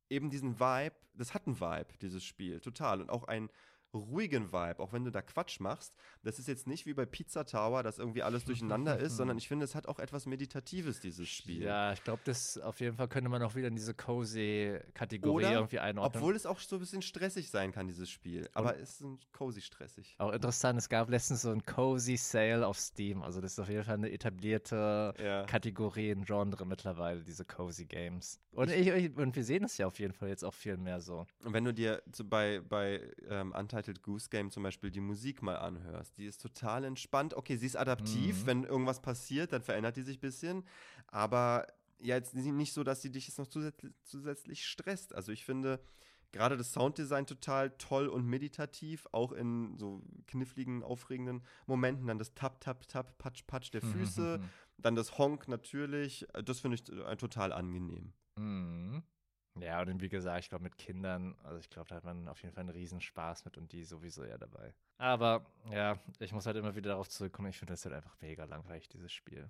eben 0.09 0.31
diesen 0.31 0.61
Vibe, 0.61 0.95
das 1.15 1.35
hat 1.35 1.47
einen 1.47 1.61
Vibe, 1.61 1.99
dieses 2.01 2.25
Spiel, 2.25 2.61
total. 2.61 3.01
Und 3.01 3.11
auch 3.11 3.25
ein 3.25 3.49
ruhigen 3.95 4.53
Vibe, 4.53 4.81
auch 4.81 4.93
wenn 4.93 5.05
du 5.05 5.11
da 5.11 5.23
Quatsch 5.23 5.61
machst. 5.61 5.95
Das 6.23 6.39
ist 6.39 6.49
jetzt 6.49 6.67
nicht 6.67 6.87
wie 6.87 6.95
bei 6.95 7.07
Pizza 7.07 7.45
Tower, 7.45 7.83
dass 7.83 7.99
irgendwie 7.99 8.23
alles 8.23 8.45
durcheinander 8.45 8.99
ist, 8.99 9.17
sondern 9.17 9.39
ich 9.39 9.49
finde, 9.49 9.65
es 9.65 9.75
hat 9.75 9.87
auch 9.87 9.99
etwas 9.99 10.27
Meditatives, 10.27 11.01
dieses 11.01 11.29
Spiel. 11.29 11.63
Ja, 11.63 11.93
ich 11.93 12.03
glaube, 12.05 12.23
das 12.25 12.59
auf 12.59 12.81
jeden 12.81 12.97
Fall 12.97 13.09
könnte 13.09 13.29
man 13.29 13.43
auch 13.43 13.55
wieder 13.55 13.69
in 13.69 13.77
diese 13.77 13.95
cozy-Kategorie 13.95 15.45
irgendwie 15.45 15.79
einordnen. 15.79 16.21
Obwohl 16.21 16.37
es 16.37 16.47
auch 16.47 16.59
so 16.59 16.77
ein 16.77 16.81
bisschen 16.81 17.03
stressig 17.03 17.51
sein 17.51 17.73
kann, 17.73 17.87
dieses 17.87 18.11
Spiel. 18.11 18.49
Aber 18.55 18.79
es 18.79 19.01
ist 19.01 19.33
cozy 19.33 19.61
stressig. 19.61 20.15
Auch 20.19 20.33
interessant, 20.33 20.79
es 20.79 20.89
gab 20.89 21.11
letztens 21.11 21.43
so 21.43 21.51
ein 21.51 21.63
cozy 21.63 22.17
Sale 22.17 22.67
auf 22.67 22.79
Steam. 22.79 23.23
Also 23.23 23.41
das 23.41 23.53
ist 23.53 23.59
auf 23.59 23.69
jeden 23.69 23.85
Fall 23.85 23.95
eine 23.95 24.11
etablierte 24.11 25.15
ja. 25.19 25.45
Kategorie, 25.45 26.11
ein 26.11 26.25
Genre 26.25 26.65
mittlerweile, 26.67 27.23
diese 27.23 27.45
cozy 27.45 27.87
Games. 27.87 28.41
Und, 28.53 28.71
ich, 28.71 29.17
und 29.17 29.35
wir 29.35 29.45
sehen 29.45 29.65
es 29.65 29.79
ja 29.79 29.87
auf 29.87 29.99
jeden 29.99 30.13
Fall 30.13 30.29
jetzt 30.29 30.45
auch 30.45 30.55
viel 30.55 30.77
mehr 30.77 31.01
so. 31.01 31.27
Und 31.45 31.53
wenn 31.53 31.65
du 31.65 31.73
dir 31.73 32.03
so 32.13 32.25
bei, 32.25 32.61
bei 32.61 33.01
ähm, 33.29 33.53
Untitled 33.83 34.03
Goose 34.03 34.29
Game 34.31 34.51
zum 34.51 34.63
Beispiel 34.63 34.91
die 34.91 35.01
Musik 35.01 35.43
mal 35.43 35.57
anhörst, 35.57 36.17
die 36.17 36.27
ist 36.27 36.41
total 36.41 36.85
entspannt. 36.85 37.35
Okay, 37.35 37.57
sie 37.57 37.67
ist 37.67 37.77
adaptiv, 37.77 38.43
mhm. 38.43 38.47
wenn 38.47 38.65
irgendwas 38.65 39.03
passiert, 39.03 39.53
dann 39.53 39.63
verändert 39.63 39.97
die 39.97 40.03
sich 40.03 40.19
ein 40.19 40.21
bisschen. 40.21 40.65
Aber 41.09 41.67
ja, 41.99 42.17
jetzt 42.17 42.35
nicht 42.35 42.73
so, 42.73 42.85
dass 42.85 43.03
sie 43.03 43.11
dich 43.11 43.29
jetzt 43.29 43.39
noch 43.39 43.49
zusätzlich, 43.49 43.93
zusätzlich 44.05 44.67
stresst. 44.67 45.15
Also 45.15 45.33
ich 45.33 45.45
finde 45.45 45.81
gerade 46.31 46.57
das 46.57 46.73
Sounddesign 46.73 47.27
total 47.27 47.71
toll 47.79 48.09
und 48.09 48.27
meditativ, 48.27 49.07
auch 49.13 49.33
in 49.33 49.77
so 49.79 50.03
kniffligen, 50.27 50.83
aufregenden 50.83 51.43
Momenten. 51.67 52.07
Dann 52.07 52.19
das 52.19 52.35
Tap, 52.35 52.61
Tap, 52.61 52.87
Tap, 52.89 53.19
Patsch, 53.19 53.47
Patsch 53.47 53.73
der 53.73 53.85
mhm, 53.85 53.93
Füße. 53.93 54.39
Mhm, 54.39 54.49
dann 54.79 54.95
das 54.95 55.19
Honk 55.19 55.49
natürlich. 55.49 56.27
Das 56.45 56.61
finde 56.61 56.77
ich 56.77 56.85
total 57.19 57.53
angenehm. 57.53 58.13
Mhm. 58.39 59.03
Ja, 59.61 59.83
und 59.83 60.01
wie 60.01 60.09
gesagt, 60.09 60.41
ich 60.41 60.49
glaube 60.49 60.65
mit 60.65 60.79
Kindern, 60.79 61.37
also 61.43 61.59
ich 61.59 61.69
glaube, 61.69 61.89
da 61.89 61.97
hat 61.97 62.05
man 62.05 62.27
auf 62.29 62.41
jeden 62.43 62.55
Fall 62.55 62.63
einen 62.63 62.71
Riesenspaß 62.71 63.45
mit 63.45 63.59
und 63.59 63.71
die 63.73 63.85
sowieso 63.85 64.25
ja 64.25 64.39
dabei. 64.39 64.75
Aber 64.97 65.45
ja, 65.71 65.99
ich 66.21 66.33
muss 66.33 66.47
halt 66.47 66.57
immer 66.57 66.75
wieder 66.75 66.91
darauf 66.91 67.09
zurückkommen, 67.09 67.49
ich 67.51 67.59
finde 67.59 67.75
das 67.75 67.85
halt 67.85 67.95
einfach 67.95 68.17
mega 68.21 68.45
langweilig, 68.45 68.89
dieses 68.89 69.13
Spiel. 69.13 69.49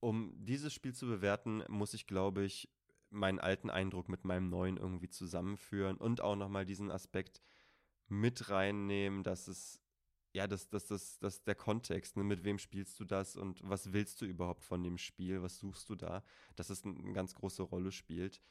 Um 0.00 0.32
dieses 0.44 0.72
Spiel 0.72 0.92
zu 0.92 1.06
bewerten, 1.06 1.62
muss 1.68 1.94
ich, 1.94 2.06
glaube 2.06 2.44
ich, 2.44 2.68
meinen 3.10 3.38
alten 3.38 3.70
Eindruck 3.70 4.08
mit 4.08 4.24
meinem 4.24 4.48
neuen 4.48 4.76
irgendwie 4.76 5.08
zusammenführen 5.08 5.96
und 5.96 6.20
auch 6.20 6.36
nochmal 6.36 6.66
diesen 6.66 6.90
Aspekt 6.90 7.40
mit 8.08 8.50
reinnehmen, 8.50 9.22
dass 9.22 9.46
es, 9.48 9.80
ja, 10.32 10.46
dass, 10.46 10.68
dass, 10.68 10.86
dass, 10.86 11.18
dass 11.18 11.44
der 11.44 11.54
Kontext, 11.54 12.16
ne, 12.16 12.24
mit 12.24 12.44
wem 12.44 12.58
spielst 12.58 12.98
du 13.00 13.04
das 13.04 13.36
und 13.36 13.60
was 13.62 13.92
willst 13.92 14.20
du 14.20 14.26
überhaupt 14.26 14.64
von 14.64 14.82
dem 14.82 14.98
Spiel, 14.98 15.42
was 15.42 15.58
suchst 15.58 15.88
du 15.88 15.94
da, 15.94 16.22
dass 16.56 16.70
es 16.70 16.84
eine 16.84 17.12
ganz 17.12 17.34
große 17.34 17.62
Rolle 17.62 17.92
spielt. 17.92 18.42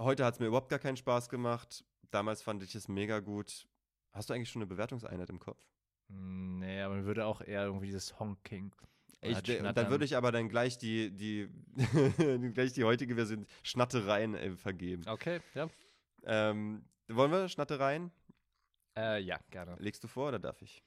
Heute 0.00 0.24
hat 0.24 0.34
es 0.34 0.40
mir 0.40 0.46
überhaupt 0.46 0.68
gar 0.68 0.78
keinen 0.78 0.96
Spaß 0.96 1.28
gemacht. 1.28 1.84
Damals 2.10 2.42
fand 2.42 2.62
ich 2.62 2.74
es 2.74 2.88
mega 2.88 3.20
gut. 3.20 3.66
Hast 4.12 4.30
du 4.30 4.34
eigentlich 4.34 4.50
schon 4.50 4.62
eine 4.62 4.68
Bewertungseinheit 4.68 5.30
im 5.30 5.38
Kopf? 5.38 5.60
Nee, 6.08 6.80
aber 6.82 6.96
man 6.96 7.04
würde 7.04 7.26
auch 7.26 7.40
eher 7.40 7.64
irgendwie 7.64 7.86
dieses 7.86 8.18
Honking. 8.18 8.74
Ich, 9.20 9.40
dann 9.42 9.90
würde 9.90 10.04
ich 10.04 10.16
aber 10.16 10.32
dann 10.32 10.48
gleich 10.48 10.76
die, 10.76 11.10
die, 11.16 11.48
gleich 12.52 12.72
die 12.74 12.84
heutige 12.84 13.14
Version 13.14 13.46
Schnattereien 13.62 14.34
äh, 14.34 14.56
vergeben. 14.56 15.02
Okay, 15.06 15.40
ja. 15.54 15.68
Ähm, 16.24 16.84
wollen 17.08 17.30
wir 17.30 17.48
Schnattereien? 17.48 18.10
Äh, 18.96 19.20
ja, 19.22 19.38
gerne. 19.50 19.76
Legst 19.78 20.04
du 20.04 20.08
vor 20.08 20.28
oder 20.28 20.38
darf 20.38 20.60
ich? 20.62 20.84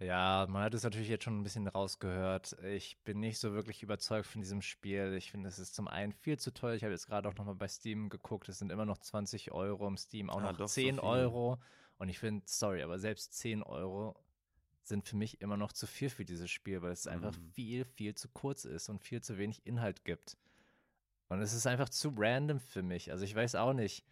Ja, 0.00 0.46
man 0.48 0.62
hat 0.62 0.72
es 0.72 0.82
natürlich 0.82 1.08
jetzt 1.08 1.24
schon 1.24 1.38
ein 1.38 1.42
bisschen 1.42 1.68
rausgehört. 1.68 2.56
Ich 2.64 2.96
bin 3.04 3.20
nicht 3.20 3.38
so 3.38 3.52
wirklich 3.52 3.82
überzeugt 3.82 4.26
von 4.26 4.40
diesem 4.40 4.62
Spiel. 4.62 5.12
Ich 5.12 5.30
finde, 5.30 5.50
es 5.50 5.58
ist 5.58 5.74
zum 5.74 5.88
einen 5.88 6.12
viel 6.14 6.38
zu 6.38 6.52
teuer. 6.54 6.74
Ich 6.74 6.84
habe 6.84 6.92
jetzt 6.92 7.06
gerade 7.06 7.28
auch 7.28 7.34
nochmal 7.34 7.54
bei 7.54 7.68
Steam 7.68 8.08
geguckt. 8.08 8.48
Es 8.48 8.58
sind 8.58 8.72
immer 8.72 8.86
noch 8.86 8.96
20 8.96 9.52
Euro 9.52 9.86
im 9.86 9.98
Steam, 9.98 10.30
auch 10.30 10.40
ah, 10.40 10.52
noch 10.52 10.66
10 10.66 10.96
so 10.96 11.02
Euro. 11.02 11.58
Und 11.98 12.08
ich 12.08 12.18
finde, 12.18 12.44
sorry, 12.46 12.82
aber 12.82 12.98
selbst 12.98 13.34
10 13.34 13.62
Euro 13.62 14.16
sind 14.82 15.06
für 15.06 15.16
mich 15.16 15.42
immer 15.42 15.58
noch 15.58 15.72
zu 15.72 15.86
viel 15.86 16.08
für 16.08 16.24
dieses 16.24 16.50
Spiel, 16.50 16.80
weil 16.80 16.92
es 16.92 17.04
mhm. 17.04 17.12
einfach 17.12 17.34
viel, 17.52 17.84
viel 17.84 18.14
zu 18.14 18.30
kurz 18.30 18.64
ist 18.64 18.88
und 18.88 19.00
viel 19.00 19.20
zu 19.20 19.36
wenig 19.36 19.66
Inhalt 19.66 20.06
gibt. 20.06 20.38
Und 21.28 21.42
es 21.42 21.52
ist 21.52 21.66
einfach 21.66 21.90
zu 21.90 22.14
random 22.16 22.58
für 22.58 22.82
mich. 22.82 23.12
Also 23.12 23.24
ich 23.24 23.34
weiß 23.34 23.54
auch 23.54 23.74
nicht 23.74 24.06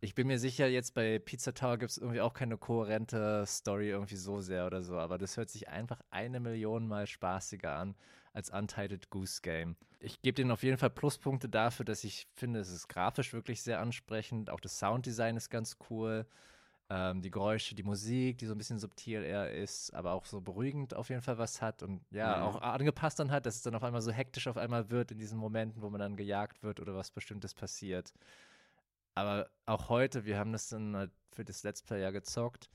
ich 0.00 0.14
bin 0.14 0.26
mir 0.28 0.38
sicher, 0.38 0.68
jetzt 0.68 0.94
bei 0.94 1.18
Pizza 1.18 1.54
Tower 1.54 1.76
gibt 1.78 1.90
es 1.90 1.98
irgendwie 1.98 2.20
auch 2.20 2.32
keine 2.32 2.56
kohärente 2.56 3.44
Story 3.46 3.90
irgendwie 3.90 4.16
so 4.16 4.40
sehr 4.40 4.66
oder 4.66 4.82
so, 4.82 4.96
aber 4.98 5.18
das 5.18 5.36
hört 5.36 5.50
sich 5.50 5.68
einfach 5.68 6.00
eine 6.10 6.40
Million 6.40 6.86
Mal 6.86 7.06
spaßiger 7.06 7.74
an 7.74 7.96
als 8.32 8.50
Untitled 8.50 9.10
Goose 9.10 9.40
Game. 9.42 9.76
Ich 9.98 10.22
gebe 10.22 10.36
denen 10.36 10.52
auf 10.52 10.62
jeden 10.62 10.78
Fall 10.78 10.90
Pluspunkte 10.90 11.48
dafür, 11.48 11.84
dass 11.84 12.04
ich 12.04 12.28
finde, 12.34 12.60
es 12.60 12.70
ist 12.70 12.88
grafisch 12.88 13.32
wirklich 13.32 13.62
sehr 13.62 13.80
ansprechend. 13.80 14.50
Auch 14.50 14.60
das 14.60 14.78
Sounddesign 14.78 15.36
ist 15.36 15.50
ganz 15.50 15.76
cool. 15.90 16.24
Ähm, 16.90 17.20
die 17.20 17.30
Geräusche, 17.30 17.74
die 17.74 17.82
Musik, 17.82 18.38
die 18.38 18.46
so 18.46 18.54
ein 18.54 18.58
bisschen 18.58 18.78
subtil 18.78 19.22
eher 19.22 19.52
ist, 19.52 19.92
aber 19.92 20.12
auch 20.12 20.24
so 20.24 20.40
beruhigend 20.40 20.94
auf 20.94 21.10
jeden 21.10 21.20
Fall 21.20 21.36
was 21.36 21.60
hat 21.60 21.82
und 21.82 22.00
ja, 22.10 22.36
mhm. 22.36 22.42
auch 22.44 22.62
angepasst 22.62 23.18
dann 23.18 23.30
hat, 23.30 23.44
dass 23.44 23.56
es 23.56 23.62
dann 23.62 23.74
auf 23.74 23.82
einmal 23.82 24.00
so 24.00 24.10
hektisch 24.10 24.46
auf 24.46 24.56
einmal 24.56 24.88
wird 24.88 25.10
in 25.10 25.18
diesen 25.18 25.38
Momenten, 25.38 25.82
wo 25.82 25.90
man 25.90 25.98
dann 25.98 26.16
gejagt 26.16 26.62
wird 26.62 26.80
oder 26.80 26.94
was 26.94 27.10
Bestimmtes 27.10 27.52
passiert. 27.52 28.14
Aber 29.18 29.50
auch 29.66 29.88
heute, 29.88 30.24
wir 30.24 30.38
haben 30.38 30.52
das 30.52 30.68
dann 30.68 30.96
halt 30.96 31.10
für 31.32 31.44
das 31.44 31.62
Let's 31.62 31.82
Play 31.82 32.00
ja 32.00 32.10
gezockt 32.10 32.70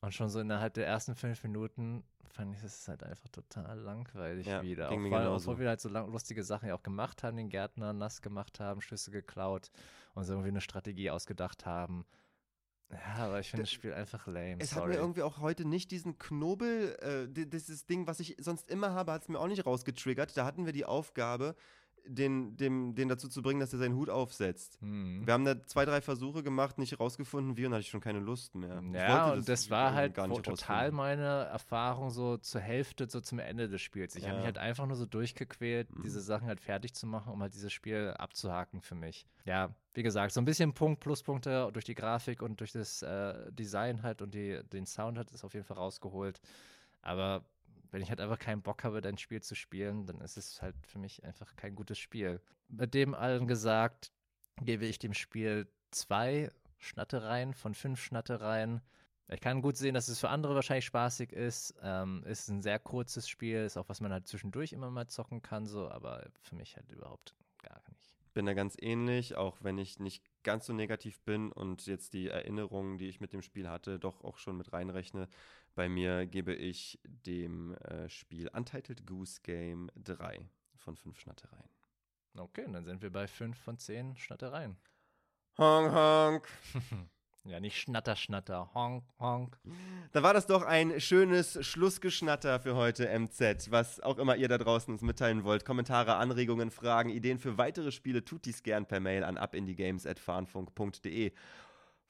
und 0.00 0.14
schon 0.14 0.28
so 0.28 0.40
innerhalb 0.40 0.74
der 0.74 0.86
ersten 0.86 1.14
fünf 1.14 1.42
Minuten 1.42 2.04
fand 2.28 2.54
ich, 2.54 2.62
es 2.62 2.86
halt 2.86 3.02
einfach 3.02 3.28
total 3.28 3.78
langweilig 3.80 4.46
Ja, 4.46 4.62
wieder. 4.62 4.90
Auch 4.90 4.96
weil, 4.96 5.26
obwohl 5.26 5.58
wir 5.58 5.68
halt 5.68 5.80
so 5.80 5.88
lang, 5.88 6.10
lustige 6.12 6.44
Sachen 6.44 6.68
ja 6.68 6.74
auch 6.74 6.82
gemacht 6.82 7.22
haben, 7.22 7.36
den 7.36 7.48
Gärtner 7.48 7.92
nass 7.92 8.22
gemacht 8.22 8.60
haben, 8.60 8.80
Schüsse 8.80 9.10
geklaut 9.10 9.70
und 10.14 10.24
so 10.24 10.34
irgendwie 10.34 10.50
eine 10.50 10.60
Strategie 10.60 11.10
ausgedacht 11.10 11.66
haben. 11.66 12.04
Ja, 12.90 13.26
aber 13.26 13.40
ich 13.40 13.50
finde 13.50 13.62
das 13.62 13.72
Spiel 13.72 13.92
einfach 13.92 14.26
lame. 14.26 14.56
Es 14.58 14.72
hat 14.72 14.80
sorry. 14.80 14.94
mir 14.94 14.98
irgendwie 14.98 15.22
auch 15.22 15.38
heute 15.38 15.64
nicht 15.64 15.90
diesen 15.92 16.18
Knobel, 16.18 16.96
äh, 17.00 17.28
di- 17.32 17.48
dieses 17.48 17.86
Ding, 17.86 18.06
was 18.06 18.18
ich 18.20 18.36
sonst 18.40 18.68
immer 18.68 18.92
habe, 18.92 19.12
hat 19.12 19.22
es 19.22 19.28
mir 19.28 19.38
auch 19.38 19.46
nicht 19.46 19.64
rausgetriggert. 19.64 20.36
Da 20.36 20.44
hatten 20.44 20.66
wir 20.66 20.72
die 20.72 20.84
Aufgabe, 20.84 21.54
den, 22.06 22.56
dem, 22.56 22.94
den 22.94 23.08
dazu 23.08 23.28
zu 23.28 23.42
bringen, 23.42 23.60
dass 23.60 23.72
er 23.72 23.78
seinen 23.78 23.94
Hut 23.94 24.10
aufsetzt. 24.10 24.78
Hm. 24.80 25.26
Wir 25.26 25.32
haben 25.34 25.44
da 25.44 25.62
zwei, 25.64 25.84
drei 25.84 26.00
Versuche 26.00 26.42
gemacht, 26.42 26.78
nicht 26.78 26.98
rausgefunden, 26.98 27.56
wie, 27.56 27.66
und 27.66 27.72
hatte 27.72 27.82
ich 27.82 27.88
schon 27.90 28.00
keine 28.00 28.18
Lust 28.20 28.54
mehr. 28.54 28.82
Ja, 28.92 29.32
und 29.32 29.48
das 29.48 29.70
war 29.70 29.84
irgendwie 29.86 29.96
halt 29.96 30.14
gar 30.14 30.26
nicht 30.28 30.38
wo- 30.38 30.42
total 30.42 30.92
meine 30.92 31.44
Erfahrung 31.44 32.10
so 32.10 32.36
zur 32.38 32.60
Hälfte, 32.60 33.08
so 33.08 33.20
zum 33.20 33.38
Ende 33.38 33.68
des 33.68 33.80
Spiels. 33.80 34.16
Ich 34.16 34.24
habe 34.24 34.34
mich 34.34 34.40
Ja. 34.42 34.46
halt 34.46 34.58
einfach 34.58 34.86
nur 34.86 34.96
so 34.96 35.06
durchgequält, 35.06 35.90
Mhm. 35.96 36.02
diese 36.02 36.20
Sachen 36.20 36.48
halt 36.48 36.60
fertig 36.60 36.94
zu 36.94 37.06
machen, 37.06 37.32
um 37.32 37.40
halt 37.42 37.54
dieses 37.54 37.72
Spiel 37.72 38.14
abzuhaken 38.18 38.80
für 38.80 38.94
mich. 38.94 39.26
Ja, 39.44 39.74
wie 39.94 40.02
gesagt, 40.02 40.32
so 40.32 40.40
ein 40.40 40.44
bisschen 40.44 40.72
Punkt, 40.74 41.00
Pluspunkte 41.00 41.70
durch 41.72 41.84
die 41.84 41.94
Grafik 41.94 42.42
und 42.42 42.60
durch 42.60 42.72
das 42.72 43.02
äh, 43.02 43.50
Design 43.52 44.02
halt 44.02 44.22
und 44.22 44.34
die, 44.34 44.60
den 44.72 44.86
Sound 44.86 45.18
hat 45.18 45.32
es 45.32 45.44
auf 45.44 45.54
jeden 45.54 45.64
Fall 45.66 45.76
rausgeholt. 45.78 46.40
Aber 47.02 47.44
wenn 47.90 48.02
ich 48.02 48.10
halt 48.10 48.20
einfach 48.20 48.38
keinen 48.38 48.62
Bock 48.62 48.84
habe, 48.84 49.00
dein 49.00 49.18
Spiel 49.18 49.42
zu 49.42 49.54
spielen, 49.54 50.06
dann 50.06 50.20
ist 50.20 50.36
es 50.36 50.62
halt 50.62 50.76
für 50.86 50.98
mich 50.98 51.24
einfach 51.24 51.56
kein 51.56 51.74
gutes 51.74 51.98
Spiel. 51.98 52.40
Mit 52.68 52.94
dem 52.94 53.14
allen 53.14 53.46
gesagt, 53.46 54.12
gebe 54.60 54.86
ich 54.86 54.98
dem 54.98 55.14
Spiel 55.14 55.66
zwei 55.90 56.50
Schnattereien 56.78 57.54
von 57.54 57.74
fünf 57.74 58.02
Schnattereien. 58.02 58.80
Ich 59.28 59.40
kann 59.40 59.62
gut 59.62 59.76
sehen, 59.76 59.94
dass 59.94 60.08
es 60.08 60.18
für 60.18 60.28
andere 60.28 60.54
wahrscheinlich 60.54 60.86
spaßig 60.86 61.32
ist. 61.32 61.74
Ähm, 61.82 62.24
ist 62.24 62.48
ein 62.48 62.62
sehr 62.62 62.78
kurzes 62.78 63.28
Spiel, 63.28 63.58
ist 63.58 63.76
auch 63.76 63.88
was 63.88 64.00
man 64.00 64.12
halt 64.12 64.26
zwischendurch 64.26 64.72
immer 64.72 64.90
mal 64.90 65.06
zocken 65.06 65.40
kann, 65.42 65.66
so, 65.66 65.88
aber 65.88 66.26
für 66.40 66.56
mich 66.56 66.76
halt 66.76 66.90
überhaupt 66.90 67.34
gar 67.62 67.80
nicht. 67.88 68.16
bin 68.32 68.46
da 68.46 68.54
ganz 68.54 68.76
ähnlich, 68.80 69.36
auch 69.36 69.58
wenn 69.60 69.78
ich 69.78 70.00
nicht 70.00 70.24
ganz 70.42 70.66
so 70.66 70.72
negativ 70.72 71.20
bin 71.20 71.52
und 71.52 71.86
jetzt 71.86 72.12
die 72.12 72.28
Erinnerungen, 72.28 72.98
die 72.98 73.08
ich 73.08 73.20
mit 73.20 73.32
dem 73.32 73.42
Spiel 73.42 73.68
hatte, 73.68 73.98
doch 73.98 74.24
auch 74.24 74.38
schon 74.38 74.56
mit 74.56 74.72
reinrechne. 74.72 75.28
Bei 75.74 75.88
mir 75.88 76.26
gebe 76.26 76.54
ich 76.54 76.98
dem 77.04 77.74
äh, 77.74 78.08
Spiel 78.08 78.48
Untitled 78.48 79.06
Goose 79.06 79.40
Game 79.42 79.90
3 79.96 80.48
von 80.76 80.96
5 80.96 81.18
Schnattereien. 81.18 81.70
Okay, 82.36 82.64
und 82.64 82.72
dann 82.72 82.84
sind 82.84 83.02
wir 83.02 83.10
bei 83.10 83.26
fünf 83.26 83.58
von 83.58 83.76
zehn 83.78 84.16
Schnattereien. 84.16 84.76
Honk, 85.58 85.92
honk. 85.92 86.48
ja, 87.44 87.58
nicht 87.60 87.76
Schnatter, 87.76 88.14
Schnatter, 88.14 88.70
Honk, 88.72 89.04
Honk. 89.18 89.58
Da 90.12 90.22
war 90.22 90.32
das 90.32 90.46
doch 90.46 90.62
ein 90.62 91.00
schönes 91.00 91.58
Schlussgeschnatter 91.66 92.60
für 92.60 92.76
heute, 92.76 93.08
MZ. 93.18 93.70
Was 93.70 94.00
auch 94.00 94.18
immer 94.18 94.36
ihr 94.36 94.48
da 94.48 94.58
draußen 94.58 94.92
uns 94.92 95.02
mitteilen 95.02 95.42
wollt. 95.44 95.64
Kommentare, 95.64 96.14
Anregungen, 96.16 96.70
Fragen, 96.70 97.10
Ideen 97.10 97.38
für 97.38 97.58
weitere 97.58 97.90
Spiele, 97.90 98.24
tut 98.24 98.44
dies 98.44 98.62
gern 98.62 98.86
per 98.86 99.00
Mail 99.00 99.24
an 99.24 99.36
abindiegames.farnfunk.de. 99.36 101.32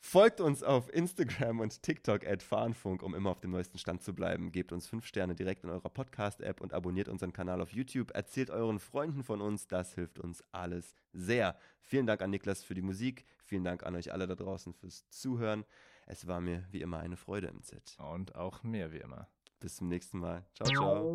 Folgt 0.03 0.41
uns 0.41 0.63
auf 0.63 0.93
Instagram 0.93 1.61
und 1.61 1.83
TikTok 1.83 2.27
at 2.27 2.43
Farnfunk, 2.43 3.03
um 3.03 3.15
immer 3.15 3.31
auf 3.31 3.41
dem 3.41 3.51
neuesten 3.51 3.77
Stand 3.77 4.03
zu 4.03 4.15
bleiben. 4.15 4.51
Gebt 4.51 4.73
uns 4.73 4.87
5 4.89 5.07
Sterne 5.07 5.35
direkt 5.35 5.63
in 5.63 5.71
eurer 5.71 5.91
Podcast-App 5.91 6.63
und 6.63 6.73
abonniert 6.73 7.09
unseren 7.09 7.35
Kanal 7.35 7.61
auf 7.61 7.73
YouTube. 7.73 8.11
Erzählt 8.13 8.51
euren 8.51 8.79
Freunden 8.79 9.23
von 9.23 9.43
uns, 9.43 9.69
das 9.69 9.95
hilft 9.95 10.19
uns 10.19 10.43
alles 10.53 10.95
sehr. 11.13 11.55
Vielen 11.81 12.07
Dank 12.07 12.23
an 12.23 12.31
Niklas 12.31 12.65
für 12.65 12.75
die 12.75 12.83
Musik. 12.83 13.27
Vielen 13.45 13.63
Dank 13.63 13.85
an 13.85 13.95
euch 13.95 14.11
alle 14.13 14.27
da 14.27 14.35
draußen 14.35 14.73
fürs 14.73 15.07
Zuhören. 15.11 15.65
Es 16.07 16.27
war 16.27 16.41
mir 16.41 16.65
wie 16.71 16.81
immer 16.81 16.99
eine 16.99 17.17
Freude, 17.17 17.53
MZ. 17.53 17.99
Und 17.99 18.35
auch 18.35 18.63
mir, 18.63 18.93
wie 18.93 18.99
immer. 18.99 19.29
Bis 19.61 19.77
zum 19.77 19.89
nächsten 19.89 20.19
Mal. 20.19 20.47
Ciao, 20.55 20.67
ciao. 20.71 21.15